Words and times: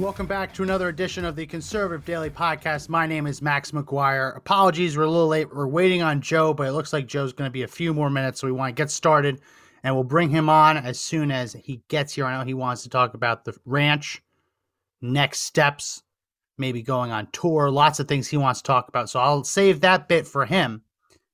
Welcome 0.00 0.24
back 0.24 0.54
to 0.54 0.62
another 0.62 0.88
edition 0.88 1.26
of 1.26 1.36
the 1.36 1.44
Conservative 1.44 2.06
Daily 2.06 2.30
Podcast. 2.30 2.88
My 2.88 3.06
name 3.06 3.26
is 3.26 3.42
Max 3.42 3.72
McGuire. 3.72 4.34
Apologies, 4.34 4.96
we're 4.96 5.02
a 5.02 5.10
little 5.10 5.28
late. 5.28 5.54
We're 5.54 5.66
waiting 5.66 6.00
on 6.00 6.22
Joe, 6.22 6.54
but 6.54 6.66
it 6.66 6.72
looks 6.72 6.94
like 6.94 7.06
Joe's 7.06 7.34
going 7.34 7.48
to 7.48 7.52
be 7.52 7.64
a 7.64 7.68
few 7.68 7.92
more 7.92 8.08
minutes, 8.08 8.40
so 8.40 8.46
we 8.46 8.52
want 8.52 8.74
to 8.74 8.80
get 8.80 8.90
started, 8.90 9.42
and 9.82 9.94
we'll 9.94 10.02
bring 10.02 10.30
him 10.30 10.48
on 10.48 10.78
as 10.78 10.98
soon 10.98 11.30
as 11.30 11.52
he 11.52 11.82
gets 11.88 12.14
here. 12.14 12.24
I 12.24 12.38
know 12.38 12.46
he 12.46 12.54
wants 12.54 12.82
to 12.84 12.88
talk 12.88 13.12
about 13.12 13.44
the 13.44 13.54
ranch, 13.66 14.22
next 15.02 15.40
steps, 15.40 16.02
maybe 16.56 16.80
going 16.80 17.10
on 17.10 17.28
tour, 17.32 17.70
lots 17.70 18.00
of 18.00 18.08
things 18.08 18.26
he 18.26 18.38
wants 18.38 18.62
to 18.62 18.66
talk 18.66 18.88
about. 18.88 19.10
So 19.10 19.20
I'll 19.20 19.44
save 19.44 19.82
that 19.82 20.08
bit 20.08 20.26
for 20.26 20.46
him, 20.46 20.80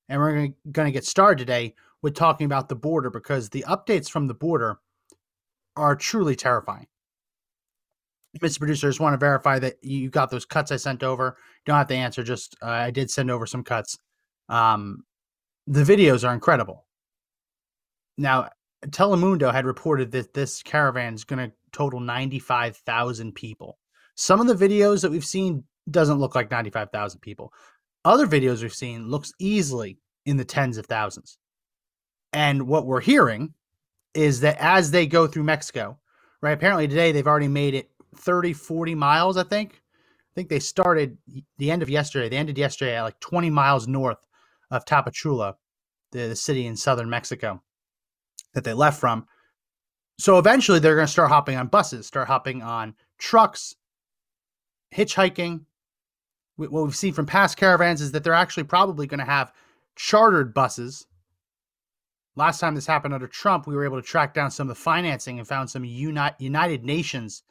and 0.09 0.21
we're 0.21 0.49
going 0.73 0.87
to 0.87 0.93
get 0.93 1.05
started 1.05 1.39
today 1.39 1.77
with 2.03 2.17
talking 2.17 2.47
about 2.47 2.69
the 2.69 2.75
border 2.75 3.11
because 3.11 3.49
the 3.49 3.65
updates 3.69 4.11
from 4.11 4.27
the 4.27 4.35
border 4.35 4.81
are 5.77 5.95
truly 5.95 6.35
terrifying. 6.35 6.89
Mr. 8.41 8.59
Producer, 8.59 8.87
I 8.87 8.91
just 8.91 9.01
want 9.01 9.15
to 9.15 9.19
verify 9.19 9.59
that 9.59 9.77
you 9.83 10.11
got 10.11 10.31
those 10.31 10.45
cuts 10.45 10.73
I 10.73 10.77
sent 10.77 11.03
over. 11.03 11.37
You 11.39 11.73
don't 11.73 11.77
have 11.77 11.89
to 11.89 11.95
answer, 11.95 12.23
just 12.23 12.57
uh, 12.63 12.67
I 12.67 12.91
did 12.91 13.11
send 13.11 13.31
over 13.31 13.47
some 13.47 13.65
cuts. 13.65 13.99
Um, 14.49 15.05
the 15.67 15.83
videos 15.83 16.27
are 16.27 16.33
incredible. 16.35 16.87
Now, 18.19 18.51
Telemundo 18.87 19.53
had 19.53 19.67
reported 19.67 20.13
that 20.13 20.33
this 20.33 20.63
caravan 20.63 21.15
is 21.15 21.25
going 21.25 21.49
to 21.51 21.55
total 21.73 22.01
95,000 22.01 23.35
people. 23.35 23.79
Some 24.15 24.41
of 24.41 24.47
the 24.47 24.69
videos 24.69 25.03
that 25.03 25.11
we've 25.11 25.25
seen 25.25 25.65
doesn't 25.91 26.19
look 26.19 26.35
like 26.35 26.51
95,000 26.51 27.21
people. 27.21 27.53
Other 28.05 28.27
videos 28.27 28.63
we've 28.63 28.73
seen 28.73 29.09
looks 29.09 29.33
easily 29.39 29.99
in 30.25 30.37
the 30.37 30.45
tens 30.45 30.79
of 30.79 30.87
thousands. 30.87 31.39
And 32.33 32.67
what 32.67 32.87
we're 32.87 33.01
hearing 33.01 33.55
is 34.15 34.41
that 34.41 34.57
as 34.59 34.91
they 34.91 35.07
go 35.07 35.27
through 35.27 35.45
Mexico, 35.45 35.99
right? 36.41 36.53
Apparently 36.53 36.89
today 36.89 37.13
they've 37.13 37.27
already 37.27 37.49
made 37.49 37.75
it 37.75 37.91
30, 38.19 38.53
40 38.55 38.95
miles, 38.95 39.37
I 39.37 39.45
think. 39.45 39.75
I 39.75 40.33
think 40.35 40.49
they 40.49 40.61
started 40.61 41.19
the 41.59 41.71
end 41.71 41.83
of 41.83 41.91
yesterday. 41.91 42.29
They 42.29 42.37
ended 42.37 42.59
yesterday 42.59 42.97
at 42.97 43.03
like 43.03 43.21
20 43.21 43.51
miles 43.51 43.89
north 43.89 44.27
of 44.71 44.85
Tapachula, 44.85 45.55
the, 46.13 46.29
the 46.29 46.37
city 46.37 46.67
in 46.67 46.77
southern 46.77 47.11
Mexico 47.11 47.63
that 48.55 48.65
they 48.65 48.75
left 48.75 49.01
from. 49.01 49.27
So 50.19 50.39
eventually 50.39 50.79
they're 50.79 50.95
going 50.97 51.07
to 51.07 51.13
start 51.13 51.31
hopping 51.31 51.57
on 51.57 51.69
buses, 51.69 52.07
start 52.07 52.29
hopping 52.29 52.63
on 52.63 52.95
trucks, 53.19 53.75
hitchhiking. 54.95 55.63
Wh- 56.57 56.73
What 56.73 56.85
we've 56.85 56.97
seen 56.97 57.13
from 57.15 57.27
past 57.27 57.57
caravans 57.57 58.01
is 58.01 58.13
that 58.13 58.25
they're 58.25 58.33
actually 58.35 58.65
probably 58.65 59.07
going 59.07 59.21
to 59.21 59.27
have 59.27 59.53
chartered 59.97 60.55
buses. 60.55 61.07
Last 62.37 62.61
time 62.61 62.75
this 62.75 62.87
happened 62.87 63.15
under 63.15 63.27
Trump, 63.29 63.67
we 63.67 63.75
were 63.75 63.85
able 63.85 64.01
to 64.01 64.07
track 64.07 64.35
down 64.35 64.51
some 64.51 64.69
of 64.71 64.77
the 64.77 64.83
financing 64.83 65.39
and 65.39 65.49
found 65.49 65.71
some 65.71 65.85
United 65.85 66.85
Nations 66.85 67.43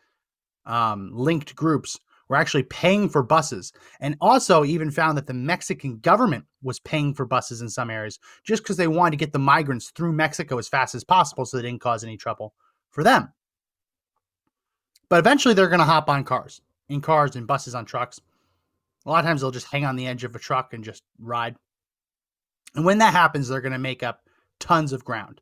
um, 0.66 1.12
linked 1.14 1.56
groups 1.56 2.00
were 2.28 2.36
actually 2.36 2.64
paying 2.64 3.08
for 3.08 3.22
buses 3.22 3.72
and 4.00 4.18
also 4.20 4.66
even 4.66 4.90
found 4.90 5.18
that 5.18 5.28
the 5.28 5.34
Mexican 5.34 6.00
government 6.00 6.46
was 6.64 6.80
paying 6.80 7.14
for 7.14 7.26
buses 7.26 7.62
in 7.62 7.70
some 7.70 7.90
areas 7.90 8.20
just 8.44 8.64
because 8.64 8.78
they 8.78 8.88
wanted 8.88 9.12
to 9.12 9.18
get 9.18 9.32
the 9.32 9.40
migrants 9.40 9.92
through 9.92 10.12
Mexico 10.12 10.58
as 10.58 10.68
fast 10.68 10.96
as 10.96 11.04
possible 11.04 11.46
so 11.46 11.58
they 11.58 11.64
didn't 11.64 11.82
cause 11.82 12.04
any 12.04 12.18
trouble 12.18 12.54
for 12.90 13.04
them. 13.04 13.32
But 15.10 15.20
eventually 15.20 15.54
they're 15.54 15.68
going 15.68 15.80
to 15.80 15.86
hop 15.86 16.10
on 16.10 16.24
cars, 16.24 16.62
in 16.90 17.02
cars 17.02 17.36
and 17.36 17.46
buses 17.46 17.76
on 17.76 17.86
trucks. 17.86 18.20
A 19.06 19.10
lot 19.10 19.20
of 19.20 19.26
times 19.26 19.42
they'll 19.42 19.52
just 19.52 19.72
hang 19.72 19.86
on 19.86 19.96
the 19.96 20.08
edge 20.08 20.24
of 20.24 20.36
a 20.36 20.40
truck 20.40 20.74
and 20.74 20.84
just 20.84 21.04
ride. 21.20 21.56
And 22.76 22.84
when 22.84 22.98
that 22.98 23.14
happens, 23.14 23.48
they're 23.48 23.62
going 23.62 23.72
to 23.72 23.78
make 23.78 24.02
up 24.02 24.22
tons 24.60 24.94
of 24.94 25.06
ground. 25.06 25.42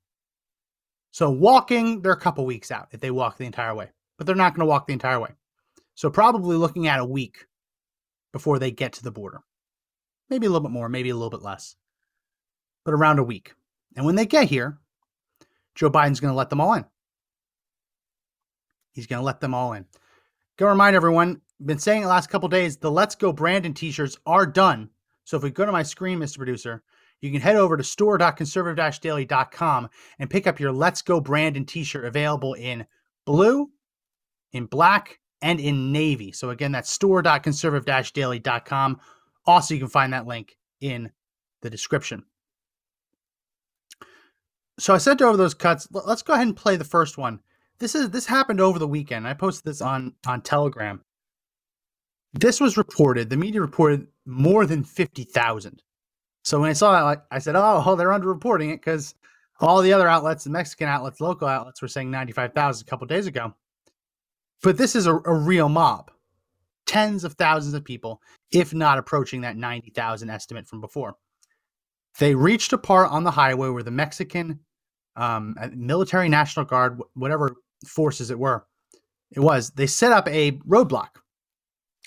So 1.11 1.29
walking, 1.29 2.01
they're 2.01 2.11
a 2.11 2.19
couple 2.19 2.45
weeks 2.45 2.71
out 2.71 2.89
if 2.91 2.99
they 2.99 3.11
walk 3.11 3.37
the 3.37 3.45
entire 3.45 3.73
way, 3.73 3.91
but 4.17 4.27
they're 4.27 4.35
not 4.35 4.53
going 4.53 4.65
to 4.65 4.69
walk 4.69 4.87
the 4.87 4.93
entire 4.93 5.19
way. 5.19 5.31
So 5.95 6.09
probably 6.09 6.57
looking 6.57 6.87
at 6.87 6.99
a 6.99 7.05
week 7.05 7.45
before 8.31 8.59
they 8.59 8.71
get 8.71 8.93
to 8.93 9.03
the 9.03 9.11
border. 9.11 9.41
Maybe 10.29 10.47
a 10.47 10.49
little 10.49 10.67
bit 10.67 10.71
more, 10.71 10.89
maybe 10.89 11.09
a 11.09 11.15
little 11.15 11.29
bit 11.29 11.43
less, 11.43 11.75
but 12.83 12.93
around 12.93 13.19
a 13.19 13.23
week. 13.23 13.53
And 13.95 14.05
when 14.05 14.15
they 14.15 14.25
get 14.25 14.49
here, 14.49 14.79
Joe 15.75 15.91
Biden's 15.91 16.19
going 16.19 16.31
to 16.31 16.37
let 16.37 16.49
them 16.49 16.61
all 16.61 16.73
in. 16.73 16.85
He's 18.93 19.07
going 19.07 19.19
to 19.19 19.25
let 19.25 19.39
them 19.39 19.53
all 19.53 19.73
in. 19.73 19.85
Go 20.57 20.67
remind 20.67 20.95
everyone, 20.95 21.41
been 21.63 21.79
saying 21.79 22.01
the 22.01 22.07
last 22.07 22.29
couple 22.29 22.49
days, 22.49 22.77
the 22.77 22.91
Let's 22.91 23.15
Go 23.15 23.33
Brandon 23.33 23.73
t-shirts 23.73 24.17
are 24.25 24.45
done. 24.45 24.89
So 25.23 25.37
if 25.37 25.43
we 25.43 25.51
go 25.51 25.65
to 25.65 25.71
my 25.71 25.83
screen, 25.83 26.19
Mr. 26.19 26.37
Producer, 26.37 26.83
you 27.21 27.31
can 27.31 27.41
head 27.41 27.55
over 27.55 27.77
to 27.77 27.83
store.conservative-daily.com 27.83 29.89
and 30.19 30.29
pick 30.29 30.45
up 30.45 30.59
your 30.59 30.71
Let's 30.71 31.01
Go 31.01 31.21
Brandon 31.21 31.65
t-shirt 31.65 32.05
available 32.05 32.53
in 32.53 32.85
blue, 33.25 33.71
in 34.53 34.65
black, 34.65 35.19
and 35.41 35.59
in 35.59 35.91
navy. 35.91 36.31
So 36.31 36.49
again, 36.49 36.71
that's 36.71 36.89
store.conservative-daily.com. 36.89 38.99
Also, 39.45 39.73
you 39.73 39.79
can 39.79 39.89
find 39.89 40.13
that 40.13 40.25
link 40.25 40.57
in 40.79 41.11
the 41.61 41.69
description. 41.69 42.23
So 44.79 44.93
I 44.93 44.97
sent 44.97 45.21
over 45.21 45.37
those 45.37 45.53
cuts. 45.53 45.87
Let's 45.91 46.23
go 46.23 46.33
ahead 46.33 46.47
and 46.47 46.55
play 46.55 46.77
the 46.77 46.85
first 46.85 47.17
one. 47.17 47.39
This 47.79 47.95
is 47.95 48.09
this 48.09 48.25
happened 48.25 48.61
over 48.61 48.79
the 48.79 48.87
weekend. 48.87 49.27
I 49.27 49.33
posted 49.33 49.65
this 49.65 49.81
on 49.81 50.13
on 50.25 50.41
Telegram. 50.41 51.03
This 52.33 52.59
was 52.59 52.77
reported. 52.77 53.29
The 53.29 53.37
media 53.37 53.61
reported 53.61 54.07
more 54.25 54.65
than 54.65 54.83
fifty 54.83 55.25
thousand. 55.25 55.83
So 56.43 56.59
when 56.59 56.69
I 56.69 56.73
saw 56.73 57.09
that, 57.09 57.25
I 57.29 57.39
said, 57.39 57.55
"Oh, 57.55 57.83
oh 57.85 57.95
they're 57.95 58.09
underreporting 58.09 58.73
it 58.73 58.81
because 58.81 59.13
all 59.59 59.81
the 59.81 59.93
other 59.93 60.07
outlets, 60.07 60.43
the 60.43 60.49
Mexican 60.49 60.87
outlets, 60.87 61.21
local 61.21 61.47
outlets, 61.47 61.81
were 61.81 61.87
saying 61.87 62.09
ninety-five 62.09 62.53
thousand 62.53 62.87
a 62.87 62.89
couple 62.89 63.05
days 63.05 63.27
ago." 63.27 63.53
But 64.63 64.77
this 64.77 64.95
is 64.95 65.05
a, 65.05 65.13
a 65.13 65.33
real 65.33 65.69
mob, 65.69 66.09
tens 66.85 67.23
of 67.25 67.33
thousands 67.33 67.73
of 67.75 67.83
people, 67.83 68.21
if 68.51 68.73
not 68.73 68.97
approaching 68.97 69.41
that 69.41 69.57
ninety 69.57 69.91
thousand 69.91 70.29
estimate 70.29 70.65
from 70.65 70.81
before. 70.81 71.15
They 72.17 72.33
reached 72.33 72.73
a 72.73 72.77
part 72.77 73.11
on 73.11 73.23
the 73.23 73.31
highway 73.31 73.69
where 73.69 73.83
the 73.83 73.91
Mexican 73.91 74.59
um, 75.15 75.55
uh, 75.59 75.69
military, 75.73 76.29
National 76.29 76.65
Guard, 76.65 76.99
whatever 77.13 77.55
forces 77.85 78.31
it 78.31 78.39
were, 78.39 78.65
it 79.31 79.41
was. 79.41 79.71
They 79.71 79.87
set 79.87 80.11
up 80.11 80.27
a 80.27 80.53
roadblock, 80.67 81.09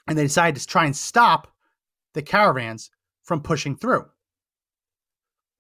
and 0.09 0.17
they 0.17 0.23
decided 0.23 0.61
to 0.61 0.67
try 0.67 0.87
and 0.87 0.97
stop 0.97 1.49
the 2.15 2.23
caravans 2.23 2.91
from 3.23 3.43
pushing 3.43 3.77
through. 3.77 4.07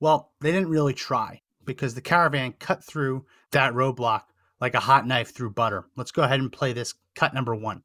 Well, 0.00 0.32
they 0.40 0.52
didn't 0.52 0.70
really 0.70 0.94
try 0.94 1.42
because 1.64 1.94
the 1.94 2.00
caravan 2.00 2.54
cut 2.58 2.82
through 2.84 3.26
that 3.52 3.74
roadblock 3.74 4.22
like 4.60 4.74
a 4.74 4.80
hot 4.80 5.06
knife 5.06 5.34
through 5.34 5.50
butter. 5.50 5.86
Let's 5.96 6.12
go 6.12 6.22
ahead 6.22 6.40
and 6.40 6.52
play 6.52 6.72
this 6.72 6.94
cut 7.14 7.34
number 7.34 7.54
one. 7.54 7.82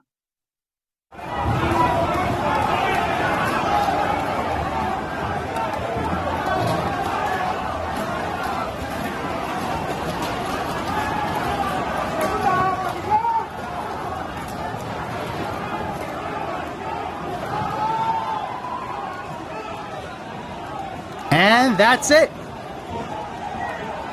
And 21.34 21.78
that's 21.78 22.12
it. 22.12 22.30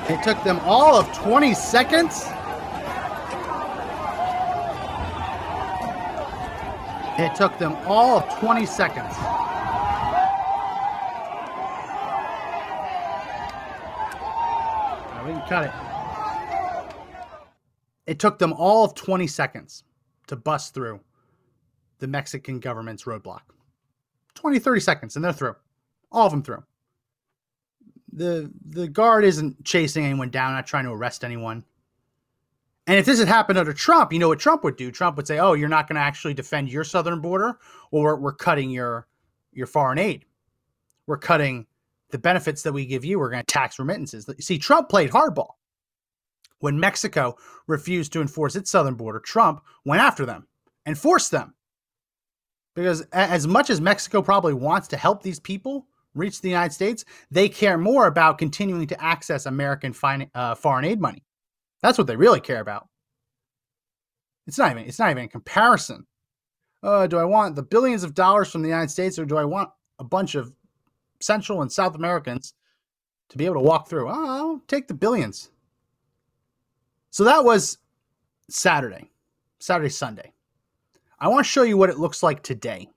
It 0.09 0.23
took 0.23 0.43
them 0.45 0.59
all 0.61 0.97
of 0.97 1.13
20 1.13 1.53
seconds. 1.53 2.25
It 7.19 7.35
took 7.35 7.59
them 7.59 7.75
all 7.85 8.19
of 8.19 8.39
20 8.39 8.65
seconds. 8.65 9.13
Now 15.13 15.25
we 15.27 15.33
can 15.33 15.43
cut 15.49 15.65
it. 15.65 15.73
It 18.07 18.21
took 18.21 18.39
them 18.39 18.53
all 18.53 18.85
of 18.85 18.95
20 18.95 19.27
seconds 19.27 19.83
to 20.29 20.37
bust 20.37 20.75
through 20.75 21.01
the 21.99 22.07
Mexican 22.07 22.61
government's 22.61 23.03
roadblock. 23.03 23.41
20, 24.35 24.61
30 24.61 24.81
seconds, 24.81 25.17
and 25.17 25.25
they're 25.25 25.33
through. 25.33 25.57
All 26.13 26.27
of 26.27 26.31
them 26.31 26.45
through. 26.45 26.63
The 28.13 28.51
the 28.65 28.87
guard 28.87 29.25
isn't 29.25 29.65
chasing 29.65 30.05
anyone 30.05 30.31
down, 30.31 30.53
not 30.53 30.69
trying 30.69 30.85
to 30.85 30.93
arrest 30.93 31.25
anyone. 31.25 31.65
And 32.89 32.97
if 32.97 33.05
this 33.05 33.19
had 33.19 33.29
happened 33.29 33.59
under 33.59 33.75
Trump, 33.75 34.15
you 34.15 34.19
know 34.19 34.29
what 34.29 34.39
Trump 34.39 34.65
would 34.65 34.77
do? 34.77 34.91
Trump 34.91 35.19
would 35.19 35.27
say, 35.27 35.39
"Oh, 35.39 35.53
you're 35.53 35.69
not 35.69 35.87
going 35.87 35.97
to 35.97 36.03
actually 36.03 36.33
defend 36.33 36.71
your 36.71 36.85
southern 36.85 37.21
border, 37.21 37.59
or 37.91 38.17
we're 38.17 38.33
cutting 38.33 38.71
your 38.71 39.07
your 39.53 39.67
foreign 39.67 39.99
aid. 39.99 40.25
We're 41.07 41.19
cutting 41.19 41.67
the 42.11 42.19
benefits 42.19 42.63
that 42.63 42.73
we 42.73 42.87
give 42.87 43.05
you. 43.05 43.19
We're 43.19 43.29
going 43.29 43.45
to 43.45 43.47
tax 43.47 43.79
remittances." 43.79 44.27
See, 44.41 44.59
Trump 44.59 44.89
played 44.89 45.11
hardball. 45.11 45.51
When 46.61 46.81
Mexico 46.81 47.37
refused 47.67 48.15
to 48.15 48.23
enforce 48.23 48.57
its 48.57 48.71
southern 48.71 48.95
border, 48.95 49.21
Trump 49.21 49.61
went 49.85 50.01
after 50.01 50.25
them 50.25 50.49
and 50.87 50.99
forced 50.99 51.31
them. 51.31 51.55
Because 52.75 53.03
as 53.13 53.47
much 53.47 53.69
as 53.69 53.83
Mexico 53.83 54.23
probably 54.23 54.55
wants 54.55 54.89
to 54.89 54.97
help 54.97 55.23
these 55.23 55.41
people 55.41 55.87
reach 56.15 56.41
the 56.41 56.49
United 56.49 56.73
States, 56.73 57.05
they 57.31 57.51
care 57.51 57.77
more 57.77 58.07
about 58.07 58.39
continuing 58.39 58.87
to 58.87 59.05
access 59.05 59.45
American 59.45 59.95
uh, 60.35 60.55
foreign 60.55 60.87
aid 60.87 61.01
money. 61.01 61.23
That's 61.83 61.99
what 61.99 62.07
they 62.07 62.17
really 62.17 62.41
care 62.41 62.61
about. 62.61 62.89
It's 64.47 64.59
not 64.59 64.71
even 64.73 64.85
it's 64.85 64.99
not 64.99 65.11
even 65.11 65.25
a 65.25 65.29
comparison. 65.29 66.07
Uh, 66.83 67.07
do 67.07 67.19
I 67.19 67.25
want 67.25 67.57
the 67.57 67.63
billions 67.63 68.05
of 68.05 68.15
dollars 68.15 68.51
from 68.51 68.63
the 68.63 68.69
United 68.69 68.91
States, 68.91 69.19
or 69.19 69.25
do 69.25 69.37
I 69.37 69.45
want 69.45 69.71
a 69.99 70.05
bunch 70.05 70.35
of 70.35 70.53
Central 71.21 71.63
and 71.63 71.71
South 71.71 71.97
Americans 71.97 72.55
to 73.31 73.37
be 73.37 73.45
able 73.45 73.57
to 73.57 73.61
walk 73.61 73.89
through? 73.89 74.09
I'll 74.09 74.63
take 74.69 74.87
the 74.89 74.95
billions. 74.95 75.51
So 77.11 77.25
that 77.25 77.45
was 77.45 77.79
Saturday, 78.49 79.11
Saturday, 79.59 79.91
Sunday. 79.91 80.33
I 81.19 81.29
want 81.29 81.45
to 81.45 81.51
show 81.51 81.63
you 81.63 81.77
what 81.77 81.91
it 81.91 81.99
looks 81.99 82.23
like 82.23 82.43
today 82.43 82.89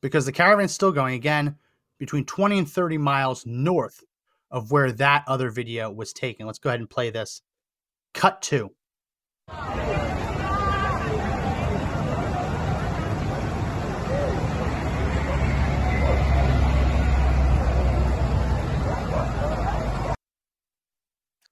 because 0.00 0.26
the 0.26 0.32
caravan's 0.32 0.72
still 0.72 0.92
going 0.92 1.14
again 1.14 1.56
between 1.98 2.24
20 2.24 2.58
and 2.58 2.70
30 2.70 2.98
miles 2.98 3.46
north 3.46 4.04
of 4.50 4.70
where 4.70 4.92
that 4.92 5.24
other 5.26 5.50
video 5.50 5.90
was 5.90 6.12
taken. 6.12 6.46
Let's 6.46 6.58
go 6.58 6.70
ahead 6.70 6.80
and 6.80 6.90
play 6.90 7.10
this. 7.10 7.42
Cut 8.14 8.42
two. 8.42 8.70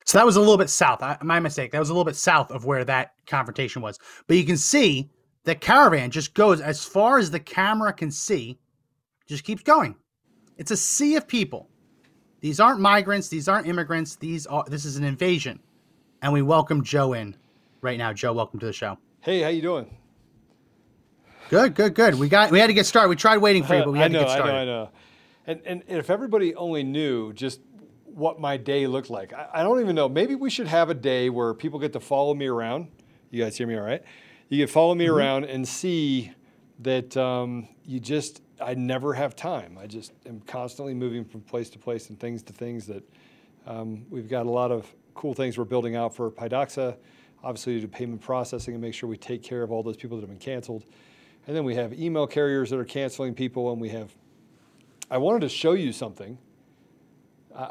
So 0.07 0.19
that 0.19 0.25
was 0.25 0.37
a 0.37 0.41
little 0.41 0.57
bit 0.57 0.71
south. 0.71 1.03
I, 1.03 1.19
my 1.21 1.41
mistake. 1.41 1.73
That 1.73 1.81
was 1.81 1.91
a 1.91 1.93
little 1.93 2.05
bit 2.05 2.15
south 2.15 2.53
of 2.53 2.65
where 2.65 2.85
that 2.85 3.15
confrontation 3.27 3.83
was. 3.83 3.99
But 4.29 4.37
you 4.37 4.45
can 4.45 4.57
see 4.57 5.11
the 5.43 5.57
caravan 5.57 6.13
just 6.13 6.33
goes 6.33 6.61
as 6.61 6.85
far 6.85 7.19
as 7.19 7.31
the 7.31 7.41
camera 7.41 7.93
can 7.93 8.13
see, 8.13 8.59
just 9.27 9.43
keeps 9.43 9.63
going. 9.63 9.97
It's 10.57 10.71
a 10.71 10.77
sea 10.77 11.17
of 11.17 11.27
people. 11.27 11.71
These 12.41 12.61
aren't 12.61 12.81
migrants. 12.81 13.29
These 13.29 13.49
aren't 13.49 13.67
immigrants. 13.67 14.17
These 14.17 14.47
are. 14.47 14.65
This 14.69 14.85
is 14.85 14.97
an 14.97 15.05
invasion, 15.05 15.61
and 16.23 16.33
we 16.33 16.43
welcome 16.43 16.85
Joe 16.85 17.15
in 17.15 17.37
right 17.81 17.99
now. 17.99 18.13
Joe, 18.13 18.33
welcome 18.33 18.61
to 18.61 18.67
the 18.67 18.73
show. 18.73 18.99
Hey, 19.21 19.41
how 19.41 19.49
you 19.49 19.63
doing? 19.63 19.97
Good, 21.49 21.75
good, 21.75 21.95
good. 21.95 22.17
We 22.17 22.29
got. 22.29 22.51
We 22.51 22.59
had 22.59 22.67
to 22.67 22.75
get 22.75 22.87
started. 22.87 23.09
We 23.09 23.17
tried 23.17 23.39
waiting 23.39 23.63
for 23.63 23.75
you, 23.77 23.85
but 23.85 23.93
we 23.93 23.99
had 23.99 24.13
know, 24.13 24.21
to 24.21 24.25
get 24.27 24.33
started. 24.33 24.53
I 24.53 24.65
know, 24.65 24.73
I 24.81 24.85
know. 24.85 24.91
And, 25.47 25.61
and 25.65 25.83
if 25.87 26.11
everybody 26.11 26.55
only 26.57 26.83
knew 26.83 27.33
just 27.33 27.61
what 28.05 28.41
my 28.41 28.57
day 28.57 28.87
looked 28.87 29.11
like, 29.11 29.33
I, 29.33 29.49
I 29.55 29.63
don't 29.63 29.81
even 29.81 29.95
know. 29.95 30.09
Maybe 30.09 30.35
we 30.35 30.51
should 30.51 30.67
have 30.67 30.91
a 30.91 30.95
day 30.95 31.31
where 31.31 31.55
people 31.55 31.79
get 31.79 31.93
to 31.93 32.01
follow 32.01 32.35
me 32.35 32.47
around. 32.47 32.89
You 33.31 33.43
guys 33.43 33.57
hear 33.57 33.67
me 33.67 33.77
all 33.77 33.85
right? 33.85 34.03
You 34.49 34.65
can 34.65 34.73
follow 34.73 34.95
me 34.95 35.07
mm-hmm. 35.07 35.15
around 35.15 35.45
and 35.45 35.67
see 35.67 36.33
that 36.81 37.17
um, 37.17 37.69
you 37.85 38.01
just 38.01 38.43
I 38.61 38.75
never 38.75 39.13
have 39.15 39.37
time. 39.37 39.79
I 39.81 39.87
just 39.87 40.13
am 40.27 40.41
constantly 40.47 40.95
moving 40.95 41.25
from 41.25 41.43
place 41.43 41.69
to 41.71 41.79
place 41.79 42.09
and 42.09 42.19
things 42.19 42.43
to 42.45 42.53
things 42.53 42.87
that 42.87 43.03
um, 43.67 44.07
we've 44.11 44.29
got 44.29 44.47
a 44.47 44.51
lot 44.51 44.71
of 44.71 44.93
cool 45.15 45.35
things 45.35 45.59
we're 45.59 45.65
building 45.65 45.97
out 45.97 46.15
for 46.15 46.31
PIDOXA. 46.31 46.97
Obviously, 47.45 47.75
to 47.75 47.81
do 47.83 47.89
payment 47.89 48.21
processing 48.21 48.75
and 48.75 48.83
make 48.83 48.95
sure 48.95 49.09
we 49.09 49.17
take 49.17 49.43
care 49.43 49.63
of 49.63 49.71
all 49.71 49.83
those 49.83 49.97
people 49.97 50.17
that 50.17 50.23
have 50.23 50.31
been 50.31 50.39
canceled. 50.39 50.85
And 51.47 51.55
then 51.55 51.65
we 51.65 51.75
have 51.75 51.93
email 51.93 52.27
carriers 52.27 52.71
that 52.71 52.79
are 52.79 52.85
canceling 52.85 53.35
people, 53.35 53.71
and 53.73 53.81
we 53.81 53.91
have. 53.91 54.15
I 55.11 55.19
wanted 55.19 55.43
to 55.43 55.49
show 55.49 55.73
you 55.73 55.93
something. 55.93 56.39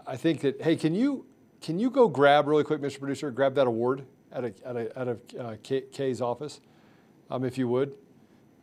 I 0.07 0.15
think 0.15 0.41
that 0.41 0.61
hey, 0.61 0.75
can 0.75 0.95
you 0.95 1.25
can 1.61 1.79
you 1.79 1.89
go 1.89 2.07
grab 2.07 2.47
really 2.47 2.63
quick, 2.63 2.81
Mr. 2.81 2.99
Producer, 2.99 3.31
grab 3.31 3.55
that 3.55 3.67
award 3.67 4.05
out 4.33 4.45
of 4.45 4.53
out 4.65 4.77
of, 4.77 4.91
out 4.95 5.07
of 5.07 5.19
uh, 5.39 5.55
Kay's 5.63 6.21
office, 6.21 6.61
um, 7.29 7.43
if 7.43 7.57
you 7.57 7.67
would. 7.67 7.95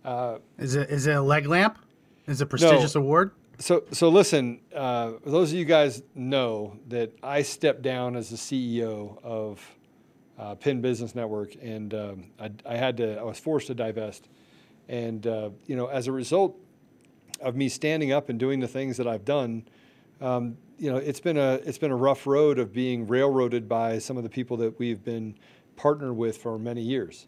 Uh, 0.05 0.39
is 0.59 0.75
it 0.75 0.91
is 0.91 1.07
it 1.07 1.17
a 1.17 1.23
leg 1.23 1.47
lamp? 1.47 1.79
Is 2.27 2.41
it 2.41 2.45
a 2.45 2.47
prestigious 2.47 2.95
no. 2.95 3.01
award? 3.01 3.33
So, 3.59 3.85
so 3.93 4.09
listen, 4.09 4.61
uh, 4.75 5.13
those 5.25 5.53
of 5.53 5.59
you 5.59 5.65
guys 5.65 6.03
know 6.15 6.77
that 6.89 7.13
I 7.23 7.43
stepped 7.43 7.83
down 7.83 8.17
as 8.17 8.31
the 8.31 8.37
CEO 8.37 9.23
of 9.23 9.61
uh, 10.39 10.55
PIN 10.55 10.81
Business 10.81 11.15
Network, 11.15 11.55
and 11.63 11.95
um, 11.95 12.25
I, 12.41 12.51
I, 12.67 12.77
had 12.77 12.97
to, 12.97 13.19
I 13.19 13.23
was 13.23 13.39
forced 13.39 13.69
to 13.69 13.75
divest. 13.75 14.29
And, 14.89 15.27
uh, 15.27 15.51
you 15.67 15.77
know, 15.77 15.87
as 15.87 16.09
a 16.09 16.13
result 16.13 16.57
of 17.41 17.55
me 17.55 17.69
standing 17.69 18.13
up 18.13 18.29
and 18.29 18.39
doing 18.39 18.61
the 18.61 18.69
things 18.69 18.97
that 18.97 19.07
I've 19.07 19.25
done, 19.25 19.65
um, 20.21 20.57
you 20.79 20.91
know, 20.91 20.97
it's 20.97 21.21
been 21.21 21.37
a, 21.37 21.55
it's 21.65 21.79
been 21.79 21.93
a 21.93 21.97
rough 21.97 22.27
road 22.27 22.59
of 22.59 22.73
being 22.73 23.07
railroaded 23.07 23.69
by 23.69 23.99
some 23.99 24.17
of 24.17 24.23
the 24.23 24.29
people 24.29 24.57
that 24.59 24.79
we've 24.79 25.05
been 25.05 25.37
partnered 25.77 26.17
with 26.17 26.39
for 26.39 26.59
many 26.59 26.83
years 26.83 27.27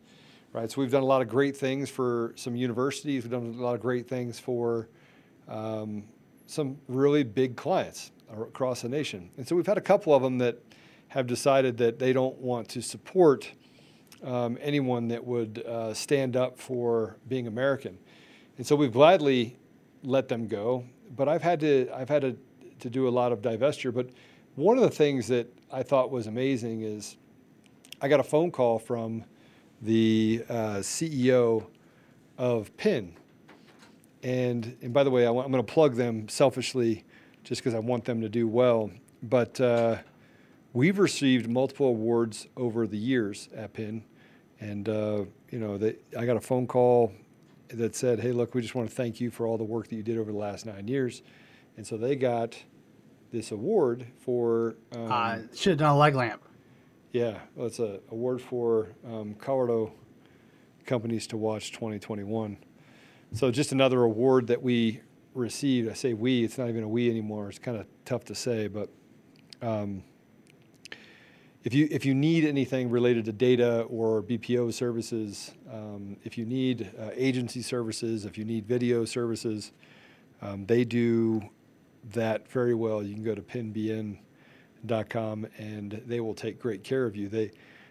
right? 0.54 0.70
So 0.70 0.80
we've 0.80 0.90
done 0.90 1.02
a 1.02 1.06
lot 1.06 1.20
of 1.20 1.28
great 1.28 1.56
things 1.56 1.90
for 1.90 2.32
some 2.36 2.54
universities. 2.56 3.24
We've 3.24 3.32
done 3.32 3.56
a 3.58 3.62
lot 3.62 3.74
of 3.74 3.80
great 3.80 4.08
things 4.08 4.38
for 4.38 4.88
um, 5.48 6.04
some 6.46 6.78
really 6.88 7.24
big 7.24 7.56
clients 7.56 8.12
across 8.30 8.82
the 8.82 8.88
nation. 8.88 9.30
And 9.36 9.46
so 9.46 9.56
we've 9.56 9.66
had 9.66 9.76
a 9.78 9.82
couple 9.82 10.14
of 10.14 10.22
them 10.22 10.38
that 10.38 10.58
have 11.08 11.26
decided 11.26 11.76
that 11.78 11.98
they 11.98 12.12
don't 12.12 12.38
want 12.38 12.68
to 12.70 12.82
support 12.82 13.50
um, 14.22 14.56
anyone 14.60 15.08
that 15.08 15.24
would 15.24 15.62
uh, 15.66 15.92
stand 15.92 16.36
up 16.36 16.56
for 16.58 17.16
being 17.28 17.48
American. 17.48 17.98
And 18.56 18.66
so 18.66 18.76
we've 18.76 18.92
gladly 18.92 19.56
let 20.04 20.28
them 20.28 20.46
go. 20.46 20.84
But 21.16 21.28
I've 21.28 21.42
had 21.42 21.60
to 21.60 21.90
I've 21.92 22.08
had 22.08 22.22
to, 22.22 22.36
to 22.80 22.90
do 22.90 23.08
a 23.08 23.10
lot 23.10 23.32
of 23.32 23.42
divestiture. 23.42 23.92
But 23.92 24.10
one 24.54 24.76
of 24.76 24.84
the 24.84 24.90
things 24.90 25.26
that 25.28 25.52
I 25.70 25.82
thought 25.82 26.10
was 26.10 26.28
amazing 26.28 26.82
is 26.82 27.16
I 28.00 28.08
got 28.08 28.20
a 28.20 28.24
phone 28.24 28.50
call 28.50 28.78
from 28.78 29.24
the 29.82 30.44
uh, 30.48 30.76
CEO 30.76 31.66
of 32.38 32.76
Pin. 32.76 33.14
And, 34.22 34.76
and 34.80 34.92
by 34.92 35.04
the 35.04 35.10
way, 35.10 35.26
I 35.26 35.30
am 35.30 35.34
going 35.34 35.52
to 35.52 35.62
plug 35.62 35.96
them 35.96 36.28
selfishly 36.28 37.04
just 37.42 37.62
because 37.62 37.74
I 37.74 37.78
want 37.78 38.04
them 38.04 38.20
to 38.22 38.28
do 38.28 38.48
well. 38.48 38.90
But 39.22 39.60
uh, 39.60 39.98
we've 40.72 40.98
received 40.98 41.48
multiple 41.48 41.88
awards 41.88 42.46
over 42.56 42.86
the 42.86 42.96
years 42.96 43.48
at 43.54 43.74
Pin. 43.74 44.04
And, 44.60 44.88
uh, 44.88 45.24
you 45.50 45.58
know, 45.58 45.76
they, 45.76 45.96
I 46.18 46.24
got 46.24 46.36
a 46.36 46.40
phone 46.40 46.66
call 46.66 47.12
that 47.68 47.94
said, 47.94 48.20
hey, 48.20 48.32
look, 48.32 48.54
we 48.54 48.62
just 48.62 48.74
want 48.74 48.88
to 48.88 48.94
thank 48.94 49.20
you 49.20 49.30
for 49.30 49.46
all 49.46 49.58
the 49.58 49.64
work 49.64 49.88
that 49.88 49.96
you 49.96 50.02
did 50.02 50.18
over 50.18 50.32
the 50.32 50.38
last 50.38 50.64
nine 50.64 50.88
years. 50.88 51.22
And 51.76 51.86
so 51.86 51.96
they 51.96 52.16
got 52.16 52.56
this 53.30 53.50
award 53.50 54.06
for. 54.20 54.76
Um, 54.92 55.10
uh, 55.10 55.38
should 55.54 55.70
have 55.70 55.78
done 55.80 55.90
a 55.90 55.98
leg 55.98 56.14
lamp. 56.14 56.42
Yeah, 57.14 57.38
well, 57.54 57.68
it's 57.68 57.78
a 57.78 58.00
award 58.10 58.42
for 58.42 58.88
um, 59.06 59.34
Colorado 59.34 59.92
companies 60.84 61.28
to 61.28 61.36
watch 61.36 61.70
2021. 61.70 62.56
So 63.34 63.52
just 63.52 63.70
another 63.70 64.02
award 64.02 64.48
that 64.48 64.60
we 64.60 65.00
received. 65.32 65.88
I 65.88 65.92
say 65.92 66.12
we; 66.12 66.42
it's 66.42 66.58
not 66.58 66.68
even 66.68 66.82
a 66.82 66.88
we 66.88 67.08
anymore. 67.08 67.48
It's 67.50 67.60
kind 67.60 67.76
of 67.76 67.86
tough 68.04 68.24
to 68.24 68.34
say, 68.34 68.66
but 68.66 68.88
um, 69.62 70.02
if 71.62 71.72
you 71.72 71.86
if 71.88 72.04
you 72.04 72.16
need 72.16 72.44
anything 72.44 72.90
related 72.90 73.26
to 73.26 73.32
data 73.32 73.82
or 73.82 74.20
BPO 74.20 74.74
services, 74.74 75.52
um, 75.72 76.16
if 76.24 76.36
you 76.36 76.44
need 76.44 76.90
uh, 76.98 77.10
agency 77.14 77.62
services, 77.62 78.24
if 78.24 78.36
you 78.36 78.44
need 78.44 78.66
video 78.66 79.04
services, 79.04 79.70
um, 80.42 80.66
they 80.66 80.82
do 80.82 81.48
that 82.10 82.50
very 82.50 82.74
well. 82.74 83.04
You 83.04 83.14
can 83.14 83.22
go 83.22 83.36
to 83.36 83.42
PINBN 83.42 84.18
com 85.08 85.46
and 85.58 86.02
they 86.06 86.20
will 86.20 86.34
take 86.34 86.58
great 86.58 86.84
care 86.84 87.04
of 87.04 87.16
you. 87.16 87.28
They, 87.28 87.50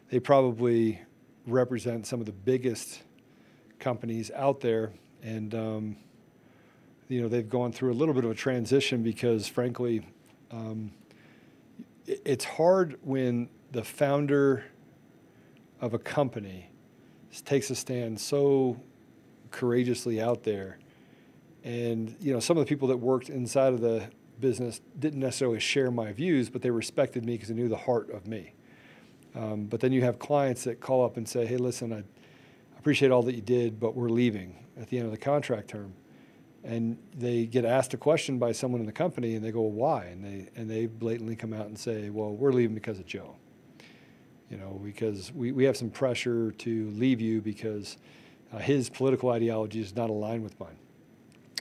they 0.09 0.19
probably 0.19 1.01
represent 1.45 2.07
some 2.07 2.19
of 2.19 2.25
the 2.25 2.31
biggest 2.31 3.03
companies 3.79 4.31
out 4.35 4.59
there. 4.61 4.91
And, 5.21 5.53
um, 5.55 5.97
you 7.07 7.21
know, 7.21 7.27
they've 7.27 7.49
gone 7.49 7.71
through 7.71 7.91
a 7.91 7.95
little 7.95 8.13
bit 8.13 8.25
of 8.25 8.31
a 8.31 8.35
transition 8.35 9.03
because, 9.03 9.47
frankly, 9.47 10.05
um, 10.51 10.91
it's 12.05 12.45
hard 12.45 12.97
when 13.01 13.49
the 13.71 13.83
founder 13.83 14.65
of 15.81 15.93
a 15.93 15.99
company 15.99 16.69
takes 17.45 17.69
a 17.69 17.75
stand 17.75 18.19
so 18.19 18.79
courageously 19.51 20.21
out 20.21 20.43
there. 20.43 20.77
And, 21.63 22.15
you 22.19 22.33
know, 22.33 22.39
some 22.39 22.57
of 22.57 22.65
the 22.65 22.69
people 22.69 22.87
that 22.89 22.97
worked 22.97 23.29
inside 23.29 23.73
of 23.73 23.81
the 23.81 24.09
business 24.39 24.81
didn't 24.99 25.19
necessarily 25.19 25.59
share 25.59 25.91
my 25.91 26.11
views, 26.11 26.49
but 26.49 26.61
they 26.61 26.69
respected 26.69 27.25
me 27.25 27.33
because 27.33 27.49
they 27.49 27.55
knew 27.55 27.69
the 27.69 27.77
heart 27.77 28.09
of 28.11 28.27
me. 28.27 28.53
Um, 29.35 29.65
but 29.65 29.79
then 29.79 29.91
you 29.91 30.01
have 30.03 30.19
clients 30.19 30.63
that 30.65 30.79
call 30.79 31.03
up 31.03 31.17
and 31.17 31.27
say, 31.27 31.45
"Hey, 31.45 31.57
listen, 31.57 31.91
I 31.91 32.03
appreciate 32.77 33.11
all 33.11 33.23
that 33.23 33.35
you 33.35 33.41
did, 33.41 33.79
but 33.79 33.95
we're 33.95 34.09
leaving 34.09 34.55
at 34.79 34.89
the 34.89 34.97
end 34.97 35.05
of 35.05 35.11
the 35.11 35.17
contract 35.17 35.69
term." 35.69 35.93
And 36.63 36.97
they 37.17 37.45
get 37.45 37.65
asked 37.65 37.93
a 37.93 37.97
question 37.97 38.37
by 38.39 38.51
someone 38.53 38.79
in 38.79 38.85
the 38.85 38.93
company, 38.93 39.35
and 39.35 39.43
they 39.43 39.51
go, 39.51 39.61
well, 39.61 39.71
"Why?" 39.71 40.05
And 40.05 40.23
they 40.23 40.49
and 40.55 40.69
they 40.69 40.85
blatantly 40.85 41.35
come 41.35 41.53
out 41.53 41.65
and 41.65 41.77
say, 41.77 42.09
"Well, 42.09 42.31
we're 42.35 42.53
leaving 42.53 42.75
because 42.75 42.99
of 42.99 43.05
Joe." 43.05 43.35
you 44.53 44.59
know, 44.59 44.79
because 44.83 45.31
we, 45.33 45.51
we 45.51 45.63
have 45.63 45.75
some 45.75 45.89
pressure 45.89 46.51
to 46.51 46.91
leave 46.91 47.19
you 47.19 47.41
because 47.41 47.97
uh, 48.53 48.59
his 48.59 48.87
political 48.87 49.31
ideology 49.31 49.81
is 49.81 49.95
not 49.95 50.11
aligned 50.11 50.43
with 50.43 50.59
mine, 50.59 50.77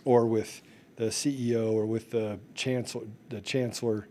or 0.05 0.27
with 0.27 0.61
the 0.97 1.07
CEO, 1.07 1.73
or 1.73 1.87
with 1.87 2.11
the 2.11 2.39
chancellor. 2.55 3.05
The 3.29 3.41
chancellor, 3.41 4.09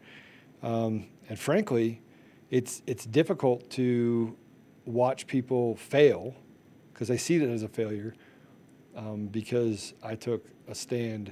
um, 0.63 1.07
and 1.29 1.37
frankly, 1.37 2.01
it's 2.49 2.81
it's 2.87 3.05
difficult 3.05 3.69
to 3.71 4.35
watch 4.85 5.27
people 5.27 5.75
fail 5.75 6.35
because 6.93 7.07
they 7.07 7.17
see 7.17 7.37
that 7.37 7.49
as 7.49 7.63
a 7.63 7.67
failure 7.67 8.13
um, 8.95 9.27
because 9.27 9.93
I 10.03 10.15
took 10.15 10.45
a 10.67 10.75
stand 10.75 11.31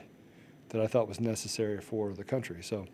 that 0.70 0.82
I 0.82 0.88
thought 0.88 1.08
was 1.08 1.20
necessary 1.20 1.82
for 1.82 2.14
the 2.14 2.24
country. 2.24 2.62
So, 2.62 2.86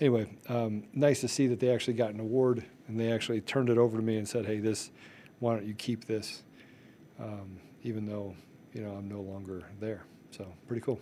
anyway, 0.00 0.26
um, 0.48 0.84
nice 0.92 1.20
to 1.22 1.28
see 1.28 1.46
that 1.48 1.60
they 1.60 1.70
actually 1.70 1.94
got 1.94 2.12
an 2.12 2.20
award 2.20 2.64
and 2.88 3.00
they 3.00 3.10
actually 3.10 3.40
turned 3.40 3.70
it 3.70 3.78
over 3.78 3.96
to 3.96 4.02
me 4.02 4.16
and 4.16 4.28
said, 4.28 4.46
"Hey, 4.46 4.58
this, 4.58 4.90
why 5.40 5.54
don't 5.54 5.66
you 5.66 5.74
keep 5.74 6.04
this?" 6.04 6.42
Um, 7.18 7.58
even 7.82 8.06
though 8.06 8.34
you 8.72 8.82
know 8.82 8.92
I'm 8.92 9.08
no 9.08 9.20
longer 9.20 9.64
there. 9.80 10.04
So 10.30 10.46
pretty 10.66 10.82
cool. 10.82 11.00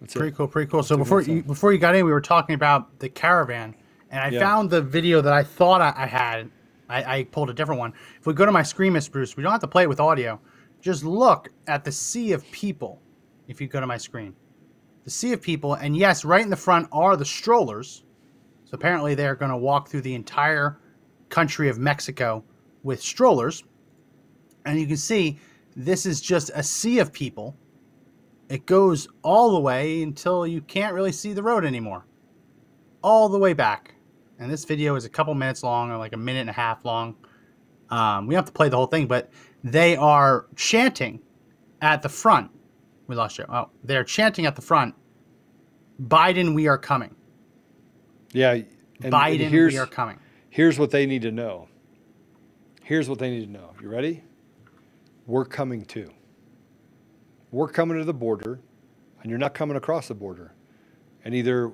That's 0.00 0.14
pretty 0.14 0.28
it. 0.28 0.36
cool, 0.36 0.48
pretty 0.48 0.70
cool. 0.70 0.82
So 0.82 0.96
before 0.96 1.20
you 1.22 1.42
before 1.42 1.72
you 1.72 1.78
got 1.78 1.94
in, 1.94 2.04
we 2.04 2.12
were 2.12 2.20
talking 2.20 2.54
about 2.54 2.98
the 2.98 3.08
caravan, 3.08 3.74
and 4.10 4.20
I 4.20 4.28
yeah. 4.28 4.40
found 4.40 4.70
the 4.70 4.80
video 4.80 5.20
that 5.20 5.32
I 5.32 5.42
thought 5.42 5.80
I, 5.80 5.92
I 5.96 6.06
had. 6.06 6.50
I, 6.90 7.18
I, 7.18 7.24
pulled 7.24 7.50
a 7.50 7.52
different 7.52 7.78
one. 7.78 7.92
If 8.18 8.26
we 8.26 8.32
go 8.32 8.46
to 8.46 8.52
my 8.52 8.62
screen, 8.62 8.94
Miss 8.94 9.10
Bruce, 9.10 9.36
we 9.36 9.42
don't 9.42 9.52
have 9.52 9.60
to 9.60 9.68
play 9.68 9.82
it 9.82 9.90
with 9.90 10.00
audio. 10.00 10.40
Just 10.80 11.04
look 11.04 11.50
at 11.66 11.84
the 11.84 11.92
sea 11.92 12.32
of 12.32 12.50
people. 12.50 13.02
If 13.46 13.60
you 13.60 13.66
go 13.68 13.78
to 13.78 13.86
my 13.86 13.98
screen, 13.98 14.34
the 15.04 15.10
sea 15.10 15.34
of 15.34 15.42
people, 15.42 15.74
and 15.74 15.94
yes, 15.94 16.24
right 16.24 16.40
in 16.40 16.48
the 16.48 16.56
front 16.56 16.88
are 16.90 17.14
the 17.14 17.26
strollers. 17.26 18.04
So 18.64 18.74
apparently, 18.74 19.14
they're 19.14 19.34
going 19.34 19.50
to 19.50 19.56
walk 19.58 19.88
through 19.88 20.00
the 20.00 20.14
entire 20.14 20.80
country 21.28 21.68
of 21.68 21.78
Mexico 21.78 22.42
with 22.82 23.02
strollers, 23.02 23.64
and 24.64 24.80
you 24.80 24.86
can 24.86 24.96
see 24.96 25.38
this 25.76 26.06
is 26.06 26.20
just 26.20 26.50
a 26.54 26.62
sea 26.62 26.98
of 26.98 27.12
people. 27.12 27.56
It 28.48 28.66
goes 28.66 29.08
all 29.22 29.52
the 29.52 29.60
way 29.60 30.02
until 30.02 30.46
you 30.46 30.60
can't 30.62 30.94
really 30.94 31.12
see 31.12 31.32
the 31.32 31.42
road 31.42 31.64
anymore. 31.64 32.06
All 33.02 33.28
the 33.28 33.38
way 33.38 33.52
back. 33.52 33.94
And 34.38 34.50
this 34.50 34.64
video 34.64 34.94
is 34.94 35.04
a 35.04 35.08
couple 35.08 35.34
minutes 35.34 35.62
long, 35.62 35.90
or 35.90 35.96
like 35.96 36.12
a 36.12 36.16
minute 36.16 36.40
and 36.40 36.50
a 36.50 36.54
half 36.54 36.84
long. 36.84 37.16
Um, 37.90 38.26
we 38.26 38.34
have 38.34 38.44
to 38.44 38.52
play 38.52 38.68
the 38.68 38.76
whole 38.76 38.86
thing, 38.86 39.06
but 39.06 39.30
they 39.64 39.96
are 39.96 40.46
chanting 40.56 41.20
at 41.82 42.02
the 42.02 42.08
front. 42.08 42.50
We 43.06 43.16
lost 43.16 43.38
you. 43.38 43.44
Oh, 43.48 43.70
they're 43.84 44.04
chanting 44.04 44.46
at 44.46 44.54
the 44.54 44.62
front. 44.62 44.94
Biden, 46.02 46.54
we 46.54 46.68
are 46.68 46.78
coming. 46.78 47.14
Yeah, 48.32 48.58
Biden, 49.00 49.50
we 49.50 49.78
are 49.78 49.86
coming. 49.86 50.18
Here's 50.50 50.78
what 50.78 50.90
they 50.90 51.06
need 51.06 51.22
to 51.22 51.32
know. 51.32 51.68
Here's 52.82 53.08
what 53.08 53.18
they 53.18 53.30
need 53.30 53.44
to 53.44 53.50
know. 53.50 53.74
You 53.82 53.88
ready? 53.88 54.22
We're 55.26 55.44
coming 55.44 55.84
too. 55.84 56.10
We're 57.50 57.68
coming 57.68 57.98
to 57.98 58.04
the 58.04 58.14
border, 58.14 58.60
and 59.22 59.30
you're 59.30 59.38
not 59.38 59.54
coming 59.54 59.76
across 59.76 60.08
the 60.08 60.14
border. 60.14 60.52
And 61.24 61.34
either, 61.34 61.72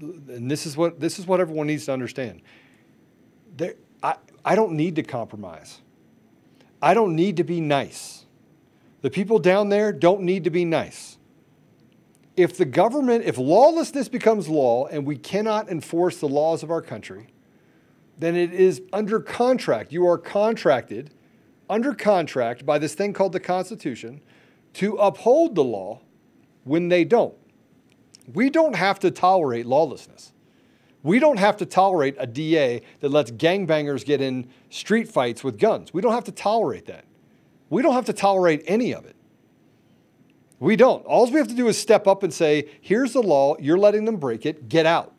and 0.00 0.50
this 0.50 0.66
is 0.66 0.76
what 0.76 1.00
this 1.00 1.18
is 1.18 1.26
what 1.26 1.40
everyone 1.40 1.66
needs 1.66 1.86
to 1.86 1.92
understand. 1.92 2.42
There, 3.56 3.74
I, 4.02 4.16
I 4.44 4.54
don't 4.54 4.72
need 4.72 4.96
to 4.96 5.02
compromise. 5.02 5.80
I 6.82 6.94
don't 6.94 7.16
need 7.16 7.38
to 7.38 7.44
be 7.44 7.60
nice. 7.60 8.26
The 9.02 9.10
people 9.10 9.38
down 9.38 9.68
there 9.70 9.92
don't 9.92 10.22
need 10.22 10.44
to 10.44 10.50
be 10.50 10.64
nice. 10.64 11.18
If 12.36 12.58
the 12.58 12.66
government, 12.66 13.24
if 13.24 13.38
lawlessness 13.38 14.08
becomes 14.08 14.48
law 14.48 14.86
and 14.86 15.06
we 15.06 15.16
cannot 15.16 15.70
enforce 15.70 16.18
the 16.18 16.28
laws 16.28 16.62
of 16.62 16.70
our 16.70 16.82
country, 16.82 17.28
then 18.18 18.36
it 18.36 18.52
is 18.52 18.82
under 18.92 19.20
contract. 19.20 19.90
You 19.90 20.06
are 20.06 20.18
contracted 20.18 21.12
under 21.68 21.94
contract 21.94 22.66
by 22.66 22.78
this 22.78 22.94
thing 22.94 23.12
called 23.12 23.32
the 23.32 23.40
Constitution 23.40 24.20
to 24.76 24.96
uphold 24.96 25.54
the 25.54 25.64
law 25.64 26.00
when 26.64 26.88
they 26.88 27.02
don't. 27.02 27.34
We 28.32 28.50
don't 28.50 28.74
have 28.76 28.98
to 29.00 29.10
tolerate 29.10 29.64
lawlessness. 29.64 30.32
We 31.02 31.18
don't 31.18 31.38
have 31.38 31.56
to 31.58 31.66
tolerate 31.66 32.14
a 32.18 32.26
DA 32.26 32.82
that 33.00 33.08
lets 33.10 33.30
gangbangers 33.30 34.04
get 34.04 34.20
in 34.20 34.48
street 34.68 35.08
fights 35.08 35.42
with 35.42 35.58
guns. 35.58 35.94
We 35.94 36.02
don't 36.02 36.12
have 36.12 36.24
to 36.24 36.32
tolerate 36.32 36.86
that. 36.86 37.04
We 37.70 37.80
don't 37.80 37.94
have 37.94 38.04
to 38.06 38.12
tolerate 38.12 38.64
any 38.66 38.92
of 38.92 39.06
it. 39.06 39.16
We 40.58 40.76
don't. 40.76 41.04
All 41.06 41.26
we 41.30 41.38
have 41.38 41.48
to 41.48 41.54
do 41.54 41.68
is 41.68 41.78
step 41.78 42.06
up 42.06 42.22
and 42.22 42.32
say, 42.32 42.68
here's 42.80 43.14
the 43.14 43.22
law, 43.22 43.56
you're 43.58 43.78
letting 43.78 44.04
them 44.04 44.16
break 44.16 44.44
it, 44.44 44.68
get 44.68 44.84
out. 44.84 45.14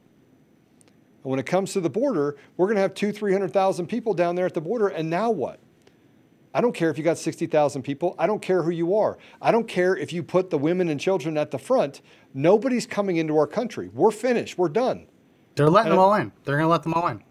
And 1.23 1.31
when 1.31 1.39
it 1.39 1.45
comes 1.47 1.73
to 1.73 1.81
the 1.81 1.89
border, 1.89 2.37
we're 2.57 2.67
going 2.67 2.75
to 2.75 2.81
have 2.81 2.93
two, 2.93 3.11
300,000 3.11 3.87
people 3.87 4.13
down 4.13 4.35
there 4.35 4.45
at 4.45 4.53
the 4.53 4.61
border, 4.61 4.87
and 4.87 5.09
now 5.09 5.31
what? 5.31 5.59
I 6.57 6.61
don't 6.61 6.73
care 6.73 6.89
if 6.89 6.97
you 6.97 7.03
got 7.03 7.19
60,000 7.19 7.83
people. 7.83 8.15
I 8.17 8.25
don't 8.25 8.41
care 8.41 8.63
who 8.63 8.71
you 8.71 8.97
are. 8.97 9.19
I 9.43 9.51
don't 9.51 9.67
care 9.67 9.95
if 9.95 10.11
you 10.11 10.23
put 10.23 10.49
the 10.49 10.57
women 10.57 10.89
and 10.89 10.99
children 10.99 11.37
at 11.37 11.51
the 11.51 11.59
front. 11.59 12.01
Nobody's 12.33 12.87
coming 12.87 13.17
into 13.17 13.37
our 13.37 13.45
country. 13.45 13.89
We're 13.93 14.09
finished. 14.09 14.57
We're 14.57 14.69
done. 14.69 15.05
They're 15.53 15.69
letting 15.69 15.91
and 15.91 15.99
them 15.99 16.03
all 16.03 16.15
in. 16.15 16.31
They're 16.45 16.55
going 16.55 16.65
to 16.65 16.71
let 16.71 16.81
them 16.81 16.95
all 16.95 17.09
in. 17.09 17.23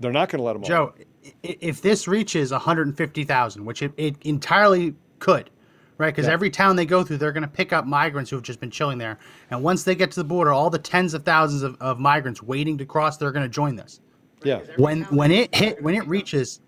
They're 0.00 0.10
not 0.10 0.28
going 0.28 0.40
to 0.40 0.42
let 0.42 0.54
them 0.54 0.64
Joe, 0.64 0.86
all 0.86 0.94
in. 0.98 1.04
Joe, 1.04 1.54
if 1.60 1.82
this 1.82 2.08
reaches 2.08 2.50
150,000, 2.50 3.64
which 3.64 3.82
it, 3.82 3.92
it 3.96 4.16
entirely 4.22 4.96
could, 5.20 5.48
right? 5.96 6.12
Because 6.12 6.26
yeah. 6.26 6.32
every 6.32 6.50
town 6.50 6.74
they 6.74 6.84
go 6.84 7.04
through, 7.04 7.18
they're 7.18 7.30
going 7.30 7.42
to 7.42 7.48
pick 7.48 7.72
up 7.72 7.86
migrants 7.86 8.28
who 8.30 8.36
have 8.38 8.44
just 8.44 8.58
been 8.58 8.72
chilling 8.72 8.98
there. 8.98 9.20
And 9.52 9.62
once 9.62 9.84
they 9.84 9.94
get 9.94 10.10
to 10.10 10.18
the 10.18 10.24
border, 10.24 10.52
all 10.52 10.68
the 10.68 10.80
tens 10.80 11.14
of 11.14 11.24
thousands 11.24 11.62
of, 11.62 11.76
of 11.80 12.00
migrants 12.00 12.42
waiting 12.42 12.76
to 12.78 12.86
cross, 12.86 13.18
they're 13.18 13.30
going 13.30 13.44
to 13.46 13.48
join 13.48 13.76
this. 13.76 14.00
Yeah. 14.42 14.62
When 14.78 15.02
when 15.04 15.30
it 15.30 15.54
hit 15.54 15.80
when 15.82 15.94
it 15.94 16.06
reaches 16.08 16.60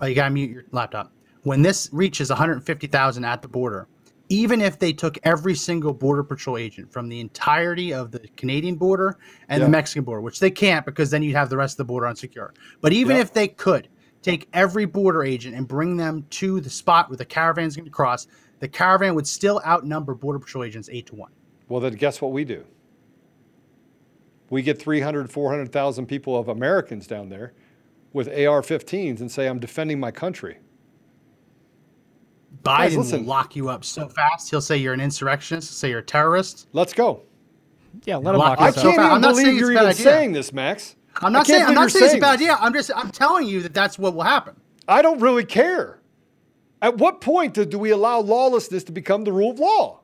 Oh, 0.00 0.06
you 0.06 0.14
gotta 0.14 0.30
mute 0.30 0.50
your 0.50 0.64
laptop. 0.72 1.12
When 1.42 1.62
this 1.62 1.88
reaches 1.92 2.30
150,000 2.30 3.24
at 3.24 3.42
the 3.42 3.48
border, 3.48 3.86
even 4.28 4.60
if 4.60 4.78
they 4.78 4.92
took 4.92 5.18
every 5.24 5.54
single 5.54 5.92
border 5.92 6.24
patrol 6.24 6.56
agent 6.56 6.90
from 6.90 7.08
the 7.08 7.20
entirety 7.20 7.92
of 7.92 8.10
the 8.10 8.20
Canadian 8.36 8.76
border 8.76 9.18
and 9.48 9.60
yeah. 9.60 9.66
the 9.66 9.70
Mexican 9.70 10.04
border, 10.04 10.22
which 10.22 10.40
they 10.40 10.50
can't 10.50 10.86
because 10.86 11.10
then 11.10 11.22
you'd 11.22 11.36
have 11.36 11.50
the 11.50 11.56
rest 11.56 11.74
of 11.74 11.78
the 11.78 11.84
border 11.84 12.06
unsecure. 12.06 12.50
But 12.80 12.92
even 12.92 13.16
yeah. 13.16 13.22
if 13.22 13.32
they 13.32 13.48
could 13.48 13.88
take 14.22 14.48
every 14.54 14.86
border 14.86 15.22
agent 15.22 15.54
and 15.54 15.68
bring 15.68 15.96
them 15.96 16.26
to 16.30 16.60
the 16.60 16.70
spot 16.70 17.10
where 17.10 17.18
the 17.18 17.24
caravan's 17.26 17.76
going 17.76 17.84
to 17.84 17.90
cross, 17.90 18.26
the 18.60 18.68
caravan 18.68 19.14
would 19.14 19.26
still 19.26 19.60
outnumber 19.66 20.14
border 20.14 20.38
patrol 20.38 20.64
agents 20.64 20.88
eight 20.90 21.06
to 21.06 21.14
one. 21.14 21.30
Well, 21.68 21.80
then 21.80 21.92
guess 21.94 22.22
what 22.22 22.32
we 22.32 22.44
do? 22.44 22.64
We 24.48 24.62
get 24.62 24.80
300, 24.80 25.30
400,000 25.30 26.06
people 26.06 26.38
of 26.38 26.48
Americans 26.48 27.06
down 27.06 27.28
there 27.28 27.52
with 28.14 28.28
AR-15s 28.28 29.20
and 29.20 29.30
say, 29.30 29.46
"I'm 29.46 29.58
defending 29.58 30.00
my 30.00 30.10
country." 30.10 30.58
Biden 32.62 32.96
Guys, 32.96 33.12
will 33.12 33.20
lock 33.20 33.54
you 33.54 33.68
up 33.68 33.84
so 33.84 34.08
fast. 34.08 34.48
He'll 34.48 34.62
say 34.62 34.78
you're 34.78 34.94
an 34.94 35.00
insurrectionist. 35.00 35.68
He'll 35.68 35.76
say 35.76 35.90
you're 35.90 35.98
a 35.98 36.02
terrorist. 36.02 36.68
Let's 36.72 36.94
go. 36.94 37.22
Yeah, 38.04 38.16
let 38.16 38.34
him 38.34 38.40
lock, 38.40 38.58
lock 38.58 38.76
I 38.76 38.80
can't 38.80 38.98
even 38.98 39.20
believe 39.20 39.56
you're 39.58 39.72
even 39.72 39.92
saying 39.92 40.32
this, 40.32 40.52
Max. 40.52 40.96
I'm 41.16 41.32
not 41.32 41.46
saying 41.46 41.64
I'm 41.64 41.74
not 41.74 41.90
saying 41.90 42.06
it's 42.06 42.14
a 42.14 42.18
bad 42.18 42.34
idea. 42.34 42.56
I'm 42.58 42.72
just 42.72 42.90
I'm 42.96 43.10
telling 43.10 43.46
you 43.46 43.60
that 43.62 43.74
that's 43.74 43.98
what 43.98 44.14
will 44.14 44.22
happen. 44.22 44.56
I 44.88 45.02
don't 45.02 45.20
really 45.20 45.44
care. 45.44 46.00
At 46.82 46.98
what 46.98 47.20
point 47.20 47.54
do, 47.54 47.64
do 47.64 47.78
we 47.78 47.90
allow 47.90 48.20
lawlessness 48.20 48.84
to 48.84 48.92
become 48.92 49.24
the 49.24 49.32
rule 49.32 49.50
of 49.50 49.58
law? 49.58 50.00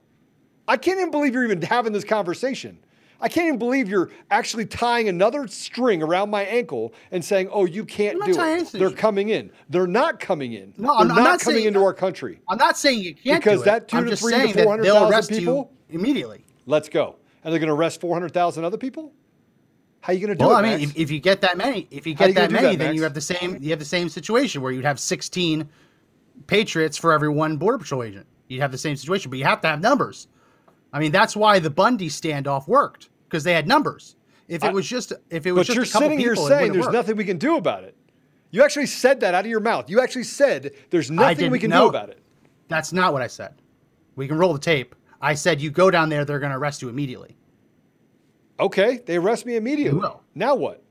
I 0.69 0.77
can't 0.77 0.99
even 0.99 1.11
believe 1.11 1.35
you're 1.35 1.45
even 1.45 1.61
having 1.63 1.93
this 1.93 2.05
conversation. 2.05 2.79
I 3.21 3.29
can't 3.29 3.47
even 3.47 3.59
believe 3.59 3.89
you're 3.89 4.11
actually 4.31 4.67
tying 4.67 5.09
another 5.09 5.47
string 5.47 6.03
around 6.03 6.31
my 6.31 6.43
ankle 6.45 6.95
and 7.11 7.25
saying, 7.25 7.49
"Oh, 7.53 7.67
you 7.67 7.85
can't 7.85 8.23
do 8.25 8.33
it." 8.33 8.39
Anything. 8.39 8.81
They're 8.81 8.91
coming 8.91 9.29
in. 9.29 9.51
They're 9.69 9.87
not 9.87 10.21
coming 10.21 10.55
in. 10.55 10.73
No, 10.77 10.95
I'm, 10.95 11.09
They're 11.09 11.17
I'm 11.17 11.23
not, 11.23 11.31
not, 11.31 11.41
coming 11.41 11.59
saying, 11.59 11.69
into 11.69 11.83
our 11.83 11.93
country. 11.93 12.41
I'm 12.49 12.59
not 12.59 12.79
saying 12.79 13.01
you 13.01 13.15
can't 13.15 13.43
because 13.43 13.63
that 13.65 13.89
two 13.89 13.99
I'm 13.99 14.07
to 14.07 14.17
three 14.17 14.33
to 14.33 14.63
four 14.63 14.71
hundred 14.71 14.87
thousand 14.87 15.39
people 15.39 15.73
immediately. 15.91 16.45
Let's 16.67 16.89
go. 16.89 17.17
And 17.45 17.53
they're 17.53 17.61
going 17.61 17.69
to 17.69 17.75
arrest 17.75 18.01
four 18.01 18.15
hundred 18.15 18.33
thousand 18.33 18.65
other 18.65 18.79
people. 18.79 19.13
How 20.01 20.13
are 20.13 20.15
you 20.15 20.27
going 20.27 20.37
to 20.37 20.43
do 20.43 20.49
well, 20.49 20.57
it? 20.57 20.61
I 20.61 20.77
mean, 20.77 20.81
if, 20.81 20.97
if, 20.97 21.11
you 21.11 21.21
get 21.21 21.43
that 21.43 21.59
many, 21.59 21.87
if 21.91 22.07
you 22.07 22.15
get 22.15 22.29
you 22.29 22.35
that 22.35 22.51
many, 22.51 22.69
that, 22.69 22.79
then 22.79 22.95
you 22.95 23.03
have 23.03 23.13
the 23.13 23.21
same. 23.21 23.59
You 23.61 23.71
have 23.71 23.79
the 23.79 23.85
same 23.85 24.09
situation 24.09 24.63
where 24.63 24.73
you'd 24.73 24.85
have 24.85 24.99
16 24.99 25.69
patriots 26.47 26.97
for 26.97 27.13
every 27.13 27.29
one 27.29 27.59
border 27.59 27.79
patrol 27.79 28.03
agent. 28.03 28.27
You'd 28.49 28.61
have 28.61 28.73
the 28.73 28.79
same 28.79 28.97
situation, 28.97 29.31
but 29.31 29.39
you 29.39 29.45
have 29.45 29.61
to 29.61 29.69
have 29.69 29.81
numbers. 29.81 30.27
I 30.93 30.99
mean, 30.99 31.13
that's 31.13 31.37
why 31.37 31.59
the 31.59 31.71
Bundy 31.71 32.09
standoff 32.09 32.67
worked 32.67 33.11
because 33.29 33.45
they 33.45 33.53
had 33.53 33.69
numbers. 33.69 34.17
If 34.49 34.65
it 34.65 34.73
was 34.73 34.89
just 34.89 35.13
if 35.31 35.47
it 35.47 35.53
was 35.53 35.69
but 35.69 35.75
just 35.75 35.77
you're 35.77 35.85
a 35.85 35.89
couple 35.89 36.09
sitting 36.09 36.19
here 36.19 36.35
saying 36.35 36.73
there's 36.73 36.87
worked. 36.87 36.95
nothing 36.95 37.17
we 37.17 37.25
can 37.25 37.39
do 37.39 37.57
about 37.57 37.85
it. 37.85 37.97
You 38.51 38.65
actually 38.65 38.87
said 38.87 39.21
that 39.21 39.33
out 39.33 39.45
of 39.45 39.51
your 39.51 39.61
mouth. 39.61 39.89
You 39.89 40.01
actually 40.01 40.25
said 40.25 40.73
there's 40.91 41.09
nothing 41.11 41.53
we 41.53 41.61
can 41.61 41.71
do 41.71 41.87
about 41.87 42.09
it. 42.11 42.21
That's 42.67 42.93
not 42.93 43.13
what 43.13 43.23
I 43.23 43.29
said. 43.29 43.55
We 44.17 44.27
can 44.27 44.39
roll 44.39 44.53
the 44.53 44.59
tape. 44.59 44.97
I 45.21 45.35
said 45.35 45.61
you 45.61 45.71
go 45.71 45.91
down 45.91 46.09
there, 46.09 46.25
they're 46.25 46.41
going 46.41 46.51
to 46.51 46.59
arrest 46.59 46.83
you 46.83 46.89
immediately. 46.89 47.37
Okay, 48.59 48.99
they 49.07 49.17
arrest 49.17 49.47
me 49.47 49.57
immediately. 49.57 50.01
Now 50.35 50.55
what? 50.57 50.83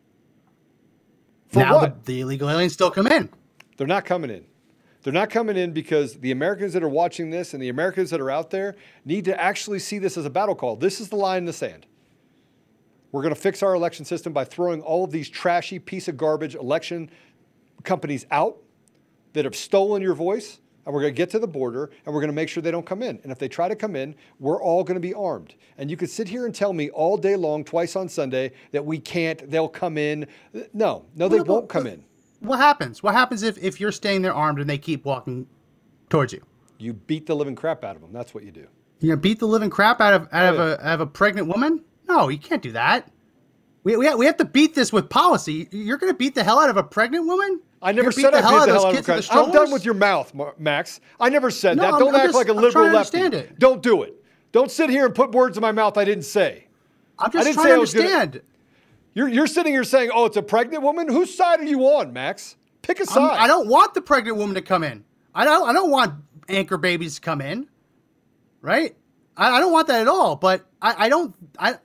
For 1.48 1.60
now 1.60 1.75
what? 1.75 2.06
The, 2.06 2.13
the 2.13 2.22
illegal 2.22 2.50
aliens 2.50 2.74
still 2.74 2.91
come 2.91 3.08
in. 3.08 3.29
They're 3.77 3.88
not 3.88 4.06
coming 4.06 4.29
in. 4.29 4.46
They're 5.03 5.13
not 5.13 5.29
coming 5.29 5.56
in 5.56 5.72
because 5.72 6.15
the 6.15 6.32
Americans 6.32 6.74
that 6.74 6.84
are 6.84 6.89
watching 6.89 7.29
this 7.29 7.53
and 7.53 7.63
the 7.63 7.70
Americans 7.70 8.10
that 8.10 8.20
are 8.20 8.29
out 8.29 8.50
there 8.50 8.75
need 9.06 9.25
to 9.25 9.41
actually 9.41 9.79
see 9.79 9.98
this 9.98 10.18
as 10.18 10.25
a 10.25 10.29
battle 10.29 10.56
call. 10.56 10.75
This 10.75 11.00
is 11.00 11.10
the 11.10 11.15
line 11.15 11.39
in 11.39 11.46
the 11.46 11.53
sand. 11.53 11.86
We're 13.12 13.22
going 13.22 13.34
to 13.34 13.39
fix 13.39 13.63
our 13.63 13.74
election 13.74 14.06
system 14.06 14.34
by 14.34 14.44
throwing 14.44 14.82
all 14.82 15.03
of 15.03 15.12
these 15.12 15.29
trashy 15.29 15.79
piece 15.79 16.08
of 16.08 16.18
garbage 16.18 16.53
election 16.53 17.10
companies 17.84 18.25
out 18.29 18.58
that 19.34 19.46
have 19.46 19.56
stolen 19.56 20.01
your 20.01 20.13
voice, 20.13 20.60
and 20.86 20.94
we're 20.94 21.01
going 21.01 21.13
to 21.13 21.18
get 21.18 21.29
to 21.32 21.39
the 21.39 21.48
border 21.48 21.91
and 22.06 22.13
we're 22.13 22.22
going 22.22 22.32
to 22.32 22.36
make 22.36 22.50
sure 22.50 22.62
they 22.62 22.72
don't 22.72 22.86
come 22.86 23.01
in. 23.01 23.20
And 23.24 23.32
if 23.32 23.39
they 23.39 23.48
try 23.48 23.68
to 23.68 23.75
come 23.75 23.96
in, 23.96 24.15
we're 24.39 24.62
all 24.62 24.84
going 24.84 24.96
to 24.96 25.01
be 25.01 25.13
armed. 25.13 25.56
And 25.77 25.89
you 25.89 25.96
could 25.96 26.10
sit 26.10 26.27
here 26.27 26.46
and 26.46 26.53
tell 26.53 26.74
me 26.74 26.89
all 26.89 27.15
day 27.15 27.36
long, 27.36 27.63
twice 27.63 27.96
on 27.96 28.10
Sunday, 28.10 28.51
that 28.72 28.86
we 28.86 29.00
can't, 29.00 29.50
they'll 29.50 29.70
come 29.70 29.98
in. 29.98 30.27
No, 30.74 31.06
no, 31.15 31.29
they 31.29 31.41
won't 31.41 31.70
come 31.70 31.88
in. 31.88 32.03
What 32.39 32.58
happens? 32.60 33.03
What 33.03 33.13
happens 33.13 33.43
if, 33.43 33.58
if 33.58 33.79
you're 33.79 33.91
staying 33.91 34.22
there 34.22 34.34
armed 34.34 34.60
and 34.60 34.69
they 34.69 34.77
keep 34.77 35.05
walking 35.05 35.48
towards 36.10 36.34
you? 36.34 36.41
You 36.77 36.93
beat 36.93 37.25
the 37.25 37.36
living 37.36 37.55
crap 37.55 37.84
out 37.84 37.96
of 37.96 38.01
them. 38.01 38.13
That's 38.13 38.34
what 38.34 38.43
you 38.43 38.51
do. 38.51 38.67
You 39.01 39.10
gonna 39.10 39.17
beat 39.22 39.39
the 39.39 39.48
living 39.48 39.69
crap 39.69 40.00
out 40.01 40.13
of 40.13 40.27
out 40.31 40.53
Oh, 40.53 40.58
of 40.58 40.60
a 40.79 40.88
out 40.88 40.93
of 40.96 41.01
a 41.01 41.08
pregnant 41.08 41.48
woman? 41.48 41.84
No, 42.08 42.27
you 42.29 42.38
can't 42.38 42.62
do 42.62 42.72
that. 42.74 43.10
We, 43.84 43.96
we, 43.96 44.13
we 44.15 44.25
have 44.25 44.38
to 44.38 44.46
beat 44.46 44.75
this 44.75 44.91
with 44.91 45.10
policy. 45.10 45.67
You're 45.72 45.98
gonna 45.98 46.13
beat 46.13 46.36
the 46.36 46.43
hell 46.43 46.60
out 46.60 46.69
of 46.69 46.77
a 46.77 46.84
pregnant 46.84 47.25
woman? 47.27 47.62
I 47.81 47.91
never 47.93 48.12
said 48.12 48.31
gonna 48.34 48.38
I 48.38 48.41
beat 48.41 48.65
the 48.65 48.74
hell 48.74 48.86
out 48.86 48.89
of 48.89 48.96
kids 48.96 48.98
with 48.98 49.05
Christ. 49.05 49.29
the 49.31 49.36
I'm 49.38 49.51
done 49.51 49.72
with 49.72 49.86
your 49.86 49.93
mouth, 49.93 50.34
Max. 50.58 51.00
I 51.19 51.29
never 51.29 51.50
said 51.50 51.77
No, 51.77 51.84
that. 51.84 51.93
I'm- 51.93 52.00
Don't 52.00 52.10
I'm 52.10 52.15
act 52.15 52.25
just- 52.25 52.36
like 52.36 52.50
a 52.50 52.53
liberal 52.53 52.88
to 52.88 52.91
lefty. 52.93 53.17
understand 53.19 53.34
it. 53.34 53.60
Don't 53.60 53.81
do 53.81 54.03
it. 54.03 54.15
Don't 54.51 54.69
sit 54.72 54.89
here 54.89 55.05
and 55.05 55.15
put 55.15 55.31
words 55.31 55.58
in 55.58 55.62
my 55.62 55.72
mouth 55.72 55.98
I 55.98 56.03
didn't 56.05 56.24
say. 56.25 56.65
I'm 57.17 57.31
just 57.31 57.53
trying 57.53 57.67
to 57.67 57.74
I 57.74 57.77
was 57.77 57.93
gonna- 57.93 58.05
understand. 58.08 58.41
You're, 59.13 59.28
you're 59.28 59.48
sitting 59.48 59.74
here 59.74 59.84
saying, 59.84 60.12
oh, 60.13 60.25
it's 60.25 60.38
a 60.38 60.42
pregnant 60.42 60.84
woman? 60.84 61.08
Whose 61.10 61.36
side 61.36 61.60
are 61.60 61.66
you 61.66 61.82
on, 61.84 62.13
Max? 62.13 62.56
Pick 62.82 62.98
a 63.00 63.01
I'm- 63.01 63.08
side. 63.08 63.38
I 63.39 63.48
don't 63.48 63.68
want 63.68 63.94
the 63.94 64.01
pregnant 64.01 64.38
woman 64.38 64.56
to 64.56 64.62
come 64.62 64.84
in. 64.84 65.04
I 65.36 65.46
don't. 65.46 65.68
I 65.70 65.74
don't 65.74 65.92
want 65.92 66.16
anchor 66.48 66.78
babies 66.78 67.16
to 67.16 67.22
come 67.22 67.42
in. 67.42 67.68
Right? 68.62 68.96
I, 69.38 69.58
I 69.58 69.60
don't 69.60 69.72
want 69.72 69.88
that 69.88 70.01
at 70.01 70.08
all. 70.08 70.36
But 70.36 70.66
I, 70.82 71.06
I 71.06 71.10
don't. 71.10 71.36
I 71.58 71.75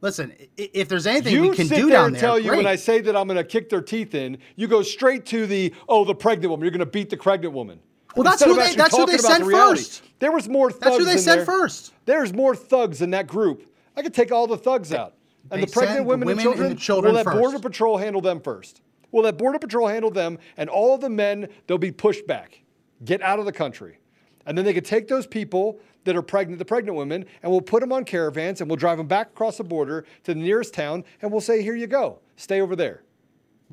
listen. 0.00 0.32
If 0.56 0.88
there's 0.88 1.06
anything 1.06 1.34
you 1.34 1.42
we 1.50 1.56
can 1.56 1.66
sit 1.68 1.76
do 1.76 1.82
there 1.86 1.98
down 1.98 2.06
and 2.06 2.14
there, 2.16 2.20
tell 2.20 2.38
you 2.38 2.50
when. 2.50 2.66
I 2.66 2.76
say 2.76 3.00
that 3.00 3.16
I'm 3.16 3.26
going 3.26 3.36
to 3.36 3.44
kick 3.44 3.68
their 3.68 3.80
teeth 3.82 4.14
in, 4.14 4.38
you 4.56 4.66
go 4.66 4.82
straight 4.82 5.26
to 5.26 5.46
the, 5.46 5.72
oh, 5.88 6.04
the 6.04 6.14
pregnant 6.14 6.50
woman. 6.50 6.64
You're 6.64 6.70
going 6.72 6.80
to 6.80 6.86
beat 6.86 7.08
the 7.10 7.16
pregnant 7.16 7.54
woman. 7.54 7.78
Well, 8.16 8.24
that's 8.24 8.42
who 8.42 8.54
they- 8.54 8.74
that's 8.74 8.96
who 8.96 9.06
they 9.06 9.18
sent 9.18 9.44
the 9.44 9.50
first. 9.50 10.02
There 10.18 10.32
was 10.32 10.48
more 10.48 10.70
thugs 10.70 10.80
That's 10.80 10.96
who 10.96 11.04
they 11.04 11.18
sent 11.18 11.38
there. 11.38 11.46
first. 11.46 11.92
There's 12.04 12.32
more 12.32 12.56
thugs 12.56 13.00
in 13.02 13.10
that 13.10 13.26
group. 13.28 13.72
I 13.96 14.02
could 14.02 14.14
take 14.14 14.32
all 14.32 14.46
the 14.46 14.58
thugs 14.58 14.92
out. 14.92 15.14
And 15.50 15.62
They 15.62 15.66
the 15.66 15.72
pregnant 15.72 15.98
the 16.00 16.04
women, 16.04 16.26
women 16.28 16.46
and 16.46 16.46
and 16.46 16.56
children, 16.56 16.68
the 16.70 16.80
children 16.80 17.12
we'll 17.14 17.24
let 17.24 17.24
first. 17.24 17.38
Border 17.38 17.58
Patrol 17.58 17.96
handle 17.98 18.20
them 18.20 18.40
first. 18.40 18.80
We'll 19.10 19.24
let 19.24 19.38
Border 19.38 19.58
Patrol 19.58 19.88
handle 19.88 20.10
them, 20.10 20.38
and 20.56 20.68
all 20.68 20.94
of 20.94 21.00
the 21.00 21.08
men, 21.08 21.48
they'll 21.66 21.78
be 21.78 21.92
pushed 21.92 22.26
back. 22.26 22.60
Get 23.04 23.22
out 23.22 23.38
of 23.38 23.46
the 23.46 23.52
country. 23.52 23.98
And 24.44 24.56
then 24.56 24.64
they 24.64 24.74
could 24.74 24.84
take 24.84 25.08
those 25.08 25.26
people 25.26 25.78
that 26.04 26.16
are 26.16 26.22
pregnant, 26.22 26.58
the 26.58 26.64
pregnant 26.64 26.96
women, 26.96 27.24
and 27.42 27.50
we'll 27.52 27.60
put 27.60 27.80
them 27.80 27.92
on 27.92 28.04
caravans 28.04 28.60
and 28.60 28.68
we'll 28.70 28.76
drive 28.76 28.98
them 28.98 29.06
back 29.06 29.28
across 29.28 29.58
the 29.58 29.64
border 29.64 30.04
to 30.24 30.32
the 30.34 30.40
nearest 30.40 30.72
town 30.72 31.04
and 31.20 31.30
we'll 31.30 31.40
say, 31.40 31.62
here 31.62 31.74
you 31.74 31.86
go, 31.86 32.20
stay 32.36 32.60
over 32.60 32.74
there. 32.74 33.02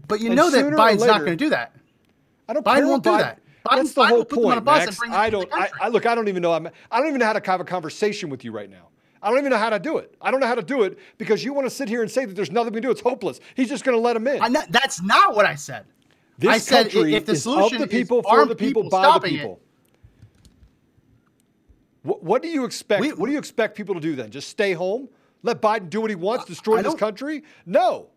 But 0.08 0.20
you 0.20 0.28
and 0.28 0.36
know 0.36 0.50
that 0.50 0.66
Biden's 0.66 1.06
not 1.06 1.20
going 1.20 1.38
to 1.38 1.44
do 1.46 1.50
that. 1.52 1.74
I 2.50 2.54
don't 2.54 2.66
Biden 2.66 2.88
won't 2.88 3.04
do 3.04 3.10
about- 3.12 3.20
that. 3.22 3.40
Biden- 3.66 3.76
That's 3.78 3.94
the 3.94 4.02
Biden 4.02 4.08
whole 4.10 4.18
will 4.20 4.26
put 4.26 4.36
them 4.42 4.46
on 4.46 4.52
a 4.52 4.56
point, 4.62 4.66
bus 4.66 4.86
Max. 4.86 5.02
I 5.12 5.30
don't. 5.32 5.52
I. 5.52 5.70
I 5.82 5.88
look. 5.88 6.06
I 6.06 6.14
don't 6.14 6.28
even 6.28 6.44
know. 6.44 6.54
I'm, 6.54 6.68
I 6.92 7.00
don't 7.00 7.08
even 7.08 7.20
know 7.20 7.26
how 7.26 7.34
to 7.34 7.50
have 7.52 7.62
a 7.62 7.66
conversation 7.66 8.30
with 8.30 8.44
you 8.46 8.52
right 8.52 8.70
now. 8.70 8.90
I 9.26 9.30
don't 9.30 9.40
even 9.40 9.50
know 9.50 9.58
how 9.58 9.72
to 9.72 9.80
do 9.80 9.98
it. 9.98 10.16
I 10.22 10.30
don't 10.30 10.40
know 10.40 10.46
how 10.46 10.54
to 10.54 10.62
do 10.62 10.84
it 10.84 11.00
because 11.18 11.44
you 11.44 11.52
want 11.52 11.66
to 11.66 11.72
sit 11.72 11.90
here 11.90 12.04
and 12.04 12.12
say 12.12 12.26
that 12.26 12.36
there's 12.36 12.52
nothing 12.52 12.74
we 12.74 12.80
can 12.80 12.84
do. 12.84 12.92
It's 12.92 13.02
hopeless. 13.02 13.40
He's 13.56 13.68
just 13.68 13.84
going 13.84 13.98
to 13.98 14.02
let 14.02 14.16
him 14.16 14.28
in. 14.28 14.54
Not, 14.54 14.72
that's 14.72 15.02
not 15.02 15.36
what 15.36 15.48
I 15.48 15.56
said. 15.56 15.86
this 16.38 16.52
I 16.52 16.58
said 16.60 16.92
country 16.92 17.16
if 17.16 17.26
the 17.26 17.32
is 17.32 17.42
solution 17.42 17.82
of 17.82 17.82
the 17.82 17.88
people, 17.88 18.22
for 18.22 18.46
the 18.46 18.56
people, 18.56 18.84
people 18.84 18.92
by 18.92 19.18
the 19.18 19.28
people. 19.28 19.60
What, 22.04 22.22
what 22.22 22.42
do 22.44 22.50
you 22.50 22.66
expect? 22.66 23.02
We- 23.02 23.14
what 23.14 23.26
do 23.26 23.32
you 23.32 23.40
expect 23.40 23.76
people 23.76 23.96
to 23.96 24.02
do 24.02 24.16
then? 24.16 24.30
Just 24.30 24.48
stay 24.50 24.74
home? 24.74 25.10
Let 25.42 25.60
Biden 25.60 25.90
do 25.90 26.02
what 26.02 26.12
he 26.12 26.16
wants, 26.16 26.46
destroy 26.46 26.84
this 26.84 26.94
country? 26.94 27.44
No, 27.66 28.10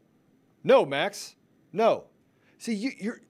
no, 0.62 0.84
Max, 0.84 1.36
no. 1.72 2.04
See, 2.58 2.74
you, 2.74 2.90
you're 2.98 3.20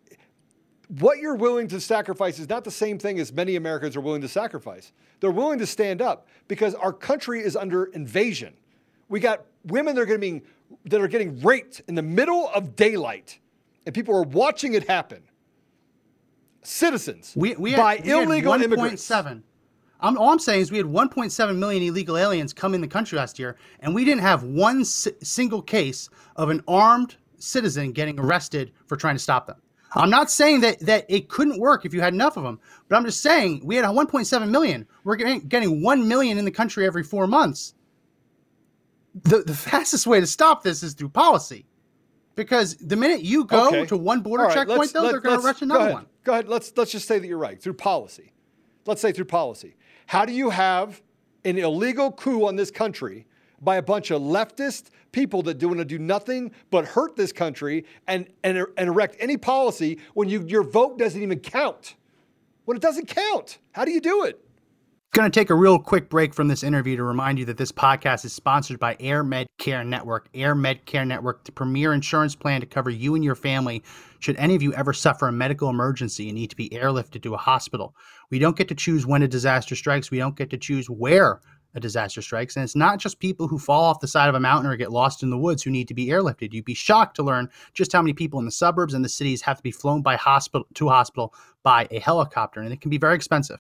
what 0.89 1.19
you're 1.19 1.35
willing 1.35 1.69
to 1.69 1.81
sacrifice 1.81 2.39
is 2.39 2.49
not 2.49 2.65
the 2.65 2.71
same 2.71 2.99
thing 2.99 3.19
as 3.19 3.33
many 3.33 3.57
Americans 3.57 3.97
are 3.97 4.01
willing 4.01 4.23
to 4.23 4.29
sacrifice. 4.29 4.93
They're 5.21 5.31
willing 5.31 5.59
to 5.59 5.67
stand 5.67 6.01
up 6.01 6.27
because 6.49 6.75
our 6.75 6.93
country 6.93 7.43
is 7.43 7.57
under 7.57 7.87
invasion. 7.87 8.55
We 9.09 9.21
got 9.21 9.45
women 9.65 9.95
that 9.97 10.11
are 10.11 10.19
be 10.19 10.43
that 10.87 11.01
are 11.01 11.09
getting 11.09 11.41
raped 11.41 11.83
in 11.89 11.95
the 11.95 12.03
middle 12.03 12.49
of 12.51 12.77
daylight, 12.77 13.39
and 13.87 13.95
people 13.95 14.15
are 14.15 14.23
watching 14.23 14.75
it 14.75 14.87
happen. 14.87 15.23
Citizens 16.63 17.33
We, 17.35 17.55
we 17.57 17.75
by 17.77 17.97
had, 17.97 18.05
we 18.05 18.11
had 18.11 18.23
illegal 18.25 18.53
immigrants. 18.55 19.09
1.7. 19.09 19.43
I'm, 20.01 20.17
all 20.17 20.31
I'm 20.31 20.39
saying 20.39 20.61
is 20.61 20.71
we 20.71 20.79
had 20.79 20.87
1.7 20.87 21.57
million 21.57 21.83
illegal 21.83 22.17
aliens 22.17 22.53
come 22.53 22.75
in 22.75 22.81
the 22.81 22.89
country 22.89 23.19
last 23.19 23.39
year, 23.39 23.57
and 23.81 23.95
we 23.95 24.05
didn't 24.05 24.21
have 24.21 24.43
one 24.43 24.85
si- 24.85 25.13
single 25.23 25.61
case 25.61 26.09
of 26.37 26.51
an 26.51 26.63
armed 26.69 27.17
citizen 27.39 27.93
getting 27.93 28.19
arrested 28.19 28.73
for 28.87 28.97
trying 28.97 29.17
to 29.17 29.21
stop 29.21 29.47
them. 29.47 29.57
I'm 29.95 30.11
not 30.11 30.31
saying 30.31 30.61
that, 30.61 30.81
that 30.81 31.07
it 31.09 31.29
couldn't 31.29 31.59
work 31.59 31.85
if 31.87 31.95
you 31.95 32.01
had 32.01 32.13
enough 32.15 32.37
of 32.37 32.43
them, 32.43 32.61
but 32.89 32.97
I'm 32.97 33.05
just 33.05 33.23
saying 33.23 33.63
we 33.65 33.75
had 33.77 33.85
a 33.85 33.89
1.7 33.89 34.51
million. 34.51 34.87
We're 35.05 35.17
getting, 35.17 35.41
getting 35.49 35.83
1 35.83 36.07
million 36.07 36.37
in 36.39 36.45
the 36.45 36.51
country 36.51 36.87
every 36.87 37.03
four 37.03 37.27
months. 37.27 37.75
The, 39.25 39.39
the 39.43 39.55
fastest 39.55 40.07
way 40.07 40.21
to 40.21 40.27
stop 40.27 40.63
this 40.63 40.83
is 40.83 40.95
through 40.95 41.09
policy. 41.11 41.67
Because 42.35 42.77
the 42.77 42.95
minute 42.97 43.23
you 43.23 43.45
go 43.47 43.67
Okay. 43.69 43.87
to 43.87 43.97
one 43.97 44.21
border 44.21 44.45
right, 44.45 44.55
checkpoint, 44.55 44.93
though, 44.93 45.03
let- 45.03 45.11
they're 45.13 45.21
going 45.21 45.41
to 45.41 45.45
rush 45.47 45.61
another 45.63 45.81
ahead. 45.81 45.95
one. 45.95 46.07
Go 46.23 46.33
ahead. 46.33 46.49
Let's 46.49 46.73
let's 46.77 46.93
just 46.93 47.09
say 47.09 47.19
that 47.19 47.27
you're 47.27 47.39
right 47.39 47.61
through 47.61 47.75
policy. 47.75 48.33
Let's 48.87 49.01
say 49.01 49.11
through 49.13 49.25
policy. 49.25 49.77
How 50.07 50.25
do 50.25 50.33
you 50.33 50.51
have 50.51 51.03
an 51.45 51.59
illegal 51.59 52.13
coup 52.13 52.47
on 52.47 52.55
this 52.57 52.71
country 52.71 53.27
by 53.61 53.77
a 53.77 53.83
bunch 53.83 54.11
of 54.11 54.23
leftist 54.23 54.91
people 55.13 55.43
that 55.43 55.59
do 55.59 55.69
want 55.69 55.79
to 55.79 55.85
do 55.85 55.99
nothing 55.99 56.53
but 56.71 56.85
hurt 56.85 57.17
this 57.17 57.33
country 57.33 57.85
and 58.07 58.27
and, 58.45 58.65
and 58.77 58.89
erect 58.89 59.17
any 59.19 59.37
policy 59.37 59.99
when 60.15 60.29
you 60.29 60.45
your 60.47 60.63
vote 60.63 60.99
doesn't 60.99 61.23
even 61.23 61.41
count? 61.41 61.95
When 62.65 62.77
it 62.77 62.83
doesn't 62.83 63.09
count, 63.09 63.59
how 63.73 63.85
do 63.85 63.91
you 63.91 64.01
do 64.01 64.25
it? 64.25 64.45
Going 65.15 65.31
to 65.31 65.41
take 65.41 65.49
a 65.49 65.55
real 65.55 65.79
quick 65.79 66.11
break 66.11 66.35
from 66.35 66.49
this 66.49 66.63
interview 66.63 66.95
to 66.97 67.03
remind 67.03 67.39
you 67.39 67.47
that 67.47 67.57
this 67.57 67.73
podcast 67.73 68.27
is 68.27 68.35
sponsored 68.35 68.79
by 68.79 68.95
Air 69.01 69.25
Med 69.25 69.47
Care 69.57 69.83
Network. 69.83 70.29
Air 70.35 70.55
Med 70.55 70.85
Care 70.85 71.07
Network, 71.07 71.45
the 71.45 71.51
premier 71.51 71.95
insurance 71.95 72.37
plan 72.37 72.61
to 72.61 72.67
cover 72.67 72.91
you 72.91 73.15
and 73.15 73.25
your 73.25 73.35
family 73.35 73.83
should 74.19 74.37
any 74.37 74.55
of 74.55 74.63
you 74.63 74.75
ever 74.75 74.93
suffer 74.93 75.27
a 75.27 75.33
medical 75.33 75.71
emergency 75.71 76.29
and 76.29 76.37
need 76.37 76.51
to 76.51 76.57
be 76.57 76.69
airlifted 76.69 77.23
to 77.23 77.33
a 77.33 77.39
hospital. 77.39 77.95
We 78.31 78.39
don't 78.39 78.57
get 78.57 78.69
to 78.69 78.75
choose 78.75 79.07
when 79.07 79.23
a 79.23 79.29
disaster 79.29 79.75
strikes, 79.75 80.11
we 80.11 80.19
don't 80.19 80.37
get 80.37 80.51
to 80.51 80.59
choose 80.59 80.91
where 80.91 81.41
a 81.79 81.81
disaster 81.81 82.21
strikes. 82.21 82.57
And 82.57 82.63
it's 82.63 82.77
not 82.77 82.99
just 82.99 83.19
people 83.19 83.49
who 83.49 83.59
fall 83.59 83.85
off 83.85 84.01
the 84.01 84.07
side 84.07 84.29
of 84.29 84.35
a 84.35 84.41
mountain 84.41 84.71
or 84.71 84.77
get 84.77 84.93
lost 84.93 85.23
in 85.23 85.31
the 85.31 85.39
woods 85.39 85.63
who 85.63 85.71
need 85.71 85.89
to 85.89 85.95
be 85.95 86.09
airlifted. 86.09 86.53
You'd 86.53 86.65
be 86.65 86.75
shocked 86.75 87.17
to 87.17 87.23
learn 87.23 87.49
just 87.73 87.93
how 87.93 88.03
many 88.03 88.13
people 88.13 88.39
in 88.39 88.45
the 88.45 88.51
suburbs 88.51 88.95
and 88.95 89.05
the 89.05 89.09
cities 89.09 89.43
have 89.43 89.57
to 89.57 89.63
be 89.63 89.71
flown 89.71 90.03
by 90.03 90.17
hospital 90.17 90.67
to 90.75 90.89
hospital 90.89 91.35
by 91.63 91.89
a 91.91 91.99
helicopter, 91.99 92.61
and 92.61 92.73
it 92.73 92.81
can 92.81 92.91
be 92.91 92.99
very 92.99 93.15
expensive 93.15 93.59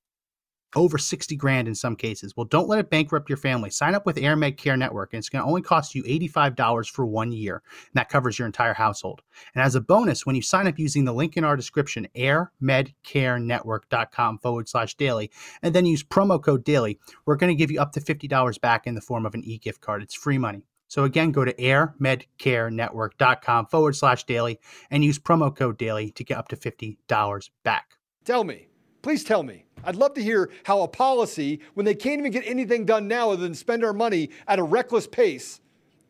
over 0.76 0.98
60 0.98 1.34
grand 1.36 1.68
in 1.68 1.74
some 1.74 1.96
cases. 1.96 2.36
Well, 2.36 2.44
don't 2.46 2.68
let 2.68 2.78
it 2.78 2.90
bankrupt 2.90 3.28
your 3.28 3.36
family. 3.36 3.70
Sign 3.70 3.94
up 3.94 4.06
with 4.06 4.16
AirMed 4.16 4.56
Care 4.56 4.76
Network, 4.76 5.12
and 5.12 5.18
it's 5.18 5.28
going 5.28 5.42
to 5.42 5.48
only 5.48 5.62
cost 5.62 5.94
you 5.94 6.02
$85 6.02 6.90
for 6.90 7.06
one 7.06 7.30
year, 7.32 7.62
and 7.64 7.94
that 7.94 8.08
covers 8.08 8.38
your 8.38 8.46
entire 8.46 8.74
household. 8.74 9.22
And 9.54 9.62
as 9.62 9.74
a 9.74 9.80
bonus, 9.80 10.26
when 10.26 10.36
you 10.36 10.42
sign 10.42 10.66
up 10.66 10.78
using 10.78 11.04
the 11.04 11.14
link 11.14 11.36
in 11.36 11.44
our 11.44 11.56
description, 11.56 12.08
airmedcarenetwork.com 12.16 14.38
forward 14.38 14.68
slash 14.68 14.94
daily, 14.96 15.30
and 15.62 15.74
then 15.74 15.86
use 15.86 16.02
promo 16.02 16.42
code 16.42 16.64
daily, 16.64 16.98
we're 17.26 17.36
going 17.36 17.54
to 17.54 17.58
give 17.58 17.70
you 17.70 17.80
up 17.80 17.92
to 17.92 18.00
$50 18.00 18.60
back 18.60 18.86
in 18.86 18.94
the 18.94 19.00
form 19.00 19.24
of 19.26 19.34
an 19.34 19.44
e 19.44 19.58
gift 19.58 19.80
card. 19.80 20.02
It's 20.02 20.14
free 20.14 20.38
money. 20.38 20.64
So 20.88 21.04
again, 21.04 21.30
go 21.32 21.44
to 21.44 21.52
airmedcarenetwork.com 21.52 23.66
forward 23.66 23.94
slash 23.94 24.24
daily 24.24 24.58
and 24.90 25.04
use 25.04 25.18
promo 25.18 25.54
code 25.54 25.76
daily 25.76 26.10
to 26.12 26.24
get 26.24 26.38
up 26.38 26.48
to 26.48 26.56
$50 26.56 27.50
back. 27.62 27.98
Tell 28.24 28.44
me. 28.44 28.68
Please 29.02 29.22
tell 29.22 29.42
me. 29.42 29.66
I'd 29.84 29.96
love 29.96 30.14
to 30.14 30.22
hear 30.22 30.50
how 30.64 30.82
a 30.82 30.88
policy, 30.88 31.60
when 31.74 31.86
they 31.86 31.94
can't 31.94 32.18
even 32.20 32.32
get 32.32 32.46
anything 32.46 32.84
done 32.84 33.08
now 33.08 33.30
other 33.30 33.42
than 33.42 33.54
spend 33.54 33.84
our 33.84 33.92
money 33.92 34.30
at 34.46 34.58
a 34.58 34.62
reckless 34.62 35.06
pace 35.06 35.60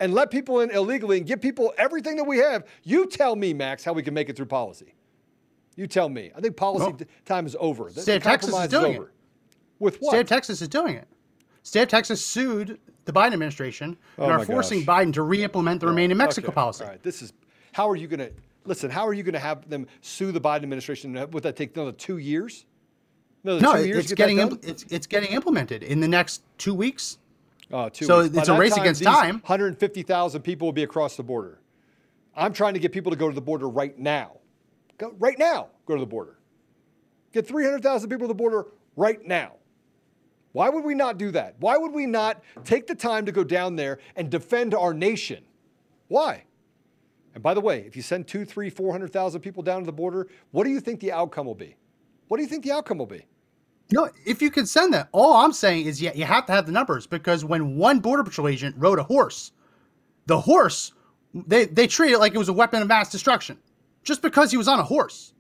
and 0.01 0.15
let 0.15 0.31
people 0.31 0.61
in 0.61 0.71
illegally 0.71 1.19
and 1.19 1.27
give 1.27 1.41
people 1.41 1.73
everything 1.79 2.17
that 2.17 2.25
we 2.25 2.39
have, 2.39 2.65
you 2.85 3.07
tell 3.07 3.37
me, 3.37 3.53
Max, 3.53 3.85
how 3.85 3.93
we 3.93 4.03
can 4.03 4.15
make 4.15 4.29
it 4.29 4.37
through 4.37 4.47
policy. 4.47 4.95
You 5.77 5.87
tell 5.87 6.09
me. 6.09 6.31
I 6.37 6.41
think 6.41 6.57
policy 6.57 6.87
Well, 6.87 6.99
time 7.25 7.47
is 7.47 7.57
over. 7.61 7.91
The- 7.91 8.01
State 8.03 8.17
of 8.17 8.23
Texas 8.25 8.55
is 8.55 8.69
doing 8.69 8.95
it. 8.95 8.99
over. 8.99 9.13
With 9.79 9.99
what? 10.01 10.11
State 10.11 10.21
of 10.23 10.27
Texas 10.29 10.61
is 10.61 10.69
doing 10.69 10.97
it. 10.97 11.07
State 11.63 11.83
of 11.83 11.89
Texas 11.89 12.25
sued 12.25 12.81
the 13.05 13.13
Biden 13.13 13.33
administration 13.33 13.97
Oh 14.19 14.25
and 14.25 14.33
are 14.33 14.45
forcing 14.45 14.85
gosh. 14.85 15.05
Biden 15.07 15.13
to 15.15 15.23
re-implement 15.23 15.81
the 15.81 15.87
Remain 15.87 16.11
in 16.11 16.17
Mexico 16.17 16.49
Okay, 16.49 16.55
policy. 16.55 16.85
All 16.85 16.91
right. 16.91 17.03
This 17.03 17.23
is 17.23 17.33
how 17.73 17.89
are 17.89 17.95
you 17.97 18.09
going 18.09 18.21
to 18.21 18.33
listen? 18.65 18.91
How 18.91 19.07
are 19.07 19.13
you 19.13 19.23
going 19.23 19.35
to 19.35 19.39
have 19.39 19.69
them 19.69 19.87
sue 20.01 20.33
the 20.33 20.41
Biden 20.41 20.63
administration? 20.65 21.13
Would 21.31 21.43
that 21.45 21.55
take 21.57 21.77
another 21.77 21.93
two 21.93 22.19
years? 22.19 22.65
No, 23.45 23.59
two 23.59 23.99
it's 23.99 24.09
get 24.09 24.17
getting 24.17 24.39
impl- 24.39 24.67
it's 24.67 24.85
it's 24.91 25.07
getting 25.07 25.31
implemented 25.31 25.83
in 25.83 26.01
the 26.01 26.09
next 26.09 26.43
two 26.59 26.75
weeks. 26.75 27.19
Oh, 27.71 27.89
two 27.89 28.05
So 28.05 28.23
weeks. 28.23 28.35
By 28.35 28.41
it's 28.41 28.49
a 28.49 28.59
race 28.59 28.75
time, 28.75 28.81
against 28.83 29.03
time. 29.03 29.35
150,000 29.41 30.43
people 30.43 30.67
will 30.67 30.73
be 30.73 30.83
across 30.83 31.17
the 31.17 31.23
border. 31.23 31.61
I'm 32.35 32.53
trying 32.53 32.75
to 32.75 32.81
get 32.81 32.93
people 32.93 33.11
to 33.11 33.17
go 33.17 33.29
to 33.29 33.35
the 33.35 33.41
border 33.41 33.69
right 33.69 33.99
now. 33.99 34.39
Go 34.97 35.15
right 35.19 35.39
now. 35.39 35.69
Go 35.87 35.95
to 35.95 36.01
the 36.01 36.07
border. 36.07 36.39
Get 37.33 37.47
300,000 37.47 38.09
people 38.09 38.25
to 38.25 38.29
the 38.29 38.35
border 38.35 38.67
right 38.97 39.25
now. 39.27 39.53
Why 40.53 40.71
would 40.71 40.85
we 40.85 40.95
not 40.95 41.19
do 41.19 41.31
that? 41.33 41.57
Why 41.61 41.77
would 41.77 41.93
we 41.93 42.07
not 42.07 42.43
take 42.65 42.87
the 42.87 42.95
time 42.95 43.27
to 43.27 43.33
go 43.33 43.45
down 43.45 43.77
there 43.77 43.99
and 44.17 44.31
defend 44.31 44.75
our 44.75 44.95
nation? 44.95 45.45
Why? 46.09 46.45
And 47.35 47.43
by 47.43 47.55
the 47.55 47.61
way, 47.61 47.85
if 47.87 47.95
you 47.95 48.03
send 48.03 48.27
two, 48.27 48.45
three, 48.45 48.71
four 48.71 48.93
hundred 48.93 49.13
thousand 49.13 49.43
people 49.43 49.63
down 49.63 49.81
to 49.81 49.87
the 49.87 49.93
border, 49.93 50.27
what 50.51 50.65
do 50.65 50.71
you 50.71 50.81
think 50.81 51.01
the 51.01 51.13
outcome 51.13 51.47
will 51.47 51.55
be? 51.55 51.77
What 52.29 52.37
do 52.37 52.43
you 52.43 52.49
think 52.49 52.65
the 52.65 52.73
outcome 52.73 52.99
will 52.99 53.07
be? 53.07 53.25
No, 53.91 54.11
if 54.27 54.43
you 54.43 54.51
can 54.51 54.67
send 54.67 54.93
that, 54.93 55.09
all 55.13 55.37
I'm 55.37 55.53
saying 55.53 55.87
is 55.87 56.01
yeah, 56.01 56.13
you 56.15 56.25
have 56.25 56.47
to 56.47 56.53
have 56.53 56.67
the 56.67 56.73
numbers 56.73 57.07
because 57.07 57.45
when 57.45 57.77
one 57.77 58.01
border 58.01 58.23
patrol 58.23 58.49
agent 58.49 58.77
rode 58.79 58.99
a 58.99 59.03
horse, 59.03 59.53
the 60.27 60.39
horse 60.39 60.93
they 61.35 61.65
they 61.65 61.87
treat 61.87 62.13
it 62.13 62.19
like 62.19 62.35
it 62.35 62.39
was 62.39 62.49
a 62.49 62.53
weapon 62.53 62.83
of 62.83 62.89
mass 62.89 63.11
destruction, 63.11 63.59
just 64.05 64.21
because 64.21 64.51
he 64.51 64.57
was 64.57 64.69
on 64.69 64.79
a 64.79 64.85
horse. 64.85 65.33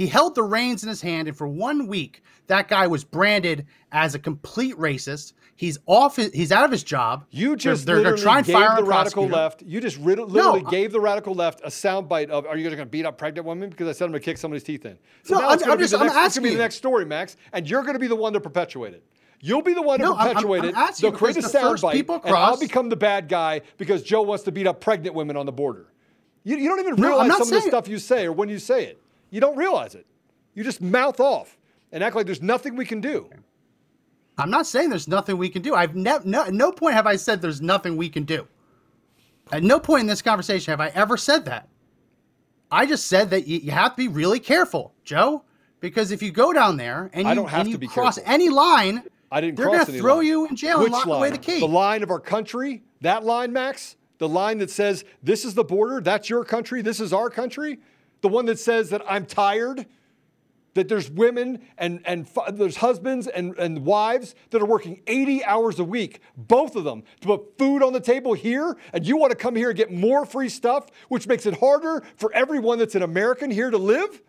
He 0.00 0.06
held 0.06 0.34
the 0.34 0.42
reins 0.42 0.82
in 0.82 0.88
his 0.88 1.02
hand, 1.02 1.28
and 1.28 1.36
for 1.36 1.46
one 1.46 1.86
week, 1.86 2.22
that 2.46 2.68
guy 2.68 2.86
was 2.86 3.04
branded 3.04 3.66
as 3.92 4.14
a 4.14 4.18
complete 4.18 4.74
racist. 4.78 5.34
He's 5.56 5.76
off. 5.84 6.16
His, 6.16 6.32
he's 6.32 6.50
out 6.50 6.64
of 6.64 6.70
his 6.70 6.82
job. 6.82 7.26
You 7.30 7.54
just 7.54 7.84
they're, 7.84 7.96
they're, 7.96 8.14
they're 8.14 8.16
trying 8.16 8.44
gave 8.44 8.54
to 8.56 8.62
fire 8.62 8.76
the 8.76 8.82
radical 8.84 9.26
left. 9.28 9.60
You 9.60 9.78
just 9.78 9.98
rid- 9.98 10.18
literally 10.18 10.62
No, 10.62 10.70
gave 10.70 10.92
the 10.92 11.00
radical 11.00 11.34
left 11.34 11.60
a 11.64 11.66
soundbite 11.66 12.30
of, 12.30 12.46
"Are 12.46 12.56
you 12.56 12.64
guys 12.64 12.74
going 12.76 12.86
to 12.86 12.90
beat 12.90 13.04
up 13.04 13.18
pregnant 13.18 13.46
women?" 13.46 13.68
Because 13.68 13.88
I 13.88 13.92
said 13.92 14.06
I'm 14.06 14.12
going 14.12 14.22
to 14.22 14.24
kick 14.24 14.38
somebody's 14.38 14.62
teeth 14.62 14.86
in. 14.86 14.96
So 15.22 15.34
No, 15.34 15.40
now 15.42 15.52
it's 15.52 15.62
I'm- 15.64 15.68
going 15.68 15.72
I'm 15.72 15.76
to 15.76 15.76
be 15.76 15.82
just- 15.82 15.92
the 15.92 15.98
I'm 15.98 16.06
next. 16.06 16.16
It's 16.28 16.34
going 16.38 16.44
to 16.44 16.48
be 16.50 16.54
the 16.56 16.62
next 16.62 16.74
story, 16.76 17.04
Max, 17.04 17.36
and 17.52 17.68
you're 17.68 17.82
going 17.82 17.92
to 17.92 17.98
be 18.00 18.06
the 18.06 18.16
one 18.16 18.32
to 18.32 18.40
perpetuate 18.40 18.94
it. 18.94 19.04
You'll 19.42 19.60
be 19.60 19.74
the 19.74 19.82
one 19.82 19.98
to 19.98 20.06
No, 20.06 20.12
I'm- 20.14 20.20
I'm- 20.20 20.28
perpetuate 20.36 20.62
I'm 20.62 20.68
it. 20.70 20.76
asking 20.76 21.10
They'll 21.10 21.18
create 21.18 21.36
a 21.36 21.40
soundbite, 21.40 22.24
and 22.24 22.34
I'll 22.34 22.56
become 22.58 22.88
the 22.88 22.96
bad 22.96 23.28
guy 23.28 23.60
because 23.76 24.02
Joe 24.02 24.22
wants 24.22 24.44
to 24.44 24.50
beat 24.50 24.66
up 24.66 24.80
pregnant 24.80 25.14
women 25.14 25.36
on 25.36 25.44
the 25.44 25.52
border. 25.52 25.92
You, 26.44 26.56
you 26.56 26.70
don't 26.70 26.80
even 26.80 26.96
realize 26.96 27.28
not 27.28 27.44
some 27.44 27.48
of 27.54 27.62
the 27.62 27.68
stuff 27.68 27.86
you 27.86 27.98
say 27.98 28.24
or 28.24 28.32
when 28.32 28.48
you 28.48 28.58
say 28.58 28.84
it. 28.86 28.98
You 29.30 29.40
don't 29.40 29.56
realize 29.56 29.94
it. 29.94 30.06
You 30.54 30.64
just 30.64 30.80
mouth 30.80 31.20
off 31.20 31.56
and 31.92 32.02
act 32.02 32.16
like 32.16 32.26
there's 32.26 32.42
nothing 32.42 32.76
we 32.76 32.84
can 32.84 33.00
do. 33.00 33.30
I'm 34.38 34.50
not 34.50 34.66
saying 34.66 34.90
there's 34.90 35.08
nothing 35.08 35.36
we 35.36 35.48
can 35.48 35.62
do. 35.62 35.74
I've 35.74 35.94
never, 35.94 36.26
no, 36.26 36.44
no 36.46 36.72
point 36.72 36.94
have 36.94 37.06
I 37.06 37.16
said 37.16 37.42
there's 37.42 37.60
nothing 37.60 37.96
we 37.96 38.08
can 38.08 38.24
do. 38.24 38.46
At 39.52 39.62
no 39.62 39.78
point 39.80 40.02
in 40.02 40.06
this 40.06 40.22
conversation 40.22 40.72
have 40.72 40.80
I 40.80 40.88
ever 40.88 41.16
said 41.16 41.44
that. 41.46 41.68
I 42.70 42.86
just 42.86 43.06
said 43.08 43.30
that 43.30 43.46
you, 43.46 43.58
you 43.58 43.70
have 43.72 43.92
to 43.92 43.96
be 43.96 44.08
really 44.08 44.38
careful, 44.38 44.94
Joe, 45.04 45.42
because 45.80 46.12
if 46.12 46.22
you 46.22 46.30
go 46.30 46.52
down 46.52 46.76
there 46.76 47.10
and 47.12 47.28
you, 47.28 47.34
don't 47.34 47.48
have 47.48 47.60
and 47.60 47.66
to 47.66 47.72
you 47.72 47.78
be 47.78 47.88
cross 47.88 48.16
careful. 48.16 48.32
any 48.32 48.48
line, 48.48 49.02
I 49.32 49.40
didn't 49.40 49.56
they're 49.58 49.66
cross 49.66 49.86
gonna 49.86 49.98
throw 49.98 50.16
line. 50.16 50.26
you 50.26 50.46
in 50.46 50.56
jail 50.56 50.78
Which 50.78 50.86
and 50.86 50.92
lock 50.92 51.06
line? 51.06 51.18
away 51.18 51.30
the 51.30 51.38
key. 51.38 51.58
The 51.60 51.66
line 51.66 52.02
of 52.02 52.10
our 52.10 52.20
country, 52.20 52.82
that 53.00 53.24
line, 53.24 53.52
Max, 53.52 53.96
the 54.18 54.28
line 54.28 54.58
that 54.58 54.70
says 54.70 55.04
this 55.22 55.44
is 55.44 55.54
the 55.54 55.64
border, 55.64 56.00
that's 56.00 56.30
your 56.30 56.44
country, 56.44 56.80
this 56.80 57.00
is 57.00 57.12
our 57.12 57.28
country, 57.28 57.80
the 58.20 58.28
one 58.28 58.46
that 58.46 58.58
says 58.58 58.90
that 58.90 59.02
I'm 59.08 59.26
tired, 59.26 59.86
that 60.74 60.88
there's 60.88 61.10
women 61.10 61.60
and 61.78 62.00
and 62.04 62.28
fa- 62.28 62.52
there's 62.52 62.76
husbands 62.76 63.26
and 63.26 63.56
and 63.58 63.84
wives 63.84 64.34
that 64.50 64.62
are 64.62 64.66
working 64.66 65.02
80 65.06 65.44
hours 65.44 65.78
a 65.78 65.84
week, 65.84 66.20
both 66.36 66.76
of 66.76 66.84
them, 66.84 67.02
to 67.20 67.26
put 67.26 67.58
food 67.58 67.82
on 67.82 67.92
the 67.92 68.00
table 68.00 68.34
here, 68.34 68.76
and 68.92 69.06
you 69.06 69.16
want 69.16 69.30
to 69.30 69.36
come 69.36 69.56
here 69.56 69.70
and 69.70 69.76
get 69.76 69.92
more 69.92 70.24
free 70.24 70.48
stuff, 70.48 70.86
which 71.08 71.26
makes 71.26 71.46
it 71.46 71.58
harder 71.58 72.02
for 72.16 72.32
everyone 72.32 72.78
that's 72.78 72.94
an 72.94 73.02
American 73.02 73.50
here 73.50 73.70
to 73.70 73.78
live. 73.78 74.22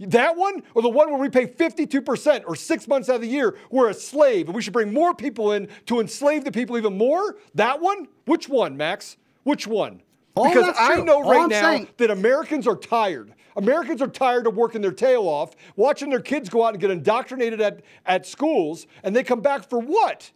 That 0.00 0.36
one 0.36 0.62
or 0.74 0.82
the 0.82 0.88
one 0.88 1.10
where 1.10 1.20
we 1.20 1.28
pay 1.28 1.46
52% 1.46 2.44
or 2.46 2.56
six 2.56 2.88
months 2.88 3.08
out 3.08 3.16
of 3.16 3.20
the 3.20 3.28
year, 3.28 3.56
we're 3.70 3.88
a 3.88 3.94
slave 3.94 4.46
and 4.46 4.54
we 4.56 4.62
should 4.62 4.72
bring 4.72 4.92
more 4.92 5.14
people 5.14 5.52
in 5.52 5.68
to 5.86 6.00
enslave 6.00 6.44
the 6.44 6.50
people 6.50 6.76
even 6.76 6.98
more? 6.98 7.36
That 7.54 7.80
one? 7.80 8.08
Which 8.24 8.48
one, 8.48 8.76
Max? 8.76 9.16
Which 9.44 9.66
one? 9.66 10.02
All 10.34 10.48
because 10.48 10.74
I 10.78 11.00
know 11.00 11.22
All 11.22 11.30
right 11.30 11.42
I'm 11.42 11.48
now 11.48 11.60
saying- 11.62 11.88
that 11.98 12.10
Americans 12.10 12.66
are 12.66 12.76
tired. 12.76 13.34
Americans 13.56 14.00
are 14.00 14.08
tired 14.08 14.46
of 14.46 14.56
working 14.56 14.80
their 14.80 14.92
tail 14.92 15.28
off, 15.28 15.50
watching 15.76 16.08
their 16.08 16.20
kids 16.20 16.48
go 16.48 16.64
out 16.64 16.72
and 16.72 16.80
get 16.80 16.90
indoctrinated 16.90 17.60
at, 17.60 17.82
at 18.06 18.26
schools, 18.26 18.86
and 19.02 19.14
they 19.14 19.22
come 19.22 19.40
back 19.40 19.68
for 19.68 19.78
what? 19.78 20.30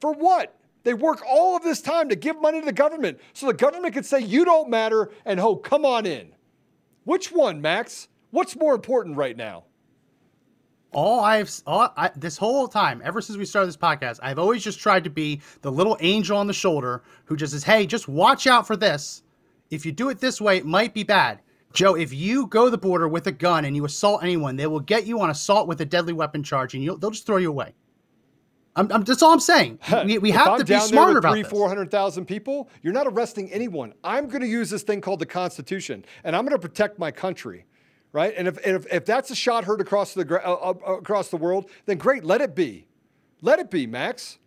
For 0.00 0.12
what? 0.12 0.54
They 0.84 0.94
work 0.94 1.22
all 1.28 1.56
of 1.56 1.62
this 1.62 1.82
time 1.82 2.08
to 2.08 2.16
give 2.16 2.40
money 2.40 2.60
to 2.60 2.64
the 2.64 2.72
government 2.72 3.18
so 3.34 3.46
the 3.46 3.52
government 3.52 3.92
could 3.92 4.06
say, 4.06 4.20
you 4.20 4.46
don't 4.46 4.70
matter, 4.70 5.10
and 5.26 5.38
ho, 5.38 5.56
come 5.56 5.84
on 5.84 6.06
in. 6.06 6.34
Which 7.04 7.30
one, 7.30 7.60
Max? 7.60 8.08
What's 8.30 8.56
more 8.56 8.74
important 8.74 9.16
right 9.18 9.36
now? 9.36 9.64
All 10.92 11.20
I've 11.20 11.50
all 11.66 11.92
I, 11.96 12.10
this 12.16 12.36
whole 12.36 12.68
time, 12.68 13.02
ever 13.04 13.20
since 13.20 13.38
we 13.38 13.44
started 13.44 13.68
this 13.68 13.76
podcast, 13.76 14.18
I've 14.22 14.38
always 14.38 14.64
just 14.64 14.80
tried 14.80 15.04
to 15.04 15.10
be 15.10 15.40
the 15.62 15.72
little 15.72 15.96
angel 16.00 16.36
on 16.38 16.46
the 16.46 16.52
shoulder 16.52 17.02
who 17.26 17.36
just 17.36 17.52
says, 17.52 17.64
"Hey, 17.64 17.86
just 17.86 18.08
watch 18.08 18.46
out 18.46 18.66
for 18.66 18.76
this. 18.76 19.22
If 19.70 19.84
you 19.84 19.92
do 19.92 20.08
it 20.08 20.18
this 20.20 20.40
way, 20.40 20.56
it 20.56 20.66
might 20.66 20.94
be 20.94 21.02
bad." 21.02 21.40
Joe, 21.72 21.94
if 21.94 22.14
you 22.14 22.46
go 22.46 22.70
the 22.70 22.78
border 22.78 23.08
with 23.08 23.26
a 23.26 23.32
gun 23.32 23.64
and 23.66 23.76
you 23.76 23.84
assault 23.84 24.22
anyone, 24.22 24.56
they 24.56 24.66
will 24.66 24.80
get 24.80 25.06
you 25.06 25.20
on 25.20 25.30
assault 25.30 25.68
with 25.68 25.80
a 25.80 25.84
deadly 25.84 26.14
weapon 26.14 26.42
charge, 26.42 26.74
and 26.74 26.82
you'll, 26.82 26.96
they'll 26.96 27.10
just 27.10 27.26
throw 27.26 27.36
you 27.36 27.50
away. 27.50 27.74
I'm, 28.74 28.90
I'm, 28.92 29.02
that's 29.02 29.22
all 29.22 29.32
I'm 29.32 29.40
saying. 29.40 29.80
We, 30.06 30.18
we 30.18 30.30
have 30.30 30.48
I'm 30.48 30.58
to 30.60 30.64
be 30.64 30.74
there 30.74 30.80
smarter 30.80 31.14
with 31.14 31.18
about 31.18 31.32
three, 31.32 31.42
four 31.42 31.68
hundred 31.68 31.90
thousand 31.90 32.26
people. 32.26 32.70
You're 32.82 32.92
not 32.92 33.06
arresting 33.06 33.52
anyone. 33.52 33.92
I'm 34.04 34.28
going 34.28 34.40
to 34.40 34.46
use 34.46 34.70
this 34.70 34.82
thing 34.82 35.00
called 35.00 35.18
the 35.18 35.26
Constitution, 35.26 36.04
and 36.24 36.36
I'm 36.36 36.44
going 36.44 36.58
to 36.58 36.68
protect 36.68 36.98
my 36.98 37.10
country, 37.10 37.66
right? 38.12 38.34
And 38.36 38.48
if, 38.48 38.66
if, 38.66 38.86
if 38.92 39.04
that's 39.04 39.30
a 39.30 39.34
shot 39.34 39.64
heard 39.64 39.80
across 39.80 40.14
the 40.14 40.22
uh, 40.44 40.52
uh, 40.52 40.92
across 40.96 41.28
the 41.28 41.36
world, 41.36 41.70
then 41.86 41.98
great. 41.98 42.24
Let 42.24 42.40
it 42.40 42.54
be. 42.54 42.86
Let 43.40 43.58
it 43.58 43.70
be, 43.70 43.86
Max. 43.86 44.38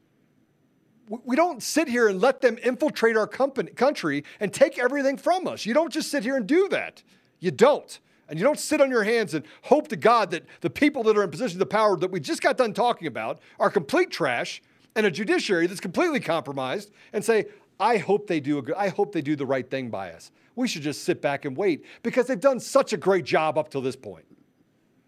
We- 1.08 1.36
don't 1.36 1.62
sit 1.62 1.88
here 1.88 2.08
and 2.08 2.22
let 2.22 2.42
them 2.42 2.58
infiltrate 2.64 3.18
our 3.18 3.28
company, 3.28 3.72
country 3.72 4.24
and 4.40 4.54
take 4.54 4.80
everything 4.80 5.18
from 5.18 5.48
us. 5.48 5.66
You 5.66 5.74
don't 5.74 5.92
just 5.92 6.10
sit 6.10 6.24
here 6.24 6.38
and 6.38 6.48
do 6.48 6.70
that. 6.70 7.04
You 7.40 7.52
don't. 7.52 8.00
And 8.30 8.40
you 8.40 8.46
don't 8.46 8.60
sit 8.60 8.80
on 8.80 8.90
your 8.90 9.04
hands 9.04 9.34
and 9.34 9.44
hope 9.64 9.90
to 9.90 9.98
God 9.98 10.32
that 10.32 10.46
the 10.62 10.70
people 10.70 11.04
that 11.04 11.18
are 11.18 11.24
in 11.24 11.30
positions 11.30 11.62
of 11.62 11.70
power 11.70 11.98
that 11.98 12.12
we 12.12 12.22
just 12.22 12.42
got 12.42 12.56
done 12.56 12.74
talking 12.74 13.08
about 13.08 13.40
are 13.60 13.70
complete 13.70 14.10
trash 14.10 14.62
and 14.96 15.06
a 15.06 15.12
judiciary 15.12 15.68
that's 15.68 15.82
completely 15.82 16.22
compromised 16.22 16.92
and 17.12 17.26
say, 17.26 17.48
I 17.78 17.98
hope 17.98 18.28
they 18.28 18.40
do 18.40 18.58
a 18.58 18.62
good, 18.62 18.76
I 18.76 18.88
hope 18.88 19.12
they 19.12 19.22
do 19.22 19.36
the 19.36 19.46
right 19.46 19.70
thing 19.70 19.90
by 19.90 20.14
us. 20.14 20.32
We 20.56 20.68
should 20.68 20.82
just 20.82 21.04
sit 21.04 21.22
back 21.22 21.46
and 21.46 21.56
wait 21.56 21.86
because 22.04 22.28
they've 22.28 22.40
done 22.40 22.60
such 22.60 22.94
a 22.94 22.98
great 22.98 23.26
job 23.26 23.58
up 23.58 23.70
till 23.70 23.82
this 23.82 23.96
point. 23.96 24.26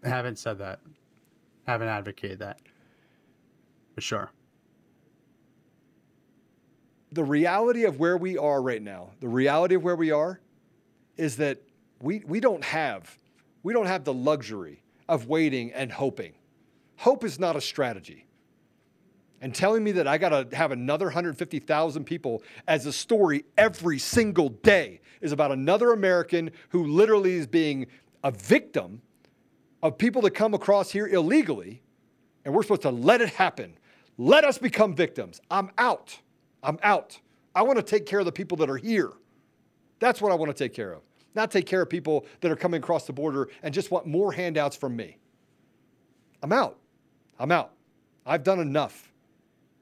I 0.02 0.08
haven't 0.08 0.38
said 0.38 0.58
that. 0.58 0.80
I 1.66 1.72
Haven't 1.72 1.88
advocated 1.88 2.38
that. 2.40 2.60
For 3.94 4.00
sure. 4.00 4.30
the 7.14 7.24
reality 7.24 7.84
of 7.84 8.00
where 8.00 8.16
we 8.16 8.36
are 8.36 8.60
right 8.60 8.82
now, 8.82 9.10
the 9.20 9.28
reality 9.28 9.76
of 9.76 9.84
where 9.84 9.94
we 9.94 10.10
are 10.10 10.40
is 11.16 11.36
that 11.36 11.58
we, 12.02 12.22
we 12.26 12.40
don't 12.40 12.64
have 12.64 13.16
we 13.62 13.72
don't 13.72 13.86
have 13.86 14.04
the 14.04 14.12
luxury 14.12 14.82
of 15.08 15.26
waiting 15.28 15.72
and 15.72 15.90
hoping. 15.90 16.34
Hope 16.96 17.24
is 17.24 17.38
not 17.38 17.56
a 17.56 17.60
strategy. 17.60 18.26
And 19.40 19.54
telling 19.54 19.82
me 19.82 19.92
that 19.92 20.06
I 20.06 20.18
got 20.18 20.50
to 20.50 20.56
have 20.56 20.70
another 20.70 21.06
150,000 21.06 22.04
people 22.04 22.42
as 22.66 22.84
a 22.84 22.92
story 22.92 23.44
every 23.56 23.98
single 23.98 24.50
day 24.50 25.00
is 25.24 25.32
about 25.32 25.50
another 25.50 25.92
American 25.92 26.50
who 26.68 26.84
literally 26.86 27.34
is 27.34 27.46
being 27.46 27.86
a 28.22 28.30
victim 28.30 29.02
of 29.82 29.98
people 29.98 30.22
that 30.22 30.30
come 30.30 30.54
across 30.54 30.90
here 30.90 31.06
illegally, 31.06 31.82
and 32.44 32.54
we're 32.54 32.62
supposed 32.62 32.82
to 32.82 32.90
let 32.90 33.20
it 33.20 33.30
happen. 33.30 33.76
Let 34.18 34.44
us 34.44 34.58
become 34.58 34.94
victims. 34.94 35.40
I'm 35.50 35.70
out. 35.78 36.18
I'm 36.62 36.78
out. 36.82 37.18
I 37.54 37.62
want 37.62 37.78
to 37.78 37.82
take 37.82 38.06
care 38.06 38.20
of 38.20 38.26
the 38.26 38.32
people 38.32 38.56
that 38.58 38.70
are 38.70 38.76
here. 38.76 39.12
That's 39.98 40.20
what 40.20 40.30
I 40.30 40.34
want 40.34 40.54
to 40.54 40.64
take 40.64 40.74
care 40.74 40.92
of. 40.92 41.02
Not 41.34 41.50
take 41.50 41.66
care 41.66 41.82
of 41.82 41.90
people 41.90 42.26
that 42.40 42.50
are 42.50 42.56
coming 42.56 42.78
across 42.78 43.06
the 43.06 43.12
border 43.12 43.48
and 43.62 43.74
just 43.74 43.90
want 43.90 44.06
more 44.06 44.32
handouts 44.32 44.76
from 44.76 44.94
me. 44.94 45.18
I'm 46.42 46.52
out. 46.52 46.78
I'm 47.38 47.50
out. 47.50 47.72
I've 48.26 48.44
done 48.44 48.60
enough. 48.60 49.12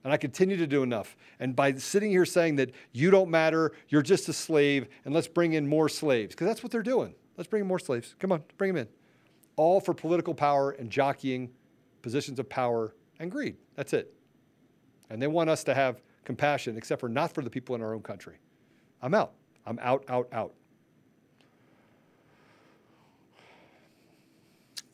And 0.05 0.12
I 0.12 0.17
continue 0.17 0.57
to 0.57 0.67
do 0.67 0.83
enough. 0.83 1.17
And 1.38 1.55
by 1.55 1.75
sitting 1.75 2.11
here 2.11 2.25
saying 2.25 2.57
that 2.57 2.73
you 2.93 3.11
don't 3.11 3.31
matter, 3.31 3.73
you're 3.88 4.03
just 4.03 4.29
a 4.29 4.33
slave, 4.33 4.88
and 5.05 5.15
let's 5.15 5.29
bring 5.29 5.53
in 5.53 5.69
more 5.69 5.88
slaves, 5.88 6.35
because 6.35 6.47
that's 6.47 6.62
what 6.62 6.73
they're 6.73 6.83
doing. 6.83 7.15
Let's 7.37 7.49
bring 7.49 7.62
in 7.62 7.69
more 7.69 7.79
slaves. 7.79 8.15
Come 8.19 8.33
on, 8.33 8.43
bring 8.59 8.75
them 8.75 8.83
in. 8.83 8.88
All 9.57 9.81
for 9.81 9.95
political 9.95 10.35
power 10.35 10.73
and 10.73 10.91
jockeying 10.91 11.51
positions 12.03 12.38
of 12.38 12.49
power 12.49 12.95
and 13.21 13.31
greed. 13.31 13.57
That's 13.77 13.93
it. 13.93 14.12
And 15.09 15.23
they 15.23 15.29
want 15.29 15.51
us 15.51 15.62
to 15.65 15.75
have 15.75 16.01
compassion, 16.25 16.77
except 16.77 17.01
for 17.01 17.09
not 17.09 17.33
for 17.33 17.43
the 17.43 17.51
people 17.51 17.75
in 17.75 17.83
our 17.83 17.95
own 17.95 18.03
country. 18.03 18.37
I'm 19.03 19.15
out. 19.15 19.33
I'm 19.67 19.79
out, 19.81 20.05
out, 20.09 20.29
out. 20.33 20.53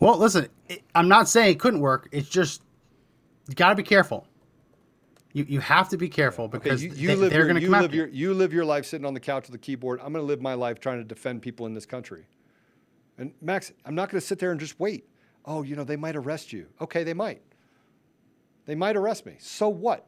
Well, 0.01 0.19
listen, 0.19 0.49
I'm 0.95 1.09
not 1.09 1.29
saying 1.29 1.53
it 1.53 1.61
couldn't 1.61 1.81
work. 1.81 2.09
It's 2.13 2.29
just 2.29 2.63
you 3.49 3.55
got 3.55 3.71
to 3.71 3.75
be 3.75 3.83
careful. 3.83 4.27
You 5.39 5.47
you 5.49 5.61
have 5.61 5.89
to 5.91 5.97
be 5.97 6.09
careful 6.09 6.47
Okay, 6.47 6.59
because 6.59 6.83
you, 6.83 6.91
you 6.91 7.15
they, 7.15 7.37
your, 7.37 7.47
going 7.47 7.55
to 7.55 7.61
come 7.61 7.71
live 7.71 7.85
after 7.85 7.97
your 7.97 8.09
you 8.09 8.35
live 8.35 8.53
your 8.53 8.65
life 8.65 8.85
sitting 8.85 9.07
on 9.07 9.15
the 9.15 9.21
couch 9.21 9.47
with 9.47 9.55
a 9.55 9.59
keyboard. 9.59 10.01
I'm 10.01 10.13
going 10.13 10.25
to 10.25 10.27
live 10.27 10.43
my 10.43 10.55
life 10.55 10.81
trying 10.81 10.99
to 10.99 11.05
defend 11.05 11.43
people 11.43 11.67
in 11.67 11.75
this 11.75 11.87
country. 11.87 12.27
And 13.19 13.33
Max, 13.41 13.73
I'm 13.85 13.95
not 13.95 14.11
going 14.11 14.21
to 14.21 14.27
sit 14.27 14.41
there 14.41 14.51
and 14.51 14.59
just 14.59 14.81
wait. 14.81 15.09
Oh, 15.45 15.63
you 15.63 15.77
know, 15.77 15.85
they 15.85 15.97
might 15.97 16.17
arrest 16.17 16.53
you. 16.53 16.67
Okay, 16.81 17.05
they 17.05 17.15
might. 17.15 17.41
They 18.67 18.75
might 18.75 18.97
arrest 18.97 19.27
me. 19.27 19.37
So 19.39 19.69
what? 19.69 20.07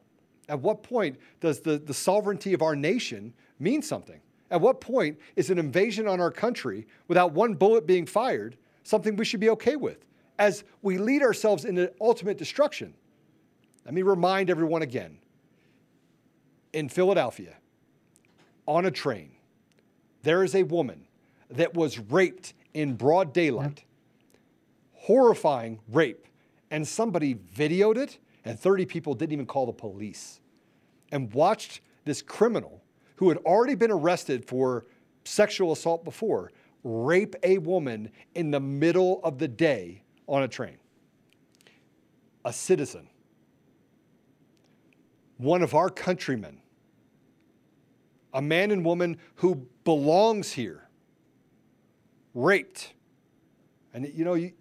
At 0.48 0.60
what 0.60 0.82
point 0.82 1.16
does 1.40 1.60
the, 1.60 1.78
the 1.78 1.94
sovereignty 1.94 2.52
of 2.52 2.60
our 2.60 2.74
nation 2.74 3.32
mean 3.60 3.82
something? 3.82 4.20
At 4.50 4.60
what 4.60 4.80
point 4.80 5.16
is 5.36 5.48
an 5.48 5.58
invasion 5.58 6.08
on 6.08 6.20
our 6.20 6.32
country 6.32 6.88
without 7.06 7.32
one 7.32 7.54
bullet 7.54 7.86
being 7.86 8.04
fired 8.04 8.56
something 8.82 9.14
we 9.14 9.24
should 9.24 9.38
be 9.38 9.50
okay 9.50 9.76
with 9.76 10.04
as 10.40 10.64
we 10.82 10.98
lead 10.98 11.22
ourselves 11.22 11.64
into 11.64 11.92
ultimate 12.00 12.36
destruction? 12.36 12.94
Let 13.84 13.94
me 13.94 14.02
remind 14.02 14.50
everyone 14.50 14.82
again 14.82 15.18
in 16.72 16.88
Philadelphia, 16.88 17.56
on 18.66 18.86
a 18.86 18.90
train, 18.90 19.32
there 20.22 20.44
is 20.44 20.54
a 20.54 20.62
woman 20.62 21.06
that 21.50 21.74
was 21.74 21.98
raped 21.98 22.54
in 22.74 22.94
broad 22.94 23.32
daylight. 23.32 23.84
Horrifying 24.94 25.80
rape. 25.90 26.26
And 26.70 26.86
somebody 26.86 27.34
videoed 27.34 27.96
it, 27.96 28.18
and 28.44 28.58
30 28.58 28.86
people 28.86 29.14
didn't 29.14 29.32
even 29.32 29.46
call 29.46 29.66
the 29.66 29.72
police 29.72 30.40
and 31.10 31.32
watched 31.34 31.80
this 32.04 32.22
criminal 32.22 32.82
who 33.16 33.28
had 33.28 33.38
already 33.38 33.74
been 33.74 33.90
arrested 33.90 34.44
for 34.44 34.86
sexual 35.24 35.72
assault 35.72 36.04
before 36.04 36.52
rape 36.84 37.34
a 37.42 37.58
woman 37.58 38.10
in 38.34 38.50
the 38.50 38.60
middle 38.60 39.20
of 39.24 39.38
the 39.38 39.48
day 39.48 40.02
on 40.28 40.44
a 40.44 40.48
train. 40.48 40.78
A 42.44 42.52
citizen, 42.52 43.09
one 45.40 45.62
of 45.62 45.74
our 45.74 45.88
countrymen, 45.88 46.60
a 48.34 48.42
man 48.42 48.70
and 48.70 48.84
woman 48.84 49.18
who 49.36 49.66
belongs 49.84 50.52
here, 50.52 50.88
raped. 52.34 52.92
And 53.94 54.06
you 54.14 54.24
know, 54.24 54.34
you, 54.34 54.52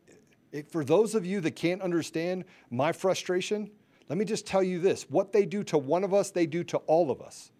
for 0.69 0.85
those 0.85 1.15
of 1.15 1.25
you 1.25 1.41
that 1.41 1.51
can't 1.51 1.81
understand 1.81 2.45
my 2.71 2.93
frustration, 2.93 3.69
let 4.07 4.17
me 4.17 4.25
just 4.25 4.47
tell 4.47 4.63
you 4.63 4.79
this 4.79 5.03
what 5.09 5.33
they 5.33 5.45
do 5.45 5.63
to 5.65 5.77
one 5.77 6.03
of 6.03 6.13
us, 6.13 6.31
they 6.31 6.45
do 6.45 6.63
to 6.65 6.77
all 6.77 7.11
of 7.11 7.21
us. 7.21 7.51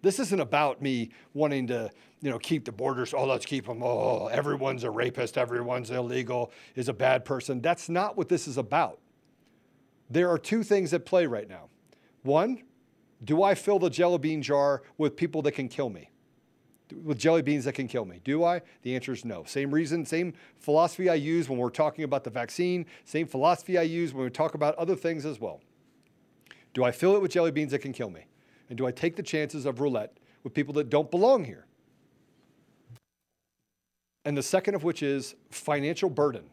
This 0.00 0.18
isn't 0.18 0.40
about 0.40 0.80
me 0.80 1.10
wanting 1.34 1.66
to, 1.66 1.90
you 2.22 2.30
know, 2.30 2.38
keep 2.38 2.64
the 2.64 2.72
borders. 2.72 3.12
Oh, 3.12 3.26
let's 3.26 3.44
keep 3.44 3.66
them. 3.66 3.82
Oh, 3.82 4.28
everyone's 4.28 4.84
a 4.84 4.90
rapist. 4.90 5.36
Everyone's 5.36 5.90
illegal. 5.90 6.52
Is 6.76 6.88
a 6.88 6.92
bad 6.92 7.24
person. 7.24 7.60
That's 7.60 7.88
not 7.88 8.16
what 8.16 8.28
this 8.28 8.46
is 8.46 8.58
about. 8.58 9.00
There 10.08 10.30
are 10.30 10.38
two 10.38 10.62
things 10.62 10.94
at 10.94 11.04
play 11.04 11.26
right 11.26 11.48
now. 11.48 11.68
One, 12.22 12.62
do 13.24 13.42
I 13.42 13.54
fill 13.54 13.78
the 13.78 13.90
jelly 13.90 14.18
bean 14.18 14.42
jar 14.42 14.82
with 14.96 15.16
people 15.16 15.42
that 15.42 15.52
can 15.52 15.68
kill 15.68 15.90
me? 15.90 16.10
With 17.02 17.18
jelly 17.18 17.42
beans 17.42 17.64
that 17.64 17.74
can 17.74 17.88
kill 17.88 18.04
me? 18.04 18.20
Do 18.24 18.44
I? 18.44 18.62
The 18.82 18.94
answer 18.94 19.12
is 19.12 19.24
no. 19.24 19.44
Same 19.44 19.70
reason, 19.72 20.06
same 20.06 20.32
philosophy 20.58 21.08
I 21.08 21.14
use 21.14 21.48
when 21.48 21.58
we're 21.58 21.70
talking 21.70 22.04
about 22.04 22.24
the 22.24 22.30
vaccine, 22.30 22.86
same 23.04 23.26
philosophy 23.26 23.76
I 23.76 23.82
use 23.82 24.14
when 24.14 24.24
we 24.24 24.30
talk 24.30 24.54
about 24.54 24.74
other 24.76 24.96
things 24.96 25.26
as 25.26 25.38
well. 25.38 25.60
Do 26.72 26.84
I 26.84 26.90
fill 26.90 27.16
it 27.16 27.22
with 27.22 27.32
jelly 27.32 27.50
beans 27.50 27.72
that 27.72 27.80
can 27.80 27.92
kill 27.92 28.10
me? 28.10 28.26
And 28.68 28.78
do 28.78 28.86
I 28.86 28.90
take 28.90 29.16
the 29.16 29.22
chances 29.22 29.66
of 29.66 29.80
roulette 29.80 30.16
with 30.44 30.54
people 30.54 30.74
that 30.74 30.90
don't 30.90 31.10
belong 31.10 31.44
here? 31.44 31.66
And 34.24 34.36
the 34.36 34.42
second 34.42 34.74
of 34.74 34.84
which 34.84 35.02
is 35.02 35.34
financial 35.50 36.10
burden. 36.10 36.50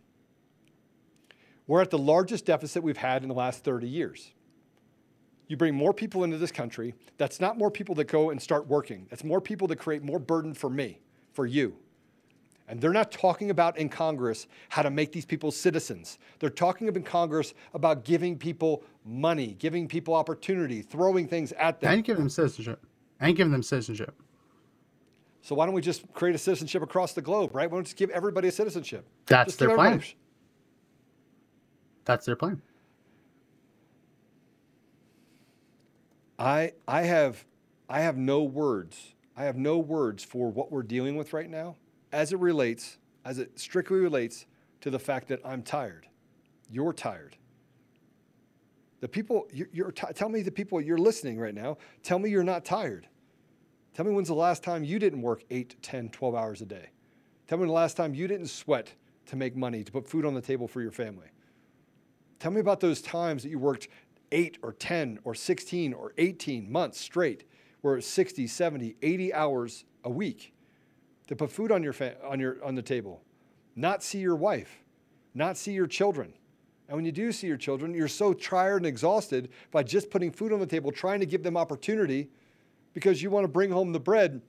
We're 1.68 1.82
at 1.82 1.90
the 1.90 1.98
largest 1.98 2.46
deficit 2.46 2.84
we've 2.84 2.98
had 2.98 3.24
in 3.24 3.30
the 3.30 3.36
last 3.36 3.64
30 3.64 3.88
years. 3.88 4.32
You 5.48 5.58
bring 5.58 5.76
more 5.76 5.94
people 5.94 6.24
into 6.24 6.38
this 6.38 6.52
country, 6.52 6.96
that's 7.18 7.40
not 7.40 7.58
more 7.58 7.70
people 7.70 7.96
that 7.96 8.08
go 8.08 8.32
and 8.32 8.42
start 8.42 8.68
working. 8.68 9.06
That's 9.10 9.24
more 9.24 9.40
people 9.40 9.68
that 9.68 9.78
create 9.78 10.04
more 10.04 10.20
burden 10.20 10.54
for 10.54 10.70
me, 10.70 11.00
for 11.34 11.46
you. 11.46 11.76
And 12.68 12.82
they're 12.82 12.94
not 12.94 13.12
talking 13.12 13.52
about 13.52 13.78
in 13.78 13.90
Congress 13.90 14.48
how 14.70 14.82
to 14.82 14.90
make 14.90 15.12
these 15.12 15.26
people 15.26 15.52
citizens. 15.52 16.18
They're 16.40 16.50
talking 16.50 16.88
in 16.88 17.04
Congress 17.04 17.54
about 17.76 18.04
giving 18.06 18.38
people 18.38 18.84
money, 19.06 19.56
giving 19.60 19.88
people 19.88 20.16
opportunity, 20.16 20.82
throwing 20.82 21.28
things 21.28 21.52
at 21.54 21.80
them. 21.80 21.94
And 21.94 22.04
giving 22.04 22.24
them 22.24 22.30
citizenship. 22.30 22.84
And 23.20 23.36
giving 23.36 23.52
them 23.52 23.62
citizenship. 23.62 24.20
So 25.44 25.54
why 25.54 25.68
don't 25.68 25.76
we 25.76 25.82
just 25.82 26.12
create 26.14 26.34
a 26.34 26.40
citizenship 26.40 26.82
across 26.82 27.14
the 27.14 27.22
globe, 27.22 27.54
right? 27.54 27.70
Why 27.70 27.76
don't 27.76 27.82
we 27.82 27.84
just 27.84 27.98
give 27.98 28.10
everybody 28.10 28.48
a 28.48 28.52
citizenship? 28.52 29.06
That's 29.28 29.50
just 29.50 29.60
their 29.60 29.76
plan. 29.76 30.02
That's 32.04 32.26
their 32.26 32.36
plan. 32.36 32.64
I 36.38 36.74
I 36.88 37.04
have 37.04 37.46
I 37.90 38.02
have 38.02 38.18
no 38.18 38.44
words. 38.44 39.14
I 39.38 39.44
have 39.44 39.58
no 39.58 39.78
words 39.78 40.24
for 40.24 40.50
what 40.50 40.72
we're 40.72 40.84
dealing 40.84 41.16
with 41.18 41.34
right 41.34 41.50
now 41.50 41.76
as 42.12 42.32
it 42.32 42.40
relates, 42.40 42.98
as 43.26 43.38
it 43.38 43.60
strictly 43.60 43.98
relates 43.98 44.46
to 44.82 44.90
the 44.90 45.00
fact 45.00 45.28
that 45.28 45.42
I'm 45.44 45.62
tired. 45.62 46.08
You're 46.70 46.94
tired. 46.94 47.36
The 49.02 49.10
people, 49.10 49.48
you're, 49.52 49.68
you're 49.74 49.92
t- 49.92 50.08
tell 50.16 50.30
me 50.30 50.42
the 50.42 50.52
people 50.52 50.80
you're 50.80 50.98
listening 50.98 51.38
right 51.38 51.54
now, 51.54 51.78
tell 52.02 52.18
me 52.18 52.30
you're 52.30 52.44
not 52.44 52.64
tired. 52.64 53.08
Tell 53.94 54.06
me 54.06 54.14
when's 54.14 54.30
the 54.30 54.34
last 54.34 54.64
time 54.64 54.84
you 54.84 54.98
didn't 55.00 55.22
work 55.22 55.44
8, 55.50 55.76
10, 55.82 56.10
12 56.10 56.36
hours 56.36 56.62
a 56.62 56.66
day. 56.66 56.90
Tell 57.48 57.58
me 57.58 57.66
the 57.66 57.72
last 57.72 57.98
time 57.98 58.16
you 58.16 58.28
didn't 58.28 58.48
sweat 58.48 58.94
to 59.28 59.36
make 59.36 59.56
money, 59.56 59.84
to 59.84 59.92
put 59.92 60.08
food 60.08 60.26
on 60.26 60.34
the 60.34 60.42
table 60.42 60.68
for 60.68 60.82
your 60.82 60.92
family. 60.92 61.28
Tell 62.40 62.52
me 62.52 62.60
about 62.62 62.80
those 62.80 63.02
times 63.02 63.44
that 63.44 63.50
you 63.50 63.60
worked 63.60 63.88
8 64.36 64.58
or 64.62 64.74
10 64.74 65.20
or 65.24 65.34
16 65.34 65.94
or 65.94 66.14
18 66.18 66.70
months 66.70 67.00
straight, 67.00 67.46
where 67.80 67.96
it's 67.96 68.08
60, 68.08 68.48
70, 68.48 68.98
80 69.02 69.34
hours 69.34 69.86
a 70.04 70.10
week 70.10 70.54
to 71.28 71.36
put 71.38 71.50
food 71.50 71.72
on 71.72 71.82
your, 71.82 71.94
fa- 71.94 72.18
on 72.24 72.40
your 72.40 72.64
on 72.64 72.76
the 72.76 72.82
table, 72.82 73.24
not 73.78 74.04
see 74.04 74.20
your 74.20 74.36
wife, 74.36 74.84
not 75.34 75.58
see 75.58 75.72
your 75.72 75.88
children. 75.88 76.34
And 76.88 76.98
when 76.98 77.06
you 77.06 77.14
do 77.14 77.32
see 77.32 77.48
your 77.48 77.58
children, 77.58 77.96
you're 77.96 78.10
so 78.10 78.34
tired 78.34 78.78
and 78.78 78.86
exhausted 78.86 79.50
by 79.72 79.84
just 79.84 80.12
putting 80.12 80.32
food 80.32 80.52
on 80.52 80.60
the 80.60 80.68
table, 80.68 80.92
trying 80.92 81.22
to 81.22 81.26
give 81.26 81.42
them 81.42 81.56
opportunity 81.56 82.30
because 82.94 83.24
you 83.24 83.30
want 83.30 83.46
to 83.46 83.48
bring 83.48 83.72
home 83.72 83.94
the 83.94 84.00
bread 84.00 84.42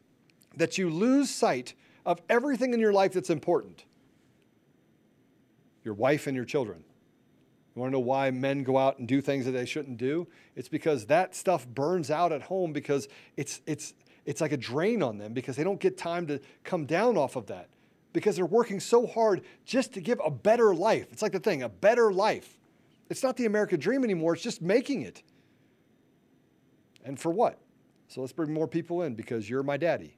that 0.56 0.76
you 0.76 0.90
lose 0.90 1.30
sight 1.30 1.74
of 2.04 2.20
everything 2.28 2.74
in 2.74 2.80
your 2.80 2.92
life 2.92 3.12
that's 3.12 3.30
important. 3.30 3.84
Your 5.84 5.94
wife 5.94 6.26
and 6.26 6.34
your 6.34 6.44
children. 6.44 6.82
You 7.76 7.82
want 7.82 7.92
to 7.92 7.96
know 7.96 8.00
why 8.00 8.30
men 8.30 8.62
go 8.62 8.78
out 8.78 8.98
and 8.98 9.06
do 9.06 9.20
things 9.20 9.44
that 9.44 9.50
they 9.52 9.66
shouldn't 9.66 9.98
do? 9.98 10.26
It's 10.56 10.68
because 10.68 11.04
that 11.06 11.34
stuff 11.36 11.68
burns 11.68 12.10
out 12.10 12.32
at 12.32 12.40
home 12.40 12.72
because 12.72 13.06
it's 13.36 13.60
it's 13.66 13.92
it's 14.24 14.40
like 14.40 14.52
a 14.52 14.56
drain 14.56 15.02
on 15.02 15.18
them 15.18 15.34
because 15.34 15.56
they 15.56 15.62
don't 15.62 15.78
get 15.78 15.98
time 15.98 16.26
to 16.28 16.40
come 16.64 16.86
down 16.86 17.18
off 17.18 17.36
of 17.36 17.46
that 17.48 17.68
because 18.14 18.34
they're 18.34 18.46
working 18.46 18.80
so 18.80 19.06
hard 19.06 19.42
just 19.66 19.92
to 19.92 20.00
give 20.00 20.18
a 20.24 20.30
better 20.30 20.74
life. 20.74 21.08
It's 21.12 21.20
like 21.20 21.32
the 21.32 21.38
thing, 21.38 21.62
a 21.62 21.68
better 21.68 22.10
life. 22.10 22.56
It's 23.10 23.22
not 23.22 23.36
the 23.36 23.44
American 23.44 23.78
dream 23.78 24.04
anymore, 24.04 24.32
it's 24.32 24.42
just 24.42 24.62
making 24.62 25.02
it. 25.02 25.22
And 27.04 27.20
for 27.20 27.30
what? 27.30 27.60
So 28.08 28.22
let's 28.22 28.32
bring 28.32 28.52
more 28.52 28.66
people 28.66 29.02
in 29.02 29.14
because 29.14 29.50
you're 29.50 29.62
my 29.62 29.76
daddy. 29.76 30.16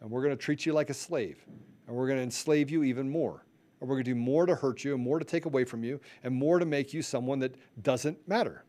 And 0.00 0.10
we're 0.10 0.22
going 0.22 0.36
to 0.36 0.42
treat 0.42 0.64
you 0.64 0.72
like 0.72 0.90
a 0.90 0.94
slave. 0.94 1.44
And 1.86 1.96
we're 1.96 2.06
going 2.06 2.18
to 2.18 2.24
enslave 2.24 2.70
you 2.70 2.84
even 2.84 3.10
more. 3.10 3.43
And 3.84 3.90
we're 3.90 3.96
going 3.96 4.06
to 4.06 4.10
do 4.12 4.14
more 4.14 4.46
to 4.46 4.54
hurt 4.54 4.82
you 4.82 4.94
and 4.94 5.02
more 5.02 5.18
to 5.18 5.26
take 5.26 5.44
away 5.44 5.64
from 5.64 5.84
you 5.84 6.00
and 6.22 6.34
more 6.34 6.58
to 6.58 6.64
make 6.64 6.94
you 6.94 7.02
someone 7.02 7.38
that 7.40 7.54
doesn't 7.82 8.26
matter. 8.26 8.64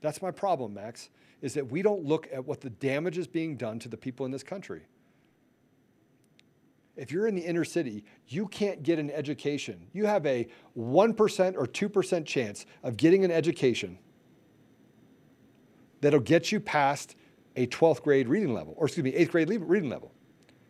That's 0.00 0.20
my 0.20 0.32
problem, 0.32 0.74
Max 0.74 1.10
is 1.40 1.54
that 1.54 1.70
we 1.70 1.82
don't 1.82 2.02
look 2.02 2.26
at 2.32 2.44
what 2.44 2.60
the 2.60 2.70
damage 2.70 3.16
is 3.16 3.28
being 3.28 3.56
done 3.56 3.78
to 3.78 3.88
the 3.88 3.96
people 3.96 4.26
in 4.26 4.32
this 4.32 4.42
country. 4.42 4.82
If 6.96 7.12
you're 7.12 7.28
in 7.28 7.36
the 7.36 7.42
inner 7.42 7.64
city, 7.64 8.04
you 8.26 8.48
can't 8.48 8.82
get 8.82 8.98
an 8.98 9.12
education. 9.12 9.86
You 9.92 10.06
have 10.06 10.26
a 10.26 10.48
1% 10.76 11.54
or 11.56 11.66
2% 11.66 12.26
chance 12.26 12.66
of 12.82 12.96
getting 12.96 13.24
an 13.24 13.30
education 13.30 13.98
that'll 16.00 16.18
get 16.18 16.50
you 16.50 16.58
past 16.58 17.14
a 17.54 17.68
12th 17.68 18.02
grade 18.02 18.26
reading 18.26 18.52
level, 18.52 18.74
or 18.76 18.86
excuse 18.86 19.04
me, 19.04 19.12
8th 19.12 19.30
grade 19.30 19.48
reading 19.48 19.90
level. 19.90 20.10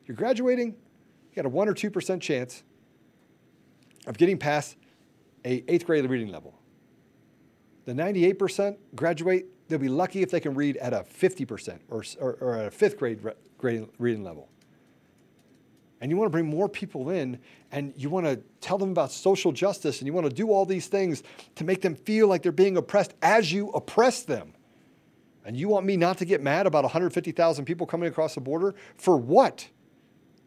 You're 0.05 0.17
graduating, 0.19 0.77
got 1.37 1.47
a 1.47 1.49
1 1.49 1.69
or 1.69 1.75
2% 1.75 2.21
chance 2.21 2.63
of 4.07 4.17
getting 4.19 4.39
past 4.39 4.77
a 5.45 5.61
8th 5.63 5.85
grade 5.85 6.09
reading 6.09 6.29
level. 6.29 6.59
The 7.85 7.93
98% 7.93 8.77
graduate 8.97 9.47
they'll 9.69 9.79
be 9.79 9.89
lucky 9.89 10.23
if 10.23 10.31
they 10.31 10.41
can 10.41 10.55
read 10.55 10.77
at 10.79 10.93
a 10.93 11.01
50% 11.01 11.81
or, 11.89 12.05
or, 12.21 12.33
or 12.41 12.57
at 12.57 12.67
a 12.67 12.71
fifth 12.71 12.99
grade, 12.99 13.21
grade 13.59 13.87
reading 13.99 14.23
level. 14.23 14.49
And 16.01 16.11
you 16.11 16.17
want 16.17 16.27
to 16.27 16.31
bring 16.31 16.47
more 16.47 16.69
people 16.69 17.11
in 17.11 17.39
and 17.73 17.93
you 17.97 18.11
want 18.11 18.27
to 18.27 18.41
tell 18.61 18.79
them 18.79 18.91
about 18.91 19.11
social 19.11 19.51
justice 19.51 20.01
and 20.01 20.07
you 20.07 20.13
want 20.13 20.27
to 20.27 20.33
do 20.33 20.51
all 20.51 20.67
these 20.67 20.89
things 20.89 21.23
to 21.55 21.65
make 21.65 21.81
them 21.81 21.95
feel 21.95 22.29
like 22.29 22.43
they're 22.43 22.53
being 22.53 22.77
oppressed 22.77 23.15
as 23.23 23.51
you 23.51 23.71
oppress 23.71 24.23
them. 24.23 24.53
And 25.45 25.57
you 25.57 25.69
want 25.69 25.87
me 25.87 25.97
not 25.97 26.19
to 26.19 26.25
get 26.25 26.43
mad 26.43 26.67
about 26.67 26.85
150,000 26.85 27.65
people 27.65 27.87
coming 27.87 28.09
across 28.09 28.35
the 28.35 28.41
border? 28.41 28.75
For 28.97 29.17
what? 29.17 29.69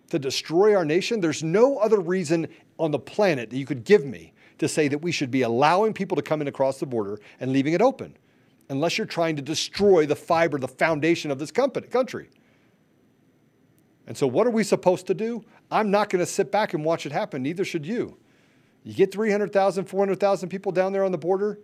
To 0.10 0.20
destroy 0.20 0.76
our 0.76 0.86
nation? 0.86 1.20
There's 1.20 1.44
no 1.44 1.78
other 1.78 2.00
reason 2.00 2.48
on 2.78 2.92
the 2.92 3.00
planet 3.00 3.50
that 3.50 3.58
you 3.58 3.66
could 3.66 3.84
give 3.84 4.06
me 4.06 4.34
to 4.58 4.68
say 4.68 4.88
that 4.88 5.00
we 5.00 5.12
should 5.12 5.32
be 5.32 5.44
allowing 5.44 5.94
people 5.94 6.16
to 6.16 6.22
come 6.22 6.42
in 6.42 6.48
across 6.48 6.80
the 6.80 6.86
border 6.86 7.20
and 7.40 7.52
leaving 7.52 7.74
it 7.74 7.82
open 7.82 8.18
unless 8.70 8.98
you're 8.98 9.08
trying 9.08 9.36
to 9.36 9.42
destroy 9.42 10.06
the 10.06 10.16
fiber, 10.16 10.58
the 10.58 10.68
foundation 10.68 11.32
of 11.32 11.40
this 11.40 11.52
company, 11.52 11.88
country. 11.88 12.30
And 14.08 14.18
so, 14.18 14.26
what 14.28 14.48
are 14.48 14.52
we 14.52 14.64
supposed 14.64 15.08
to 15.08 15.14
do? 15.14 15.44
I'm 15.72 15.92
not 15.92 16.10
going 16.10 16.20
to 16.20 16.26
sit 16.26 16.52
back 16.52 16.74
and 16.74 16.84
watch 16.84 17.06
it 17.06 17.12
happen. 17.12 17.44
Neither 17.44 17.64
should 17.64 17.86
you. 17.86 18.18
You 18.84 18.94
get 18.94 19.12
300,000, 19.12 19.86
400,000 19.86 20.50
people 20.50 20.72
down 20.72 20.94
there 20.94 21.04
on 21.04 21.12
the 21.12 21.18
border, 21.18 21.60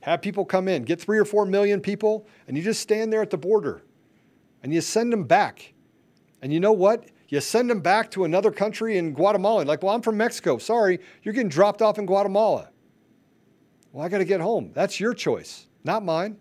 have 0.00 0.20
people 0.20 0.44
come 0.44 0.68
in, 0.68 0.82
get 0.82 1.00
three 1.00 1.18
or 1.18 1.24
four 1.24 1.46
million 1.46 1.80
people, 1.80 2.26
and 2.46 2.56
you 2.58 2.62
just 2.62 2.80
stand 2.80 3.10
there 3.10 3.22
at 3.22 3.30
the 3.30 3.38
border 3.38 3.82
and 4.62 4.72
you 4.72 4.82
send 4.82 5.12
them 5.12 5.24
back. 5.24 5.72
And 6.42 6.52
you 6.52 6.60
know 6.60 6.72
what? 6.72 7.08
You 7.34 7.40
send 7.40 7.68
them 7.68 7.80
back 7.80 8.12
to 8.12 8.22
another 8.22 8.52
country 8.52 8.96
in 8.96 9.12
Guatemala. 9.12 9.64
Like, 9.64 9.82
well, 9.82 9.92
I'm 9.92 10.02
from 10.02 10.16
Mexico. 10.16 10.56
Sorry, 10.58 11.00
you're 11.24 11.34
getting 11.34 11.48
dropped 11.48 11.82
off 11.82 11.98
in 11.98 12.06
Guatemala. 12.06 12.68
Well, 13.90 14.06
I 14.06 14.08
got 14.08 14.18
to 14.18 14.24
get 14.24 14.40
home. 14.40 14.70
That's 14.72 15.00
your 15.00 15.14
choice 15.14 15.66
not 15.82 16.04
mine. 16.04 16.36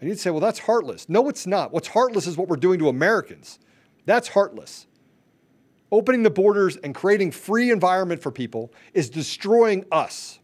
And 0.00 0.08
you'd 0.08 0.18
say, 0.18 0.30
well, 0.30 0.40
that's 0.40 0.58
heartless. 0.58 1.10
No, 1.10 1.28
it's 1.28 1.46
not. 1.46 1.72
What's 1.72 1.88
heartless 1.88 2.26
is 2.26 2.38
what 2.38 2.48
we're 2.48 2.56
doing 2.56 2.78
to 2.78 2.88
Americans. 2.88 3.58
That's 4.06 4.28
heartless. 4.28 4.86
Opening 5.92 6.22
the 6.22 6.30
borders 6.30 6.76
and 6.78 6.94
creating 6.94 7.30
free 7.30 7.70
environment 7.70 8.22
for 8.22 8.32
people 8.32 8.72
is 8.94 9.10
destroying 9.10 9.84
us. 9.92 10.40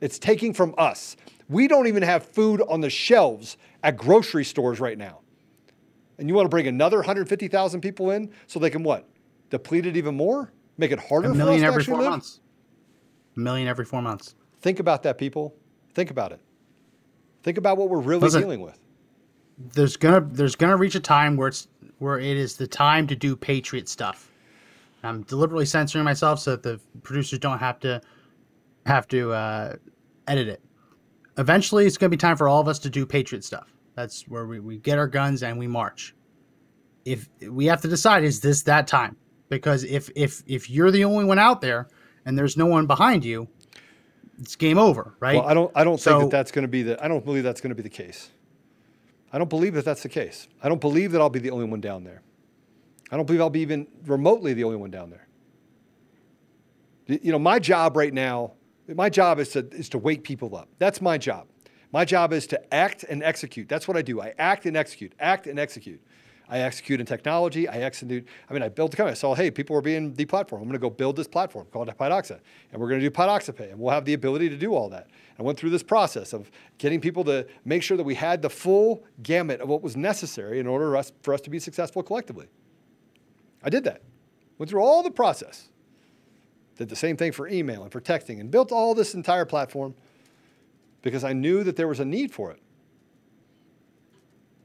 It's 0.00 0.18
taking 0.18 0.54
from 0.54 0.76
us. 0.78 1.16
We 1.48 1.66
don't 1.66 1.88
even 1.88 2.04
have 2.04 2.24
food 2.24 2.62
on 2.68 2.80
the 2.80 2.90
shelves 2.90 3.56
at 3.82 3.96
grocery 3.96 4.44
stores 4.44 4.78
right 4.78 4.96
now. 4.96 5.19
And 6.20 6.28
you 6.28 6.34
want 6.34 6.44
to 6.44 6.50
bring 6.50 6.66
another 6.66 6.98
150,000 6.98 7.80
people 7.80 8.10
in 8.10 8.30
so 8.46 8.58
they 8.58 8.68
can 8.68 8.82
what? 8.82 9.08
Deplete 9.48 9.86
it 9.86 9.96
even 9.96 10.14
more? 10.14 10.52
Make 10.76 10.92
it 10.92 11.00
harder 11.00 11.30
A 11.30 11.34
for 11.34 11.40
us 11.40 11.46
million 11.46 11.64
every 11.64 11.82
four 11.82 11.96
live? 11.96 12.10
months. 12.10 12.40
A 13.36 13.40
million 13.40 13.66
every 13.66 13.86
four 13.86 14.02
months. 14.02 14.34
Think 14.60 14.80
about 14.80 15.02
that, 15.04 15.16
people. 15.16 15.54
Think 15.94 16.10
about 16.10 16.32
it. 16.32 16.40
Think 17.42 17.56
about 17.56 17.78
what 17.78 17.88
we're 17.88 18.00
really 18.00 18.20
Listen. 18.20 18.42
dealing 18.42 18.60
with. 18.60 18.78
There's 19.72 19.96
gonna 19.96 20.20
there's 20.20 20.56
gonna 20.56 20.76
reach 20.76 20.94
a 20.94 21.00
time 21.00 21.36
where 21.36 21.48
it's 21.48 21.68
where 21.98 22.18
it 22.18 22.36
is 22.36 22.56
the 22.56 22.66
time 22.66 23.06
to 23.06 23.16
do 23.16 23.34
patriot 23.34 23.88
stuff. 23.88 24.30
I'm 25.02 25.22
deliberately 25.22 25.64
censoring 25.64 26.04
myself 26.04 26.38
so 26.38 26.50
that 26.50 26.62
the 26.62 26.78
producers 27.02 27.38
don't 27.38 27.58
have 27.58 27.80
to 27.80 28.02
have 28.84 29.08
to 29.08 29.32
uh, 29.32 29.76
edit 30.28 30.48
it. 30.48 30.62
Eventually, 31.38 31.86
it's 31.86 31.96
gonna 31.96 32.10
be 32.10 32.16
time 32.18 32.36
for 32.36 32.46
all 32.46 32.60
of 32.60 32.68
us 32.68 32.78
to 32.80 32.90
do 32.90 33.06
patriot 33.06 33.42
stuff. 33.42 33.72
That's 33.94 34.26
where 34.28 34.46
we, 34.46 34.60
we 34.60 34.78
get 34.78 34.98
our 34.98 35.08
guns 35.08 35.42
and 35.42 35.58
we 35.58 35.66
march. 35.66 36.14
If 37.04 37.28
we 37.48 37.66
have 37.66 37.80
to 37.82 37.88
decide, 37.88 38.24
is 38.24 38.40
this 38.40 38.62
that 38.64 38.86
time? 38.86 39.16
Because 39.48 39.84
if 39.84 40.10
if 40.14 40.42
if 40.46 40.70
you're 40.70 40.90
the 40.90 41.04
only 41.04 41.24
one 41.24 41.38
out 41.38 41.60
there 41.60 41.88
and 42.24 42.38
there's 42.38 42.56
no 42.56 42.66
one 42.66 42.86
behind 42.86 43.24
you, 43.24 43.48
it's 44.38 44.56
game 44.56 44.78
over, 44.78 45.14
right? 45.20 45.36
Well, 45.36 45.46
I 45.46 45.54
don't. 45.54 45.72
I 45.74 45.84
don't 45.84 46.00
think 46.00 46.20
that 46.20 46.30
that's 46.30 46.52
going 46.52 46.62
to 46.62 46.68
be 46.68 46.82
the. 46.82 47.02
I 47.02 47.08
don't 47.08 47.24
believe 47.24 47.42
that's 47.42 47.60
going 47.60 47.70
to 47.70 47.74
be 47.74 47.82
the 47.82 47.88
case. 47.88 48.30
I 49.32 49.38
don't 49.38 49.50
believe 49.50 49.74
that 49.74 49.84
that's 49.84 50.02
the 50.02 50.08
case. 50.08 50.48
I 50.62 50.68
don't 50.68 50.80
believe 50.80 51.12
that 51.12 51.20
I'll 51.20 51.30
be 51.30 51.38
the 51.38 51.50
only 51.50 51.66
one 51.66 51.80
down 51.80 52.04
there. 52.04 52.22
I 53.10 53.16
don't 53.16 53.26
believe 53.26 53.40
I'll 53.40 53.50
be 53.50 53.60
even 53.60 53.86
remotely 54.06 54.54
the 54.54 54.64
only 54.64 54.76
one 54.76 54.90
down 54.90 55.10
there. 55.10 55.26
You 57.06 57.32
know, 57.32 57.38
my 57.38 57.58
job 57.58 57.96
right 57.96 58.14
now. 58.14 58.52
My 58.88 59.08
job 59.08 59.38
is 59.38 59.50
to 59.50 59.68
is 59.72 59.88
to 59.90 59.98
wake 59.98 60.24
people 60.24 60.56
up. 60.56 60.68
That's 60.78 61.00
my 61.00 61.18
job. 61.18 61.46
My 61.92 62.04
job 62.04 62.32
is 62.32 62.46
to 62.48 62.74
act 62.74 63.04
and 63.04 63.22
execute. 63.22 63.68
That's 63.68 63.88
what 63.88 63.96
I 63.96 64.02
do. 64.02 64.20
I 64.20 64.34
act 64.38 64.66
and 64.66 64.76
execute. 64.76 65.12
Act 65.18 65.46
and 65.46 65.58
execute. 65.58 66.00
I 66.48 66.60
execute 66.60 66.98
in 66.98 67.06
technology. 67.06 67.68
I 67.68 67.78
execute. 67.78 68.26
I 68.48 68.52
mean, 68.52 68.62
I 68.62 68.68
built 68.68 68.90
the 68.90 68.96
company. 68.96 69.12
I 69.12 69.14
saw, 69.14 69.34
hey, 69.34 69.52
people 69.52 69.76
are 69.76 69.80
being 69.80 70.12
deplatformed. 70.12 70.58
I'm 70.58 70.64
going 70.64 70.72
to 70.72 70.78
go 70.78 70.90
build 70.90 71.14
this 71.14 71.28
platform 71.28 71.66
called 71.72 71.88
PIDOXA, 71.88 72.40
and 72.72 72.80
we're 72.80 72.88
going 72.88 73.00
to 73.00 73.06
do 73.08 73.10
Pydoxapay, 73.10 73.70
and 73.70 73.78
we'll 73.78 73.92
have 73.92 74.04
the 74.04 74.14
ability 74.14 74.48
to 74.48 74.56
do 74.56 74.74
all 74.74 74.88
that. 74.88 75.08
I 75.38 75.42
went 75.42 75.58
through 75.58 75.70
this 75.70 75.84
process 75.84 76.32
of 76.32 76.50
getting 76.78 77.00
people 77.00 77.22
to 77.24 77.46
make 77.64 77.84
sure 77.84 77.96
that 77.96 78.02
we 78.02 78.16
had 78.16 78.42
the 78.42 78.50
full 78.50 79.04
gamut 79.22 79.60
of 79.60 79.68
what 79.68 79.80
was 79.80 79.96
necessary 79.96 80.58
in 80.58 80.66
order 80.66 80.90
for 80.90 80.96
us, 80.96 81.12
for 81.22 81.34
us 81.34 81.40
to 81.42 81.50
be 81.50 81.60
successful 81.60 82.02
collectively. 82.02 82.48
I 83.62 83.70
did 83.70 83.84
that. 83.84 84.02
Went 84.58 84.70
through 84.70 84.82
all 84.82 85.04
the 85.04 85.10
process. 85.10 85.68
Did 86.76 86.88
the 86.88 86.96
same 86.96 87.16
thing 87.16 87.30
for 87.30 87.46
email 87.46 87.84
and 87.84 87.92
for 87.92 88.00
texting, 88.00 88.40
and 88.40 88.50
built 88.50 88.72
all 88.72 88.92
this 88.94 89.14
entire 89.14 89.44
platform 89.44 89.94
because 91.02 91.24
I 91.24 91.32
knew 91.32 91.64
that 91.64 91.76
there 91.76 91.88
was 91.88 92.00
a 92.00 92.04
need 92.04 92.32
for 92.32 92.50
it. 92.50 92.60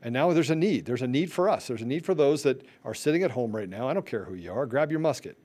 And 0.02 0.14
now 0.14 0.32
there's 0.34 0.52
a 0.52 0.56
need. 0.56 0.86
There's 0.86 1.02
a 1.02 1.08
need 1.08 1.32
for 1.32 1.50
us. 1.50 1.68
There's 1.68 1.82
a 1.82 1.86
need 1.86 2.06
for 2.06 2.14
those 2.14 2.44
that 2.44 2.64
are 2.84 2.94
sitting 2.94 3.24
at 3.24 3.32
home 3.32 3.56
right 3.56 3.68
now. 3.68 3.90
I 3.90 3.94
don't 3.94 4.06
care 4.06 4.24
who 4.24 4.36
you 4.36 4.52
are. 4.52 4.68
Grab 4.68 4.92
your 4.92 5.00
musket. 5.00 5.38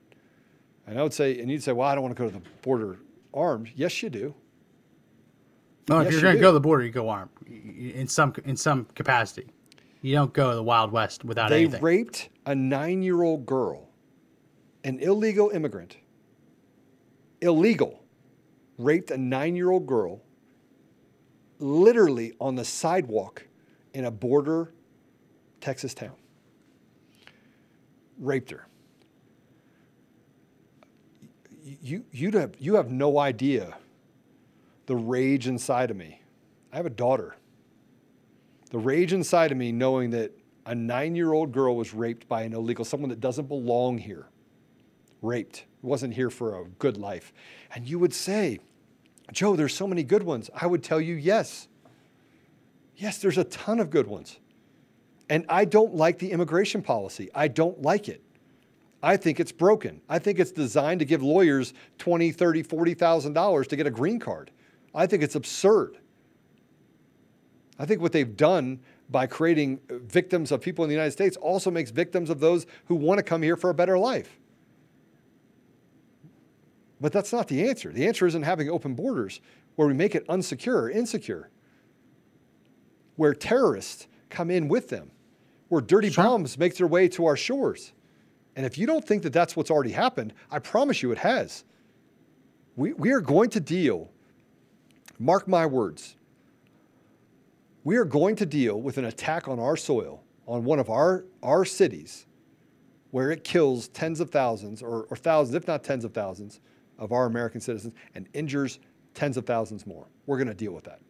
And 0.85 0.99
I 0.99 1.03
would 1.03 1.13
say, 1.13 1.39
and 1.39 1.49
you'd 1.49 1.63
say, 1.63 1.71
well, 1.71 1.87
I 1.87 1.95
don't 1.95 2.03
want 2.03 2.15
to 2.15 2.21
go 2.21 2.29
to 2.29 2.33
the 2.33 2.43
border 2.61 2.99
armed. 3.33 3.71
Yes, 3.75 4.03
you 4.03 4.09
do. 4.09 4.35
No, 5.89 5.99
if 6.01 6.11
you're 6.11 6.19
you 6.19 6.21
going 6.21 6.35
to 6.35 6.41
go 6.41 6.49
to 6.49 6.53
the 6.53 6.59
border, 6.59 6.85
you 6.85 6.91
go 6.91 7.09
armed 7.09 7.31
in 7.47 8.07
some 8.07 8.33
in 8.45 8.55
some 8.55 8.85
capacity. 8.93 9.47
You 10.01 10.15
don't 10.15 10.31
go 10.31 10.51
to 10.51 10.55
the 10.55 10.63
Wild 10.63 10.91
West 10.91 11.25
without 11.25 11.49
They 11.49 11.61
anything. 11.61 11.79
They 11.79 11.85
raped 11.85 12.29
a 12.45 12.55
nine 12.55 13.01
year 13.01 13.23
old 13.23 13.45
girl, 13.45 13.89
an 14.83 14.99
illegal 14.99 15.49
immigrant, 15.49 15.97
illegal, 17.41 18.03
raped 18.77 19.11
a 19.11 19.17
nine 19.17 19.55
year 19.55 19.71
old 19.71 19.87
girl 19.87 20.21
literally 21.61 22.33
on 22.39 22.55
the 22.55 22.65
sidewalk 22.65 23.45
in 23.93 24.05
a 24.05 24.11
border 24.11 24.73
Texas 25.59 25.93
town. 25.93 26.15
Raped 28.17 28.51
her. 28.51 28.67
You, 31.81 32.03
you, 32.11 32.31
have, 32.31 32.55
you 32.59 32.75
have 32.75 32.91
no 32.91 33.19
idea 33.19 33.77
the 34.87 34.95
rage 34.95 35.47
inside 35.47 35.91
of 35.91 35.97
me. 35.97 36.21
I 36.73 36.77
have 36.77 36.85
a 36.85 36.91
daughter 36.91 37.35
the 38.71 38.79
rage 38.79 39.11
inside 39.11 39.51
of 39.51 39.57
me 39.57 39.71
knowing 39.71 40.09
that 40.11 40.31
a 40.65 40.73
nine 40.73 41.13
year 41.13 41.33
old 41.33 41.51
girl 41.51 41.75
was 41.75 41.93
raped 41.93 42.27
by 42.27 42.43
an 42.43 42.53
illegal, 42.53 42.85
someone 42.85 43.09
that 43.09 43.19
doesn't 43.19 43.47
belong 43.47 43.97
here, 43.97 44.27
raped, 45.21 45.65
wasn't 45.81 46.13
here 46.13 46.29
for 46.29 46.59
a 46.59 46.65
good 46.79 46.97
life. 46.97 47.33
And 47.75 47.87
you 47.87 47.99
would 47.99 48.13
say, 48.13 48.59
Joe, 49.31 49.55
there's 49.55 49.73
so 49.73 49.87
many 49.87 50.03
good 50.03 50.23
ones. 50.23 50.49
I 50.53 50.67
would 50.67 50.83
tell 50.83 50.99
you, 50.99 51.15
yes. 51.15 51.67
Yes, 52.95 53.17
there's 53.19 53.37
a 53.37 53.45
ton 53.45 53.79
of 53.79 53.89
good 53.89 54.07
ones. 54.07 54.37
And 55.29 55.45
I 55.47 55.65
don't 55.65 55.95
like 55.95 56.19
the 56.19 56.31
immigration 56.31 56.81
policy. 56.81 57.29
I 57.33 57.47
don't 57.47 57.81
like 57.81 58.09
it. 58.09 58.21
I 59.01 59.17
think 59.17 59.39
it's 59.39 59.51
broken. 59.51 60.01
I 60.09 60.19
think 60.19 60.39
it's 60.39 60.51
designed 60.51 60.99
to 60.99 61.05
give 61.05 61.23
lawyers 61.23 61.73
twenty, 61.97 62.31
thirty, 62.31 62.61
forty 62.61 62.93
thousand 62.93 63.33
dollars 63.33 63.67
to 63.67 63.75
get 63.75 63.87
a 63.87 63.91
green 63.91 64.19
card. 64.19 64.51
I 64.93 65.07
think 65.07 65.23
it's 65.23 65.35
absurd. 65.35 65.97
I 67.79 67.85
think 67.85 68.01
what 68.01 68.11
they've 68.11 68.35
done 68.35 68.81
by 69.09 69.25
creating 69.25 69.79
victims 69.89 70.51
of 70.51 70.61
people 70.61 70.83
in 70.83 70.89
the 70.89 70.93
United 70.93 71.11
States 71.11 71.35
also 71.37 71.71
makes 71.71 71.89
victims 71.91 72.29
of 72.29 72.39
those 72.39 72.65
who 72.85 72.95
want 72.95 73.17
to 73.17 73.23
come 73.23 73.41
here 73.41 73.55
for 73.55 73.69
a 73.69 73.73
better 73.73 73.97
life. 73.97 74.37
But 77.01 77.11
that's 77.11 77.33
not 77.33 77.47
the 77.47 77.67
answer. 77.67 77.91
The 77.91 78.07
answer 78.07 78.27
isn't 78.27 78.43
having 78.43 78.69
open 78.69 78.93
borders 78.93 79.41
where 79.75 79.87
we 79.87 79.93
make 79.95 80.13
it 80.13 80.25
unsecure 80.27 80.75
or 80.75 80.89
insecure, 80.89 81.49
where 83.15 83.33
terrorists 83.33 84.07
come 84.29 84.51
in 84.51 84.67
with 84.67 84.89
them, 84.89 85.11
where 85.69 85.81
dirty 85.81 86.11
Sure. 86.11 86.23
bombs 86.23 86.59
make 86.59 86.77
their 86.77 86.87
way 86.87 87.07
to 87.09 87.25
our 87.25 87.35
shores. 87.35 87.91
And 88.55 88.65
if 88.65 88.77
you 88.77 88.85
don't 88.85 89.05
think 89.05 89.23
that 89.23 89.33
that's 89.33 89.55
what's 89.55 89.71
already 89.71 89.93
happened, 89.93 90.33
I 90.51 90.59
promise 90.59 91.01
you 91.01 91.11
it 91.11 91.17
has. 91.17 91.63
We, 92.75 92.93
we 92.93 93.11
are 93.11 93.21
going 93.21 93.49
to 93.51 93.59
deal, 93.59 94.11
mark 95.17 95.47
my 95.47 95.65
words, 95.65 96.15
we 97.83 97.97
are 97.97 98.05
going 98.05 98.35
to 98.35 98.45
deal 98.45 98.79
with 98.79 98.99
an 98.99 99.05
attack 99.05 99.47
on 99.47 99.59
our 99.59 99.75
soil, 99.75 100.23
on 100.45 100.63
one 100.65 100.77
of 100.77 100.89
our, 100.89 101.25
our 101.41 101.65
cities, 101.65 102.27
where 103.09 103.31
it 103.31 103.43
kills 103.43 103.87
tens 103.87 104.19
of 104.19 104.29
thousands 104.29 104.83
or, 104.83 105.07
or 105.09 105.17
thousands, 105.17 105.55
if 105.55 105.67
not 105.67 105.83
tens 105.83 106.05
of 106.05 106.13
thousands, 106.13 106.59
of 107.01 107.11
our 107.11 107.25
American 107.25 107.59
citizens 107.59 107.93
and 108.15 108.29
injures 108.33 108.79
tens 109.13 109.35
of 109.35 109.45
thousands 109.45 109.85
more. 109.85 110.07
We're 110.27 110.37
going 110.37 110.47
to 110.47 110.53
deal 110.53 110.71
with 110.71 110.85
that 110.85 111.01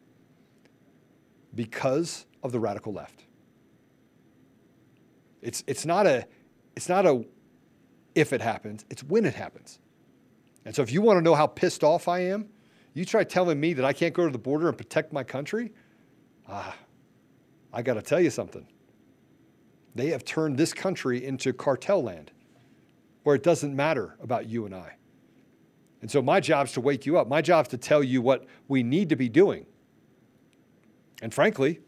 because 1.54 2.26
of 2.42 2.52
the 2.52 2.60
radical 2.60 2.94
left. 2.94 3.26
It's, 5.42 5.64
it's, 5.68 5.86
not 5.86 6.08
a, 6.08 6.26
it's 6.76 6.90
not 6.90 7.06
a 7.06 7.26
if 8.16 8.34
it 8.34 8.42
happens, 8.42 8.86
it's 8.90 9.04
when 9.04 9.26
it 9.26 9.36
happens. 9.36 9.80
And 10.66 10.74
so 10.74 10.82
if 10.82 10.92
you 10.92 11.02
want 11.02 11.18
to 11.18 11.22
know 11.22 11.36
how 11.36 11.46
pissed 11.46 11.84
off 11.84 12.08
I 12.08 12.20
am, 12.20 12.48
you 12.94 13.06
try 13.06 13.24
telling 13.24 13.60
me 13.60 13.74
that 13.74 13.86
I 13.86 13.94
can't 13.94 14.14
go 14.14 14.26
to 14.26 14.32
the 14.32 14.38
border 14.38 14.70
and 14.70 14.78
protect 14.78 15.12
my 15.12 15.24
country. 15.24 15.74
Ah, 16.48 16.76
I 17.74 17.82
got 17.82 17.96
to 17.96 18.02
tell 18.02 18.20
you 18.20 18.30
something. 18.30 18.66
They 19.96 20.08
have 20.08 20.24
turned 20.24 20.58
this 20.58 20.74
country 20.74 21.26
into 21.26 21.52
cartel 21.52 22.02
land 22.02 22.32
where 23.24 23.36
it 23.36 23.44
doesn't 23.44 23.76
matter 23.76 24.18
about 24.22 24.48
you 24.48 24.66
and 24.66 24.74
I. 24.74 24.96
And 26.02 26.10
so 26.10 26.22
my 26.22 26.40
job's 26.40 26.72
to 26.74 26.82
wake 26.82 27.06
you 27.06 27.18
up. 27.18 27.28
My 27.28 27.42
job's 27.42 27.70
to 27.70 27.78
tell 27.78 28.04
you 28.04 28.22
what 28.22 28.46
we 28.68 28.84
need 28.84 29.10
to 29.10 29.16
be 29.16 29.30
doing. 29.30 29.66
And 31.22 31.34
frankly, 31.34 31.80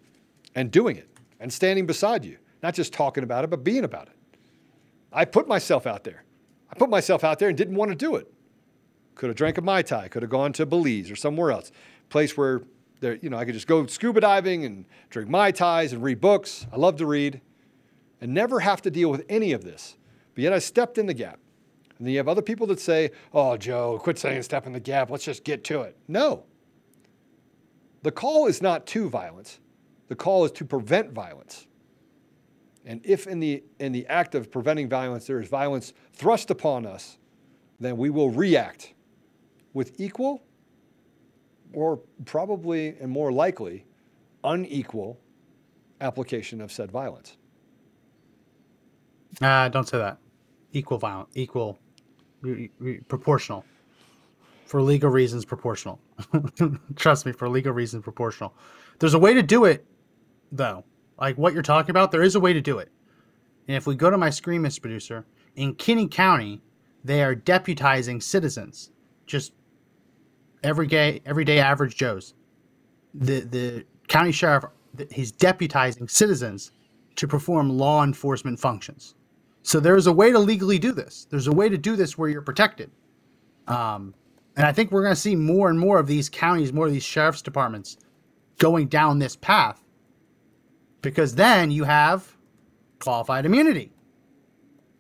and 0.56 0.72
doing 0.72 0.98
it 0.98 1.10
and 1.40 1.52
standing 1.52 1.86
beside 1.86 2.24
you, 2.24 2.38
not 2.62 2.76
just 2.76 2.94
talking 2.94 3.24
about 3.24 3.44
it, 3.44 3.50
but 3.50 3.64
being 3.64 3.84
about 3.84 4.08
it. 4.08 4.16
I 5.12 5.26
put 5.26 5.48
myself 5.48 5.88
out 5.88 6.04
there. 6.04 6.24
I 6.70 6.76
put 6.76 6.90
myself 6.90 7.24
out 7.24 7.40
there 7.40 7.50
and 7.50 7.58
didn't 7.58 7.76
want 7.76 7.90
to 7.90 7.96
do 7.96 8.16
it. 8.16 8.32
Could 9.16 9.30
have 9.30 9.36
drank 9.36 9.58
a 9.58 9.62
Mai 9.62 9.82
Tai, 9.82 10.08
could 10.08 10.24
have 10.24 10.32
gone 10.32 10.54
to 10.54 10.66
Belize 10.66 11.12
or 11.12 11.16
somewhere 11.16 11.52
else, 11.52 11.72
place 12.10 12.36
where 12.36 12.64
there, 13.00 13.16
you 13.22 13.30
know, 13.30 13.38
I 13.38 13.46
could 13.46 13.54
just 13.54 13.68
go 13.68 13.86
scuba 13.86 14.22
diving 14.22 14.66
and 14.66 14.86
drink 15.10 15.30
Mai 15.30 15.52
Tais 15.52 15.92
and 15.92 16.02
read 16.02 16.22
books. 16.22 16.66
I 16.72 16.78
love 16.78 16.96
to 16.98 17.06
read 17.06 17.42
and 18.22 18.34
never 18.34 18.62
have 18.62 18.82
to 18.84 18.90
deal 18.90 19.12
with 19.12 19.26
any 19.28 19.52
of 19.52 19.64
this. 19.64 19.98
But 20.34 20.44
yet 20.44 20.54
I 20.54 20.60
stepped 20.60 20.98
in 20.98 21.06
the 21.06 21.14
gap. 21.14 21.40
And 22.04 22.08
then 22.10 22.12
you 22.16 22.20
have 22.20 22.28
other 22.28 22.42
people 22.42 22.68
that 22.68 22.82
say, 22.82 23.12
oh, 23.34 23.56
Joe, 23.56 23.98
quit 23.98 24.20
saying 24.20 24.44
step 24.44 24.68
in 24.68 24.74
the 24.74 24.80
gap. 24.82 25.10
Let's 25.10 25.24
just 25.24 25.46
get 25.46 25.64
to 25.64 25.84
it. 25.84 25.96
No. 26.10 26.44
The 28.02 28.12
call 28.12 28.48
is 28.48 28.62
not 28.62 28.86
to 28.88 29.08
violence, 29.08 29.62
the 30.10 30.16
call 30.16 30.44
is 30.44 30.52
to 30.52 30.66
prevent 30.66 31.14
violence. 31.14 31.66
And 32.86 33.00
if 33.06 33.26
in 33.26 33.40
the, 33.40 33.64
in 33.80 33.94
the 33.94 34.06
act 34.08 34.36
of 34.36 34.52
preventing 34.52 34.90
violence 34.90 35.28
there 35.28 35.40
is 35.40 35.48
violence 35.48 35.94
thrust 36.12 36.52
upon 36.52 36.86
us, 36.86 37.20
then 37.80 37.96
we 37.96 38.10
will 38.10 38.32
react 38.32 38.94
with 39.72 39.98
equal 39.98 40.44
or 41.72 42.02
probably 42.26 42.98
and 43.00 43.10
more 43.10 43.32
likely 43.32 43.86
unequal 44.44 45.22
application 46.02 46.60
of 46.60 46.70
said 46.70 46.92
violence. 46.92 47.38
Uh, 49.42 49.70
don't 49.70 49.88
say 49.88 50.00
that. 50.00 50.18
Equal 50.74 50.98
violence, 50.98 51.30
equal, 51.36 51.80
proportional. 53.08 53.66
For 54.66 54.82
legal 54.82 55.10
reasons, 55.10 55.46
proportional. 55.46 56.00
Trust 56.96 57.26
me, 57.26 57.32
for 57.32 57.48
legal 57.48 57.74
reasons, 57.74 58.04
proportional. 58.04 58.54
There's 59.00 59.14
a 59.14 59.20
way 59.20 59.34
to 59.34 59.44
do 59.44 59.66
it, 59.66 59.86
though. 60.52 60.84
Like 61.20 61.38
what 61.38 61.54
you're 61.54 61.62
talking 61.62 61.92
about, 61.92 62.12
there 62.12 62.24
is 62.24 62.36
a 62.36 62.40
way 62.40 62.54
to 62.54 62.62
do 62.62 62.80
it. 62.80 62.90
And 63.68 63.78
if 63.78 63.86
we 63.86 63.96
go 63.96 64.10
to 64.10 64.18
my 64.18 64.30
screen, 64.30 64.62
Mr. 64.62 64.82
Producer, 64.82 65.26
in 65.56 65.76
Kinney 65.76 66.08
County, 66.08 66.62
they 67.04 67.24
are 67.24 67.36
deputizing 67.36 68.22
citizens, 68.22 68.92
just 69.26 69.54
everyday, 70.64 71.22
everyday 71.26 71.60
average 71.60 71.96
Joes. 71.96 72.34
The 73.14 73.42
the 73.42 73.86
county 74.08 74.32
sheriff, 74.32 74.66
he's 75.12 75.32
deputizing 75.32 76.10
citizens 76.10 76.72
to 77.16 77.28
perform 77.28 77.70
law 77.70 78.04
enforcement 78.04 78.60
functions. 78.60 79.16
So 79.64 79.80
there's 79.80 80.08
a 80.08 80.14
way 80.14 80.32
to 80.32 80.40
legally 80.40 80.78
do 80.78 80.92
this. 80.92 81.26
There's 81.30 81.48
a 81.48 81.52
way 81.52 81.70
to 81.70 81.78
do 81.78 81.96
this 81.96 82.18
where 82.18 82.30
you're 82.30 82.42
protected. 82.42 82.92
Um, 83.68 84.14
and 84.56 84.66
I 84.66 84.72
think 84.72 84.92
we're 84.92 85.04
going 85.04 85.16
to 85.16 85.20
see 85.20 85.36
more 85.36 85.70
and 85.70 85.80
more 85.80 86.00
of 86.00 86.06
these 86.06 86.30
counties, 86.30 86.72
more 86.72 86.86
of 86.86 86.92
these 86.92 87.04
sheriff's 87.04 87.42
departments 87.42 87.98
going 88.60 88.88
down 88.88 89.20
this 89.20 89.36
path 89.36 89.84
because 91.02 91.36
then 91.36 91.72
you 91.72 91.84
have 91.84 92.36
qualified 93.00 93.46
immunity. 93.46 93.92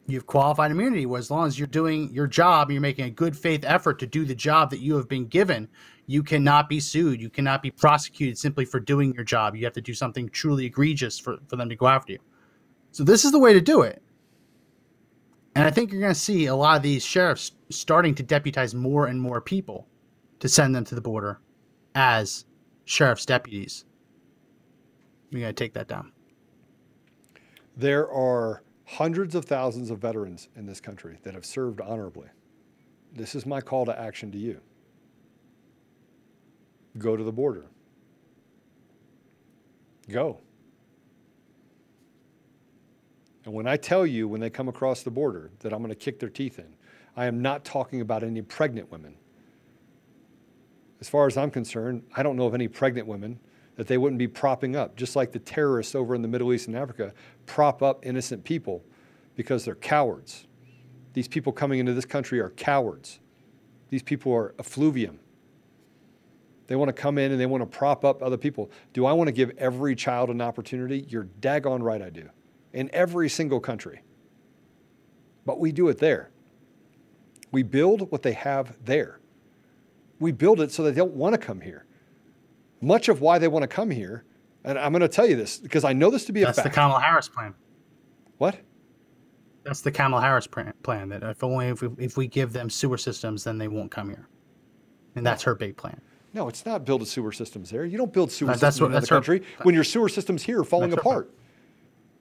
You 0.08 0.18
have 0.18 0.28
qualified 0.28 0.72
immunity 0.72 1.06
where 1.06 1.20
as 1.20 1.32
long 1.32 1.48
as 1.48 1.58
you're 1.58 1.68
doing 1.68 2.12
your 2.12 2.28
job, 2.28 2.68
and 2.68 2.74
you're 2.74 2.82
making 2.82 3.06
a 3.06 3.10
good 3.10 3.38
faith 3.38 3.64
effort 3.64 4.00
to 4.00 4.08
do 4.08 4.26
the 4.26 4.36
job 4.36 4.70
that 4.72 4.80
you 4.80 4.96
have 4.98 5.08
been 5.08 5.28
given, 5.28 5.70
you 6.08 6.24
cannot 6.24 6.68
be 6.68 6.82
sued. 6.82 7.22
You 7.22 7.30
cannot 7.30 7.62
be 7.62 7.72
prosecuted 7.72 8.38
simply 8.38 8.66
for 8.66 8.82
doing 8.82 9.14
your 9.14 9.24
job. 9.24 9.56
You 9.56 9.64
have 9.64 9.74
to 9.74 9.82
do 9.82 9.94
something 9.94 10.28
truly 10.30 10.66
egregious 10.66 11.18
for, 11.18 11.38
for 11.48 11.56
them 11.56 11.70
to 11.70 11.76
go 11.76 11.88
after 11.88 12.14
you. 12.14 12.20
So 12.92 13.04
this 13.06 13.24
is 13.24 13.32
the 13.32 13.40
way 13.40 13.54
to 13.54 13.62
do 13.62 13.82
it. 13.82 14.02
And 15.56 15.66
I 15.66 15.72
think 15.72 15.92
you're 15.92 16.02
going 16.02 16.14
to 16.14 16.20
see 16.20 16.48
a 16.48 16.56
lot 16.56 16.78
of 16.78 16.84
these 16.84 17.06
sheriffs 17.06 17.52
starting 17.70 18.16
to 18.16 18.24
deputize 18.24 18.74
more 18.74 19.08
and 19.08 19.22
more 19.22 19.40
people 19.40 19.88
to 20.40 20.50
send 20.50 20.76
them 20.76 20.84
to 20.86 20.96
the 20.96 21.02
border 21.02 21.40
as 21.96 22.46
sheriff's 22.86 23.26
deputies. 23.26 23.86
We 25.32 25.42
got 25.42 25.48
to 25.48 25.54
take 25.54 25.74
that 25.74 25.88
down. 25.88 26.12
There 27.78 28.10
are 28.12 28.64
hundreds 28.86 29.36
of 29.36 29.46
thousands 29.46 29.90
of 29.90 30.00
veterans 30.00 30.50
in 30.56 30.66
this 30.66 30.80
country 30.80 31.18
that 31.24 31.34
have 31.34 31.46
served 31.46 31.82
honorably. 31.82 32.28
This 33.14 33.36
is 33.36 33.46
my 33.46 33.62
call 33.62 33.86
to 33.86 34.00
action 34.00 34.32
to 34.32 34.38
you. 34.38 34.60
Go 36.98 37.16
to 37.16 37.24
the 37.24 37.32
border. 37.32 37.66
Go. 40.10 40.40
And 43.46 43.54
when 43.54 43.68
I 43.68 43.78
tell 43.78 44.06
you 44.06 44.28
when 44.28 44.40
they 44.40 44.50
come 44.50 44.68
across 44.68 45.04
the 45.04 45.12
border 45.12 45.52
that 45.60 45.74
I'm 45.74 45.80
going 45.80 45.90
to 45.90 45.96
kick 45.96 46.20
their 46.20 46.30
teeth 46.30 46.60
in, 46.60 46.76
I 47.16 47.26
am 47.26 47.42
not 47.42 47.66
talking 47.66 48.02
about 48.02 48.24
any 48.24 48.42
pregnant 48.42 48.92
women. 48.92 49.16
As 51.02 51.10
far 51.10 51.28
as 51.28 51.36
I'm 51.36 51.52
concerned, 51.52 52.04
I 52.16 52.24
don't 52.24 52.38
know 52.38 52.46
of 52.46 52.54
any 52.54 52.68
pregnant 52.68 53.08
women 53.08 53.40
that 53.76 53.88
they 53.88 53.98
wouldn't 53.98 54.20
be 54.20 54.28
propping 54.28 54.76
up, 54.76 54.96
just 54.96 55.16
like 55.16 55.32
the 55.32 55.40
terrorists 55.40 55.96
over 55.96 56.16
in 56.16 56.22
the 56.22 56.28
Middle 56.28 56.54
East 56.54 56.68
and 56.68 56.78
Africa 56.78 57.14
prop 57.46 57.84
up 57.84 58.06
innocent 58.06 58.44
people 58.44 58.84
because 59.36 59.66
they're 59.66 59.76
cowards. 59.76 60.46
These 61.14 61.28
people 61.28 61.52
coming 61.52 61.80
into 61.80 61.94
this 61.94 62.06
country 62.06 62.40
are 62.40 62.52
cowards. 62.52 63.20
These 63.90 64.04
people 64.04 64.32
are 64.34 64.56
effluvium. 64.58 65.20
They 66.68 66.76
want 66.76 66.90
to 66.90 66.94
come 66.94 67.18
in 67.18 67.32
and 67.32 67.42
they 67.42 67.46
want 67.46 67.62
to 67.62 67.78
prop 67.78 68.06
up 68.06 68.24
other 68.24 68.38
people. 68.38 68.72
Do 68.94 69.06
I 69.06 69.12
want 69.12 69.28
to 69.28 69.34
give 69.34 69.52
every 69.58 69.96
child 69.96 70.30
an 70.30 70.40
opportunity? 70.40 71.06
You're 71.10 71.28
daggone 71.42 71.82
right 71.84 72.02
I 72.02 72.10
do 72.10 72.30
in 72.74 72.90
every 72.94 73.30
single 73.30 73.60
country. 73.60 74.02
But 75.46 75.60
we 75.60 75.72
do 75.72 75.88
it 75.90 76.00
there. 76.00 76.32
We 77.52 77.64
build 77.64 78.12
what 78.12 78.24
they 78.24 78.34
have 78.34 78.76
there. 78.84 79.20
We 80.20 80.32
build 80.32 80.60
it 80.62 80.72
so 80.72 80.84
they 80.84 80.92
don't 80.92 81.14
want 81.14 81.34
to 81.34 81.38
come 81.38 81.62
here. 81.62 81.86
Much 82.82 83.10
of 83.10 83.22
why 83.22 83.38
they 83.38 83.48
want 83.48 83.64
to 83.64 83.68
come 83.68 83.90
here, 83.90 84.26
and 84.64 84.78
I'm 84.80 84.92
going 84.92 85.02
to 85.02 85.08
tell 85.08 85.28
you 85.28 85.36
this 85.36 85.58
because 85.58 85.84
I 85.84 85.94
know 85.94 86.10
this 86.10 86.26
to 86.26 86.34
be 86.34 86.42
That's 86.44 86.58
a 86.58 86.64
fact. 86.64 86.66
That's 86.66 86.76
the 86.76 86.82
Kamala 86.82 87.02
Harris 87.02 87.30
plan. 87.30 87.54
what? 88.38 88.58
That's 89.64 89.80
the 89.82 89.92
Kamala 89.92 90.22
Harris 90.22 90.46
plan, 90.48 90.74
that 91.10 91.24
if 91.24 91.42
only 91.44 91.68
if 91.68 91.82
we, 91.82 91.90
if 91.98 92.18
we 92.18 92.28
give 92.28 92.52
them 92.52 92.70
sewer 92.70 92.98
systems, 92.98 93.46
then 93.46 93.58
they 93.58 93.70
won't 93.70 93.92
come 93.92 94.10
here. 94.10 94.28
And 95.16 95.26
that's 95.26 95.44
her 95.44 95.56
big 95.56 95.78
plan. 95.78 96.02
No, 96.34 96.50
it's 96.50 96.66
not 96.66 96.84
build 96.84 97.02
a 97.02 97.06
sewer 97.06 97.32
systems 97.32 97.70
there. 97.70 97.86
You 97.86 97.98
don't 97.98 98.12
build 98.12 98.30
sewer 98.32 98.48
that's 98.48 98.60
systems 98.60 98.82
what- 98.82 98.86
in 98.88 98.92
another 98.94 99.02
that's 99.02 99.10
her- 99.12 99.16
country 99.16 99.44
when 99.62 99.74
your 99.76 99.84
sewer 99.86 100.10
systems 100.10 100.44
here 100.44 100.60
are 100.60 100.64
falling 100.66 100.90
That's 100.90 101.02
her 101.04 101.10
apart. 101.10 101.32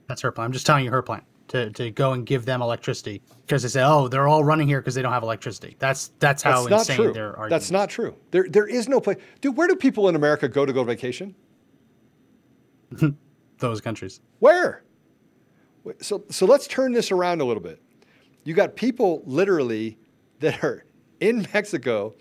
That's 0.09 0.21
her 0.23 0.33
plan. 0.33 0.47
I'm 0.47 0.53
just 0.53 0.67
telling 0.67 0.85
you 0.85 0.91
her 0.91 1.03
plan 1.03 1.23
to, 1.49 1.71
to 1.71 1.91
go 1.91 2.13
and 2.13 2.25
give 2.25 2.45
them 2.45 2.63
electricity 2.63 3.23
because 3.47 3.63
they 3.63 3.69
say, 3.69 3.83
oh, 3.85 4.09
they're 4.09 4.27
all 4.27 4.43
running 4.43 4.67
here 4.67 4.81
because 4.81 4.95
they 4.95 5.03
don't 5.03 5.13
have 5.13 5.23
electricity. 5.23 5.77
That's 5.79 6.13
that's 6.19 6.43
how 6.43 6.67
That's 6.67 6.89
insane 6.89 7.05
true. 7.05 7.13
their 7.13 7.37
argument. 7.37 7.51
That's 7.51 7.71
not 7.71 7.91
true. 7.91 8.17
There, 8.31 8.49
there 8.49 8.67
is 8.67 8.89
no 8.89 9.01
place. 9.01 9.19
Dude, 9.41 9.57
where 9.57 9.69
do 9.69 9.77
people 9.77 10.09
in 10.09 10.17
America 10.17 10.49
go 10.49 10.65
to 10.65 10.73
go 10.73 10.83
vacation? 10.83 11.35
those 13.59 13.81
countries. 13.81 14.21
Where? 14.39 14.85
So, 16.01 16.25
so 16.31 16.47
let's 16.47 16.67
turn 16.67 16.93
this 16.93 17.11
around 17.11 17.41
a 17.41 17.45
little 17.45 17.63
bit. 17.63 17.83
You 18.45 18.55
got 18.55 18.77
people 18.77 19.23
literally 19.27 19.99
that 20.41 20.63
are 20.65 20.85
in 21.21 21.47
Mexico, 21.53 22.15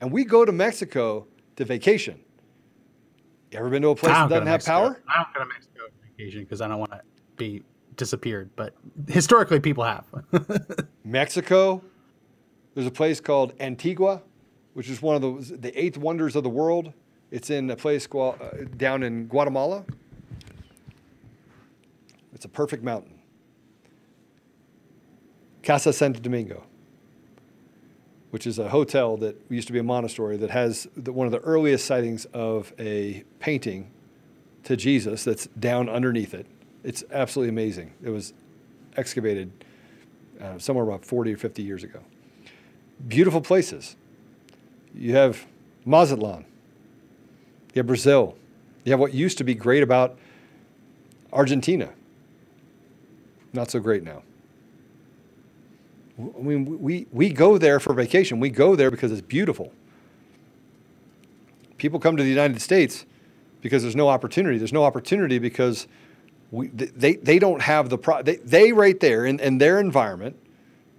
and 0.00 0.10
we 0.10 0.24
go 0.24 0.44
to 0.44 0.52
Mexico 0.52 1.26
to 1.56 1.64
vacation. 1.64 2.20
You 3.50 3.58
ever 3.58 3.70
been 3.70 3.82
to 3.82 3.88
a 3.88 3.96
place 3.96 4.12
that 4.12 4.28
doesn't 4.28 4.46
have 4.46 4.54
Mexico. 4.54 4.72
power? 4.72 5.02
I 5.08 5.22
don't 5.22 5.34
go 5.34 5.40
to 5.40 5.46
Mexico 5.46 5.84
on 5.84 5.90
vacation 6.16 6.42
because 6.42 6.60
I 6.60 6.68
don't 6.68 6.78
want 6.78 6.92
to 6.92 7.00
be 7.38 7.62
disappeared. 7.96 8.50
But 8.56 8.74
historically, 9.08 9.60
people 9.60 9.84
have. 9.84 10.04
Mexico. 11.04 11.82
There's 12.74 12.86
a 12.86 12.92
place 12.92 13.20
called 13.20 13.54
Antigua, 13.58 14.22
which 14.74 14.88
is 14.88 15.02
one 15.02 15.16
of 15.16 15.48
the 15.48 15.56
the 15.56 15.80
eighth 15.80 15.96
wonders 15.98 16.36
of 16.36 16.44
the 16.44 16.50
world. 16.50 16.92
It's 17.30 17.50
in 17.50 17.70
a 17.70 17.76
place 17.76 18.08
uh, 18.14 18.32
down 18.76 19.02
in 19.02 19.26
Guatemala. 19.26 19.84
It's 22.32 22.44
a 22.44 22.48
perfect 22.48 22.82
mountain. 22.82 23.18
Casa 25.62 25.92
Santo 25.92 26.20
Domingo, 26.20 26.64
which 28.30 28.46
is 28.46 28.58
a 28.58 28.68
hotel 28.68 29.16
that 29.18 29.38
used 29.50 29.66
to 29.66 29.72
be 29.72 29.78
a 29.78 29.82
monastery 29.82 30.36
that 30.38 30.48
has 30.50 30.86
the, 30.96 31.12
one 31.12 31.26
of 31.26 31.32
the 31.32 31.40
earliest 31.40 31.84
sightings 31.84 32.24
of 32.26 32.72
a 32.78 33.24
painting 33.40 33.90
to 34.64 34.76
Jesus 34.76 35.24
that's 35.24 35.46
down 35.48 35.88
underneath 35.88 36.32
it. 36.32 36.46
It's 36.84 37.04
absolutely 37.10 37.50
amazing. 37.50 37.92
It 38.02 38.10
was 38.10 38.32
excavated 38.96 39.50
uh, 40.40 40.58
somewhere 40.58 40.84
about 40.84 41.04
40 41.04 41.34
or 41.34 41.36
50 41.36 41.62
years 41.62 41.84
ago. 41.84 42.00
Beautiful 43.06 43.40
places. 43.40 43.96
You 44.94 45.14
have 45.14 45.46
Mazatlan. 45.84 46.44
You 47.74 47.80
have 47.80 47.86
Brazil. 47.86 48.36
You 48.84 48.92
have 48.92 49.00
what 49.00 49.14
used 49.14 49.38
to 49.38 49.44
be 49.44 49.54
great 49.54 49.82
about 49.82 50.18
Argentina. 51.32 51.90
Not 53.52 53.70
so 53.70 53.80
great 53.80 54.02
now. 54.02 54.22
I 56.18 56.40
mean, 56.40 56.80
we, 56.80 57.06
we 57.12 57.30
go 57.30 57.58
there 57.58 57.78
for 57.78 57.94
vacation. 57.94 58.40
We 58.40 58.50
go 58.50 58.74
there 58.74 58.90
because 58.90 59.12
it's 59.12 59.20
beautiful. 59.20 59.72
People 61.76 62.00
come 62.00 62.16
to 62.16 62.22
the 62.22 62.28
United 62.28 62.60
States 62.60 63.06
because 63.60 63.82
there's 63.82 63.94
no 63.94 64.08
opportunity. 64.08 64.58
There's 64.58 64.72
no 64.72 64.84
opportunity 64.84 65.38
because 65.38 65.86
we, 66.50 66.68
they, 66.68 67.16
they 67.16 67.38
don't 67.38 67.62
have 67.62 67.88
the 67.90 67.98
pro- 67.98 68.22
they, 68.22 68.36
they 68.36 68.72
right 68.72 68.98
there 69.00 69.26
in, 69.26 69.38
in 69.40 69.58
their 69.58 69.78
environment 69.78 70.36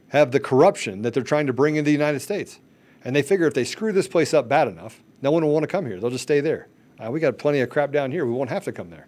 have 0.09 0.31
the 0.31 0.39
corruption 0.39 1.01
that 1.01 1.13
they're 1.13 1.23
trying 1.23 1.47
to 1.47 1.53
bring 1.53 1.75
into 1.75 1.87
the 1.87 1.91
United 1.91 2.19
States. 2.19 2.59
And 3.03 3.15
they 3.15 3.21
figure 3.21 3.47
if 3.47 3.53
they 3.53 3.63
screw 3.63 3.91
this 3.91 4.07
place 4.07 4.33
up 4.33 4.47
bad 4.47 4.67
enough, 4.67 5.01
no 5.21 5.31
one 5.31 5.43
will 5.43 5.53
want 5.53 5.63
to 5.63 5.67
come 5.67 5.85
here. 5.85 5.99
They'll 5.99 6.09
just 6.09 6.23
stay 6.23 6.41
there. 6.41 6.67
Uh, 6.99 7.09
we 7.11 7.19
got 7.19 7.37
plenty 7.37 7.59
of 7.61 7.69
crap 7.69 7.91
down 7.91 8.11
here. 8.11 8.25
We 8.25 8.33
won't 8.33 8.49
have 8.49 8.63
to 8.65 8.71
come 8.71 8.89
there. 8.89 9.07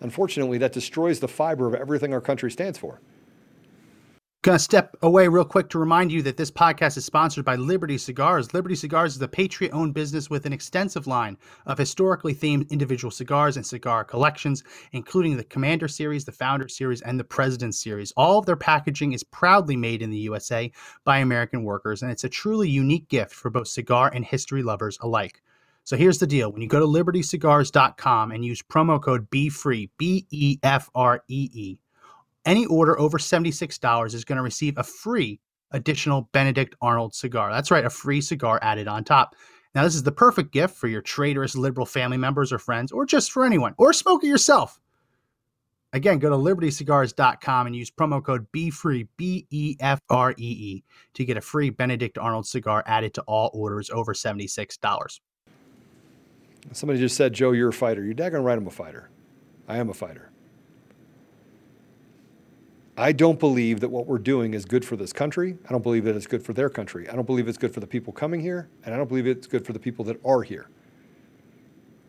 Unfortunately, 0.00 0.58
that 0.58 0.72
destroys 0.72 1.20
the 1.20 1.28
fiber 1.28 1.66
of 1.66 1.74
everything 1.74 2.12
our 2.12 2.20
country 2.20 2.50
stands 2.50 2.78
for. 2.78 3.00
Gonna 4.44 4.58
step 4.58 4.94
away 5.00 5.26
real 5.26 5.46
quick 5.46 5.70
to 5.70 5.78
remind 5.78 6.12
you 6.12 6.20
that 6.20 6.36
this 6.36 6.50
podcast 6.50 6.98
is 6.98 7.06
sponsored 7.06 7.46
by 7.46 7.56
Liberty 7.56 7.96
Cigars. 7.96 8.52
Liberty 8.52 8.74
Cigars 8.74 9.16
is 9.16 9.22
a 9.22 9.26
Patriot 9.26 9.72
owned 9.72 9.94
business 9.94 10.28
with 10.28 10.44
an 10.44 10.52
extensive 10.52 11.06
line 11.06 11.38
of 11.64 11.78
historically 11.78 12.34
themed 12.34 12.68
individual 12.68 13.10
cigars 13.10 13.56
and 13.56 13.64
cigar 13.64 14.04
collections, 14.04 14.62
including 14.92 15.38
the 15.38 15.44
Commander 15.44 15.88
Series, 15.88 16.26
the 16.26 16.32
Founder 16.32 16.68
Series, 16.68 17.00
and 17.00 17.18
the 17.18 17.24
President 17.24 17.74
Series. 17.74 18.12
All 18.18 18.38
of 18.38 18.44
their 18.44 18.54
packaging 18.54 19.14
is 19.14 19.24
proudly 19.24 19.76
made 19.76 20.02
in 20.02 20.10
the 20.10 20.18
USA 20.18 20.70
by 21.04 21.20
American 21.20 21.64
workers, 21.64 22.02
and 22.02 22.12
it's 22.12 22.24
a 22.24 22.28
truly 22.28 22.68
unique 22.68 23.08
gift 23.08 23.32
for 23.32 23.48
both 23.48 23.68
cigar 23.68 24.10
and 24.14 24.26
history 24.26 24.62
lovers 24.62 24.98
alike. 25.00 25.40
So 25.84 25.96
here's 25.96 26.18
the 26.18 26.26
deal. 26.26 26.52
When 26.52 26.60
you 26.60 26.68
go 26.68 26.80
to 26.80 26.86
libertycigars.com 26.86 28.30
and 28.30 28.44
use 28.44 28.60
promo 28.60 29.02
code 29.02 29.30
BEFREE, 29.30 29.88
B 29.96 30.26
E 30.30 30.58
F 30.62 30.90
R 30.94 31.22
E 31.28 31.48
E, 31.50 31.78
any 32.44 32.66
order 32.66 32.98
over 32.98 33.18
$76 33.18 34.14
is 34.14 34.24
going 34.24 34.36
to 34.36 34.42
receive 34.42 34.78
a 34.78 34.82
free 34.82 35.40
additional 35.70 36.28
Benedict 36.32 36.74
Arnold 36.80 37.14
cigar. 37.14 37.52
That's 37.52 37.70
right, 37.70 37.84
a 37.84 37.90
free 37.90 38.20
cigar 38.20 38.58
added 38.62 38.88
on 38.88 39.04
top. 39.04 39.34
Now, 39.74 39.82
this 39.82 39.96
is 39.96 40.04
the 40.04 40.12
perfect 40.12 40.52
gift 40.52 40.76
for 40.76 40.86
your 40.86 41.02
traitorous 41.02 41.56
liberal 41.56 41.86
family 41.86 42.16
members 42.16 42.52
or 42.52 42.58
friends, 42.58 42.92
or 42.92 43.04
just 43.04 43.32
for 43.32 43.44
anyone, 43.44 43.74
or 43.76 43.92
smoke 43.92 44.22
it 44.22 44.28
yourself. 44.28 44.80
Again, 45.92 46.18
go 46.18 46.28
to 46.28 46.36
libertycigars.com 46.36 47.66
and 47.66 47.76
use 47.76 47.90
promo 47.90 48.22
code 48.22 48.46
BEFREE, 48.52 49.06
B 49.16 49.46
E 49.50 49.76
F 49.80 50.00
R 50.10 50.32
E 50.32 50.34
E, 50.42 50.84
to 51.14 51.24
get 51.24 51.36
a 51.36 51.40
free 51.40 51.70
Benedict 51.70 52.18
Arnold 52.18 52.46
cigar 52.46 52.82
added 52.86 53.14
to 53.14 53.22
all 53.22 53.50
orders 53.54 53.90
over 53.90 54.12
$76. 54.12 55.20
Somebody 56.72 56.98
just 56.98 57.16
said, 57.16 57.32
Joe, 57.32 57.52
you're 57.52 57.68
a 57.68 57.72
fighter. 57.72 58.04
You're 58.04 58.14
daggone 58.14 58.44
right, 58.44 58.58
I'm 58.58 58.66
a 58.66 58.70
fighter. 58.70 59.10
I 59.68 59.78
am 59.78 59.88
a 59.88 59.94
fighter. 59.94 60.30
I 62.96 63.10
don't 63.12 63.40
believe 63.40 63.80
that 63.80 63.88
what 63.88 64.06
we're 64.06 64.18
doing 64.18 64.54
is 64.54 64.64
good 64.64 64.84
for 64.84 64.96
this 64.96 65.12
country. 65.12 65.58
I 65.68 65.72
don't 65.72 65.82
believe 65.82 66.04
that 66.04 66.14
it's 66.14 66.28
good 66.28 66.44
for 66.44 66.52
their 66.52 66.70
country. 66.70 67.08
I 67.08 67.14
don't 67.14 67.26
believe 67.26 67.48
it's 67.48 67.58
good 67.58 67.74
for 67.74 67.80
the 67.80 67.86
people 67.86 68.12
coming 68.12 68.40
here, 68.40 68.68
and 68.84 68.94
I 68.94 68.96
don't 68.96 69.08
believe 69.08 69.26
it's 69.26 69.48
good 69.48 69.66
for 69.66 69.72
the 69.72 69.80
people 69.80 70.04
that 70.04 70.24
are 70.24 70.42
here. 70.42 70.68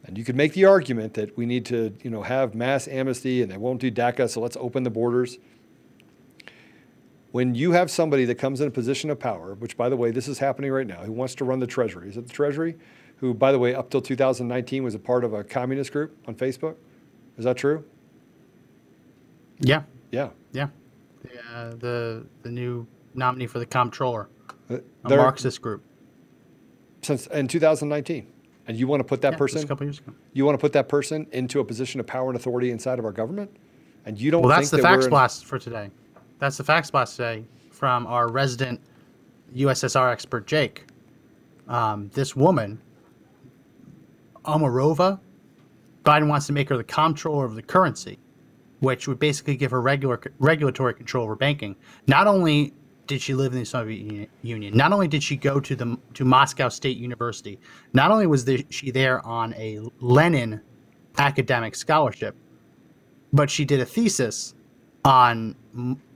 And 0.05 0.15
you 0.17 0.23
could 0.23 0.35
make 0.35 0.53
the 0.53 0.65
argument 0.65 1.15
that 1.15 1.35
we 1.35 1.47
need 1.47 1.65
to, 1.67 1.95
you 2.03 2.11
know, 2.11 2.21
have 2.21 2.53
mass 2.53 2.87
amnesty 2.87 3.41
and 3.41 3.51
they 3.51 3.57
won't 3.57 3.81
do 3.81 3.89
DACA, 3.89 4.29
so 4.29 4.39
let's 4.39 4.55
open 4.57 4.83
the 4.83 4.91
borders. 4.91 5.39
When 7.31 7.55
you 7.55 7.71
have 7.71 7.89
somebody 7.89 8.23
that 8.25 8.35
comes 8.35 8.61
in 8.61 8.67
a 8.67 8.71
position 8.71 9.09
of 9.09 9.19
power, 9.19 9.55
which 9.55 9.75
by 9.75 9.89
the 9.89 9.97
way, 9.97 10.11
this 10.11 10.27
is 10.27 10.37
happening 10.37 10.71
right 10.71 10.85
now, 10.85 11.03
who 11.03 11.11
wants 11.11 11.33
to 11.35 11.45
run 11.45 11.59
the 11.59 11.67
Treasury, 11.67 12.07
is 12.07 12.17
it 12.17 12.27
the 12.27 12.33
Treasury? 12.33 12.75
Who, 13.17 13.33
by 13.33 13.51
the 13.51 13.57
way, 13.57 13.73
up 13.73 13.89
till 13.89 14.01
2019 14.01 14.83
was 14.83 14.93
a 14.93 14.99
part 14.99 15.23
of 15.23 15.33
a 15.33 15.43
communist 15.43 15.91
group 15.91 16.15
on 16.27 16.35
Facebook. 16.35 16.75
Is 17.37 17.45
that 17.45 17.57
true? 17.57 17.83
Yeah. 19.59 19.83
Yeah. 20.15 20.29
Yeah. 20.53 20.67
The, 21.23 21.29
uh, 21.53 21.69
the, 21.75 22.25
the 22.43 22.49
new 22.49 22.87
nominee 23.15 23.47
for 23.47 23.59
the 23.59 23.65
comptroller, 23.65 24.29
Uh, 24.69 24.75
a 25.03 25.09
they're- 25.09 25.17
Marxist 25.17 25.61
group. 25.61 25.83
since 27.01 27.27
in 27.27 27.47
2019. 27.49 28.31
And 28.67 28.75
you 28.77 28.87
want 28.87 28.99
to 29.01 29.03
put 29.03 29.21
that 29.21 29.33
Yeah, 29.33 29.37
person 29.37 29.63
a 29.63 29.67
couple 29.67 29.85
years 29.85 29.99
ago. 29.99 30.11
you 30.33 30.43
want 30.45 30.57
to 30.57 30.61
put 30.61 30.73
that 30.73 30.87
person 30.89 31.27
into 31.33 31.59
a 31.59 31.63
position 31.65 31.99
of 31.99 32.07
power 32.07 32.29
and 32.29 32.35
authority 32.35 32.71
inside 32.71 32.97
of 32.97 33.05
our 33.05 33.11
government? 33.11 33.51
And 34.05 34.19
you 34.19 34.31
don't 34.31 34.41
Well, 34.41 34.55
that's 34.55 34.69
the 34.71 34.77
that 34.77 34.83
facts 34.83 35.05
in- 35.05 35.09
blast 35.11 35.45
for 35.45 35.59
today. 35.59 35.91
That's 36.39 36.57
the 36.57 36.63
facts 36.63 36.89
blast 36.89 37.15
today 37.17 37.45
from 37.71 38.07
our 38.07 38.29
resident 38.31 38.79
USSR 39.53 40.11
expert, 40.11 40.47
Jake. 40.47 40.85
Um, 41.67 42.09
this 42.13 42.35
woman, 42.35 42.79
Omarova, 44.45 45.19
Biden 46.03 46.27
wants 46.27 46.47
to 46.47 46.53
make 46.53 46.69
her 46.69 46.77
the 46.77 46.83
comptroller 46.83 47.45
of 47.45 47.55
the 47.55 47.61
currency, 47.63 48.17
which 48.79 49.07
would 49.07 49.19
basically 49.19 49.55
give 49.55 49.71
her 49.71 49.81
regular 49.81 50.19
regulatory 50.39 50.93
control 50.93 51.25
over 51.25 51.35
banking. 51.35 51.75
Not 52.07 52.27
only 52.27 52.73
did 53.07 53.21
she 53.21 53.33
live 53.33 53.53
in 53.53 53.59
the 53.59 53.65
Soviet 53.65 54.29
Union, 54.41 54.75
not 54.75 54.91
only 54.91 55.07
did 55.07 55.23
she 55.23 55.35
go 55.35 55.59
to 55.59 55.75
the 55.75 55.97
to 56.13 56.25
Moscow 56.25 56.69
State 56.69 56.97
University, 56.97 57.59
not 57.93 58.11
only 58.11 58.27
was 58.27 58.45
the, 58.45 58.65
she 58.69 58.91
there 58.91 59.25
on 59.25 59.53
a 59.55 59.79
Lenin 59.99 60.61
academic 61.17 61.75
scholarship, 61.75 62.35
but 63.31 63.49
she 63.49 63.65
did 63.65 63.79
a 63.79 63.85
thesis 63.85 64.55
on 65.03 65.55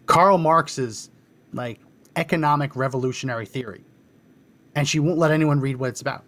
Karl 0.06 0.38
Marx's 0.38 1.12
like 1.54 1.80
economic 2.16 2.76
revolutionary 2.76 3.46
theory, 3.46 3.84
and 4.76 4.88
she 4.88 5.00
won't 5.00 5.18
let 5.18 5.32
anyone 5.32 5.60
read 5.60 5.78
what 5.78 5.90
it's 5.90 6.02
about. 6.02 6.24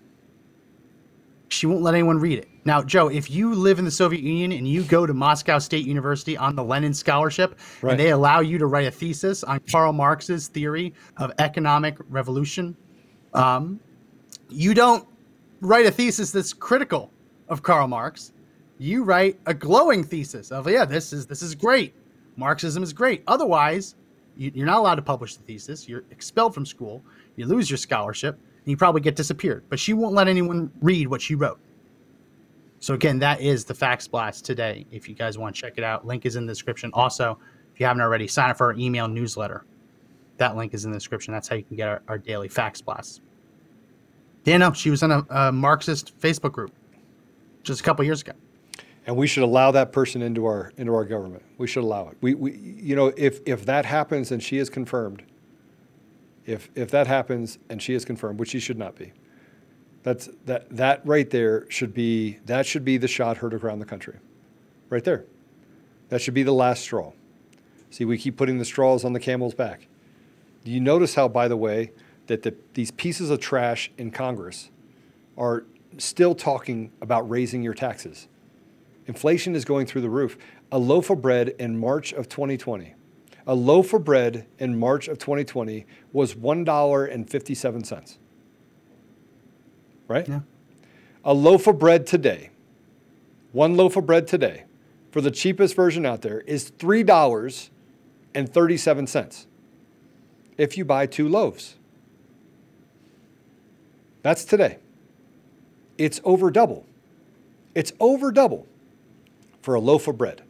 She 1.52 1.66
won't 1.68 1.82
let 1.82 1.94
anyone 1.94 2.18
read 2.18 2.40
it. 2.40 2.48
Now, 2.64 2.82
Joe, 2.82 3.10
if 3.10 3.30
you 3.30 3.54
live 3.56 3.78
in 3.80 3.86
the 3.86 3.92
Soviet 3.92 4.22
Union 4.24 4.52
and 4.54 4.68
you 4.68 4.84
go 4.84 5.06
to 5.06 5.14
Moscow 5.14 5.60
State 5.60 5.86
University 5.86 6.38
on 6.38 6.56
the 6.56 6.64
Lenin 6.64 6.94
Scholarship, 6.94 7.60
Right. 7.82 7.92
and 7.92 8.00
they 8.00 8.12
allow 8.12 8.40
you 8.40 8.58
to 8.58 8.68
write 8.68 8.88
a 8.88 8.92
thesis 8.92 9.44
on 9.44 9.60
Karl 9.72 9.92
Marx's 9.92 10.48
theory 10.48 10.94
of 11.18 11.32
economic 11.40 11.98
revolution, 12.10 12.76
um, 13.34 13.80
you 14.50 14.74
don't 14.74 15.06
write 15.60 15.86
a 15.86 15.92
thesis 15.92 16.32
that's 16.32 16.54
critical 16.54 17.12
of 17.50 17.64
Karl 17.64 17.88
Marx. 17.88 18.32
You 18.78 19.04
write 19.04 19.40
a 19.46 19.54
glowing 19.54 20.04
thesis 20.04 20.52
of, 20.52 20.70
yeah, 20.70 20.86
this 20.86 21.14
is 21.14 21.26
this 21.28 21.42
is 21.42 21.54
great. 21.56 21.94
Marxism 22.38 22.82
is 22.82 22.94
great. 22.94 23.24
Otherwise, 23.28 23.96
you, 24.38 24.52
you're 24.56 24.66
not 24.66 24.80
allowed 24.80 24.96
to 24.96 25.02
publish 25.02 25.36
the 25.36 25.44
thesis. 25.44 25.88
You're 25.88 26.04
expelled 26.12 26.54
from 26.54 26.66
school. 26.66 27.04
You 27.36 27.46
lose 27.46 27.70
your 27.70 27.78
scholarship, 27.78 28.40
you 28.66 28.78
probably 28.78 29.02
get 29.02 29.16
disappeared. 29.16 29.64
But 29.70 29.80
she 29.80 29.94
won't 29.94 30.14
let 30.14 30.28
anyone 30.28 30.72
read 30.82 31.08
what 31.08 31.22
she 31.22 31.36
wrote. 31.36 31.60
So 32.80 32.94
again, 32.96 33.20
that 33.20 33.42
is 33.42 33.66
the 33.66 33.74
Facts 33.74 34.08
Blast 34.08 34.46
today. 34.46 34.86
If 34.92 35.08
you 35.08 35.16
guys 35.16 35.38
want 35.38 35.56
to 35.56 35.62
check 35.62 35.74
it 35.78 35.84
out, 35.84 36.06
link 36.06 36.26
is 36.26 36.36
in 36.36 36.46
the 36.46 36.52
description. 36.52 36.90
Also, 36.94 37.38
if 37.74 37.80
you 37.80 37.86
haven't 37.86 38.02
already, 38.02 38.28
sign 38.28 38.50
up 38.50 38.58
for 38.58 38.68
our 38.68 38.74
email 38.80 39.08
newsletter. 39.08 39.66
That 40.38 40.56
link 40.58 40.74
is 40.74 40.86
in 40.86 40.92
the 40.92 40.98
description. 40.98 41.34
That's 41.34 41.48
how 41.48 41.56
you 41.56 41.64
can 41.64 41.78
get 41.78 41.88
our, 41.88 42.02
our 42.08 42.18
daily 42.18 42.48
Facts 42.50 42.82
Blasts. 42.82 43.22
Yeah, 44.46 44.58
no, 44.58 44.74
she 44.74 44.90
was 44.90 45.04
in 45.04 45.12
a, 45.12 45.26
a 45.30 45.52
Marxist 45.52 46.20
Facebook 46.20 46.52
group 46.54 46.72
just 47.64 47.82
a 47.82 47.84
couple 47.84 48.04
years 48.06 48.22
ago. 48.22 48.34
and 49.06 49.16
we 49.16 49.28
should 49.28 49.44
allow 49.44 49.72
that 49.72 49.92
person 49.92 50.22
into 50.22 50.46
our 50.46 50.72
into 50.78 50.94
our 50.94 51.06
government. 51.06 51.44
We 51.60 51.68
should 51.68 51.84
allow 51.84 52.10
it. 52.10 52.18
We, 52.22 52.34
we 52.36 52.54
you 52.58 52.96
know 52.96 53.14
if 53.18 53.40
if 53.46 53.66
that 53.66 53.86
happens 53.86 54.32
and 54.32 54.42
she 54.42 54.58
is 54.58 54.70
confirmed, 54.70 55.24
if 56.46 56.70
if 56.76 56.92
that 56.92 57.08
happens 57.08 57.60
and 57.70 57.82
she 57.82 57.94
is 57.94 58.06
confirmed, 58.06 58.40
which 58.40 58.50
she 58.50 58.60
should 58.60 58.78
not 58.78 58.96
be, 58.96 59.14
that's 60.04 60.30
that 60.46 60.70
that 60.76 61.06
right 61.06 61.30
there 61.30 61.70
should 61.70 61.94
be 61.94 62.40
that 62.46 62.66
should 62.66 62.86
be 62.86 62.98
the 62.98 63.08
shot 63.08 63.38
heard 63.38 63.54
around 63.54 63.80
the 63.80 63.86
country, 63.86 64.18
right 64.90 65.04
there. 65.04 65.26
That 66.10 66.22
should 66.22 66.34
be 66.34 66.44
the 66.44 66.54
last 66.54 66.82
straw. 66.82 67.14
See, 67.90 68.06
we 68.06 68.18
keep 68.18 68.38
putting 68.38 68.58
the 68.58 68.66
straws 68.66 69.06
on 69.06 69.14
the 69.14 69.20
camel's 69.20 69.54
back. 69.54 69.88
Do 70.64 70.72
you 70.72 70.80
notice 70.80 71.16
how, 71.16 71.28
by 71.28 71.48
the 71.48 71.58
way, 71.58 71.92
that 72.28 72.44
the, 72.44 72.56
these 72.74 72.92
pieces 72.92 73.30
of 73.30 73.40
trash 73.40 73.92
in 73.98 74.12
Congress 74.12 74.70
are 75.38 75.66
still 75.98 76.36
talking 76.36 76.92
about 77.02 77.30
raising 77.30 77.64
your 77.64 77.74
taxes? 77.74 78.28
Inflation 79.08 79.56
is 79.56 79.66
going 79.66 79.86
through 79.86 80.02
the 80.02 80.10
roof. 80.10 80.38
A 80.72 80.78
loaf 80.78 81.10
of 81.10 81.22
bread 81.22 81.50
in 81.60 81.78
March 81.78 82.14
of 82.14 82.30
2020, 82.30 82.94
a 83.48 83.56
loaf 83.56 83.94
of 83.94 84.04
bread 84.04 84.46
in 84.60 84.78
March 84.78 85.08
of 85.08 85.18
2020 85.18 85.88
was 86.14 86.36
$1.57. 86.36 88.18
Right? 90.08 90.28
Yeah. 90.28 90.42
A 91.24 91.34
loaf 91.34 91.66
of 91.68 91.80
bread 91.80 92.06
today, 92.06 92.50
one 93.52 93.76
loaf 93.78 93.96
of 93.96 94.06
bread 94.06 94.28
today, 94.28 94.66
for 95.12 95.22
the 95.22 95.32
cheapest 95.32 95.76
version 95.76 96.06
out 96.06 96.22
there, 96.22 96.42
is 96.42 96.70
$3.37 96.72 99.46
if 100.58 100.78
you 100.78 100.84
buy 100.86 101.06
two 101.06 101.30
loaves. 101.30 101.76
That's 104.22 104.46
today. 104.46 104.78
It's 105.98 106.22
over 106.24 106.52
double. 106.52 106.86
It's 107.74 107.94
over 108.00 108.32
double 108.32 108.68
for 109.62 109.74
a 109.76 109.80
loaf 109.80 110.08
of 110.08 110.18
bread. 110.18 110.44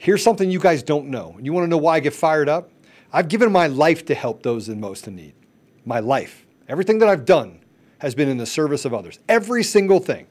Here's 0.00 0.22
something 0.22 0.50
you 0.50 0.58
guys 0.58 0.82
don't 0.82 1.08
know. 1.08 1.36
You 1.42 1.52
want 1.52 1.64
to 1.64 1.68
know 1.68 1.76
why 1.76 1.96
I 1.96 2.00
get 2.00 2.14
fired 2.14 2.48
up? 2.48 2.70
I've 3.12 3.28
given 3.28 3.52
my 3.52 3.66
life 3.66 4.06
to 4.06 4.14
help 4.14 4.42
those 4.42 4.70
in 4.70 4.80
most 4.80 5.06
in 5.06 5.14
need. 5.14 5.34
My 5.84 6.00
life. 6.00 6.46
Everything 6.70 7.00
that 7.00 7.10
I've 7.10 7.26
done 7.26 7.60
has 7.98 8.14
been 8.14 8.26
in 8.26 8.38
the 8.38 8.46
service 8.46 8.86
of 8.86 8.94
others. 8.94 9.18
Every 9.28 9.62
single 9.62 10.00
thing. 10.00 10.26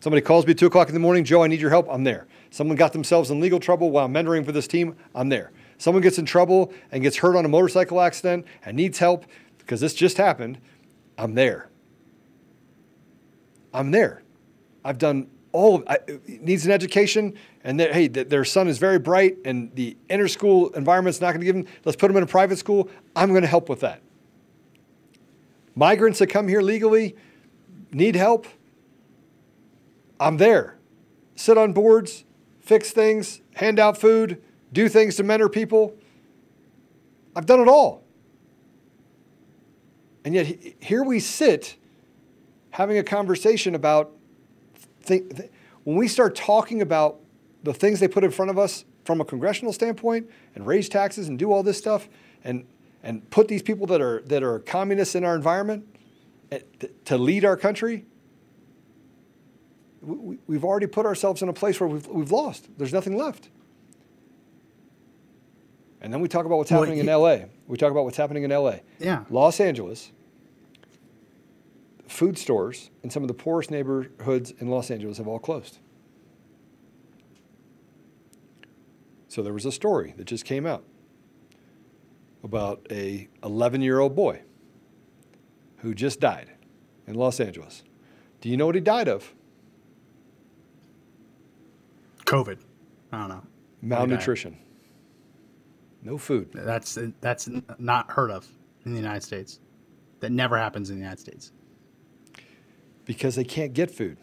Somebody 0.00 0.22
calls 0.22 0.44
me 0.44 0.50
at 0.50 0.58
two 0.58 0.66
o'clock 0.66 0.88
in 0.88 0.94
the 0.94 0.98
morning, 0.98 1.22
Joe, 1.22 1.44
I 1.44 1.46
need 1.46 1.60
your 1.60 1.70
help. 1.70 1.86
I'm 1.88 2.02
there. 2.02 2.26
Someone 2.50 2.76
got 2.76 2.92
themselves 2.92 3.30
in 3.30 3.38
legal 3.38 3.60
trouble 3.60 3.92
while 3.92 4.08
mentoring 4.08 4.44
for 4.44 4.50
this 4.50 4.66
team. 4.66 4.96
I'm 5.14 5.28
there. 5.28 5.52
Someone 5.78 6.02
gets 6.02 6.18
in 6.18 6.26
trouble 6.26 6.72
and 6.90 7.00
gets 7.00 7.18
hurt 7.18 7.36
on 7.36 7.44
a 7.44 7.48
motorcycle 7.48 8.00
accident 8.00 8.44
and 8.64 8.76
needs 8.76 8.98
help 8.98 9.24
because 9.58 9.80
this 9.80 9.94
just 9.94 10.16
happened. 10.16 10.58
I'm 11.16 11.36
there. 11.36 11.68
I'm 13.72 13.92
there. 13.92 14.24
I've 14.84 14.98
done 14.98 15.28
all. 15.52 15.84
I, 15.86 15.98
needs 16.26 16.66
an 16.66 16.72
education, 16.72 17.36
and 17.66 17.80
that 17.80 17.92
hey, 17.92 18.08
th- 18.08 18.28
their 18.28 18.44
son 18.44 18.68
is 18.68 18.78
very 18.78 19.00
bright, 19.00 19.38
and 19.44 19.74
the 19.74 19.96
inner 20.08 20.28
school 20.28 20.68
environment's 20.70 21.20
not 21.20 21.32
going 21.32 21.40
to 21.40 21.44
give 21.44 21.56
them. 21.56 21.66
Let's 21.84 21.96
put 21.96 22.06
them 22.06 22.16
in 22.16 22.22
a 22.22 22.26
private 22.26 22.58
school. 22.58 22.88
I'm 23.16 23.30
going 23.30 23.42
to 23.42 23.48
help 23.48 23.68
with 23.68 23.80
that. 23.80 24.00
Migrants 25.74 26.20
that 26.20 26.28
come 26.28 26.46
here 26.46 26.62
legally 26.62 27.16
need 27.90 28.14
help. 28.14 28.46
I'm 30.20 30.36
there. 30.36 30.78
Sit 31.34 31.58
on 31.58 31.72
boards, 31.72 32.24
fix 32.60 32.92
things, 32.92 33.40
hand 33.56 33.80
out 33.80 33.98
food, 33.98 34.40
do 34.72 34.88
things 34.88 35.16
to 35.16 35.24
mentor 35.24 35.48
people. 35.48 35.92
I've 37.34 37.46
done 37.46 37.60
it 37.60 37.68
all. 37.68 38.04
And 40.24 40.34
yet 40.34 40.46
here 40.80 41.02
we 41.02 41.18
sit 41.18 41.76
having 42.70 42.96
a 42.96 43.02
conversation 43.02 43.74
about 43.74 44.12
th- 45.04 45.28
th- 45.30 45.50
when 45.82 45.96
we 45.96 46.06
start 46.06 46.36
talking 46.36 46.80
about 46.80 47.20
the 47.66 47.74
things 47.74 47.98
they 48.00 48.08
put 48.08 48.22
in 48.24 48.30
front 48.30 48.50
of 48.50 48.58
us 48.58 48.84
from 49.04 49.20
a 49.20 49.24
congressional 49.24 49.72
standpoint 49.72 50.30
and 50.54 50.66
raise 50.66 50.88
taxes 50.88 51.28
and 51.28 51.38
do 51.38 51.52
all 51.52 51.62
this 51.62 51.76
stuff 51.76 52.08
and 52.44 52.64
and 53.02 53.28
put 53.30 53.48
these 53.48 53.62
people 53.62 53.86
that 53.88 54.00
are 54.00 54.22
that 54.26 54.42
are 54.42 54.60
communists 54.60 55.14
in 55.14 55.24
our 55.24 55.34
environment 55.34 55.84
eh, 56.52 56.60
to 57.04 57.18
lead 57.18 57.44
our 57.44 57.56
country 57.56 58.06
we- 60.00 60.16
we, 60.16 60.38
we've 60.46 60.64
already 60.64 60.86
put 60.86 61.04
ourselves 61.06 61.42
in 61.42 61.48
a 61.48 61.52
place 61.52 61.80
where 61.80 61.88
we've, 61.88 62.06
we've 62.06 62.30
lost 62.32 62.68
there's 62.78 62.92
nothing 62.92 63.16
left 63.16 63.48
and 66.00 66.12
then 66.12 66.20
we 66.20 66.28
talk 66.28 66.46
about 66.46 66.56
what's 66.58 66.70
Well, 66.70 66.82
happening 66.82 67.00
in 67.00 67.06
LA 67.06 67.46
we 67.66 67.76
talk 67.76 67.90
about 67.90 68.04
what's 68.04 68.16
happening 68.16 68.44
in 68.44 68.50
LA 68.50 68.76
Yeah. 69.00 69.24
Los 69.28 69.58
Angeles 69.60 70.12
food 72.06 72.38
stores 72.38 72.90
in 73.02 73.10
some 73.10 73.24
of 73.24 73.28
the 73.28 73.34
poorest 73.34 73.70
neighborhoods 73.70 74.52
in 74.60 74.68
Los 74.68 74.90
Angeles 74.92 75.18
have 75.18 75.26
all 75.26 75.40
closed. 75.40 75.78
So 79.28 79.42
there 79.42 79.52
was 79.52 79.66
a 79.66 79.72
story 79.72 80.14
that 80.16 80.24
just 80.24 80.44
came 80.44 80.66
out 80.66 80.84
about 82.42 82.86
a 82.90 83.28
11 83.42 83.80
year 83.80 83.98
old 83.98 84.14
boy 84.14 84.42
who 85.78 85.94
just 85.94 86.20
died 86.20 86.52
in 87.06 87.14
Los 87.14 87.40
Angeles. 87.40 87.82
Do 88.40 88.48
you 88.48 88.56
know 88.56 88.66
what 88.66 88.74
he 88.74 88.80
died 88.80 89.08
of? 89.08 89.34
COVID. 92.24 92.58
I 93.12 93.18
don't 93.18 93.28
know. 93.28 93.42
Malnutrition. 93.82 94.58
No 96.02 96.18
food. 96.18 96.50
That's 96.54 96.98
that's 97.20 97.48
not 97.78 98.10
heard 98.10 98.30
of 98.30 98.46
in 98.84 98.92
the 98.92 98.98
United 98.98 99.22
States. 99.22 99.60
That 100.20 100.32
never 100.32 100.56
happens 100.56 100.90
in 100.90 100.96
the 100.96 101.02
United 101.02 101.20
States. 101.20 101.52
Because 103.04 103.36
they 103.36 103.44
can't 103.44 103.72
get 103.72 103.90
food. 103.90 104.18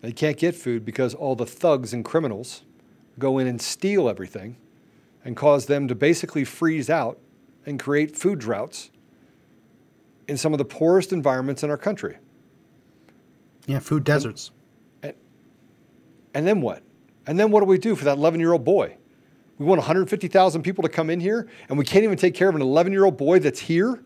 They 0.00 0.12
can't 0.12 0.36
get 0.36 0.54
food 0.54 0.84
because 0.84 1.14
all 1.14 1.36
the 1.36 1.46
thugs 1.46 1.92
and 1.92 2.04
criminals 2.04 2.62
go 3.18 3.38
in 3.38 3.46
and 3.46 3.60
steal 3.60 4.08
everything 4.08 4.56
and 5.24 5.36
cause 5.36 5.66
them 5.66 5.88
to 5.88 5.94
basically 5.94 6.44
freeze 6.44 6.90
out 6.90 7.18
and 7.66 7.78
create 7.78 8.16
food 8.16 8.38
droughts 8.38 8.90
in 10.28 10.36
some 10.36 10.52
of 10.52 10.58
the 10.58 10.64
poorest 10.64 11.12
environments 11.12 11.62
in 11.62 11.70
our 11.70 11.76
country. 11.76 12.18
Yeah, 13.66 13.78
food 13.78 14.04
deserts. 14.04 14.50
And, 15.02 15.14
and 16.34 16.46
then 16.46 16.60
what? 16.60 16.82
And 17.26 17.38
then 17.38 17.50
what 17.50 17.60
do 17.60 17.66
we 17.66 17.78
do 17.78 17.94
for 17.94 18.04
that 18.04 18.16
11 18.16 18.40
year 18.40 18.52
old 18.52 18.64
boy? 18.64 18.96
We 19.58 19.66
want 19.66 19.78
150,000 19.78 20.62
people 20.62 20.82
to 20.82 20.88
come 20.88 21.10
in 21.10 21.20
here, 21.20 21.48
and 21.68 21.78
we 21.78 21.84
can't 21.84 22.02
even 22.02 22.18
take 22.18 22.34
care 22.34 22.48
of 22.48 22.56
an 22.56 22.62
11 22.62 22.92
year 22.92 23.04
old 23.04 23.16
boy 23.16 23.38
that's 23.38 23.60
here, 23.60 24.02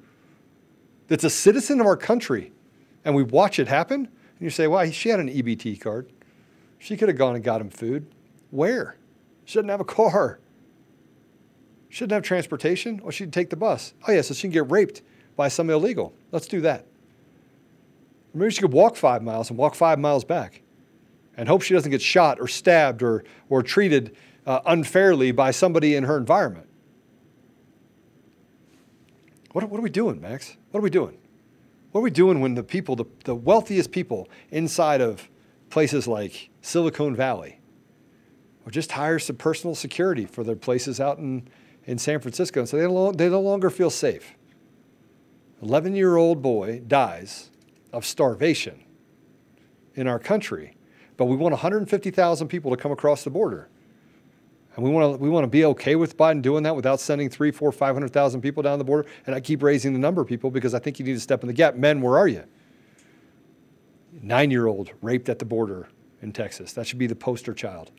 that's 1.08 1.24
a 1.24 1.30
citizen 1.30 1.80
of 1.80 1.86
our 1.86 1.96
country, 1.96 2.52
and 3.04 3.14
we 3.14 3.22
watch 3.22 3.58
it 3.58 3.68
happen. 3.68 4.00
And 4.00 4.40
you 4.40 4.50
say, 4.50 4.66
"Why? 4.66 4.90
She 4.90 5.08
had 5.08 5.20
an 5.20 5.28
EBT 5.28 5.80
card. 5.80 6.12
She 6.78 6.96
could 6.96 7.08
have 7.08 7.16
gone 7.16 7.36
and 7.36 7.44
got 7.44 7.60
him 7.60 7.70
food. 7.70 8.06
Where? 8.56 8.96
She 9.44 9.58
doesn't 9.58 9.68
have 9.68 9.82
a 9.82 9.84
car. 9.84 10.40
She 11.90 12.00
doesn't 12.00 12.14
have 12.14 12.22
transportation. 12.22 13.00
Well, 13.02 13.10
she'd 13.10 13.30
take 13.30 13.50
the 13.50 13.56
bus. 13.56 13.92
Oh, 14.08 14.12
yeah, 14.12 14.22
so 14.22 14.32
she 14.32 14.42
can 14.42 14.50
get 14.50 14.70
raped 14.70 15.02
by 15.36 15.48
some 15.48 15.68
illegal. 15.68 16.14
Let's 16.32 16.46
do 16.46 16.62
that. 16.62 16.86
Maybe 18.32 18.50
she 18.50 18.62
could 18.62 18.72
walk 18.72 18.96
five 18.96 19.22
miles 19.22 19.50
and 19.50 19.58
walk 19.58 19.74
five 19.74 19.98
miles 19.98 20.24
back 20.24 20.62
and 21.36 21.48
hope 21.48 21.60
she 21.60 21.74
doesn't 21.74 21.90
get 21.90 22.00
shot 22.00 22.40
or 22.40 22.48
stabbed 22.48 23.02
or, 23.02 23.24
or 23.50 23.62
treated 23.62 24.16
uh, 24.46 24.60
unfairly 24.64 25.32
by 25.32 25.50
somebody 25.50 25.94
in 25.94 26.04
her 26.04 26.16
environment. 26.16 26.66
What, 29.52 29.68
what 29.68 29.78
are 29.78 29.82
we 29.82 29.90
doing, 29.90 30.18
Max? 30.18 30.56
What 30.70 30.80
are 30.80 30.82
we 30.82 30.90
doing? 30.90 31.18
What 31.92 32.00
are 32.00 32.04
we 32.04 32.10
doing 32.10 32.40
when 32.40 32.54
the 32.54 32.62
people, 32.62 32.96
the, 32.96 33.04
the 33.24 33.34
wealthiest 33.34 33.92
people 33.92 34.30
inside 34.50 35.02
of 35.02 35.28
places 35.68 36.08
like 36.08 36.48
Silicon 36.62 37.14
Valley, 37.14 37.55
or 38.66 38.70
just 38.70 38.92
hire 38.92 39.18
some 39.20 39.36
personal 39.36 39.74
security 39.76 40.26
for 40.26 40.42
their 40.42 40.56
places 40.56 41.00
out 41.00 41.18
in, 41.18 41.48
in 41.84 41.96
San 41.96 42.18
Francisco, 42.18 42.60
and 42.60 42.68
so 42.68 42.76
they, 42.76 42.82
no, 42.82 43.12
they 43.12 43.28
no 43.28 43.40
longer 43.40 43.70
feel 43.70 43.90
safe? 43.90 44.34
11 45.62 45.94
year 45.94 46.16
old 46.16 46.42
boy 46.42 46.82
dies 46.86 47.50
of 47.92 48.04
starvation 48.04 48.82
in 49.94 50.08
our 50.08 50.18
country, 50.18 50.76
but 51.16 51.26
we 51.26 51.36
want 51.36 51.52
150,000 51.52 52.48
people 52.48 52.70
to 52.72 52.76
come 52.76 52.92
across 52.92 53.24
the 53.24 53.30
border. 53.30 53.70
And 54.74 54.84
we 54.84 54.90
want 54.90 55.14
to 55.14 55.18
we 55.18 55.30
want 55.30 55.44
to 55.44 55.48
be 55.48 55.64
okay 55.64 55.96
with 55.96 56.18
Biden 56.18 56.42
doing 56.42 56.62
that 56.64 56.76
without 56.76 57.00
sending 57.00 57.30
three, 57.30 57.50
four, 57.50 57.72
five 57.72 57.94
hundred 57.94 58.12
thousand 58.12 58.42
people 58.42 58.62
down 58.62 58.78
the 58.78 58.84
border. 58.84 59.08
And 59.26 59.34
I 59.34 59.40
keep 59.40 59.62
raising 59.62 59.94
the 59.94 59.98
number 59.98 60.20
of 60.20 60.28
people 60.28 60.50
because 60.50 60.74
I 60.74 60.78
think 60.78 60.98
you 60.98 61.04
need 61.06 61.14
to 61.14 61.20
step 61.20 61.42
in 61.42 61.46
the 61.46 61.54
gap. 61.54 61.76
Men, 61.76 62.02
where 62.02 62.18
are 62.18 62.28
you? 62.28 62.44
Nine 64.20 64.50
year 64.50 64.66
old 64.66 64.92
raped 65.00 65.30
at 65.30 65.38
the 65.38 65.46
border 65.46 65.88
in 66.20 66.30
Texas. 66.30 66.74
That 66.74 66.86
should 66.86 66.98
be 66.98 67.06
the 67.06 67.16
poster 67.16 67.54
child 67.54 67.90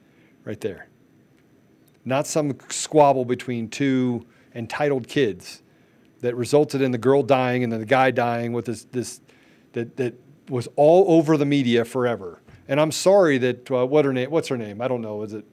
right 0.48 0.62
there. 0.62 0.88
Not 2.06 2.26
some 2.26 2.58
squabble 2.70 3.26
between 3.26 3.70
two 3.70 4.26
entitled 4.56 5.10
kids 5.10 5.62
that 6.22 6.36
resulted 6.36 6.82
in 6.82 6.92
the 6.92 6.98
girl 6.98 7.22
dying 7.22 7.64
and 7.64 7.72
then 7.72 7.82
the 7.82 7.86
guy 7.86 8.12
dying 8.12 8.54
with 8.54 8.66
this, 8.66 8.86
this 8.86 9.20
that, 9.74 9.98
that 9.98 10.16
was 10.50 10.70
all 10.78 11.06
over 11.10 11.36
the 11.36 11.46
media 11.46 11.84
forever. 11.84 12.42
And 12.70 12.80
I'm 12.80 12.92
sorry 12.92 13.38
that 13.40 13.70
uh, 13.70 13.86
what 13.86 14.06
her 14.06 14.14
name? 14.14 14.32
What's 14.32 14.48
her 14.48 14.58
name? 14.58 14.82
I 14.82 14.88
don't 14.88 15.02
know. 15.02 15.22
Is 15.22 15.34
it 15.34 15.46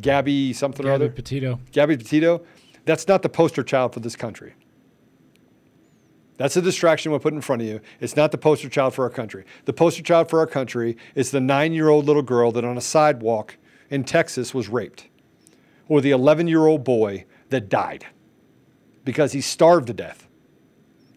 Gabby 0.00 0.54
something 0.54 0.84
Gabby 0.84 0.90
or 0.90 0.94
other? 0.94 1.08
Petito. 1.10 1.60
Gabby 1.70 1.98
Petito. 1.98 2.42
That's 2.86 3.06
not 3.06 3.22
the 3.22 3.28
poster 3.28 3.62
child 3.62 3.92
for 3.92 4.00
this 4.00 4.16
country. 4.16 4.54
That's 6.38 6.56
a 6.56 6.62
distraction 6.62 7.10
we'll 7.10 7.20
put 7.20 7.32
in 7.32 7.40
front 7.40 7.62
of 7.62 7.68
you. 7.68 7.80
It's 8.00 8.16
not 8.16 8.30
the 8.30 8.38
poster 8.38 8.68
child 8.68 8.94
for 8.94 9.04
our 9.04 9.10
country. 9.10 9.44
The 9.64 9.72
poster 9.72 10.02
child 10.02 10.28
for 10.28 10.38
our 10.38 10.46
country 10.46 10.96
is 11.14 11.30
the 11.30 11.40
nine 11.40 11.72
year 11.72 11.88
old 11.88 12.06
little 12.06 12.22
girl 12.22 12.52
that 12.52 12.64
on 12.64 12.76
a 12.76 12.82
sidewalk 12.82 13.56
in 13.90 14.04
Texas 14.04 14.52
was 14.52 14.68
raped, 14.68 15.08
or 15.88 16.00
the 16.00 16.10
11 16.10 16.48
year 16.48 16.66
old 16.66 16.84
boy 16.84 17.24
that 17.50 17.68
died 17.68 18.06
because 19.04 19.32
he 19.32 19.40
starved 19.40 19.86
to 19.86 19.92
death. 19.92 20.26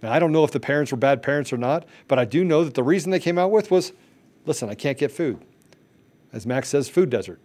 Now, 0.01 0.13
I 0.13 0.19
don't 0.19 0.31
know 0.31 0.43
if 0.43 0.51
the 0.51 0.59
parents 0.59 0.91
were 0.91 0.97
bad 0.97 1.21
parents 1.21 1.51
or 1.51 1.57
not, 1.57 1.85
but 2.07 2.19
I 2.19 2.25
do 2.25 2.45
know 2.45 2.63
that 2.63 2.73
the 2.73 2.83
reason 2.83 3.11
they 3.11 3.19
came 3.19 3.37
out 3.37 3.51
with 3.51 3.69
was 3.69 3.91
listen, 4.45 4.69
I 4.69 4.75
can't 4.75 4.97
get 4.97 5.11
food. 5.11 5.43
As 6.31 6.45
Max 6.45 6.69
says, 6.69 6.87
food 6.87 7.09
desert. 7.09 7.39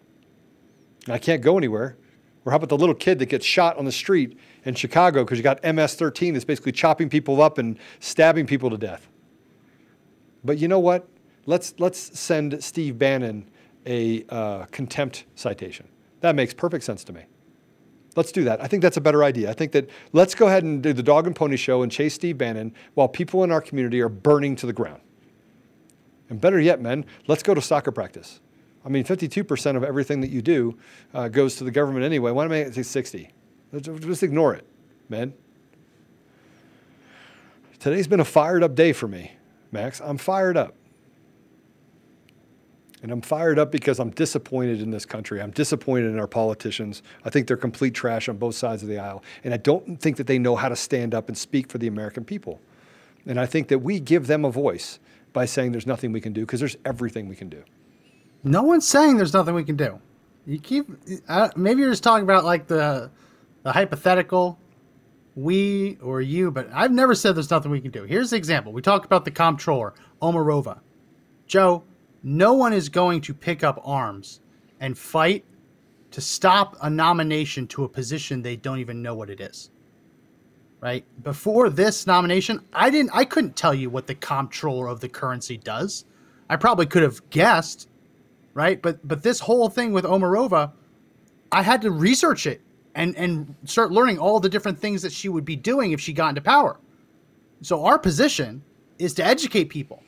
I 1.08 1.18
can't 1.18 1.42
go 1.42 1.58
anywhere. 1.58 1.96
Or 2.44 2.52
how 2.52 2.56
about 2.56 2.68
the 2.68 2.76
little 2.76 2.94
kid 2.94 3.18
that 3.20 3.26
gets 3.26 3.46
shot 3.46 3.78
on 3.78 3.86
the 3.86 3.92
street 3.92 4.38
in 4.64 4.74
Chicago 4.74 5.24
because 5.24 5.38
you 5.38 5.42
got 5.42 5.62
MS 5.64 5.94
13 5.94 6.34
that's 6.34 6.44
basically 6.44 6.72
chopping 6.72 7.08
people 7.08 7.40
up 7.40 7.56
and 7.58 7.78
stabbing 8.00 8.46
people 8.46 8.70
to 8.70 8.76
death? 8.76 9.08
But 10.44 10.58
you 10.58 10.68
know 10.68 10.78
what? 10.78 11.08
Let's, 11.46 11.74
let's 11.78 12.18
send 12.18 12.62
Steve 12.62 12.98
Bannon 12.98 13.50
a 13.86 14.24
uh, 14.28 14.64
contempt 14.66 15.24
citation. 15.34 15.88
That 16.20 16.34
makes 16.34 16.54
perfect 16.54 16.84
sense 16.84 17.04
to 17.04 17.12
me. 17.12 17.22
Let's 18.16 18.32
do 18.32 18.44
that. 18.44 18.62
I 18.62 18.66
think 18.66 18.82
that's 18.82 18.96
a 18.96 19.00
better 19.00 19.24
idea. 19.24 19.50
I 19.50 19.54
think 19.54 19.72
that 19.72 19.90
let's 20.12 20.34
go 20.34 20.46
ahead 20.46 20.62
and 20.62 20.82
do 20.82 20.92
the 20.92 21.02
dog 21.02 21.26
and 21.26 21.34
pony 21.34 21.56
show 21.56 21.82
and 21.82 21.90
chase 21.90 22.14
Steve 22.14 22.38
Bannon 22.38 22.72
while 22.94 23.08
people 23.08 23.42
in 23.42 23.50
our 23.50 23.60
community 23.60 24.00
are 24.00 24.08
burning 24.08 24.54
to 24.56 24.66
the 24.66 24.72
ground. 24.72 25.00
And 26.30 26.40
better 26.40 26.60
yet, 26.60 26.80
men, 26.80 27.04
let's 27.26 27.42
go 27.42 27.54
to 27.54 27.60
soccer 27.60 27.90
practice. 27.90 28.40
I 28.84 28.88
mean, 28.88 29.04
52% 29.04 29.76
of 29.76 29.82
everything 29.82 30.20
that 30.20 30.30
you 30.30 30.42
do 30.42 30.78
uh, 31.12 31.28
goes 31.28 31.56
to 31.56 31.64
the 31.64 31.70
government 31.70 32.04
anyway. 32.04 32.30
Why 32.30 32.44
don't 32.44 32.50
make 32.50 32.66
it 32.76 32.84
60? 32.84 33.30
Just 33.80 34.22
ignore 34.22 34.54
it, 34.54 34.66
men. 35.08 35.34
Today's 37.80 38.06
been 38.06 38.20
a 38.20 38.24
fired 38.24 38.62
up 38.62 38.74
day 38.74 38.92
for 38.92 39.08
me, 39.08 39.32
Max. 39.72 40.00
I'm 40.00 40.18
fired 40.18 40.56
up. 40.56 40.74
And 43.04 43.12
I'm 43.12 43.20
fired 43.20 43.58
up 43.58 43.70
because 43.70 44.00
I'm 44.00 44.08
disappointed 44.12 44.80
in 44.80 44.90
this 44.90 45.04
country. 45.04 45.42
I'm 45.42 45.50
disappointed 45.50 46.06
in 46.06 46.18
our 46.18 46.26
politicians. 46.26 47.02
I 47.22 47.28
think 47.28 47.46
they're 47.46 47.58
complete 47.58 47.92
trash 47.92 48.30
on 48.30 48.38
both 48.38 48.54
sides 48.54 48.82
of 48.82 48.88
the 48.88 48.98
aisle. 48.98 49.22
And 49.44 49.52
I 49.52 49.58
don't 49.58 50.00
think 50.00 50.16
that 50.16 50.26
they 50.26 50.38
know 50.38 50.56
how 50.56 50.70
to 50.70 50.74
stand 50.74 51.14
up 51.14 51.28
and 51.28 51.36
speak 51.36 51.70
for 51.70 51.76
the 51.76 51.86
American 51.86 52.24
people. 52.24 52.62
And 53.26 53.38
I 53.38 53.44
think 53.44 53.68
that 53.68 53.80
we 53.80 54.00
give 54.00 54.26
them 54.26 54.46
a 54.46 54.50
voice 54.50 55.00
by 55.34 55.44
saying 55.44 55.72
there's 55.72 55.86
nothing 55.86 56.12
we 56.12 56.20
can 56.22 56.32
do 56.32 56.46
because 56.46 56.60
there's 56.60 56.78
everything 56.86 57.28
we 57.28 57.36
can 57.36 57.50
do. 57.50 57.62
No 58.42 58.62
one's 58.62 58.88
saying 58.88 59.18
there's 59.18 59.34
nothing 59.34 59.54
we 59.54 59.64
can 59.64 59.76
do. 59.76 60.00
You 60.46 60.58
keep 60.58 60.86
uh, 61.28 61.50
maybe 61.56 61.82
you're 61.82 61.90
just 61.90 62.04
talking 62.04 62.24
about 62.24 62.46
like 62.46 62.68
the 62.68 63.10
the 63.64 63.72
hypothetical 63.72 64.58
we 65.36 65.98
or 66.00 66.22
you, 66.22 66.50
but 66.50 66.70
I've 66.72 66.90
never 66.90 67.14
said 67.14 67.36
there's 67.36 67.50
nothing 67.50 67.70
we 67.70 67.82
can 67.82 67.90
do. 67.90 68.04
Here's 68.04 68.30
the 68.30 68.36
example. 68.36 68.72
We 68.72 68.80
talked 68.80 69.04
about 69.04 69.26
the 69.26 69.30
comptroller, 69.30 69.92
Omarova. 70.22 70.78
Joe, 71.46 71.84
no 72.24 72.54
one 72.54 72.72
is 72.72 72.88
going 72.88 73.20
to 73.20 73.34
pick 73.34 73.62
up 73.62 73.80
arms 73.84 74.40
and 74.80 74.96
fight 74.96 75.44
to 76.10 76.20
stop 76.20 76.76
a 76.82 76.88
nomination 76.88 77.66
to 77.66 77.84
a 77.84 77.88
position 77.88 78.40
they 78.40 78.56
don't 78.56 78.78
even 78.78 79.02
know 79.02 79.14
what 79.14 79.28
it 79.28 79.40
is. 79.40 79.70
Right? 80.80 81.04
Before 81.22 81.70
this 81.70 82.06
nomination, 82.06 82.60
I 82.72 82.90
didn't 82.90 83.10
I 83.14 83.24
couldn't 83.24 83.56
tell 83.56 83.74
you 83.74 83.90
what 83.90 84.06
the 84.06 84.14
comptroller 84.14 84.88
of 84.88 85.00
the 85.00 85.08
currency 85.08 85.56
does. 85.56 86.04
I 86.48 86.56
probably 86.56 86.86
could 86.86 87.02
have 87.02 87.28
guessed, 87.30 87.88
right? 88.52 88.80
But 88.80 89.06
but 89.06 89.22
this 89.22 89.40
whole 89.40 89.68
thing 89.68 89.92
with 89.92 90.04
Omarova, 90.04 90.72
I 91.52 91.62
had 91.62 91.82
to 91.82 91.90
research 91.90 92.46
it 92.46 92.60
and 92.94 93.16
and 93.16 93.54
start 93.64 93.92
learning 93.92 94.18
all 94.18 94.40
the 94.40 94.48
different 94.48 94.78
things 94.78 95.02
that 95.02 95.12
she 95.12 95.28
would 95.28 95.44
be 95.44 95.56
doing 95.56 95.92
if 95.92 96.00
she 96.00 96.12
got 96.12 96.30
into 96.30 96.42
power. 96.42 96.78
So 97.62 97.84
our 97.84 97.98
position 97.98 98.62
is 98.98 99.14
to 99.14 99.24
educate 99.24 99.66
people, 99.66 100.02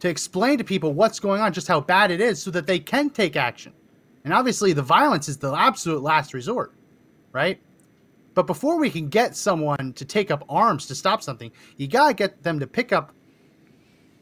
to 0.00 0.08
explain 0.08 0.58
to 0.58 0.64
people 0.64 0.92
what's 0.92 1.20
going 1.20 1.40
on, 1.40 1.52
just 1.52 1.68
how 1.68 1.80
bad 1.80 2.10
it 2.10 2.20
is, 2.20 2.42
so 2.42 2.50
that 2.50 2.66
they 2.66 2.78
can 2.78 3.10
take 3.10 3.36
action. 3.36 3.72
And 4.24 4.34
obviously, 4.34 4.72
the 4.72 4.82
violence 4.82 5.28
is 5.28 5.38
the 5.38 5.52
absolute 5.52 6.02
last 6.02 6.34
resort, 6.34 6.74
right? 7.32 7.60
But 8.34 8.46
before 8.46 8.78
we 8.78 8.90
can 8.90 9.08
get 9.08 9.36
someone 9.36 9.92
to 9.94 10.04
take 10.04 10.30
up 10.30 10.44
arms 10.48 10.86
to 10.86 10.94
stop 10.94 11.22
something, 11.22 11.50
you 11.76 11.88
gotta 11.88 12.14
get 12.14 12.42
them 12.42 12.60
to 12.60 12.66
pick 12.66 12.92
up 12.92 13.12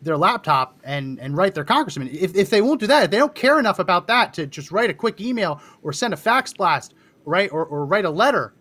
their 0.01 0.17
laptop 0.17 0.79
and 0.85 1.19
and 1.19 1.37
write 1.37 1.55
their 1.55 1.65
congressman. 1.65 2.09
If, 2.13 2.35
if 2.37 2.51
they 2.51 2.63
won't 2.63 2.81
do 2.81 2.87
that, 2.87 3.05
if 3.05 3.11
they 3.11 3.19
don't 3.19 3.35
care 3.35 3.59
enough 3.59 3.79
about 3.79 4.07
that 4.07 4.33
to 4.35 4.47
just 4.47 4.71
write 4.71 4.91
a 4.91 4.95
quick 4.95 5.21
email 5.21 5.61
or 5.83 5.93
send 5.93 6.15
a 6.15 6.17
fax 6.17 6.53
blast, 6.53 6.95
right, 7.25 7.51
or, 7.53 7.65
or 7.67 7.85
write 7.85 8.05
a 8.05 8.11
letter, 8.11 8.55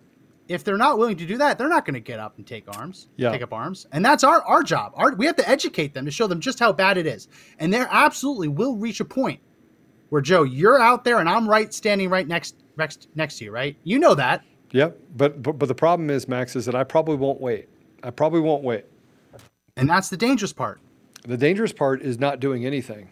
if 0.48 0.64
they're 0.64 0.78
not 0.78 0.98
willing 0.98 1.18
to 1.18 1.26
do 1.26 1.38
that, 1.38 1.58
they're 1.58 1.70
not 1.70 1.86
going 1.86 1.94
to 1.96 2.00
get 2.00 2.20
up 2.20 2.38
and 2.38 2.46
take 2.48 2.66
arms, 2.78 3.10
Yeah. 3.18 3.32
take 3.32 3.42
up 3.42 3.54
arms, 3.54 3.86
and 3.92 4.04
that's 4.06 4.24
our 4.24 4.42
our 4.44 4.64
job. 4.64 4.94
Our, 4.96 5.14
we 5.16 5.26
have 5.26 5.36
to 5.38 5.50
educate 5.50 5.94
them 5.94 6.06
to 6.06 6.12
show 6.12 6.28
them 6.28 6.40
just 6.40 6.60
how 6.60 6.72
bad 6.74 6.98
it 6.98 7.06
is, 7.08 7.28
and 7.60 7.74
there 7.74 7.88
absolutely 7.92 8.48
will 8.48 8.76
reach 8.76 9.00
a 9.00 9.06
point 9.06 9.40
where 10.10 10.22
Joe, 10.22 10.44
you're 10.44 10.80
out 10.80 11.04
there 11.04 11.20
and 11.20 11.28
I'm 11.30 11.48
right 11.50 11.74
standing 11.74 12.10
right 12.10 12.28
next 12.28 12.56
next 12.78 13.10
next 13.16 13.38
to 13.40 13.46
you, 13.46 13.52
right? 13.52 13.76
You 13.84 14.00
know 14.00 14.16
that. 14.16 14.44
Yep. 14.72 15.00
But, 15.16 15.42
but 15.42 15.54
but 15.54 15.68
the 15.68 15.76
problem 15.76 16.10
is, 16.10 16.28
Max, 16.28 16.56
is 16.56 16.66
that 16.66 16.76
I 16.76 16.84
probably 16.84 17.16
won't 17.16 17.40
wait. 17.42 17.68
I 18.04 18.10
probably 18.10 18.42
won't 18.42 18.64
wait. 18.64 18.86
And 19.76 19.90
that's 19.90 20.10
the 20.10 20.18
dangerous 20.18 20.54
part. 20.54 20.80
The 21.24 21.38
dangerous 21.38 21.74
part 21.74 22.02
is 22.02 22.20
not 22.20 22.40
doing 22.40 22.66
anything. 22.66 23.10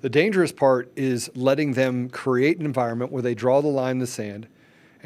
The 0.00 0.08
dangerous 0.08 0.52
part 0.52 0.92
is 0.96 1.30
letting 1.34 1.72
them 1.72 2.08
create 2.10 2.58
an 2.58 2.66
environment 2.66 3.10
where 3.10 3.22
they 3.22 3.34
draw 3.34 3.60
the 3.60 3.68
line 3.68 3.92
in 3.92 3.98
the 3.98 4.06
sand 4.06 4.46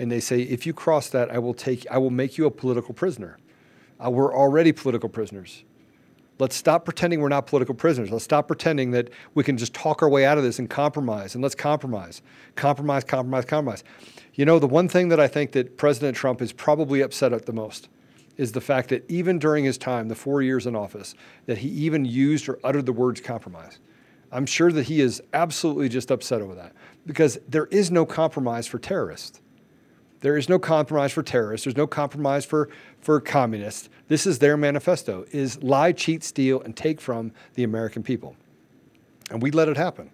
and 0.00 0.10
they 0.10 0.18
say, 0.18 0.40
if 0.40 0.64
you 0.64 0.72
cross 0.72 1.10
that, 1.10 1.30
I 1.30 1.38
will 1.38 1.52
take 1.52 1.86
I 1.90 1.98
will 1.98 2.10
make 2.10 2.38
you 2.38 2.46
a 2.46 2.50
political 2.50 2.94
prisoner. 2.94 3.36
Uh, 4.02 4.10
we're 4.10 4.34
already 4.34 4.72
political 4.72 5.10
prisoners. 5.10 5.62
Let's 6.38 6.56
stop 6.56 6.86
pretending 6.86 7.20
we're 7.20 7.28
not 7.28 7.46
political 7.46 7.74
prisoners. 7.74 8.10
Let's 8.10 8.24
stop 8.24 8.46
pretending 8.46 8.92
that 8.92 9.10
we 9.34 9.44
can 9.44 9.58
just 9.58 9.74
talk 9.74 10.02
our 10.02 10.08
way 10.08 10.24
out 10.24 10.38
of 10.38 10.42
this 10.42 10.58
and 10.58 10.70
compromise. 10.70 11.34
And 11.34 11.42
let's 11.42 11.54
compromise. 11.54 12.22
Compromise, 12.56 13.04
compromise, 13.04 13.44
compromise. 13.44 13.84
You 14.32 14.46
know, 14.46 14.58
the 14.58 14.66
one 14.66 14.88
thing 14.88 15.10
that 15.10 15.20
I 15.20 15.28
think 15.28 15.52
that 15.52 15.76
President 15.76 16.16
Trump 16.16 16.40
is 16.40 16.50
probably 16.50 17.02
upset 17.02 17.34
at 17.34 17.44
the 17.44 17.52
most 17.52 17.90
is 18.38 18.52
the 18.52 18.60
fact 18.62 18.88
that 18.88 19.04
even 19.10 19.38
during 19.38 19.66
his 19.66 19.76
time, 19.76 20.08
the 20.08 20.14
four 20.14 20.40
years 20.40 20.66
in 20.66 20.74
office, 20.74 21.14
that 21.44 21.58
he 21.58 21.68
even 21.68 22.06
used 22.06 22.48
or 22.48 22.58
uttered 22.64 22.86
the 22.86 22.92
words 22.92 23.20
compromise. 23.20 23.80
I'm 24.32 24.46
sure 24.46 24.72
that 24.72 24.84
he 24.84 25.02
is 25.02 25.22
absolutely 25.34 25.90
just 25.90 26.10
upset 26.10 26.40
over 26.40 26.54
that 26.54 26.72
because 27.04 27.38
there 27.46 27.66
is 27.66 27.90
no 27.90 28.06
compromise 28.06 28.66
for 28.66 28.78
terrorists. 28.78 29.42
There 30.20 30.36
is 30.36 30.48
no 30.48 30.58
compromise 30.58 31.12
for 31.12 31.22
terrorists. 31.22 31.64
There's 31.64 31.76
no 31.76 31.86
compromise 31.86 32.44
for, 32.44 32.68
for 33.00 33.20
communists. 33.20 33.88
This 34.08 34.26
is 34.26 34.38
their 34.38 34.56
manifesto 34.56 35.24
is 35.30 35.62
lie, 35.62 35.92
cheat, 35.92 36.22
steal, 36.22 36.60
and 36.60 36.76
take 36.76 37.00
from 37.00 37.32
the 37.54 37.64
American 37.64 38.02
people. 38.02 38.36
And 39.30 39.40
we 39.40 39.50
let 39.50 39.68
it 39.68 39.76
happen. 39.76 40.10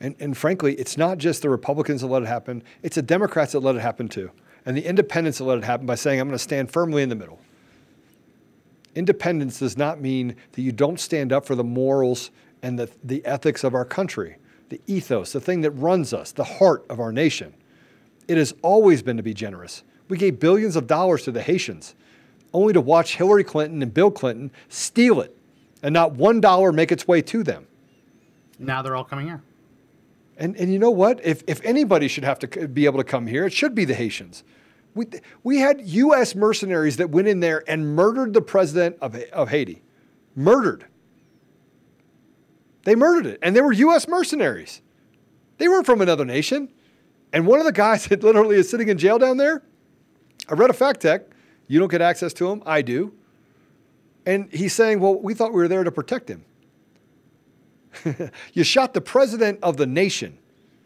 And, 0.00 0.14
and 0.20 0.36
frankly, 0.36 0.74
it's 0.74 0.96
not 0.96 1.18
just 1.18 1.42
the 1.42 1.50
Republicans 1.50 2.02
that 2.02 2.08
let 2.08 2.22
it 2.22 2.28
happen, 2.28 2.62
it's 2.82 2.96
the 2.96 3.02
Democrats 3.02 3.52
that 3.52 3.60
let 3.60 3.76
it 3.76 3.80
happen 3.80 4.08
too. 4.08 4.30
And 4.64 4.76
the 4.76 4.84
independents 4.84 5.38
that 5.38 5.44
let 5.44 5.58
it 5.58 5.64
happen 5.64 5.86
by 5.86 5.96
saying, 5.96 6.20
I'm 6.20 6.28
going 6.28 6.36
to 6.36 6.42
stand 6.42 6.70
firmly 6.70 7.02
in 7.02 7.08
the 7.08 7.14
middle. 7.16 7.40
Independence 8.94 9.58
does 9.58 9.76
not 9.76 10.00
mean 10.00 10.36
that 10.52 10.62
you 10.62 10.70
don't 10.70 11.00
stand 11.00 11.32
up 11.32 11.46
for 11.46 11.54
the 11.54 11.64
morals 11.64 12.30
and 12.62 12.78
the, 12.78 12.90
the 13.02 13.24
ethics 13.24 13.64
of 13.64 13.74
our 13.74 13.84
country, 13.84 14.36
the 14.68 14.80
ethos, 14.86 15.32
the 15.32 15.40
thing 15.40 15.62
that 15.62 15.70
runs 15.72 16.12
us, 16.12 16.30
the 16.30 16.44
heart 16.44 16.84
of 16.88 17.00
our 17.00 17.10
nation. 17.10 17.54
It 18.28 18.36
has 18.36 18.54
always 18.62 19.02
been 19.02 19.16
to 19.16 19.22
be 19.22 19.34
generous. 19.34 19.82
We 20.08 20.18
gave 20.18 20.38
billions 20.40 20.76
of 20.76 20.86
dollars 20.86 21.22
to 21.24 21.32
the 21.32 21.42
Haitians, 21.42 21.94
only 22.52 22.72
to 22.72 22.80
watch 22.80 23.16
Hillary 23.16 23.44
Clinton 23.44 23.82
and 23.82 23.92
Bill 23.92 24.10
Clinton 24.10 24.50
steal 24.68 25.20
it 25.20 25.36
and 25.82 25.92
not 25.92 26.12
one 26.12 26.40
dollar 26.40 26.72
make 26.72 26.92
its 26.92 27.08
way 27.08 27.22
to 27.22 27.42
them. 27.42 27.66
Now 28.58 28.82
they're 28.82 28.94
all 28.96 29.04
coming 29.04 29.26
here. 29.26 29.42
And, 30.36 30.56
and 30.56 30.72
you 30.72 30.78
know 30.78 30.90
what? 30.90 31.24
If, 31.24 31.42
if 31.46 31.60
anybody 31.64 32.08
should 32.08 32.24
have 32.24 32.38
to 32.40 32.68
be 32.68 32.84
able 32.86 32.98
to 32.98 33.04
come 33.04 33.26
here, 33.26 33.44
it 33.46 33.52
should 33.52 33.74
be 33.74 33.84
the 33.84 33.94
Haitians. 33.94 34.44
We, 34.94 35.06
we 35.42 35.58
had 35.58 35.80
U.S. 35.82 36.34
mercenaries 36.34 36.96
that 36.98 37.10
went 37.10 37.28
in 37.28 37.40
there 37.40 37.64
and 37.66 37.94
murdered 37.94 38.34
the 38.34 38.42
president 38.42 38.96
of, 39.00 39.16
of 39.32 39.48
Haiti. 39.48 39.82
Murdered. 40.34 40.86
They 42.84 42.94
murdered 42.94 43.26
it. 43.26 43.38
And 43.42 43.54
they 43.54 43.60
were 43.60 43.72
U.S. 43.72 44.08
mercenaries. 44.08 44.80
They 45.58 45.68
weren't 45.68 45.86
from 45.86 46.00
another 46.00 46.24
nation. 46.24 46.68
And 47.32 47.46
one 47.46 47.58
of 47.58 47.64
the 47.66 47.72
guys 47.72 48.06
that 48.08 48.22
literally 48.22 48.56
is 48.56 48.68
sitting 48.68 48.88
in 48.88 48.98
jail 48.98 49.18
down 49.18 49.36
there, 49.36 49.62
I 50.48 50.54
read 50.54 50.70
a 50.70 50.74
fact 50.74 51.02
check. 51.02 51.22
You 51.68 51.78
don't 51.78 51.90
get 51.90 52.02
access 52.02 52.32
to 52.34 52.50
him. 52.50 52.62
I 52.66 52.82
do. 52.82 53.14
And 54.26 54.52
he's 54.52 54.72
saying, 54.72 55.00
well, 55.00 55.18
we 55.20 55.34
thought 55.34 55.52
we 55.52 55.60
were 55.60 55.68
there 55.68 55.84
to 55.84 55.90
protect 55.90 56.28
him. 56.28 56.44
you 58.52 58.64
shot 58.64 58.94
the 58.94 59.00
president 59.00 59.58
of 59.62 59.76
the 59.76 59.86
nation. 59.86 60.38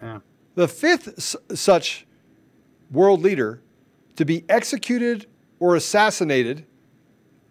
Yeah. 0.03 0.21
The 0.55 0.69
fifth 0.69 1.19
s- 1.19 1.37
such 1.55 2.07
world 2.91 3.21
leader 3.23 3.61
to 4.17 4.25
be 4.25 4.45
executed 4.49 5.27
or 5.61 5.77
assassinated 5.77 6.67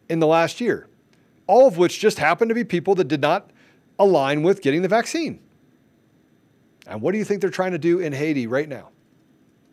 in 0.10 0.20
the 0.20 0.28
last 0.28 0.60
year, 0.62 0.88
all 1.48 1.68
of 1.68 1.78
which 1.78 2.00
just 2.00 2.20
happened 2.20 2.50
to 2.50 2.56
be 2.56 2.64
people 2.64 2.96
that 2.96 3.08
did 3.08 3.22
not 3.22 3.52
align 4.00 4.44
with 4.44 4.62
getting 4.62 4.82
the 4.82 4.88
vaccine. 4.88 5.40
And 6.88 7.02
what 7.02 7.12
do 7.12 7.18
you 7.18 7.26
think 7.26 7.42
they're 7.42 7.50
trying 7.50 7.72
to 7.72 7.80
do 7.80 8.00
in 8.00 8.14
Haiti 8.14 8.48
right 8.48 8.70
now, 8.70 8.90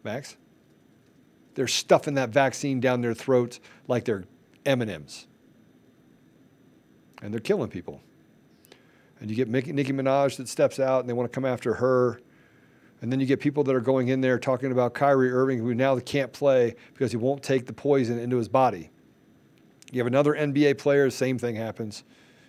Max? 0.02 0.36
They're 1.54 1.68
stuffing 1.68 2.14
that 2.14 2.30
vaccine 2.30 2.80
down 2.80 3.02
their 3.02 3.14
throats 3.14 3.60
like 3.86 4.04
they're 4.04 4.24
M&Ms. 4.64 5.26
And 7.20 7.32
they're 7.32 7.40
killing 7.40 7.68
people. 7.68 8.00
And 9.20 9.30
you 9.30 9.36
get 9.36 9.48
Nicki 9.48 9.92
Minaj 9.92 10.36
that 10.38 10.48
steps 10.48 10.80
out 10.80 11.00
and 11.00 11.08
they 11.08 11.12
want 11.12 11.30
to 11.30 11.34
come 11.34 11.44
after 11.44 11.74
her. 11.74 12.20
And 13.00 13.12
then 13.12 13.20
you 13.20 13.26
get 13.26 13.40
people 13.40 13.62
that 13.64 13.74
are 13.74 13.80
going 13.80 14.08
in 14.08 14.20
there 14.20 14.38
talking 14.38 14.72
about 14.72 14.94
Kyrie 14.94 15.30
Irving, 15.30 15.58
who 15.58 15.74
now 15.74 15.98
can't 15.98 16.32
play 16.32 16.74
because 16.92 17.10
he 17.10 17.16
won't 17.16 17.42
take 17.42 17.66
the 17.66 17.72
poison 17.72 18.18
into 18.18 18.36
his 18.36 18.48
body. 18.48 18.90
You 19.92 20.00
have 20.00 20.06
another 20.06 20.32
NBA 20.32 20.78
player, 20.78 21.10
same 21.10 21.38
thing 21.38 21.54
happens. 21.54 22.04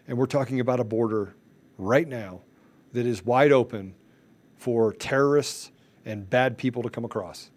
And 0.08 0.18
we're 0.18 0.26
talking 0.26 0.60
about 0.60 0.80
a 0.80 0.84
border 0.84 1.36
right 1.78 2.08
now 2.08 2.42
that 2.94 3.06
is 3.06 3.26
wide 3.26 3.52
open 3.52 3.96
for 4.64 4.94
terrorists 4.94 5.72
and 6.06 6.30
bad 6.30 6.58
people 6.58 6.82
to 6.82 6.90
come 6.90 7.04
across. 7.04 7.52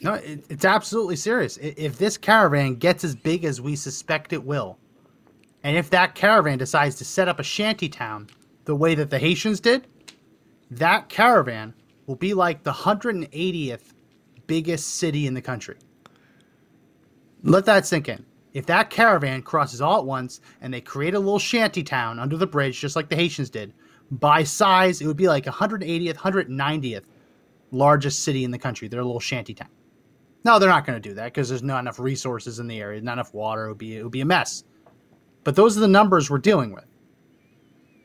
No, 0.00 0.14
it, 0.14 0.46
it's 0.48 0.64
absolutely 0.64 1.16
serious. 1.16 1.58
If 1.58 1.98
this 1.98 2.16
caravan 2.16 2.76
gets 2.76 3.04
as 3.04 3.14
big 3.14 3.44
as 3.44 3.60
we 3.60 3.76
suspect 3.76 4.32
it 4.32 4.42
will, 4.42 4.78
and 5.62 5.76
if 5.76 5.90
that 5.90 6.14
caravan 6.14 6.56
decides 6.56 6.96
to 6.96 7.04
set 7.04 7.28
up 7.28 7.38
a 7.38 7.42
shanty 7.42 7.90
town 7.90 8.30
the 8.64 8.74
way 8.74 8.94
that 8.94 9.10
the 9.10 9.18
Haitians 9.18 9.60
did, 9.60 9.86
that 10.70 11.10
caravan 11.10 11.74
will 12.06 12.16
be 12.16 12.32
like 12.32 12.62
the 12.62 12.72
180th 12.72 13.92
biggest 14.46 14.94
city 14.94 15.26
in 15.26 15.34
the 15.34 15.42
country. 15.42 15.76
Let 17.42 17.66
that 17.66 17.84
sink 17.84 18.08
in. 18.08 18.24
If 18.54 18.64
that 18.66 18.88
caravan 18.88 19.42
crosses 19.42 19.82
all 19.82 19.98
at 19.98 20.06
once 20.06 20.40
and 20.62 20.72
they 20.72 20.80
create 20.80 21.12
a 21.12 21.18
little 21.18 21.38
shanty 21.38 21.82
town 21.82 22.18
under 22.18 22.38
the 22.38 22.46
bridge, 22.46 22.80
just 22.80 22.96
like 22.96 23.10
the 23.10 23.16
Haitians 23.16 23.50
did, 23.50 23.74
by 24.10 24.44
size, 24.44 25.00
it 25.00 25.06
would 25.06 25.16
be 25.16 25.28
like 25.28 25.44
180th, 25.44 26.16
190th 26.16 27.04
largest 27.70 28.22
city 28.22 28.44
in 28.44 28.50
the 28.50 28.58
country. 28.58 28.88
They're 28.88 29.00
a 29.00 29.04
little 29.04 29.20
shanty 29.20 29.54
town. 29.54 29.68
No, 30.44 30.58
they're 30.58 30.68
not 30.68 30.86
going 30.86 31.00
to 31.00 31.08
do 31.08 31.14
that 31.14 31.24
because 31.24 31.48
there's 31.48 31.62
not 31.62 31.80
enough 31.80 31.98
resources 31.98 32.60
in 32.60 32.68
the 32.68 32.80
area, 32.80 33.00
not 33.00 33.14
enough 33.14 33.34
water. 33.34 33.66
It 33.66 33.68
would 33.70 33.78
be 33.78 33.96
it 33.96 34.02
would 34.02 34.12
be 34.12 34.20
a 34.20 34.26
mess. 34.26 34.62
But 35.42 35.56
those 35.56 35.76
are 35.76 35.80
the 35.80 35.88
numbers 35.88 36.30
we're 36.30 36.38
dealing 36.38 36.72
with. 36.72 36.84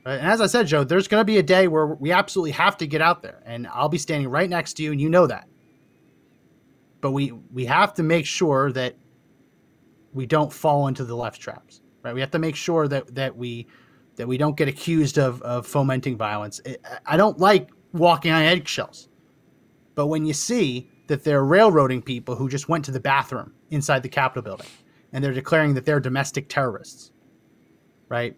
And 0.05 0.21
as 0.21 0.41
I 0.41 0.47
said, 0.47 0.65
Joe, 0.65 0.83
there's 0.83 1.07
going 1.07 1.21
to 1.21 1.25
be 1.25 1.37
a 1.37 1.43
day 1.43 1.67
where 1.67 1.87
we 1.87 2.11
absolutely 2.11 2.51
have 2.51 2.77
to 2.77 2.87
get 2.87 3.01
out 3.01 3.21
there, 3.21 3.43
and 3.45 3.67
I'll 3.67 3.89
be 3.89 3.99
standing 3.99 4.27
right 4.29 4.49
next 4.49 4.73
to 4.73 4.83
you, 4.83 4.91
and 4.91 4.99
you 4.99 5.09
know 5.09 5.27
that. 5.27 5.47
But 7.01 7.11
we 7.11 7.31
we 7.53 7.65
have 7.65 7.93
to 7.95 8.03
make 8.03 8.25
sure 8.25 8.71
that 8.71 8.95
we 10.13 10.25
don't 10.25 10.51
fall 10.51 10.87
into 10.87 11.05
the 11.05 11.15
left 11.15 11.39
traps, 11.39 11.81
right? 12.03 12.13
We 12.13 12.21
have 12.21 12.31
to 12.31 12.39
make 12.39 12.55
sure 12.55 12.87
that 12.87 13.13
that 13.13 13.35
we 13.37 13.67
that 14.15 14.27
we 14.27 14.37
don't 14.37 14.57
get 14.57 14.67
accused 14.67 15.17
of 15.17 15.41
of 15.41 15.65
fomenting 15.65 16.17
violence. 16.17 16.61
I 17.05 17.17
don't 17.17 17.39
like 17.39 17.69
walking 17.93 18.31
on 18.31 18.41
eggshells, 18.41 19.09
but 19.95 20.07
when 20.07 20.25
you 20.25 20.33
see 20.33 20.89
that 21.07 21.23
they're 21.23 21.43
railroading 21.43 22.01
people 22.01 22.35
who 22.35 22.47
just 22.47 22.69
went 22.69 22.85
to 22.85 22.91
the 22.91 22.99
bathroom 22.99 23.53
inside 23.71 24.01
the 24.01 24.09
Capitol 24.09 24.41
building, 24.41 24.67
and 25.11 25.23
they're 25.23 25.33
declaring 25.33 25.73
that 25.73 25.85
they're 25.85 25.99
domestic 25.99 26.47
terrorists, 26.47 27.11
right? 28.07 28.35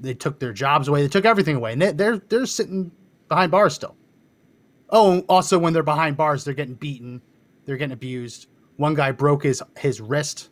They 0.00 0.14
took 0.14 0.38
their 0.38 0.52
jobs 0.52 0.88
away. 0.88 1.02
They 1.02 1.08
took 1.08 1.24
everything 1.24 1.56
away, 1.56 1.72
and 1.72 1.82
they, 1.82 1.92
they're 1.92 2.18
they're 2.18 2.46
sitting 2.46 2.92
behind 3.28 3.50
bars 3.50 3.74
still. 3.74 3.96
Oh, 4.90 5.20
also 5.28 5.58
when 5.58 5.72
they're 5.72 5.82
behind 5.82 6.16
bars, 6.16 6.44
they're 6.44 6.54
getting 6.54 6.74
beaten, 6.74 7.20
they're 7.64 7.76
getting 7.76 7.92
abused. 7.92 8.46
One 8.76 8.94
guy 8.94 9.10
broke 9.10 9.42
his 9.42 9.62
his 9.76 10.00
wrist, 10.00 10.50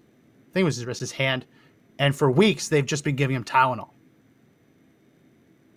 I 0.51 0.53
think 0.53 0.63
it 0.63 0.65
was 0.65 0.77
his 0.77 0.87
wrist, 0.87 1.01
his 1.01 1.13
hand, 1.13 1.47
and 1.99 2.15
for 2.15 2.31
weeks 2.31 2.69
they've 2.69 2.85
just 2.85 3.05
been 3.05 3.17
giving 3.17 3.37
him 3.37 3.45
Tylenol. 3.45 3.91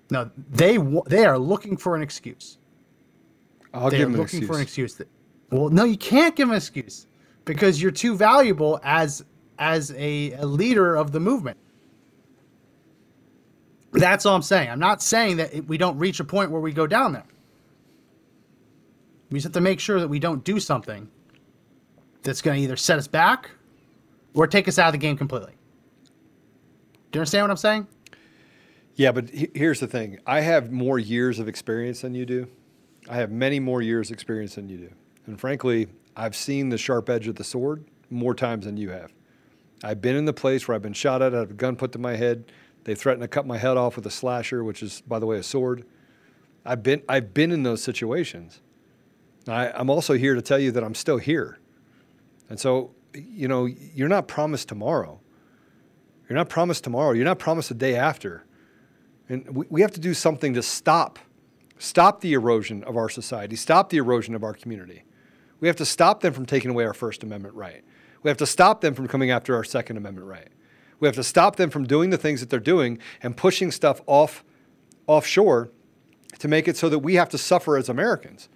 No, 0.10 0.30
they 0.52 0.78
they 1.08 1.26
are 1.26 1.38
looking 1.38 1.78
for 1.78 1.96
an 1.96 2.02
excuse. 2.02 2.58
I'll 3.74 3.90
they 3.90 3.98
give 3.98 4.08
them 4.08 4.16
an 4.16 4.22
looking 4.22 4.46
for 4.46 4.56
an 4.56 4.62
excuse. 4.62 4.96
That, 4.96 5.08
well, 5.52 5.70
no, 5.70 5.84
you 5.84 5.98
can't 5.98 6.36
give 6.36 6.50
an 6.50 6.56
excuse 6.56 7.08
because 7.44 7.82
you're 7.82 7.92
too 7.92 8.16
valuable 8.16 8.80
as 8.84 9.24
as 9.58 9.92
a, 9.92 10.34
a 10.34 10.46
leader 10.46 10.96
of 10.96 11.12
the 11.12 11.20
movement. 11.20 11.58
That's 13.94 14.26
all 14.26 14.36
I'm 14.36 14.42
saying. 14.42 14.70
I'm 14.70 14.80
not 14.80 15.02
saying 15.02 15.38
that 15.38 15.66
we 15.68 15.78
don't 15.78 15.98
reach 15.98 16.20
a 16.20 16.24
point 16.26 16.52
where 16.52 16.62
we 16.62 16.74
go 16.74 16.86
down 16.86 17.14
there. 17.14 17.26
We 19.30 19.40
just 19.40 19.46
have 19.46 19.54
to 19.54 19.62
make 19.62 19.80
sure 19.80 20.00
that 20.00 20.08
we 20.08 20.20
don't 20.20 20.44
do 20.44 20.60
something 20.60 21.10
that's 22.22 22.42
going 22.42 22.58
to 22.58 22.64
either 22.64 22.76
set 22.76 23.00
us 23.00 23.08
back 23.08 23.50
or 24.34 24.48
take 24.48 24.68
us 24.68 24.78
out 24.78 24.88
of 24.88 24.92
the 24.94 24.98
game 24.98 25.18
completely. 25.18 25.54
Do 27.12 27.18
you 27.18 27.22
understand 27.22 27.44
what 27.46 27.52
I'm 27.52 27.58
saying? 27.58 27.88
Yeah, 28.96 29.12
but 29.12 29.30
he- 29.30 29.52
here's 29.54 29.80
the 29.80 29.88
thing. 29.88 30.20
I 30.26 30.42
have 30.42 30.72
more 30.72 30.98
years 30.98 31.40
of 31.40 31.48
experience 31.48 32.02
than 32.02 32.16
you 32.16 32.26
do. 32.26 32.48
I 33.10 33.18
have 33.18 33.32
many 33.32 33.60
more 33.60 33.82
years 33.82 34.10
experience 34.10 34.56
than 34.56 34.70
you 34.70 34.78
do. 34.78 34.90
And 35.28 35.40
frankly, 35.40 35.88
I've 36.16 36.36
seen 36.36 36.70
the 36.70 36.78
sharp 36.78 37.10
edge 37.10 37.28
of 37.28 37.36
the 37.36 37.44
sword 37.44 37.86
more 38.10 38.34
times 38.34 38.66
than 38.66 38.78
you 38.78 38.90
have. 38.90 39.12
I've 39.84 40.02
been 40.02 40.16
in 40.16 40.26
the 40.26 40.34
place 40.34 40.68
where 40.68 40.76
I've 40.76 40.82
been 40.82 40.94
shot 40.94 41.22
at, 41.22 41.36
I 41.36 41.40
have 41.40 41.52
a 41.52 41.56
gun 41.56 41.76
put 41.76 41.92
to 41.92 42.00
my 42.00 42.16
head. 42.16 42.52
They 42.86 42.96
threatened 42.96 43.24
to 43.24 43.28
cut 43.28 43.46
my 43.46 43.58
head 43.58 43.78
off 43.78 43.96
with 43.96 44.06
a 44.06 44.12
slasher, 44.12 44.64
which 44.64 44.82
is, 44.82 45.02
by 45.02 45.20
the 45.20 45.26
way, 45.26 45.38
a 45.38 45.44
sword. 45.44 45.86
I've 46.66 46.82
been, 46.82 47.04
I've 47.10 47.34
been 47.34 47.52
in 47.52 47.64
those 47.64 47.84
situations. 47.84 48.62
I, 49.48 49.70
I'm 49.70 49.90
also 49.90 50.14
here 50.14 50.36
to 50.36 50.42
tell 50.42 50.58
you 50.60 50.72
that 50.72 50.84
I'm 50.84 50.96
still 50.96 51.18
here. 51.18 51.60
And 52.50 52.60
so, 52.60 52.92
you 53.14 53.48
know, 53.48 53.66
you're 53.66 54.08
not 54.08 54.28
promised 54.28 54.70
tomorrow. 54.70 55.20
You're 56.30 56.38
not 56.38 56.50
promised 56.50 56.84
tomorrow. 56.84 57.12
You're 57.12 57.26
not 57.26 57.40
promised 57.40 57.70
the 57.70 57.76
day 57.76 57.96
after. 57.96 58.46
And 59.30 59.56
we, 59.56 59.66
we 59.70 59.82
have 59.82 59.92
to 59.92 60.00
do 60.00 60.14
something 60.14 60.54
to 60.54 60.62
stop, 60.62 61.20
stop 61.78 62.22
the 62.22 62.34
erosion 62.34 62.84
of 62.84 62.98
our 62.98 63.10
society, 63.10 63.56
stop 63.56 63.90
the 63.90 63.98
erosion 63.98 64.36
of 64.36 64.44
our 64.44 64.54
community. 64.54 65.04
We 65.60 65.68
have 65.68 65.78
to 65.78 65.86
stop 65.86 66.22
them 66.22 66.34
from 66.34 66.46
taking 66.46 66.72
away 66.72 66.86
our 66.86 66.94
First 66.94 67.24
Amendment 67.24 67.56
right. 67.56 67.84
We 68.24 68.30
have 68.30 68.38
to 68.38 68.46
stop 68.46 68.82
them 68.82 68.94
from 68.94 69.08
coming 69.08 69.32
after 69.32 69.56
our 69.56 69.64
Second 69.64 69.98
Amendment 69.98 70.28
right. 70.28 70.50
We 71.00 71.08
have 71.08 71.16
to 71.16 71.24
stop 71.24 71.56
them 71.56 71.70
from 71.70 71.86
doing 71.86 72.10
the 72.10 72.18
things 72.18 72.40
that 72.40 72.50
they're 72.50 72.60
doing 72.60 73.00
and 73.22 73.36
pushing 73.36 73.72
stuff 73.72 74.02
off 74.08 74.44
offshore 75.08 75.72
to 76.40 76.48
make 76.48 76.68
it 76.68 76.78
so 76.78 76.90
that 76.90 77.00
we 77.00 77.16
have 77.16 77.30
to 77.30 77.38
suffer 77.38 77.78
as 77.78 77.90
Americans. 77.90 78.50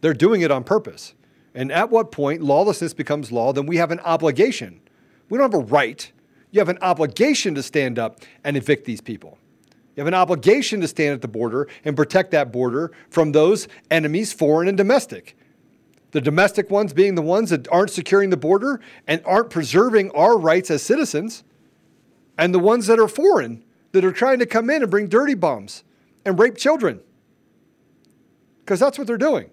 They're 0.00 0.14
doing 0.14 0.42
it 0.42 0.50
on 0.50 0.64
purpose. 0.64 1.14
And 1.54 1.72
at 1.72 1.90
what 1.90 2.12
point 2.12 2.42
lawlessness 2.42 2.92
becomes 2.92 3.32
law, 3.32 3.52
then 3.52 3.66
we 3.66 3.78
have 3.78 3.90
an 3.90 4.00
obligation. 4.00 4.80
We 5.28 5.38
don't 5.38 5.52
have 5.52 5.62
a 5.62 5.64
right. 5.64 6.10
You 6.50 6.60
have 6.60 6.68
an 6.68 6.78
obligation 6.82 7.54
to 7.54 7.62
stand 7.62 7.98
up 7.98 8.20
and 8.44 8.56
evict 8.56 8.84
these 8.84 9.00
people. 9.00 9.38
You 9.96 10.02
have 10.02 10.08
an 10.08 10.14
obligation 10.14 10.80
to 10.82 10.88
stand 10.88 11.14
at 11.14 11.22
the 11.22 11.28
border 11.28 11.66
and 11.84 11.96
protect 11.96 12.30
that 12.32 12.52
border 12.52 12.92
from 13.08 13.32
those 13.32 13.66
enemies, 13.90 14.30
foreign 14.32 14.68
and 14.68 14.76
domestic. 14.76 15.36
The 16.12 16.20
domestic 16.20 16.70
ones 16.70 16.92
being 16.92 17.14
the 17.14 17.22
ones 17.22 17.48
that 17.50 17.66
aren't 17.68 17.90
securing 17.90 18.28
the 18.28 18.36
border 18.36 18.80
and 19.06 19.22
aren't 19.24 19.48
preserving 19.50 20.10
our 20.12 20.36
rights 20.38 20.70
as 20.70 20.82
citizens, 20.82 21.44
and 22.38 22.54
the 22.54 22.58
ones 22.58 22.86
that 22.88 22.98
are 23.00 23.08
foreign 23.08 23.64
that 23.92 24.04
are 24.04 24.12
trying 24.12 24.38
to 24.38 24.46
come 24.46 24.68
in 24.68 24.82
and 24.82 24.90
bring 24.90 25.08
dirty 25.08 25.34
bombs 25.34 25.82
and 26.26 26.38
rape 26.38 26.56
children. 26.58 27.00
Because 28.64 28.78
that's 28.78 28.98
what 28.98 29.06
they're 29.06 29.16
doing. 29.16 29.50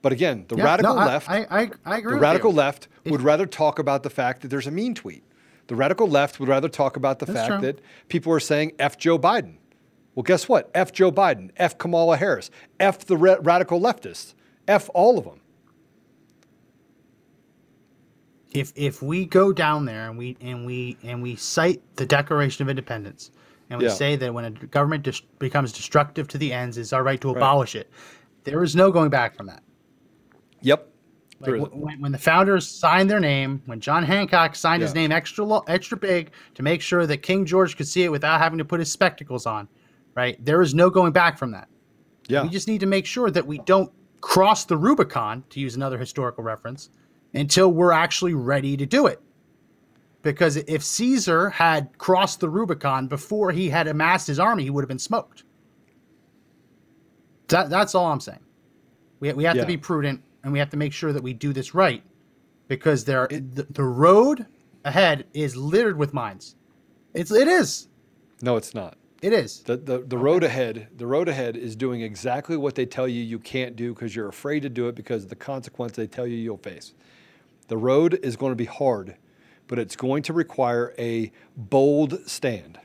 But 0.00 0.12
again, 0.12 0.46
the 0.48 0.56
Yeah, 0.56 0.64
radical 0.64 0.94
no, 0.94 1.00
I- 1.00 1.06
left, 1.06 1.28
I, 1.28 1.46
I, 1.50 1.70
I 1.84 1.98
agree. 1.98 2.14
the 2.14 2.20
radical 2.20 2.52
you. 2.52 2.56
left 2.56 2.88
would 3.04 3.20
rather 3.20 3.44
talk 3.44 3.78
about 3.78 4.02
the 4.02 4.08
fact 4.10 4.40
that 4.40 4.48
there's 4.48 4.66
a 4.66 4.70
mean 4.70 4.94
tweet. 4.94 5.22
The 5.70 5.76
radical 5.76 6.08
left 6.08 6.40
would 6.40 6.48
rather 6.48 6.68
talk 6.68 6.96
about 6.96 7.20
the 7.20 7.26
That's 7.26 7.46
fact 7.48 7.60
true. 7.62 7.72
that 7.72 7.80
people 8.08 8.32
are 8.32 8.40
saying 8.40 8.72
F 8.80 8.98
Joe 8.98 9.16
Biden. 9.20 9.54
Well, 10.16 10.24
guess 10.24 10.48
what? 10.48 10.68
F 10.74 10.90
Joe 10.90 11.12
Biden, 11.12 11.52
F 11.58 11.78
Kamala 11.78 12.16
Harris, 12.16 12.50
F 12.80 13.06
the 13.06 13.16
ra- 13.16 13.36
radical 13.40 13.80
leftists, 13.80 14.34
F 14.66 14.90
all 14.94 15.16
of 15.16 15.24
them. 15.24 15.40
if 18.52 18.72
if 18.74 19.00
we 19.00 19.24
go 19.26 19.52
down 19.52 19.84
there 19.84 20.08
and 20.08 20.18
we 20.18 20.36
and 20.40 20.66
we 20.66 20.96
and 21.04 21.22
we 21.22 21.36
cite 21.36 21.80
the 21.94 22.04
Declaration 22.04 22.64
of 22.64 22.68
Independence 22.68 23.30
and 23.70 23.78
we 23.78 23.84
Yeah. 23.84 23.92
say 23.92 24.16
that 24.16 24.34
when 24.34 24.44
a 24.44 24.50
government 24.50 25.04
dis- 25.04 25.20
becomes 25.38 25.72
destructive 25.72 26.26
to 26.26 26.36
the 26.38 26.52
ends, 26.52 26.76
it's 26.78 26.92
our 26.92 27.04
right 27.04 27.20
to 27.20 27.30
abolish 27.30 27.76
it. 27.76 27.88
There 28.42 28.64
is 28.64 28.74
no 28.74 28.90
going 28.90 29.08
back 29.10 29.36
from 29.36 29.46
that. 29.46 29.62
Yep. 30.62 30.89
Like 31.40 31.46
There 31.46 31.56
is- 31.56 31.62
wh- 31.64 31.76
when, 31.76 32.00
when 32.00 32.12
the 32.12 32.18
founders 32.18 32.68
signed 32.68 33.10
their 33.10 33.20
name, 33.20 33.62
when 33.66 33.80
John 33.80 34.02
Hancock 34.04 34.54
signed 34.54 34.82
his 34.82 34.94
name 34.94 35.10
extra 35.10 35.44
lo- 35.44 35.64
extra 35.68 35.96
big 35.96 36.32
to 36.54 36.62
make 36.62 36.82
sure 36.82 37.06
that 37.06 37.18
King 37.18 37.46
George 37.46 37.76
could 37.76 37.88
see 37.88 38.02
it 38.04 38.10
without 38.10 38.40
having 38.40 38.58
to 38.58 38.64
put 38.64 38.78
his 38.80 38.92
spectacles 38.92 39.46
on, 39.46 39.66
right? 40.14 40.42
There 40.44 40.60
is 40.60 40.74
no 40.74 40.90
going 40.90 41.12
back 41.12 41.38
from 41.38 41.50
that. 41.52 41.68
yeah. 42.28 42.42
We 42.42 42.48
just 42.50 42.68
need 42.68 42.80
to 42.80 42.86
make 42.86 43.06
sure 43.06 43.30
that 43.30 43.46
we 43.46 43.58
don't 43.60 43.90
cross 44.20 44.66
the 44.66 44.76
Rubicon, 44.76 45.42
to 45.50 45.60
use 45.60 45.76
another 45.76 45.96
historical 45.96 46.44
reference, 46.44 46.90
until 47.32 47.72
we're 47.72 47.92
actually 47.92 48.34
ready 48.34 48.76
to 48.76 48.84
do 48.84 49.06
it. 49.06 49.20
Because 50.22 50.56
if 50.56 50.82
Caesar 50.84 51.48
had 51.48 51.96
crossed 51.96 52.40
the 52.40 52.48
Rubicon 52.50 53.06
before 53.08 53.50
he 53.50 53.70
had 53.70 53.88
amassed 53.88 54.26
his 54.26 54.38
army, 54.38 54.64
he 54.64 54.70
would 54.70 54.82
have 54.82 54.88
been 54.88 54.98
smoked. 54.98 55.44
That, 57.48 57.70
that's 57.70 57.94
all 57.94 58.06
I'm 58.12 58.20
saying. 58.20 58.40
We, 59.20 59.32
we 59.32 59.44
have 59.44 59.56
Yeah. 59.56 59.62
to 59.62 59.66
be 59.66 59.76
prudent 59.78 60.22
and 60.42 60.52
we 60.52 60.58
have 60.58 60.70
to 60.70 60.76
make 60.76 60.92
sure 60.92 61.12
that 61.12 61.22
we 61.22 61.32
do 61.32 61.52
this 61.52 61.74
right 61.74 62.02
because 62.68 63.04
there 63.04 63.26
the, 63.28 63.66
the 63.70 63.84
road 63.84 64.46
ahead 64.84 65.26
is 65.34 65.56
littered 65.56 65.98
with 65.98 66.14
mines. 66.14 66.56
It's 67.14 67.30
it 67.30 67.48
is. 67.48 67.88
no, 68.42 68.56
it's 68.56 68.74
not. 68.74 68.96
It 69.22 69.34
is. 69.34 69.60
The, 69.60 69.76
the, 69.76 69.98
the 69.98 70.16
road 70.16 70.44
ahead, 70.44 70.88
the 70.96 71.06
road 71.06 71.28
ahead 71.28 71.54
is 71.54 71.76
doing 71.76 72.00
exactly 72.00 72.56
what 72.56 72.74
they 72.74 72.86
tell 72.86 73.06
you 73.06 73.22
you 73.22 73.38
can't 73.38 73.76
do 73.76 73.92
because 73.92 74.16
you're 74.16 74.28
afraid 74.28 74.60
to 74.60 74.70
do 74.70 74.88
it 74.88 74.94
because 74.94 75.24
of 75.24 75.28
the 75.28 75.36
consequence 75.36 75.92
they 75.92 76.06
tell 76.06 76.26
you 76.26 76.36
you'll 76.36 76.56
face. 76.56 76.94
The 77.68 77.76
road 77.76 78.18
is 78.22 78.36
going 78.36 78.52
to 78.52 78.56
be 78.56 78.64
hard, 78.64 79.16
but 79.66 79.78
it's 79.78 79.94
going 79.94 80.22
to 80.24 80.32
require 80.32 80.94
a 80.98 81.32
bold 81.54 82.26
stand. 82.26 82.78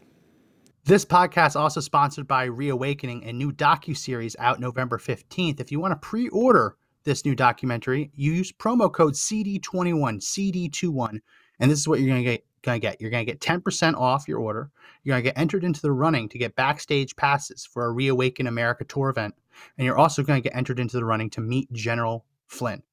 This 0.84 1.06
podcast 1.06 1.56
also 1.56 1.80
sponsored 1.80 2.28
by 2.28 2.44
Reawakening, 2.44 3.24
a 3.24 3.34
new 3.34 3.52
docu-series 3.52 4.36
out 4.38 4.60
November 4.60 4.98
15th. 4.98 5.60
If 5.62 5.72
you 5.72 5.80
want 5.80 5.94
to 5.94 6.08
pre-order 6.08 6.76
this 7.06 7.24
new 7.24 7.36
documentary, 7.36 8.12
you 8.16 8.34
use 8.34 8.52
promo 8.52 8.92
code 8.92 9.14
CD21, 9.14 10.20
CD21, 10.20 11.20
and 11.60 11.72
this 11.72 11.80
is 11.80 11.88
what 11.88 12.00
you're 12.00 12.10
going 12.10 12.24
to 12.24 12.32
get 12.32 12.46
going 12.66 12.82
to 12.82 12.86
get. 12.86 13.00
You're 13.00 13.12
going 13.12 13.26
to 13.26 13.32
get 13.32 13.40
10% 13.40 13.96
off 13.96 14.28
your 14.28 14.40
order. 14.40 14.72
You're 15.04 15.14
going 15.14 15.24
to 15.24 15.30
get 15.30 15.40
entered 15.40 15.64
into 15.64 15.82
the 15.82 15.92
running 15.92 16.28
to 16.30 16.38
get 16.38 16.56
backstage 16.56 17.16
passes 17.16 17.66
for 17.66 17.86
a 17.86 17.92
Reawaken 17.92 18.48
America 18.48 18.84
tour 18.84 19.10
event, 19.10 19.36
and 19.78 19.86
you're 19.86 19.98
also 19.98 20.24
going 20.24 20.42
to 20.42 20.50
get 20.50 20.58
entered 20.58 20.80
into 20.80 20.98
the 20.98 21.06
running 21.06 21.30
to 21.32 21.42
meet 21.42 21.72
General 21.72 22.26
Flynn. 22.48 22.84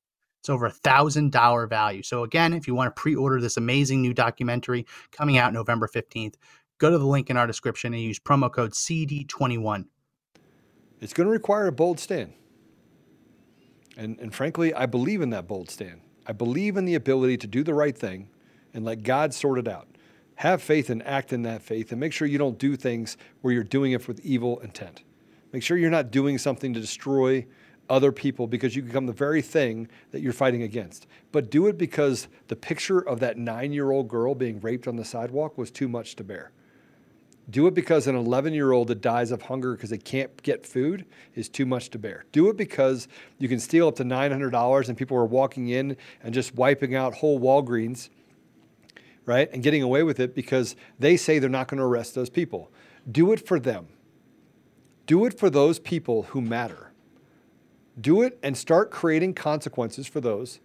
It's 0.40 0.50
over 0.50 0.66
a 0.66 0.70
thousand 0.70 1.32
dollar 1.32 1.66
value. 1.66 2.02
So 2.02 2.24
again, 2.24 2.52
if 2.52 2.66
you 2.66 2.74
want 2.74 2.94
to 2.94 3.00
pre-order 3.00 3.40
this 3.40 3.56
amazing 3.56 4.02
new 4.02 4.12
documentary 4.12 4.86
coming 5.12 5.38
out 5.38 5.52
November 5.52 5.88
15th, 5.88 6.34
go 6.78 6.90
to 6.90 6.98
the 6.98 7.06
link 7.06 7.30
in 7.30 7.36
our 7.36 7.46
description 7.46 7.94
and 7.94 8.02
use 8.02 8.18
promo 8.18 8.52
code 8.52 8.72
CD21. 8.72 9.84
It's 11.00 11.12
going 11.12 11.26
to 11.26 11.32
require 11.32 11.68
a 11.68 11.72
bold 11.72 12.00
stand. 12.00 12.32
And, 13.96 14.18
and 14.18 14.34
frankly, 14.34 14.72
I 14.74 14.86
believe 14.86 15.20
in 15.20 15.30
that 15.30 15.46
bold 15.46 15.70
stand. 15.70 16.00
I 16.26 16.32
believe 16.32 16.76
in 16.76 16.84
the 16.84 16.94
ability 16.94 17.36
to 17.38 17.46
do 17.46 17.62
the 17.62 17.74
right 17.74 17.96
thing 17.96 18.28
and 18.72 18.84
let 18.84 19.02
God 19.02 19.34
sort 19.34 19.58
it 19.58 19.68
out. 19.68 19.88
Have 20.36 20.62
faith 20.62 20.88
and 20.88 21.02
act 21.06 21.32
in 21.32 21.42
that 21.42 21.62
faith 21.62 21.90
and 21.90 22.00
make 22.00 22.12
sure 22.12 22.26
you 22.26 22.38
don't 22.38 22.58
do 22.58 22.76
things 22.76 23.16
where 23.42 23.52
you're 23.52 23.64
doing 23.64 23.92
it 23.92 24.08
with 24.08 24.24
evil 24.24 24.60
intent. 24.60 25.02
Make 25.52 25.62
sure 25.62 25.76
you're 25.76 25.90
not 25.90 26.10
doing 26.10 26.38
something 26.38 26.72
to 26.72 26.80
destroy 26.80 27.46
other 27.90 28.12
people 28.12 28.46
because 28.46 28.74
you 28.74 28.82
become 28.82 29.06
the 29.06 29.12
very 29.12 29.42
thing 29.42 29.88
that 30.12 30.22
you're 30.22 30.32
fighting 30.32 30.62
against. 30.62 31.06
But 31.30 31.50
do 31.50 31.66
it 31.66 31.76
because 31.76 32.28
the 32.48 32.56
picture 32.56 33.00
of 33.00 33.20
that 33.20 33.36
nine 33.36 33.72
year 33.72 33.90
old 33.90 34.08
girl 34.08 34.34
being 34.34 34.60
raped 34.60 34.88
on 34.88 34.96
the 34.96 35.04
sidewalk 35.04 35.58
was 35.58 35.70
too 35.70 35.88
much 35.88 36.16
to 36.16 36.24
bear. 36.24 36.52
Do 37.50 37.66
it 37.66 37.74
because 37.74 38.06
an 38.06 38.14
11 38.14 38.54
year 38.54 38.72
old 38.72 38.88
that 38.88 39.00
dies 39.00 39.32
of 39.32 39.42
hunger 39.42 39.72
because 39.74 39.90
they 39.90 39.98
can't 39.98 40.42
get 40.42 40.64
food 40.64 41.04
is 41.34 41.48
too 41.48 41.66
much 41.66 41.90
to 41.90 41.98
bear. 41.98 42.24
Do 42.32 42.48
it 42.48 42.56
because 42.56 43.08
you 43.38 43.48
can 43.48 43.58
steal 43.58 43.88
up 43.88 43.96
to 43.96 44.04
$900 44.04 44.88
and 44.88 44.96
people 44.96 45.16
are 45.16 45.24
walking 45.24 45.68
in 45.68 45.96
and 46.22 46.32
just 46.32 46.54
wiping 46.54 46.94
out 46.94 47.14
whole 47.14 47.40
Walgreens, 47.40 48.10
right? 49.26 49.50
And 49.52 49.62
getting 49.62 49.82
away 49.82 50.02
with 50.02 50.20
it 50.20 50.34
because 50.34 50.76
they 50.98 51.16
say 51.16 51.38
they're 51.38 51.50
not 51.50 51.68
going 51.68 51.78
to 51.78 51.84
arrest 51.84 52.14
those 52.14 52.30
people. 52.30 52.70
Do 53.10 53.32
it 53.32 53.46
for 53.46 53.58
them. 53.58 53.88
Do 55.06 55.24
it 55.24 55.36
for 55.36 55.50
those 55.50 55.80
people 55.80 56.22
who 56.24 56.40
matter. 56.40 56.92
Do 58.00 58.22
it 58.22 58.38
and 58.42 58.56
start 58.56 58.90
creating 58.90 59.34
consequences 59.34 60.06
for 60.06 60.20
those 60.20 60.60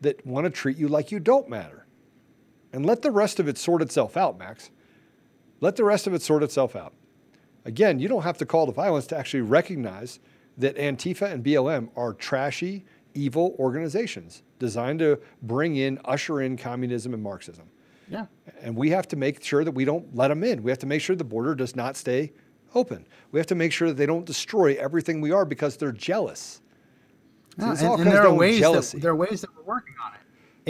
that 0.00 0.26
want 0.26 0.44
to 0.44 0.50
treat 0.50 0.76
you 0.76 0.88
like 0.88 1.12
you 1.12 1.20
don't 1.20 1.48
matter. 1.48 1.86
And 2.72 2.84
let 2.84 3.02
the 3.02 3.10
rest 3.10 3.40
of 3.40 3.48
it 3.48 3.56
sort 3.56 3.80
itself 3.80 4.16
out, 4.16 4.36
Max. 4.36 4.70
Let 5.60 5.76
the 5.76 5.84
rest 5.84 6.06
of 6.06 6.14
it 6.14 6.22
sort 6.22 6.42
itself 6.42 6.76
out. 6.76 6.92
Again, 7.64 7.98
you 7.98 8.08
don't 8.08 8.22
have 8.22 8.38
to 8.38 8.46
call 8.46 8.66
to 8.66 8.72
violence 8.72 9.06
to 9.08 9.16
actually 9.18 9.42
recognize 9.42 10.20
that 10.56 10.76
Antifa 10.76 11.30
and 11.30 11.44
BLM 11.44 11.90
are 11.96 12.14
trashy, 12.14 12.84
evil 13.14 13.54
organizations 13.58 14.42
designed 14.58 14.98
to 15.00 15.20
bring 15.42 15.76
in, 15.76 16.00
usher 16.04 16.40
in 16.40 16.56
communism 16.56 17.14
and 17.14 17.22
Marxism. 17.22 17.68
Yeah. 18.08 18.26
And 18.62 18.74
we 18.74 18.90
have 18.90 19.06
to 19.08 19.16
make 19.16 19.42
sure 19.42 19.64
that 19.64 19.72
we 19.72 19.84
don't 19.84 20.14
let 20.14 20.28
them 20.28 20.42
in. 20.42 20.62
We 20.62 20.70
have 20.70 20.78
to 20.78 20.86
make 20.86 21.00
sure 21.00 21.14
the 21.14 21.24
border 21.24 21.54
does 21.54 21.76
not 21.76 21.96
stay 21.96 22.32
open. 22.74 23.06
We 23.32 23.40
have 23.40 23.46
to 23.48 23.54
make 23.54 23.72
sure 23.72 23.88
that 23.88 23.96
they 23.96 24.06
don't 24.06 24.24
destroy 24.24 24.74
everything 24.74 25.20
we 25.20 25.30
are 25.30 25.44
because 25.44 25.76
they're 25.76 25.92
jealous. 25.92 26.60
So 27.58 27.66
Yeah, 27.66 27.70
this 27.72 27.82
and, 27.82 28.00
and 28.00 28.10
there 28.10 28.26
are 28.26 28.32
ways 28.32 28.60
that 28.60 29.00
there 29.00 29.10
are 29.10 29.16
ways 29.16 29.40
that 29.40 29.50
we're 29.56 29.62
working 29.62 29.94
on 30.04 30.14
it. 30.14 30.20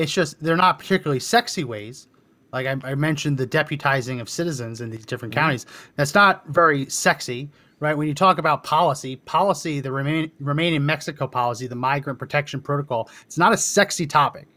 It's 0.00 0.12
just 0.12 0.42
they're 0.42 0.56
not 0.56 0.78
particularly 0.78 1.20
sexy 1.20 1.64
ways. 1.64 2.08
Like 2.52 2.66
I, 2.66 2.90
I 2.90 2.94
mentioned, 2.94 3.38
the 3.38 3.46
deputizing 3.46 4.20
of 4.20 4.28
citizens 4.28 4.80
in 4.80 4.90
these 4.90 5.04
different 5.04 5.34
Mm-hmm. 5.34 5.40
counties. 5.40 5.66
That's 5.96 6.14
not 6.14 6.46
very 6.48 6.88
sexy, 6.88 7.50
right? 7.80 7.96
When 7.96 8.08
you 8.08 8.14
talk 8.14 8.38
about 8.38 8.64
policy, 8.64 9.16
policy, 9.16 9.80
the 9.80 9.92
remain 9.92 10.30
remain 10.40 10.74
in 10.74 10.84
Mexico 10.84 11.26
policy, 11.26 11.66
the 11.66 11.76
migrant 11.76 12.18
protection 12.18 12.60
protocol. 12.60 13.10
It's 13.26 13.38
not 13.38 13.52
a 13.52 13.56
sexy 13.56 14.06
topic, 14.06 14.48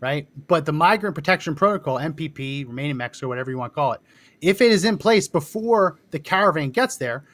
right? 0.00 0.28
But 0.46 0.66
the 0.66 0.72
migrant 0.72 1.14
protection 1.14 1.54
protocol, 1.54 1.96
MPP, 1.98 2.66
remain 2.66 2.90
in 2.90 2.96
Mexico, 2.96 3.28
whatever 3.28 3.50
you 3.50 3.58
want 3.58 3.72
to 3.72 3.74
call 3.74 3.92
it, 3.92 4.00
if 4.40 4.60
it 4.60 4.70
is 4.70 4.84
in 4.84 4.98
place 4.98 5.26
before 5.26 5.98
the 6.10 6.18
caravan 6.18 6.70
gets 6.70 6.96
there, 6.96 7.24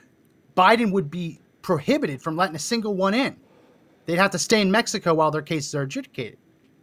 Biden 0.57 0.93
would 0.93 1.11
be 1.11 1.41
prohibited 1.62 2.23
from 2.23 2.37
letting 2.37 2.57
a 2.57 2.61
single 2.61 2.95
one 2.95 3.15
in. 3.15 3.37
They'd 4.07 4.17
have 4.17 4.31
to 4.33 4.39
stay 4.39 4.61
in 4.61 4.71
Mexico 4.71 5.15
while 5.15 5.31
their 5.31 5.43
cases 5.43 5.75
are 5.75 5.83
adjudicated. 5.83 6.39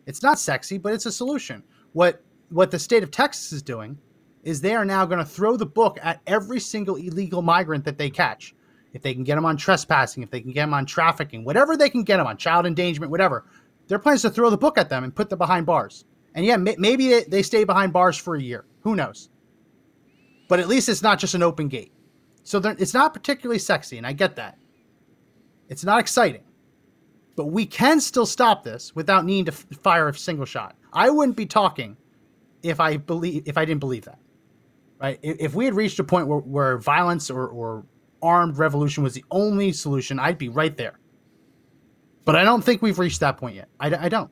It's 0.05 0.23
not 0.23 0.39
sexy, 0.39 0.77
but 0.77 0.93
it's 0.93 1.05
a 1.05 1.11
solution. 1.11 1.63
What 1.93 2.23
what 2.51 2.69
the 2.69 2.79
state 2.79 3.03
of 3.03 3.11
Texas 3.11 3.51
is 3.53 3.61
doing 3.61 3.97
is 4.43 4.59
they 4.59 4.75
are 4.75 4.85
now 4.85 5.05
going 5.05 5.19
to 5.19 5.25
throw 5.25 5.55
the 5.55 5.65
book 5.65 5.97
at 6.01 6.21
every 6.27 6.59
single 6.59 6.95
illegal 6.95 7.41
migrant 7.41 7.85
that 7.85 7.97
they 7.97 8.09
catch. 8.09 8.53
if 8.93 9.01
they 9.01 9.13
can 9.13 9.23
get 9.23 9.35
them 9.35 9.45
on 9.45 9.55
trespassing, 9.55 10.21
if 10.21 10.29
they 10.29 10.41
can 10.41 10.51
get 10.51 10.61
them 10.63 10.73
on 10.73 10.85
trafficking, 10.85 11.45
whatever 11.45 11.77
they 11.77 11.89
can 11.89 12.03
get 12.03 12.17
them 12.17 12.27
on, 12.27 12.35
child 12.37 12.65
endangerment, 12.65 13.09
whatever, 13.09 13.45
their 13.87 13.99
plan 13.99 14.15
is 14.15 14.21
to 14.21 14.29
throw 14.29 14.49
the 14.49 14.57
book 14.57 14.77
at 14.77 14.89
them 14.89 15.03
and 15.03 15.15
put 15.15 15.29
them 15.29 15.39
behind 15.39 15.65
bars. 15.65 16.05
And 16.35 16.45
yeah, 16.45 16.57
may, 16.57 16.75
maybe 16.77 17.07
they, 17.07 17.23
they 17.23 17.41
stay 17.41 17.63
behind 17.63 17.93
bars 17.93 18.17
for 18.17 18.35
a 18.35 18.41
year. 18.41 18.65
Who 18.81 18.95
knows? 18.95 19.29
But 20.49 20.59
at 20.59 20.67
least 20.67 20.89
it's 20.89 21.01
not 21.01 21.19
just 21.19 21.35
an 21.35 21.43
open 21.43 21.67
gate. 21.67 21.93
So 22.43 22.57
it's 22.57 22.93
not 22.93 23.13
particularly 23.13 23.59
sexy, 23.59 23.97
and 23.97 24.05
I 24.05 24.13
get 24.13 24.35
that. 24.35 24.57
It's 25.69 25.85
not 25.85 25.99
exciting. 25.99 26.43
But 27.37 27.45
we 27.45 27.65
can 27.65 28.01
still 28.01 28.25
stop 28.25 28.63
this 28.63 28.93
without 28.93 29.23
needing 29.23 29.45
to 29.45 29.51
f- 29.53 29.65
fire 29.81 30.09
a 30.09 30.13
single 30.13 30.45
shot. 30.45 30.75
I 30.91 31.09
wouldn't 31.09 31.37
be 31.37 31.45
talking 31.45 31.95
if 32.63 32.79
I 32.79 32.97
believe 32.97 33.43
if 33.45 33.57
I 33.57 33.65
didn't 33.65 33.79
believe 33.79 34.05
that. 34.05 34.19
Right? 34.99 35.19
If, 35.23 35.55
we 35.55 35.65
had 35.65 35.73
reached 35.73 35.97
a 35.97 36.03
point 36.03 36.27
where, 36.27 36.39
where 36.39 36.77
violence 36.77 37.31
or, 37.31 37.47
or 37.47 37.83
armed 38.21 38.59
revolution 38.59 39.01
was 39.01 39.15
the 39.15 39.25
only 39.31 39.71
solution, 39.71 40.19
I'd 40.19 40.37
be 40.37 40.47
right 40.47 40.77
there. 40.77 40.99
But 42.23 42.35
I 42.35 42.43
don't 42.43 42.63
think 42.63 42.83
we've 42.83 42.99
reached 42.99 43.19
that 43.21 43.37
point 43.37 43.55
yet. 43.55 43.67
I, 43.79 44.05
I 44.05 44.09
don't. 44.09 44.29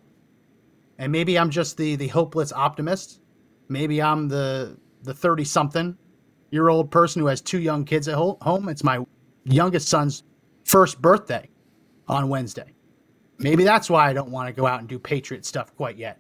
And 1.00 1.12
maybe 1.12 1.40
I'm 1.40 1.50
just 1.50 1.78
the 1.78 1.96
the 1.96 2.08
hopeless 2.08 2.54
optimist. 2.54 3.22
Maybe 3.68 4.02
I'm 4.02 4.28
the 4.28 4.78
the 5.04 5.14
30 5.14 5.44
something 5.46 5.98
year 6.52 6.70
old 6.70 6.92
person 6.92 7.22
who 7.22 7.28
has 7.28 7.42
two 7.42 7.60
young 7.60 7.86
kids 7.86 8.08
at 8.08 8.16
home. 8.16 8.70
It's 8.70 8.84
my 8.84 9.00
youngest 9.46 9.88
son's 9.88 10.24
first 10.66 11.02
birthday 11.02 11.50
on 12.08 12.30
Wednesday. 12.30 12.74
Maybe 13.38 13.64
that's 13.64 13.90
why 13.90 14.10
I 14.10 14.14
don't 14.14 14.30
want 14.30 14.48
to 14.48 14.54
go 14.54 14.68
out 14.68 14.80
and 14.80 14.90
do 14.90 15.00
Patriot 15.00 15.46
stuff 15.46 15.74
quite 15.76 15.98
yet. 15.98 16.20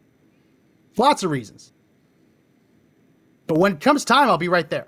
Lots 0.97 1.24
of 1.24 1.32
reasons. 1.32 1.74
But 3.50 3.58
when 3.58 3.74
it 3.74 3.80
comes 3.80 4.06
time, 4.06 4.30
I'll 4.30 4.38
be 4.38 4.47
right 4.47 4.70
there. 4.70 4.86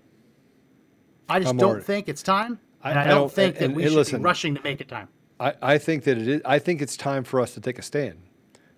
I 1.28 1.40
just 1.40 1.50
I'm 1.50 1.58
don't 1.58 1.70
already, 1.72 1.84
think 1.84 2.08
it's 2.08 2.22
time, 2.22 2.60
and 2.84 3.00
I, 3.00 3.02
I 3.02 3.08
don't, 3.08 3.22
don't, 3.22 3.32
think 3.32 3.60
and, 3.60 3.72
that 3.72 3.76
we 3.76 3.84
should 3.84 3.94
listen, 3.94 4.20
be 4.20 4.24
rushing 4.24 4.54
to 4.54 4.62
make 4.62 4.80
it 4.80 4.88
time. 4.88 5.08
I, 5.40 5.56
I 5.64 5.78
think 5.80 6.04
that 6.04 6.20
it 6.20 6.28
is. 6.28 6.42
I 6.46 6.60
think 6.60 6.80
it's 6.80 6.96
time 6.96 7.24
for 7.24 7.42
us 7.42 7.56
to 7.56 7.60
take 7.60 7.80
a 7.80 7.82
stand. 7.82 8.20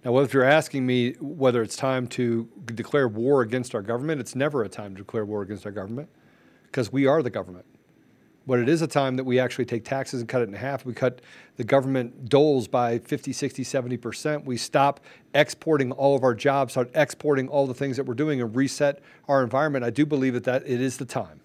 Now, 0.05 0.17
if 0.19 0.33
you're 0.33 0.45
asking 0.45 0.85
me 0.85 1.15
whether 1.19 1.61
it's 1.61 1.75
time 1.75 2.07
to 2.07 2.47
declare 2.73 3.09
war 3.09 3.41
against 3.41 3.75
our 3.75 3.81
government, 3.81 4.21
it's 4.21 4.35
never 4.35 4.63
a 4.63 4.69
time 4.69 4.95
to 4.95 5.01
declare 5.01 5.25
war 5.25 5.41
against 5.41 5.65
our 5.65 5.71
government 5.73 6.07
because 6.67 6.93
we 6.93 7.05
are 7.05 7.21
the 7.21 7.29
government. 7.29 7.65
But 8.45 8.59
it 8.59 8.67
is 8.67 8.81
a 8.81 8.87
time 8.87 9.15
that 9.15 9.23
we 9.23 9.39
actually 9.39 9.65
take 9.65 9.85
taxes 9.85 10.19
and 10.19 10.27
cut 10.27 10.41
it 10.41 10.49
in 10.49 10.53
half. 10.53 10.85
We 10.85 10.93
cut 10.93 11.21
the 11.55 11.63
government 11.63 12.27
doles 12.27 12.67
by 12.67 12.99
50, 12.99 13.31
60, 13.31 13.63
70%. 13.63 14.43
We 14.43 14.57
stop 14.57 14.99
exporting 15.33 15.93
all 15.93 16.15
of 16.15 16.23
our 16.23 16.35
jobs, 16.35 16.73
start 16.73 16.91
exporting 16.93 17.47
all 17.47 17.67
the 17.67 17.73
things 17.73 17.95
that 17.95 18.05
we're 18.05 18.15
doing 18.15 18.41
and 18.41 18.53
reset 18.53 19.01
our 19.29 19.43
environment. 19.43 19.85
I 19.85 19.91
do 19.91 20.05
believe 20.05 20.33
that, 20.33 20.43
that 20.43 20.63
it 20.67 20.81
is 20.81 20.97
the 20.97 21.05
time. 21.05 21.39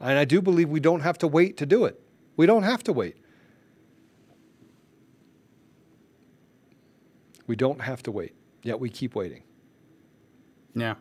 And 0.00 0.18
I 0.18 0.24
do 0.24 0.42
believe 0.42 0.68
we 0.68 0.80
don't 0.80 1.00
have 1.00 1.18
to 1.18 1.28
wait 1.28 1.56
to 1.58 1.66
do 1.66 1.84
it. 1.84 2.00
We 2.36 2.46
don't 2.46 2.64
have 2.64 2.82
to 2.84 2.92
wait. 2.92 3.16
We 7.46 7.56
don't 7.56 7.80
have 7.80 8.02
to 8.04 8.12
wait, 8.12 8.34
yet 8.62 8.78
we 8.78 8.90
keep 8.90 9.14
waiting. 9.14 9.42
Yeah. 10.74 10.94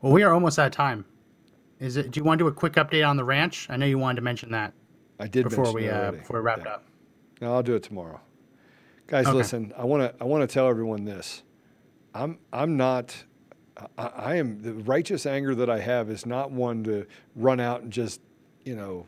Well, 0.00 0.12
we 0.12 0.22
are 0.22 0.32
almost 0.32 0.58
out 0.58 0.66
of 0.66 0.72
time. 0.72 1.04
Is 1.80 1.96
it? 1.96 2.10
Do 2.10 2.18
you 2.18 2.24
want 2.24 2.38
to 2.38 2.44
do 2.44 2.48
a 2.48 2.52
quick 2.52 2.74
update 2.74 3.08
on 3.08 3.16
the 3.16 3.24
ranch? 3.24 3.68
I 3.70 3.76
know 3.76 3.86
you 3.86 3.98
wanted 3.98 4.16
to 4.16 4.22
mention 4.22 4.50
that. 4.50 4.72
I 5.20 5.26
did 5.26 5.44
before 5.44 5.72
we 5.72 5.88
uh, 5.88 6.12
before 6.12 6.40
we 6.40 6.42
wrap 6.42 6.64
yeah. 6.64 6.74
up. 6.74 6.84
No, 7.40 7.54
I'll 7.54 7.62
do 7.62 7.74
it 7.74 7.82
tomorrow. 7.82 8.20
Guys, 9.06 9.26
okay. 9.26 9.36
listen. 9.36 9.72
I 9.76 9.84
want 9.84 10.02
to 10.02 10.22
I 10.22 10.24
want 10.24 10.48
to 10.48 10.52
tell 10.52 10.68
everyone 10.68 11.04
this. 11.04 11.42
I'm 12.14 12.38
I'm 12.52 12.76
not. 12.76 13.16
I, 13.96 14.06
I 14.06 14.34
am 14.36 14.60
the 14.60 14.74
righteous 14.74 15.24
anger 15.24 15.54
that 15.54 15.70
I 15.70 15.78
have 15.78 16.10
is 16.10 16.26
not 16.26 16.50
one 16.50 16.82
to 16.84 17.06
run 17.36 17.60
out 17.60 17.82
and 17.82 17.92
just 17.92 18.20
you 18.64 18.74
know 18.74 19.06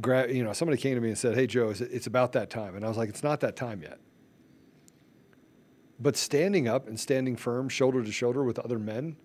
grab. 0.00 0.30
You 0.30 0.44
know, 0.44 0.52
somebody 0.52 0.80
came 0.80 0.94
to 0.94 1.00
me 1.00 1.08
and 1.08 1.18
said, 1.18 1.34
"Hey, 1.34 1.46
Joe, 1.46 1.72
it's 1.78 2.06
about 2.06 2.32
that 2.32 2.50
time," 2.50 2.74
and 2.74 2.84
I 2.84 2.88
was 2.88 2.96
like, 2.96 3.08
"It's 3.08 3.22
not 3.22 3.40
that 3.40 3.56
time 3.56 3.82
yet." 3.82 3.98
But 5.98 6.16
standing 6.16 6.66
up 6.66 6.88
and 6.88 6.98
standing 6.98 7.36
firm, 7.36 7.68
shoulder 7.68 8.02
to 8.02 8.10
shoulder 8.10 8.42
with 8.42 8.58
other 8.58 8.78
men, 8.78 9.16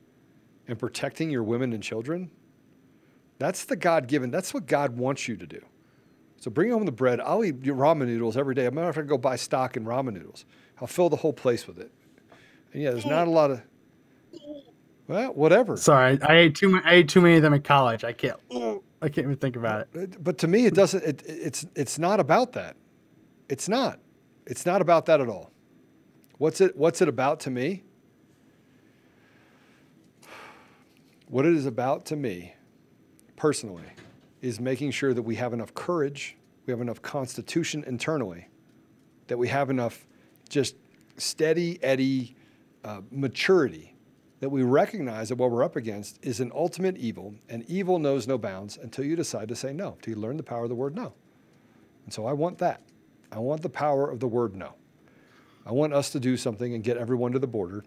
and 0.68 0.78
protecting 0.80 1.30
your 1.30 1.44
women 1.44 1.74
and 1.74 1.84
children, 1.84 2.32
that's 3.40 3.66
the 3.66 3.76
God 3.76 4.08
given. 4.08 4.32
That's 4.32 4.54
what 4.54 4.66
God 4.66 4.98
wants 4.98 5.28
you 5.28 5.36
to 5.38 5.46
do. 5.46 5.62
So 6.38 6.52
bring 6.52 6.72
home 6.72 6.86
the 6.86 6.92
bread. 6.92 7.20
I'll 7.22 7.44
eat 7.44 7.64
your 7.64 7.76
ramen 7.76 8.08
noodles 8.08 8.38
every 8.38 8.56
day. 8.56 8.66
I'm 8.66 8.76
not 8.76 8.94
going 8.94 9.08
to 9.08 9.10
go 9.10 9.18
buy 9.18 9.36
stock 9.36 9.78
in 9.78 9.86
ramen 9.86 10.14
noodles. 10.14 10.46
I'll 10.80 10.88
fill 10.88 11.10
the 11.10 11.16
whole 11.16 11.34
place 11.34 11.68
with 11.68 11.80
it. 11.80 11.92
And 12.74 12.84
yeah, 12.84 12.92
there's 12.92 13.06
not 13.06 13.28
a 13.28 13.32
lot 13.32 13.52
of. 13.52 13.62
Well, 15.08 15.34
whatever. 15.34 15.78
Sorry, 15.78 16.20
I 16.22 16.36
ate 16.38 16.56
too. 16.56 16.70
many. 16.70 16.84
I 16.86 16.94
ate 16.96 17.10
too 17.10 17.22
many 17.22 17.36
of 17.38 17.42
them 17.42 17.54
in 17.54 17.62
college. 17.62 18.04
I 18.04 18.12
can't. 18.12 18.38
I 19.02 19.08
can't 19.10 19.26
even 19.26 19.38
think 19.38 19.56
about 19.56 19.88
it. 19.94 20.24
But 20.24 20.38
to 20.40 20.48
me, 20.48 20.66
it 20.66 20.74
doesn't. 20.74 21.04
It, 21.04 21.24
it's 21.26 21.66
it's 21.76 22.00
not 22.00 22.20
about 22.20 22.54
that. 22.54 22.76
It's 23.50 23.70
not. 23.70 24.00
It's 24.48 24.66
not 24.66 24.82
about 24.82 25.06
that 25.06 25.22
at 25.22 25.30
all. 25.30 25.52
What's 26.38 26.60
it? 26.60 26.76
What's 26.76 27.02
it 27.02 27.08
about 27.08 27.40
to 27.42 27.52
me? 27.52 27.84
What 31.28 31.46
it 31.46 31.54
is 31.54 31.66
about 31.66 32.06
to 32.08 32.16
me, 32.16 32.54
personally, 33.36 33.86
is 34.42 34.60
making 34.60 34.92
sure 34.92 35.14
that 35.14 35.24
we 35.24 35.36
have 35.36 35.54
enough 35.54 35.74
courage, 35.74 36.38
we 36.66 36.72
have 36.72 36.82
enough 36.82 37.02
constitution 37.02 37.84
internally, 37.88 38.48
that 39.28 39.38
we 39.38 39.48
have 39.48 39.70
enough 39.70 40.06
just 40.50 40.76
steady 41.18 41.82
eddy 41.84 42.36
uh, 42.84 43.02
maturity 43.10 43.96
that 44.40 44.50
we 44.50 44.64
recognize 44.64 45.30
that 45.30 45.38
what 45.38 45.50
we're 45.50 45.64
up 45.64 45.76
against 45.76 46.20
is 46.22 46.40
an 46.40 46.52
ultimate 46.54 46.98
evil, 46.98 47.34
and 47.50 47.64
evil 47.70 48.00
knows 48.00 48.28
no 48.28 48.38
bounds 48.38 48.78
until 48.78 49.06
you 49.06 49.16
decide 49.16 49.48
to 49.48 49.56
say 49.56 49.74
no, 49.74 49.94
until 49.94 50.14
you 50.14 50.20
learn 50.20 50.38
the 50.38 50.44
power 50.44 50.64
of 50.64 50.70
the 50.70 50.76
word 50.76 50.96
no. 50.96 51.14
And 52.04 52.14
so 52.14 52.26
I 52.26 52.34
want 52.34 52.60
that. 52.60 52.82
I 53.32 53.40
want 53.40 53.64
the 53.64 53.70
power 53.70 54.10
of 54.10 54.20
the 54.20 54.28
word 54.28 54.56
no. 54.56 54.76
I 55.66 55.72
want 55.72 55.94
us 55.94 56.12
to 56.12 56.20
do 56.20 56.38
something 56.38 56.76
and 56.76 56.84
get 56.84 56.98
everyone 56.98 57.32
to 57.32 57.40
the 57.40 57.48
border. 57.48 57.84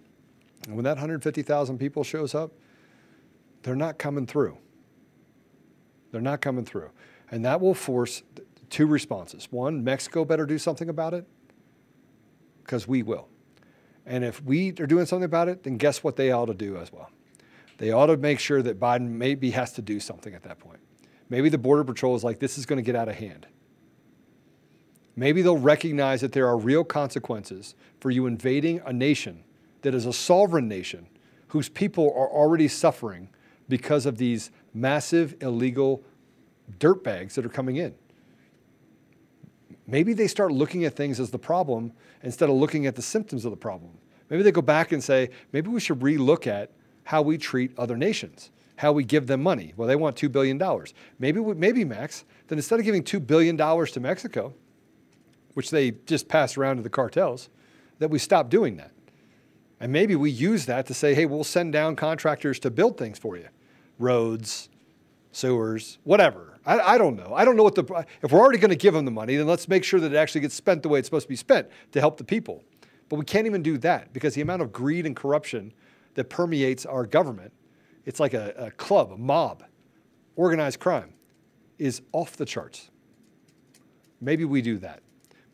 And 0.66 0.74
when 0.74 0.84
that 0.84 0.96
150,000 0.96 1.78
people 1.78 2.02
shows 2.02 2.34
up, 2.34 2.52
they're 3.62 3.76
not 3.76 3.98
coming 3.98 4.26
through. 4.26 4.58
They're 6.10 6.20
not 6.20 6.40
coming 6.40 6.64
through. 6.64 6.90
And 7.30 7.44
that 7.44 7.60
will 7.60 7.74
force 7.74 8.22
two 8.70 8.86
responses. 8.86 9.48
One, 9.50 9.84
Mexico 9.84 10.24
better 10.24 10.46
do 10.46 10.58
something 10.58 10.88
about 10.88 11.14
it 11.14 11.26
because 12.62 12.86
we 12.88 13.02
will. 13.02 13.28
And 14.06 14.24
if 14.24 14.42
we 14.42 14.70
are 14.80 14.86
doing 14.86 15.06
something 15.06 15.24
about 15.24 15.48
it, 15.48 15.64
then 15.64 15.76
guess 15.76 16.02
what 16.02 16.16
they 16.16 16.30
ought 16.30 16.46
to 16.46 16.54
do 16.54 16.78
as 16.78 16.92
well? 16.92 17.10
They 17.76 17.92
ought 17.92 18.06
to 18.06 18.16
make 18.16 18.40
sure 18.40 18.62
that 18.62 18.80
Biden 18.80 19.08
maybe 19.10 19.50
has 19.50 19.72
to 19.74 19.82
do 19.82 20.00
something 20.00 20.34
at 20.34 20.42
that 20.44 20.58
point. 20.58 20.80
Maybe 21.28 21.48
the 21.48 21.58
Border 21.58 21.84
Patrol 21.84 22.16
is 22.16 22.24
like, 22.24 22.38
this 22.38 22.56
is 22.56 22.64
going 22.64 22.78
to 22.78 22.82
get 22.82 22.96
out 22.96 23.08
of 23.08 23.16
hand. 23.16 23.46
Maybe 25.14 25.42
they'll 25.42 25.58
recognize 25.58 26.20
that 26.22 26.32
there 26.32 26.46
are 26.46 26.56
real 26.56 26.84
consequences 26.84 27.74
for 28.00 28.10
you 28.10 28.26
invading 28.26 28.80
a 28.86 28.92
nation 28.92 29.44
that 29.82 29.94
is 29.94 30.06
a 30.06 30.12
sovereign 30.12 30.68
nation 30.68 31.08
whose 31.48 31.68
people 31.68 32.12
are 32.16 32.28
already 32.28 32.68
suffering 32.68 33.28
because 33.68 34.06
of 34.06 34.16
these 34.16 34.50
massive 34.74 35.36
illegal 35.40 36.02
dirt 36.78 37.02
bags 37.02 37.34
that 37.34 37.44
are 37.44 37.50
coming 37.50 37.76
in. 37.76 37.94
Maybe 39.86 40.12
they 40.12 40.26
start 40.26 40.52
looking 40.52 40.84
at 40.84 40.94
things 40.94 41.18
as 41.18 41.30
the 41.30 41.38
problem 41.38 41.92
instead 42.22 42.50
of 42.50 42.56
looking 42.56 42.86
at 42.86 42.94
the 42.94 43.02
symptoms 43.02 43.44
of 43.44 43.50
the 43.50 43.56
problem. 43.56 43.92
Maybe 44.28 44.42
they 44.42 44.52
go 44.52 44.60
back 44.60 44.92
and 44.92 45.02
say, 45.02 45.30
maybe 45.52 45.70
we 45.70 45.80
should 45.80 46.00
relook 46.00 46.46
at 46.46 46.72
how 47.04 47.22
we 47.22 47.38
treat 47.38 47.72
other 47.78 47.96
nations, 47.96 48.50
how 48.76 48.92
we 48.92 49.02
give 49.02 49.26
them 49.26 49.42
money. 49.42 49.72
Well, 49.76 49.88
they 49.88 49.96
want 49.96 50.16
$2 50.16 50.30
billion. 50.30 50.60
Maybe, 51.18 51.40
maybe 51.40 51.84
Max, 51.84 52.24
then 52.48 52.58
instead 52.58 52.78
of 52.78 52.84
giving 52.84 53.02
$2 53.02 53.26
billion 53.26 53.56
to 53.56 54.00
Mexico, 54.00 54.52
which 55.54 55.70
they 55.70 55.92
just 55.92 56.28
pass 56.28 56.58
around 56.58 56.76
to 56.76 56.82
the 56.82 56.90
cartels, 56.90 57.48
that 57.98 58.10
we 58.10 58.18
stop 58.18 58.50
doing 58.50 58.76
that. 58.76 58.92
And 59.80 59.90
maybe 59.90 60.14
we 60.16 60.30
use 60.30 60.66
that 60.66 60.86
to 60.86 60.94
say, 60.94 61.14
hey, 61.14 61.24
we'll 61.24 61.44
send 61.44 61.72
down 61.72 61.96
contractors 61.96 62.58
to 62.60 62.70
build 62.70 62.98
things 62.98 63.18
for 63.18 63.38
you 63.38 63.48
roads, 63.98 64.68
sewers, 65.32 65.98
whatever. 66.04 66.58
I, 66.64 66.80
I 66.80 66.98
don't 66.98 67.16
know. 67.16 67.32
I 67.34 67.44
don't 67.44 67.56
know 67.56 67.62
what 67.62 67.74
the, 67.74 68.06
if 68.22 68.32
we're 68.32 68.40
already 68.40 68.58
going 68.58 68.70
to 68.70 68.76
give 68.76 68.94
them 68.94 69.04
the 69.04 69.10
money, 69.10 69.36
then 69.36 69.46
let's 69.46 69.68
make 69.68 69.84
sure 69.84 70.00
that 70.00 70.12
it 70.12 70.16
actually 70.16 70.42
gets 70.42 70.54
spent 70.54 70.82
the 70.82 70.88
way 70.88 70.98
it's 70.98 71.08
supposed 71.08 71.26
to 71.26 71.28
be 71.28 71.36
spent 71.36 71.68
to 71.92 72.00
help 72.00 72.16
the 72.16 72.24
people. 72.24 72.64
But 73.08 73.16
we 73.16 73.24
can't 73.24 73.46
even 73.46 73.62
do 73.62 73.78
that 73.78 74.12
because 74.12 74.34
the 74.34 74.42
amount 74.42 74.62
of 74.62 74.72
greed 74.72 75.06
and 75.06 75.16
corruption 75.16 75.72
that 76.14 76.28
permeates 76.28 76.84
our 76.84 77.06
government, 77.06 77.52
it's 78.04 78.20
like 78.20 78.34
a, 78.34 78.54
a 78.56 78.70
club, 78.72 79.12
a 79.12 79.16
mob, 79.16 79.64
organized 80.36 80.80
crime, 80.80 81.14
is 81.78 82.02
off 82.12 82.36
the 82.36 82.44
charts. 82.44 82.90
Maybe 84.20 84.44
we 84.44 84.60
do 84.60 84.78
that. 84.78 85.00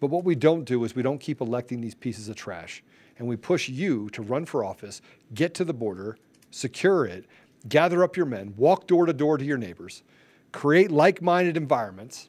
But 0.01 0.11
what 0.11 0.25
we 0.25 0.35
don't 0.35 0.65
do 0.65 0.85
is 0.85 0.95
we 0.95 1.03
don't 1.03 1.19
keep 1.19 1.41
electing 1.41 1.81
these 1.81 1.95
pieces 1.95 2.29
of 2.29 2.37
trash. 2.37 2.83
And 3.19 3.29
we 3.29 3.37
push 3.37 3.69
you 3.69 4.09
to 4.11 4.23
run 4.23 4.45
for 4.45 4.65
office, 4.65 5.01
get 5.35 5.55
to 5.55 5.65
the 5.65 5.75
border, 5.75 6.17
secure 6.51 7.05
it, 7.05 7.27
gather 7.69 8.03
up 8.03 8.17
your 8.17 8.27
men, 8.27 8.55
walk 8.57 8.87
door 8.87 9.07
to 9.07 9.13
door 9.13 9.39
to 9.39 9.45
your 9.45 9.59
neighbors, 9.59 10.03
create 10.53 10.91
like 10.91 11.23
minded 11.23 11.57
environments, 11.57 12.29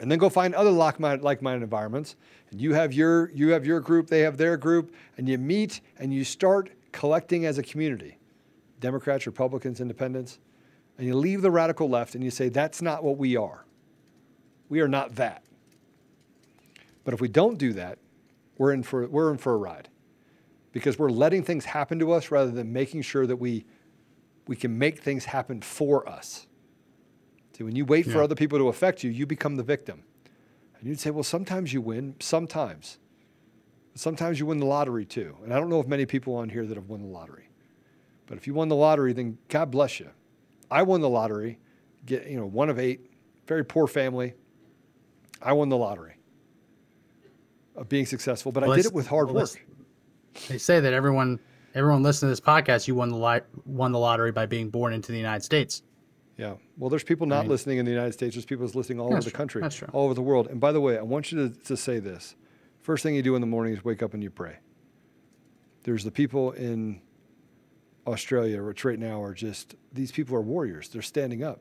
and 0.00 0.10
then 0.10 0.18
go 0.18 0.28
find 0.28 0.54
other 0.54 0.70
like 0.70 1.00
minded 1.00 1.62
environments. 1.62 2.16
And 2.50 2.60
you 2.60 2.74
have, 2.74 2.92
your, 2.92 3.30
you 3.30 3.48
have 3.50 3.66
your 3.66 3.80
group, 3.80 4.08
they 4.08 4.20
have 4.20 4.36
their 4.36 4.56
group, 4.56 4.94
and 5.16 5.28
you 5.28 5.38
meet 5.38 5.80
and 5.98 6.12
you 6.12 6.22
start 6.22 6.70
collecting 6.92 7.46
as 7.46 7.58
a 7.58 7.62
community 7.62 8.18
Democrats, 8.78 9.26
Republicans, 9.26 9.80
Independents 9.80 10.38
and 10.98 11.06
you 11.06 11.14
leave 11.14 11.42
the 11.42 11.50
radical 11.50 11.88
left 11.88 12.14
and 12.14 12.24
you 12.24 12.30
say, 12.30 12.48
that's 12.48 12.80
not 12.80 13.04
what 13.04 13.18
we 13.18 13.36
are. 13.36 13.64
We 14.68 14.80
are 14.80 14.88
not 14.88 15.16
that. 15.16 15.42
But 17.04 17.14
if 17.14 17.20
we 17.20 17.28
don't 17.28 17.58
do 17.58 17.72
that, 17.74 17.98
we're 18.58 18.72
in 18.72 18.82
for, 18.82 19.06
we're 19.06 19.30
in 19.30 19.38
for 19.38 19.54
a 19.54 19.56
ride 19.56 19.88
because 20.72 20.98
we're 20.98 21.10
letting 21.10 21.42
things 21.42 21.64
happen 21.64 21.98
to 21.98 22.12
us 22.12 22.30
rather 22.30 22.50
than 22.50 22.72
making 22.72 23.02
sure 23.02 23.26
that 23.26 23.36
we, 23.36 23.64
we 24.46 24.56
can 24.56 24.78
make 24.78 25.00
things 25.00 25.26
happen 25.26 25.60
for 25.60 26.08
us. 26.08 26.46
See, 27.56 27.64
when 27.64 27.74
you 27.74 27.84
wait 27.84 28.06
for 28.06 28.22
other 28.22 28.34
people 28.34 28.58
to 28.58 28.68
affect 28.68 29.02
you, 29.02 29.10
you 29.10 29.26
become 29.26 29.56
the 29.56 29.62
victim. 29.62 30.04
And 30.78 30.88
you'd 30.88 31.00
say, 31.00 31.10
well, 31.10 31.24
sometimes 31.24 31.72
you 31.72 31.80
win, 31.80 32.16
sometimes. 32.20 32.98
Sometimes 33.94 34.38
you 34.38 34.44
win 34.44 34.58
the 34.58 34.66
lottery 34.66 35.06
too. 35.06 35.36
And 35.42 35.54
I 35.54 35.58
don't 35.58 35.70
know 35.70 35.80
if 35.80 35.86
many 35.86 36.04
people 36.04 36.34
on 36.34 36.50
here 36.50 36.66
that 36.66 36.76
have 36.76 36.88
won 36.88 37.00
the 37.00 37.08
lottery. 37.08 37.48
But 38.26 38.36
if 38.36 38.46
you 38.46 38.52
won 38.52 38.68
the 38.68 38.76
lottery, 38.76 39.14
then 39.14 39.38
God 39.48 39.70
bless 39.70 39.98
you. 39.98 40.10
I 40.70 40.82
won 40.82 41.00
the 41.00 41.08
lottery, 41.08 41.58
get 42.04 42.26
you 42.28 42.36
know, 42.36 42.44
one 42.44 42.68
of 42.68 42.78
eight, 42.78 43.10
very 43.46 43.64
poor 43.64 43.86
family. 43.86 44.34
I 45.40 45.54
won 45.54 45.70
the 45.70 45.76
lottery 45.76 46.16
of 47.74 47.88
being 47.88 48.04
successful, 48.06 48.52
but 48.52 48.62
Well, 48.62 48.72
I 48.72 48.76
did 48.76 48.86
it 48.86 48.92
with 48.92 49.06
hard 49.06 49.30
well, 49.30 49.44
work. 49.44 49.64
They 50.48 50.58
say 50.58 50.80
that 50.80 50.92
everyone 50.92 51.40
everyone 51.76 52.02
listening 52.02 52.28
to 52.28 52.32
this 52.32 52.40
podcast, 52.40 52.88
you 52.88 52.94
won 52.94 53.10
the 53.10 53.16
li- 53.16 53.40
won 53.66 53.92
the 53.92 53.98
lottery 53.98 54.32
by 54.32 54.46
being 54.46 54.70
born 54.70 54.92
into 54.94 55.12
the 55.12 55.18
United 55.18 55.44
States. 55.44 55.82
Yeah. 56.38 56.54
Well, 56.78 56.90
there's 56.90 57.04
people 57.04 57.26
not 57.26 57.42
mean- 57.42 57.50
listening 57.50 57.78
in 57.78 57.84
the 57.84 57.90
United 57.92 58.12
States. 58.12 58.34
There's 58.34 58.46
people 58.46 58.66
listening 58.66 58.98
all 58.98 59.12
over 59.12 59.22
the 59.22 59.30
country, 59.30 59.60
That's 59.60 59.76
true. 59.76 59.88
all 59.92 60.06
over 60.06 60.14
the 60.14 60.22
world. 60.22 60.48
And 60.48 60.58
by 60.58 60.72
the 60.72 60.80
way, 60.80 60.98
I 60.98 61.02
want 61.02 61.30
you 61.30 61.48
to, 61.48 61.58
to 61.64 61.76
say 61.76 61.98
this. 61.98 62.34
First 62.80 63.02
thing 63.02 63.14
you 63.14 63.22
do 63.22 63.34
in 63.34 63.40
the 63.40 63.46
morning 63.46 63.74
is 63.74 63.84
wake 63.84 64.02
up 64.02 64.14
and 64.14 64.22
you 64.22 64.30
pray. 64.30 64.56
There's 65.84 66.02
the 66.04 66.10
people 66.10 66.52
in 66.52 67.00
Australia, 68.06 68.62
which 68.62 68.84
right 68.84 68.98
now 68.98 69.22
are 69.22 69.34
just, 69.34 69.74
these 69.92 70.12
people 70.12 70.34
are 70.36 70.40
warriors. 70.42 70.88
They're 70.88 71.02
standing 71.02 71.42
up. 71.42 71.60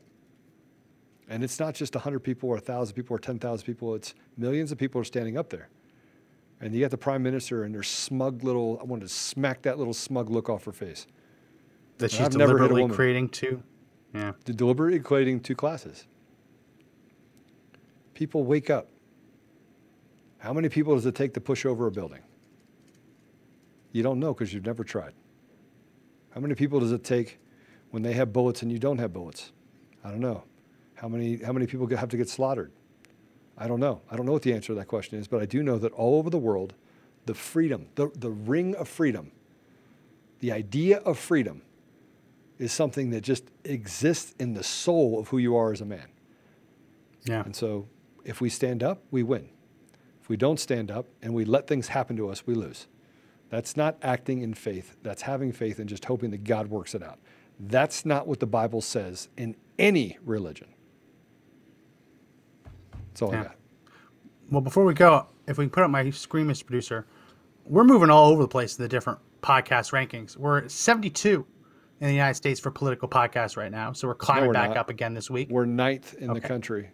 And 1.27 1.43
it's 1.43 1.59
not 1.59 1.73
just 1.73 1.95
100 1.95 2.19
people 2.19 2.49
or 2.49 2.55
1,000 2.55 2.93
people 2.95 3.15
or 3.15 3.19
10,000 3.19 3.65
people. 3.65 3.95
It's 3.95 4.13
millions 4.37 4.71
of 4.71 4.77
people 4.77 5.01
are 5.01 5.05
standing 5.05 5.37
up 5.37 5.49
there. 5.49 5.69
And 6.65 6.73
you 6.73 6.81
got 6.81 6.89
the 6.89 6.97
prime 6.97 7.21
minister 7.21 7.63
and 7.63 7.75
their 7.75 7.83
smug 7.83 8.43
little, 8.43 8.79
I 8.81 8.85
wanted 8.85 9.07
to 9.07 9.13
smack 9.13 9.61
that 9.61 9.77
little 9.77 9.93
smug 9.93 10.31
look 10.31 10.49
off 10.49 10.65
her 10.65 10.71
face. 10.71 11.05
That 11.99 12.09
she's 12.09 12.21
I've 12.21 12.35
never 12.35 12.57
hit 12.57 12.65
a 12.65 12.67
deliberately 12.69 12.95
creating 12.95 13.29
two. 13.29 13.61
Yeah. 14.15 14.31
the 14.45 14.53
deliberately 14.53 14.99
equating 14.99 15.43
two 15.43 15.53
classes. 15.53 16.07
People 18.15 18.45
wake 18.45 18.71
up. 18.71 18.89
How 20.39 20.53
many 20.53 20.67
people 20.67 20.95
does 20.95 21.05
it 21.05 21.13
take 21.13 21.35
to 21.35 21.39
push 21.39 21.67
over 21.67 21.85
a 21.85 21.91
building? 21.91 22.23
You 23.91 24.01
don't 24.01 24.19
know 24.19 24.33
because 24.33 24.51
you've 24.51 24.65
never 24.65 24.83
tried. 24.83 25.13
How 26.31 26.41
many 26.41 26.55
people 26.55 26.79
does 26.79 26.93
it 26.93 27.03
take 27.03 27.37
when 27.91 28.01
they 28.01 28.13
have 28.13 28.33
bullets 28.33 28.63
and 28.63 28.71
you 28.71 28.79
don't 28.79 28.97
have 28.97 29.13
bullets? 29.13 29.51
I 30.03 30.09
don't 30.09 30.19
know. 30.19 30.43
How 30.95 31.09
many, 31.09 31.37
how 31.37 31.53
many 31.53 31.67
people 31.67 31.85
have 31.95 32.09
to 32.09 32.17
get 32.17 32.27
slaughtered? 32.27 32.71
I 33.57 33.67
don't 33.67 33.79
know. 33.79 34.01
I 34.09 34.15
don't 34.15 34.25
know 34.25 34.33
what 34.33 34.41
the 34.41 34.53
answer 34.53 34.67
to 34.67 34.75
that 34.75 34.87
question 34.87 35.17
is, 35.17 35.27
but 35.27 35.41
I 35.41 35.45
do 35.45 35.63
know 35.63 35.77
that 35.77 35.93
all 35.93 36.15
over 36.15 36.29
the 36.29 36.37
world, 36.37 36.73
the 37.25 37.33
freedom, 37.33 37.87
the, 37.95 38.09
the 38.15 38.31
ring 38.31 38.75
of 38.75 38.87
freedom, 38.87 39.31
the 40.39 40.51
idea 40.51 40.97
of 40.99 41.17
freedom 41.17 41.61
is 42.59 42.71
something 42.71 43.09
that 43.11 43.21
just 43.21 43.45
exists 43.63 44.33
in 44.39 44.53
the 44.53 44.63
soul 44.63 45.19
of 45.19 45.29
who 45.29 45.37
you 45.37 45.55
are 45.55 45.71
as 45.71 45.81
a 45.81 45.85
man. 45.85 46.07
Yeah. 47.25 47.43
And 47.43 47.55
so 47.55 47.87
if 48.23 48.41
we 48.41 48.49
stand 48.49 48.83
up, 48.83 49.01
we 49.11 49.23
win. 49.23 49.49
If 50.21 50.29
we 50.29 50.37
don't 50.37 50.59
stand 50.59 50.91
up 50.91 51.05
and 51.21 51.33
we 51.33 51.45
let 51.45 51.67
things 51.67 51.89
happen 51.89 52.15
to 52.17 52.29
us, 52.29 52.45
we 52.45 52.55
lose. 52.55 52.87
That's 53.49 53.77
not 53.77 53.97
acting 54.01 54.41
in 54.41 54.53
faith. 54.53 54.95
That's 55.03 55.21
having 55.21 55.51
faith 55.51 55.79
and 55.79 55.87
just 55.87 56.05
hoping 56.05 56.31
that 56.31 56.43
God 56.43 56.67
works 56.67 56.95
it 56.95 57.03
out. 57.03 57.19
That's 57.59 58.05
not 58.05 58.27
what 58.27 58.39
the 58.39 58.47
Bible 58.47 58.81
says 58.81 59.29
in 59.37 59.55
any 59.77 60.17
religion. 60.25 60.67
That's 63.15 63.21
all 63.21 63.33
I 63.33 63.43
got. 63.43 63.55
Well, 64.51 64.61
before 64.61 64.83
we 64.83 64.93
go, 64.93 65.25
if 65.47 65.57
we 65.57 65.63
can 65.63 65.69
put 65.69 65.83
up 65.83 65.89
my 65.89 66.09
screen, 66.09 66.47
Mr. 66.47 66.65
Producer, 66.65 67.07
we're 67.65 67.85
moving 67.85 68.09
all 68.09 68.29
over 68.29 68.41
the 68.41 68.47
place 68.47 68.77
in 68.77 68.83
the 68.83 68.89
different 68.89 69.19
podcast 69.41 69.93
rankings. 69.93 70.35
We're 70.35 70.59
at 70.59 70.71
72 70.71 71.45
in 72.01 72.07
the 72.07 72.13
United 72.13 72.33
States 72.35 72.59
for 72.59 72.71
political 72.71 73.07
podcasts 73.07 73.55
right 73.55 73.71
now. 73.71 73.93
So 73.93 74.09
we're 74.09 74.15
climbing 74.15 74.47
we're 74.47 74.53
back 74.53 74.69
not. 74.69 74.77
up 74.77 74.89
again 74.89 75.13
this 75.13 75.29
week. 75.29 75.49
We're 75.49 75.65
ninth 75.65 76.15
in 76.15 76.33
the 76.33 76.41
country. 76.41 76.91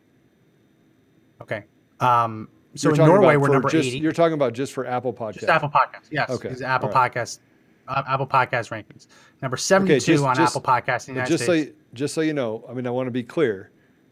Okay. 1.42 1.64
Um, 2.00 2.50
so 2.76 2.90
You're 2.90 3.02
in 3.02 3.06
Norway, 3.08 3.36
we're 3.36 3.50
number 3.50 3.70
just, 3.70 3.88
80. 3.88 3.98
You're 3.98 4.12
talking 4.12 4.34
about 4.34 4.54
just 4.54 4.74
for 4.74 4.86
Apple 4.86 5.12
Podcasts. 5.12 5.34
Just 5.40 5.50
Apple 5.50 5.70
Podcasts. 5.70 6.08
Yes. 6.12 6.30
Okay, 6.30 6.50
It's 6.50 6.62
Apple 6.62 6.90
right. 6.90 7.12
Podcasts. 7.12 7.40
Uh, 7.88 8.04
Apple 8.08 8.28
Podcast 8.28 8.70
rankings. 8.70 9.08
Number 9.42 9.58
72 9.58 10.00
just- 10.00 10.24
on 10.24 10.36
just- 10.36 10.56
Apple 10.56 10.62
Podcasts 10.62 11.08
in 11.08 11.16
the 11.16 11.20
United 11.22 11.32
just 11.32 11.46
so 11.48 11.54
States. 11.54 11.68
you, 11.70 11.76
just 11.96 12.14
so 12.14 12.22
you 12.22 12.34
know, 12.34 12.64
I 12.70 12.74
mean, 12.74 12.86
I 12.86 12.92
want 12.92 13.08
to 13.08 13.12
be 13.12 13.24
clear. 13.24 13.72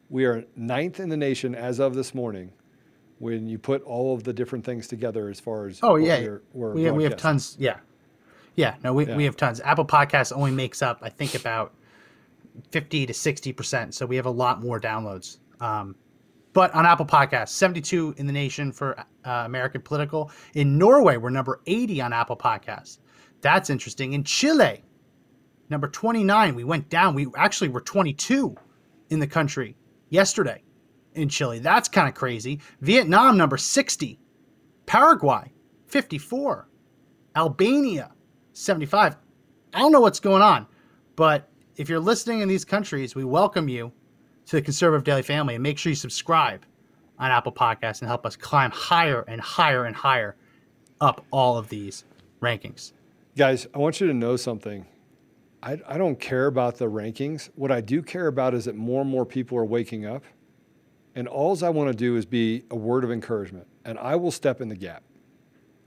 We 0.10 0.26
are 0.26 0.44
ninth 0.56 1.00
in 1.00 1.10
the 1.10 1.18
nation 1.18 1.54
as 1.56 1.80
of 1.80 1.94
this 1.96 2.14
morning. 2.16 2.52
When 3.20 3.48
you 3.48 3.60
put 3.60 3.84
all 3.84 4.14
of 4.16 4.24
the 4.24 4.32
different 4.32 4.64
things 4.64 4.88
together, 4.88 5.28
as 5.30 5.40
far 5.40 5.68
as 5.68 5.80
Oh 5.84 5.98
yeah, 5.98 6.20
we're, 6.22 6.42
we're 6.54 6.74
we, 6.74 6.92
we 6.92 7.04
have 7.04 7.18
tons. 7.18 7.58
Yeah, 7.60 7.78
yeah. 8.56 8.76
No, 8.84 8.94
we, 8.94 9.06
Yeah. 9.06 9.18
we 9.18 9.26
have 9.26 9.36
tons. 9.36 9.60
Apple 9.60 9.86
Podcasts 9.86 10.32
only 10.34 10.52
makes 10.52 10.82
up, 10.82 11.00
I 11.02 11.10
think, 11.10 11.36
about 11.36 11.74
fifty 12.72 13.06
to 13.06 13.14
sixty 13.14 13.52
percent. 13.52 13.94
So 13.94 14.06
we 14.06 14.16
have 14.16 14.26
a 14.26 14.32
lot 14.32 14.62
more 14.64 14.80
downloads. 14.80 15.40
Um, 15.60 15.96
but 16.54 16.74
on 16.74 16.86
Apple 16.86 17.06
Podcasts, 17.06 17.50
seventy-two 17.50 18.16
in 18.18 18.26
the 18.26 18.32
nation 18.34 18.72
for 18.72 18.98
uh, 19.26 19.44
American 19.46 19.82
political. 19.82 20.32
In 20.54 20.78
Norway, 20.78 21.18
we're 21.18 21.30
number 21.30 21.60
eighty 21.68 22.00
on 22.00 22.14
Apple 22.14 22.38
Podcasts. 22.38 23.00
That's 23.42 23.70
interesting. 23.70 24.14
In 24.14 24.24
Chile, 24.24 24.82
number 25.70 25.90
twenty-nine. 25.90 26.56
We 26.56 26.64
went 26.64 26.90
down. 26.90 27.16
We 27.16 27.28
actually 27.36 27.68
were 27.68 27.82
twenty-two 27.82 28.56
in 29.10 29.20
the 29.20 29.28
country 29.28 29.76
yesterday 30.10 30.64
in 31.14 31.30
Chile. 31.30 31.60
That's 31.60 31.88
kind 31.90 32.08
of 32.08 32.14
crazy. 32.14 32.60
Vietnam, 32.82 33.38
number 33.38 33.58
60. 33.58 34.20
Paraguay, 34.86 35.52
54. 35.88 36.68
Albania, 37.36 38.12
75. 38.54 39.16
I 39.74 39.80
don't 39.80 39.92
know 39.92 40.02
what's 40.02 40.20
going 40.20 40.42
on, 40.42 40.68
but 41.16 41.50
if 41.76 41.88
you're 41.90 42.00
listening 42.00 42.42
in 42.42 42.50
these 42.50 42.66
countries, 42.66 43.16
we 43.16 43.24
welcome 43.24 43.70
you 43.70 43.92
to 44.48 44.56
the 44.56 44.62
Conservative 44.62 45.04
Daily 45.04 45.22
family 45.22 45.56
and 45.56 45.64
make 45.64 45.78
sure 45.78 45.92
you 45.92 45.96
subscribe 45.96 46.66
on 47.20 47.32
Apple 47.32 47.52
Podcasts 47.52 48.02
and 48.02 48.08
help 48.08 48.26
us 48.26 48.36
climb 48.36 48.72
higher 48.72 49.22
and 49.28 49.40
higher 49.40 49.86
and 49.86 49.96
higher 49.96 50.36
up 51.00 51.26
all 51.32 51.58
of 51.58 51.70
these 51.70 52.04
rankings. 52.42 52.94
Guys, 53.38 53.68
I 53.74 53.78
want 53.78 54.02
you 54.02 54.08
to 54.08 54.14
know 54.14 54.36
something. 54.36 54.86
I, 55.62 55.80
I 55.88 55.98
don't 55.98 56.20
care 56.20 56.48
about 56.48 56.78
the 56.78 56.86
rankings. 56.86 57.50
What 57.56 57.72
I 57.72 57.82
do 57.82 58.02
care 58.02 58.28
about 58.28 58.54
is 58.54 58.66
that 58.66 58.76
more 58.76 59.02
and 59.02 59.10
more 59.10 59.26
people 59.26 59.58
are 59.58 59.66
waking 59.66 60.06
up. 60.06 60.24
And 61.16 61.28
alls 61.28 61.64
I 61.64 61.70
want 61.70 61.92
to 61.92 61.98
do 61.98 62.16
is 62.16 62.26
be 62.26 62.64
a 62.72 62.76
word 62.76 63.04
of 63.04 63.12
encouragement. 63.12 63.68
And 63.84 63.98
I 64.00 64.16
will 64.16 64.32
step 64.32 64.62
in 64.62 64.70
the 64.70 64.76
gap. 64.76 65.04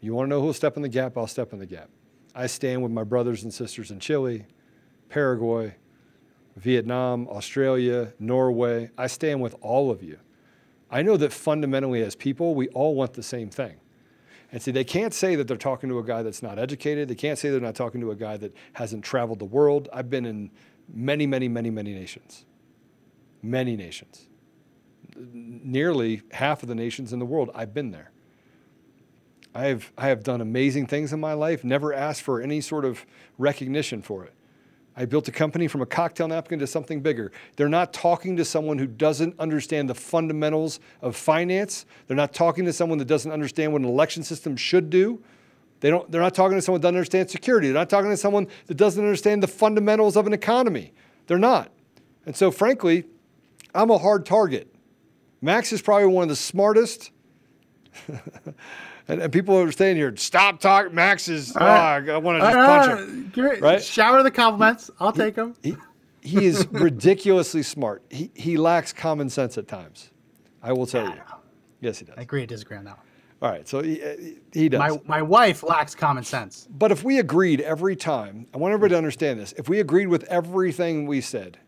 You 0.01 0.15
want 0.15 0.27
to 0.27 0.31
know 0.31 0.41
who'll 0.41 0.53
step 0.53 0.77
in 0.77 0.83
the 0.83 0.89
gap? 0.89 1.17
I'll 1.17 1.27
step 1.27 1.53
in 1.53 1.59
the 1.59 1.67
gap. 1.67 1.89
I 2.35 2.47
stand 2.47 2.83
with 2.83 2.93
my 2.93 3.05
brothers 3.05 3.45
and 3.45 3.53
sisters 3.53 3.91
in 3.91 4.01
Chile, 4.01 4.47
Paraguay, 5.09 5.77
Vietnam, 6.57 7.29
Australia, 7.29 8.13
Norway. 8.19 8.91
I 8.99 9.07
stand 9.07 9.41
with 9.41 9.55
all 9.61 9.91
of 9.91 10.03
you. 10.03 10.19
I 10.91 11.03
know 11.03 11.17
that 11.17 11.33
fundamentally, 11.33 12.03
as 12.03 12.15
people, 12.15 12.55
we 12.55 12.69
all 12.69 12.95
want 12.95 13.15
the 13.15 13.23
same 13.23 13.49
thing. 13.49 13.77
And 14.53 14.61
see, 14.61 14.71
they 14.71 14.85
can't 14.85 15.15
say 15.15 15.35
that 15.37 15.49
they're 15.49 15.57
talking 15.57 15.89
to 15.89 15.99
a 15.99 16.05
guy 16.05 16.23
that's 16.23 16.43
not 16.43 16.59
educated. 16.59 17.09
They 17.09 17.15
can't 17.15 17.39
say 17.39 17.49
they're 17.49 17.59
not 17.59 17.75
talking 17.75 18.03
to 18.03 18.11
a 18.11 18.15
guy 18.15 18.37
that 18.37 18.55
hasn't 18.75 19.03
traveled 19.03 19.39
the 19.39 19.47
world. 19.47 19.89
I've 19.93 20.11
been 20.11 20.27
in 20.27 20.51
many, 20.93 21.27
many, 21.27 21.49
many, 21.49 21.71
many 21.71 21.95
nations. 21.95 22.45
Many 23.43 23.77
nations. 23.77 24.29
Nearly 25.17 26.21
half 26.33 26.63
of 26.63 26.69
the 26.69 26.75
nations 26.75 27.15
in 27.15 27.19
the 27.19 27.25
world, 27.25 27.51
I've 27.55 27.73
been 27.73 27.93
there. 27.93 28.11
I 29.55 29.65
have, 29.65 29.91
I 29.97 30.09
have 30.09 30.23
done 30.23 30.41
amazing 30.41 30.87
things 30.87 31.13
in 31.13 31.21
my 31.21 31.33
life, 31.33 31.65
never 31.65 31.93
asked 31.93 32.23
for 32.23 32.41
any 32.41 32.61
sort 32.61 32.85
of 32.85 33.07
recognition 33.39 34.03
for 34.03 34.25
it. 34.25 34.35
I 34.97 35.07
built 35.07 35.27
a 35.29 35.33
company 35.33 35.69
from 35.69 35.81
a 35.81 35.87
cocktail 35.87 36.29
napkin 36.29 36.59
to 36.59 36.67
something 36.67 37.01
bigger. 37.01 37.33
They're 37.57 37.69
not 37.69 37.93
talking 37.93 38.37
to 38.37 38.45
someone 38.45 38.79
who 38.79 38.87
doesn't 38.87 39.39
understand 39.39 39.89
the 39.89 39.95
fundamentals 39.95 40.81
of 41.01 41.17
finance. 41.17 41.87
They're 42.07 42.17
not 42.17 42.35
talking 42.35 42.67
to 42.67 42.73
someone 42.73 42.99
that 42.99 43.07
doesn't 43.07 43.31
understand 43.31 43.73
what 43.73 43.81
an 43.83 43.89
election 43.89 44.23
system 44.23 44.57
should 44.57 44.91
do. 44.91 45.23
They 45.81 45.91
don't, 45.91 46.11
they're 46.11 46.21
not 46.21 46.35
talking 46.35 46.57
to 46.59 46.63
someone 46.63 46.81
that 46.81 46.89
doesn't 46.89 46.97
understand 46.97 47.31
security. 47.31 47.69
They're 47.69 47.81
not 47.81 47.91
talking 47.91 48.11
to 48.11 48.17
someone 48.17 48.49
that 48.67 48.75
doesn't 48.75 49.03
understand 49.03 49.43
the 49.43 49.49
fundamentals 49.49 50.17
of 50.17 50.27
an 50.27 50.33
economy. 50.33 50.93
They're 51.27 51.39
not. 51.39 51.73
And 52.27 52.37
so, 52.37 52.51
frankly, 52.51 53.05
I'm 53.75 53.91
a 53.91 53.99
hard 53.99 54.27
target. 54.27 54.73
Max 55.41 55.73
is 55.73 55.83
probably 55.83 56.07
one 56.07 56.23
of 56.23 56.29
the 56.29 56.37
smartest. 56.37 57.11
and, 59.13 59.21
and 59.23 59.33
people 59.33 59.59
are 59.59 59.71
saying 59.71 59.97
here, 59.97 60.17
stop 60.17 60.59
talking. 60.59 60.95
Max 60.95 61.29
is, 61.29 61.55
oh, 61.55 61.65
I 61.65 62.17
want 62.17 62.41
to 62.41 62.51
just 62.51 62.57
punch 62.57 63.37
him. 63.37 63.61
Right? 63.63 63.83
Shower 63.83 64.23
the 64.23 64.31
compliments. 64.31 64.91
I'll 64.99 65.13
take 65.13 65.35
them. 65.35 65.55
He, 65.63 65.77
he 66.23 66.47
is 66.47 66.67
ridiculously 66.71 67.63
smart. 67.63 68.03
He, 68.11 68.31
he 68.35 68.57
lacks 68.57 68.93
common 68.93 69.29
sense 69.29 69.59
at 69.59 69.69
times. 69.69 70.11
I 70.63 70.73
will 70.73 70.87
tell 70.87 71.07
you. 71.07 71.21
Yes, 71.81 71.99
he 71.99 72.07
does. 72.07 72.15
I 72.17 72.23
agree 72.23 72.41
to 72.41 72.47
disagree 72.47 72.79
on 72.79 72.85
that 72.85 72.97
one. 72.97 73.07
All 73.43 73.51
right, 73.51 73.69
so 73.69 73.83
he, 73.83 74.39
he 74.53 74.69
does. 74.69 74.79
My, 74.79 75.01
my 75.19 75.23
wife 75.23 75.65
lacks 75.65 75.97
common 75.97 76.23
sense. 76.23 76.69
but 76.71 76.93
if 76.93 77.03
we 77.03 77.19
agreed 77.19 77.61
every 77.61 77.97
time, 77.97 78.47
I 78.55 78.57
want 78.57 78.73
everybody 78.73 78.93
to 78.93 78.99
understand 78.99 79.41
this. 79.41 79.53
If 79.59 79.69
we 79.69 79.81
agreed 79.81 80.07
with 80.07 80.23
everything 80.25 81.07
we 81.07 81.21
said, 81.21 81.59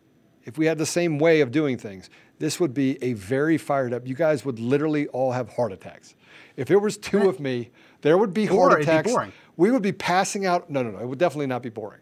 if 0.45 0.57
we 0.57 0.67
had 0.67 0.79
the 0.79 0.87
same 0.87 1.19
way 1.19 1.41
of 1.41 1.51
doing 1.51 1.77
things, 1.77 2.11
this 2.39 2.61
would 2.61 2.73
be 2.73 3.03
a 3.03 3.15
very 3.15 3.59
fired 3.59 3.93
up. 3.93 4.07
You 4.07 4.15
guys 4.15 4.45
would 4.45 4.61
literally 4.61 5.09
all 5.09 5.33
have 5.33 5.49
heart 5.49 5.73
attacks. 5.73 6.15
If 6.57 6.71
it 6.71 6.77
was 6.77 6.97
two 6.97 7.29
of 7.29 7.41
me, 7.41 7.71
there 8.03 8.17
would 8.19 8.33
be 8.35 8.49
Or 8.49 8.69
heart 8.69 8.73
it'd 8.75 8.87
be 8.87 8.91
attacks. 8.93 9.11
boring. 9.13 9.33
We 9.57 9.71
would 9.71 9.83
be 9.83 9.93
passing 9.93 10.47
out. 10.47 10.71
No, 10.71 10.83
no, 10.83 10.91
no. 10.91 10.99
It 10.99 11.07
would 11.09 11.19
definitely 11.19 11.47
not 11.47 11.63
be 11.63 11.69
boring. 11.71 12.01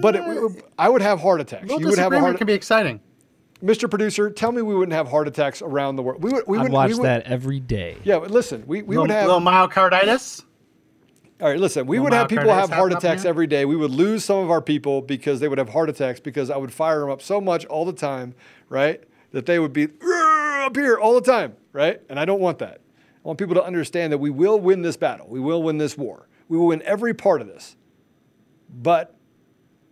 But 0.00 0.16
it, 0.16 0.24
we 0.26 0.38
would- 0.38 0.56
uh, 0.58 0.62
I 0.78 0.88
would 0.88 1.02
have 1.02 1.20
heart 1.20 1.40
attacks. 1.40 1.68
You 1.68 1.74
would 1.74 1.82
have 1.82 1.88
a 1.88 1.90
disagreement 1.96 2.22
heart. 2.24 2.38
can 2.38 2.46
be 2.46 2.52
exciting. 2.54 3.00
Mr. 3.64 3.88
Producer, 3.88 4.28
tell 4.30 4.52
me 4.52 4.60
we 4.60 4.74
wouldn't 4.74 4.92
have 4.94 5.08
heart 5.08 5.28
attacks 5.28 5.62
around 5.62 5.96
the 5.96 6.02
world. 6.02 6.22
We 6.22 6.30
would. 6.30 6.44
We 6.46 6.58
would 6.58 6.66
I'd 6.66 6.70
would. 6.70 6.72
watch 6.72 6.88
we 6.90 6.94
would, 6.96 7.04
that 7.06 7.22
every 7.24 7.58
day. 7.60 7.96
Yeah, 8.04 8.18
but 8.18 8.30
listen, 8.30 8.64
we, 8.66 8.82
we 8.82 8.96
little, 8.96 9.02
would 9.04 9.10
have. 9.10 9.24
A 9.24 9.34
little 9.34 9.40
myocarditis. 9.40 10.42
All 11.40 11.48
right, 11.48 11.58
listen, 11.60 11.86
we 11.86 11.96
Little 11.98 12.04
would 12.04 12.12
have 12.14 12.28
people 12.30 12.48
have 12.50 12.70
heart 12.70 12.92
attacks 12.94 13.22
here? 13.22 13.28
every 13.28 13.46
day. 13.46 13.66
We 13.66 13.76
would 13.76 13.90
lose 13.90 14.24
some 14.24 14.38
of 14.38 14.50
our 14.50 14.62
people 14.62 15.02
because 15.02 15.38
they 15.40 15.48
would 15.48 15.58
have 15.58 15.68
heart 15.68 15.90
attacks 15.90 16.18
because 16.18 16.48
I 16.48 16.56
would 16.56 16.72
fire 16.72 17.00
them 17.00 17.10
up 17.10 17.20
so 17.20 17.42
much 17.42 17.66
all 17.66 17.84
the 17.84 17.92
time, 17.92 18.34
right? 18.70 19.02
That 19.32 19.44
they 19.44 19.58
would 19.58 19.74
be 19.74 19.88
up 20.02 20.74
here 20.74 20.96
all 20.96 21.14
the 21.14 21.20
time, 21.20 21.54
right? 21.74 22.00
And 22.08 22.18
I 22.18 22.24
don't 22.24 22.40
want 22.40 22.58
that. 22.60 22.80
I 23.26 23.28
want 23.28 23.40
people 23.40 23.56
to 23.56 23.64
understand 23.64 24.12
that 24.12 24.18
we 24.18 24.30
will 24.30 24.60
win 24.60 24.82
this 24.82 24.96
battle. 24.96 25.26
We 25.28 25.40
will 25.40 25.60
win 25.60 25.78
this 25.78 25.98
war. 25.98 26.28
We 26.46 26.56
will 26.56 26.68
win 26.68 26.80
every 26.82 27.12
part 27.12 27.40
of 27.40 27.48
this. 27.48 27.74
But 28.72 29.16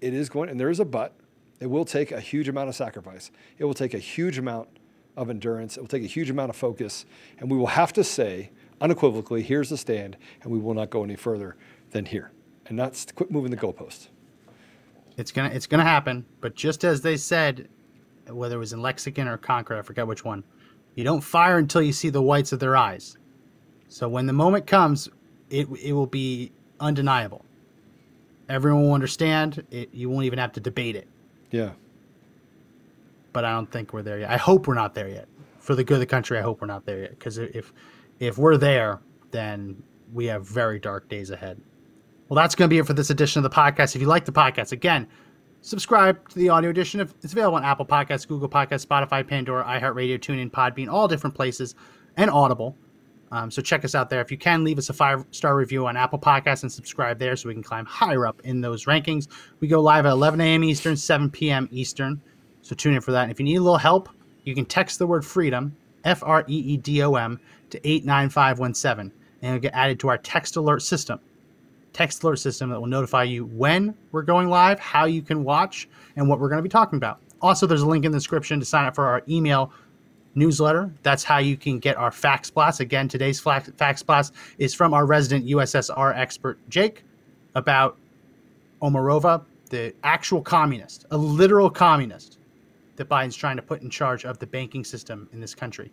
it 0.00 0.14
is 0.14 0.28
going, 0.28 0.50
and 0.50 0.60
there 0.60 0.70
is 0.70 0.78
a 0.78 0.84
but, 0.84 1.16
it 1.58 1.66
will 1.66 1.84
take 1.84 2.12
a 2.12 2.20
huge 2.20 2.48
amount 2.48 2.68
of 2.68 2.76
sacrifice. 2.76 3.32
It 3.58 3.64
will 3.64 3.74
take 3.74 3.92
a 3.92 3.98
huge 3.98 4.38
amount 4.38 4.68
of 5.16 5.30
endurance. 5.30 5.76
It 5.76 5.80
will 5.80 5.88
take 5.88 6.04
a 6.04 6.06
huge 6.06 6.30
amount 6.30 6.50
of 6.50 6.54
focus. 6.54 7.06
And 7.38 7.50
we 7.50 7.56
will 7.56 7.66
have 7.66 7.92
to 7.94 8.04
say 8.04 8.52
unequivocally, 8.80 9.42
here's 9.42 9.68
the 9.68 9.78
stand, 9.78 10.16
and 10.42 10.52
we 10.52 10.60
will 10.60 10.74
not 10.74 10.90
go 10.90 11.02
any 11.02 11.16
further 11.16 11.56
than 11.90 12.06
here. 12.06 12.30
And 12.66 12.76
not 12.76 13.04
quit 13.16 13.32
moving 13.32 13.50
the 13.50 13.56
goalposts. 13.56 14.10
It's 15.16 15.32
gonna 15.32 15.48
it's 15.48 15.66
gonna 15.66 15.82
happen. 15.82 16.24
But 16.40 16.54
just 16.54 16.84
as 16.84 17.00
they 17.00 17.16
said, 17.16 17.68
whether 18.28 18.54
it 18.54 18.60
was 18.60 18.72
in 18.72 18.80
Lexington 18.80 19.26
or 19.26 19.38
Concord, 19.38 19.76
I 19.76 19.82
forget 19.82 20.06
which 20.06 20.24
one, 20.24 20.44
you 20.94 21.02
don't 21.02 21.20
fire 21.20 21.58
until 21.58 21.82
you 21.82 21.92
see 21.92 22.10
the 22.10 22.22
whites 22.22 22.52
of 22.52 22.60
their 22.60 22.76
eyes. 22.76 23.16
So 23.88 24.08
when 24.08 24.26
the 24.26 24.32
moment 24.32 24.66
comes, 24.66 25.08
it 25.50 25.68
it 25.80 25.92
will 25.92 26.06
be 26.06 26.52
undeniable. 26.80 27.44
Everyone 28.48 28.82
will 28.84 28.92
understand. 28.92 29.64
It, 29.70 29.92
you 29.92 30.10
won't 30.10 30.26
even 30.26 30.38
have 30.38 30.52
to 30.52 30.60
debate 30.60 30.96
it. 30.96 31.08
Yeah. 31.50 31.70
But 33.32 33.44
I 33.44 33.52
don't 33.52 33.70
think 33.70 33.92
we're 33.92 34.02
there 34.02 34.18
yet. 34.18 34.30
I 34.30 34.36
hope 34.36 34.66
we're 34.66 34.74
not 34.74 34.94
there 34.94 35.08
yet. 35.08 35.28
For 35.58 35.74
the 35.74 35.82
good 35.82 35.94
of 35.94 36.00
the 36.00 36.06
country, 36.06 36.38
I 36.38 36.42
hope 36.42 36.60
we're 36.60 36.66
not 36.66 36.84
there 36.84 37.00
yet. 37.00 37.10
Because 37.10 37.38
if 37.38 37.72
if 38.20 38.38
we're 38.38 38.56
there, 38.56 39.00
then 39.30 39.82
we 40.12 40.26
have 40.26 40.46
very 40.46 40.78
dark 40.78 41.08
days 41.08 41.30
ahead. 41.30 41.60
Well, 42.28 42.36
that's 42.36 42.54
going 42.54 42.68
to 42.68 42.74
be 42.74 42.78
it 42.78 42.86
for 42.86 42.94
this 42.94 43.10
edition 43.10 43.44
of 43.44 43.50
the 43.50 43.54
podcast. 43.54 43.94
If 43.94 44.00
you 44.00 44.08
like 44.08 44.24
the 44.24 44.32
podcast, 44.32 44.72
again, 44.72 45.06
subscribe 45.60 46.28
to 46.30 46.38
the 46.38 46.48
audio 46.48 46.70
edition. 46.70 47.00
If 47.00 47.14
It's 47.22 47.32
available 47.32 47.56
on 47.56 47.64
Apple 47.64 47.86
Podcasts, 47.86 48.26
Google 48.26 48.48
Podcasts, 48.48 48.86
Spotify, 48.86 49.26
Pandora, 49.26 49.64
iHeartRadio, 49.64 50.18
TuneIn, 50.18 50.50
Podbean, 50.50 50.88
all 50.90 51.08
different 51.08 51.34
places, 51.34 51.74
and 52.16 52.30
Audible. 52.30 52.76
Um, 53.34 53.50
so 53.50 53.60
check 53.60 53.84
us 53.84 53.96
out 53.96 54.10
there. 54.10 54.20
If 54.20 54.30
you 54.30 54.38
can, 54.38 54.62
leave 54.62 54.78
us 54.78 54.90
a 54.90 54.92
five 54.92 55.24
star 55.32 55.56
review 55.56 55.88
on 55.88 55.96
Apple 55.96 56.20
Podcasts 56.20 56.62
and 56.62 56.70
subscribe 56.70 57.18
there 57.18 57.34
so 57.34 57.48
we 57.48 57.54
can 57.54 57.64
climb 57.64 57.84
higher 57.84 58.28
up 58.28 58.40
in 58.44 58.60
those 58.60 58.84
rankings. 58.84 59.26
We 59.58 59.66
go 59.66 59.80
live 59.80 60.06
at 60.06 60.12
11 60.12 60.40
a.m. 60.40 60.62
Eastern, 60.62 60.96
7 60.96 61.32
p.m. 61.32 61.68
Eastern. 61.72 62.22
So 62.62 62.76
tune 62.76 62.94
in 62.94 63.00
for 63.00 63.10
that. 63.10 63.22
And 63.22 63.32
if 63.32 63.40
you 63.40 63.44
need 63.44 63.56
a 63.56 63.60
little 63.60 63.76
help, 63.76 64.08
you 64.44 64.54
can 64.54 64.64
text 64.64 65.00
the 65.00 65.06
word 65.08 65.26
freedom, 65.26 65.76
F 66.04 66.22
R 66.22 66.44
E 66.46 66.56
E 66.56 66.76
D 66.76 67.02
O 67.02 67.14
M, 67.16 67.40
to 67.70 67.80
89517, 67.82 69.12
and 69.42 69.50
you'll 69.50 69.60
get 69.60 69.74
added 69.74 69.98
to 69.98 70.08
our 70.10 70.18
text 70.18 70.54
alert 70.54 70.82
system. 70.82 71.18
Text 71.92 72.22
alert 72.22 72.36
system 72.36 72.70
that 72.70 72.78
will 72.78 72.86
notify 72.86 73.24
you 73.24 73.46
when 73.46 73.96
we're 74.12 74.22
going 74.22 74.48
live, 74.48 74.78
how 74.78 75.06
you 75.06 75.22
can 75.22 75.42
watch, 75.42 75.88
and 76.14 76.28
what 76.28 76.38
we're 76.38 76.50
going 76.50 76.58
to 76.58 76.62
be 76.62 76.68
talking 76.68 76.98
about. 76.98 77.18
Also, 77.42 77.66
there's 77.66 77.82
a 77.82 77.86
link 77.86 78.04
in 78.04 78.12
the 78.12 78.18
description 78.18 78.60
to 78.60 78.64
sign 78.64 78.86
up 78.86 78.94
for 78.94 79.06
our 79.06 79.22
email 79.28 79.72
newsletter. 80.34 80.92
That's 81.02 81.24
how 81.24 81.38
you 81.38 81.56
can 81.56 81.78
get 81.78 81.96
our 81.96 82.10
fax 82.10 82.50
blast. 82.50 82.80
Again, 82.80 83.08
today's 83.08 83.40
fax, 83.40 84.02
blast 84.02 84.34
is 84.58 84.74
from 84.74 84.94
our 84.94 85.06
resident 85.06 85.46
USSR 85.46 86.16
expert, 86.16 86.58
Jake, 86.68 87.04
about 87.54 87.96
Omarova, 88.82 89.44
the 89.70 89.94
actual 90.04 90.42
communist, 90.42 91.06
a 91.10 91.16
literal 91.16 91.70
communist 91.70 92.38
that 92.96 93.08
Biden's 93.08 93.36
trying 93.36 93.56
to 93.56 93.62
put 93.62 93.82
in 93.82 93.90
charge 93.90 94.24
of 94.24 94.38
the 94.38 94.46
banking 94.46 94.84
system 94.84 95.28
in 95.32 95.40
this 95.40 95.54
country. 95.54 95.90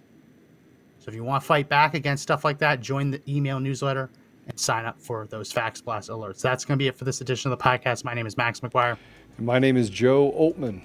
So 0.99 1.09
if 1.09 1.15
you 1.15 1.23
want 1.23 1.41
to 1.41 1.47
fight 1.47 1.67
back 1.67 1.95
against 1.95 2.21
stuff 2.21 2.43
like 2.43 2.59
that, 2.59 2.79
join 2.79 3.09
the 3.09 3.21
email 3.27 3.59
newsletter 3.59 4.09
and 4.47 4.59
sign 4.59 4.85
up 4.85 5.01
for 5.01 5.25
those 5.27 5.51
fax 5.51 5.81
blast 5.81 6.09
alerts. 6.09 6.41
That's 6.41 6.65
going 6.65 6.77
to 6.77 6.83
be 6.83 6.87
it 6.87 6.97
for 6.97 7.05
this 7.05 7.21
edition 7.21 7.51
of 7.51 7.57
the 7.57 7.63
podcast. 7.63 8.03
My 8.03 8.13
name 8.13 8.27
is 8.27 8.37
Max 8.37 8.59
McGuire. 8.59 8.97
And 9.37 9.45
my 9.45 9.57
name 9.57 9.77
is 9.77 9.89
Joe 9.89 10.31
Oltmann. 10.37 10.83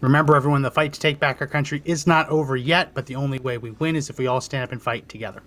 Remember, 0.00 0.36
everyone, 0.36 0.62
the 0.62 0.70
fight 0.70 0.92
to 0.92 1.00
take 1.00 1.18
back 1.18 1.40
our 1.40 1.46
country 1.46 1.80
is 1.84 2.06
not 2.06 2.28
over 2.28 2.54
yet, 2.54 2.92
but 2.92 3.06
the 3.06 3.16
only 3.16 3.38
way 3.38 3.56
we 3.56 3.70
win 3.70 3.96
is 3.96 4.10
if 4.10 4.18
we 4.18 4.26
all 4.26 4.42
stand 4.42 4.64
up 4.64 4.72
and 4.72 4.82
fight 4.82 5.08
together. 5.08 5.42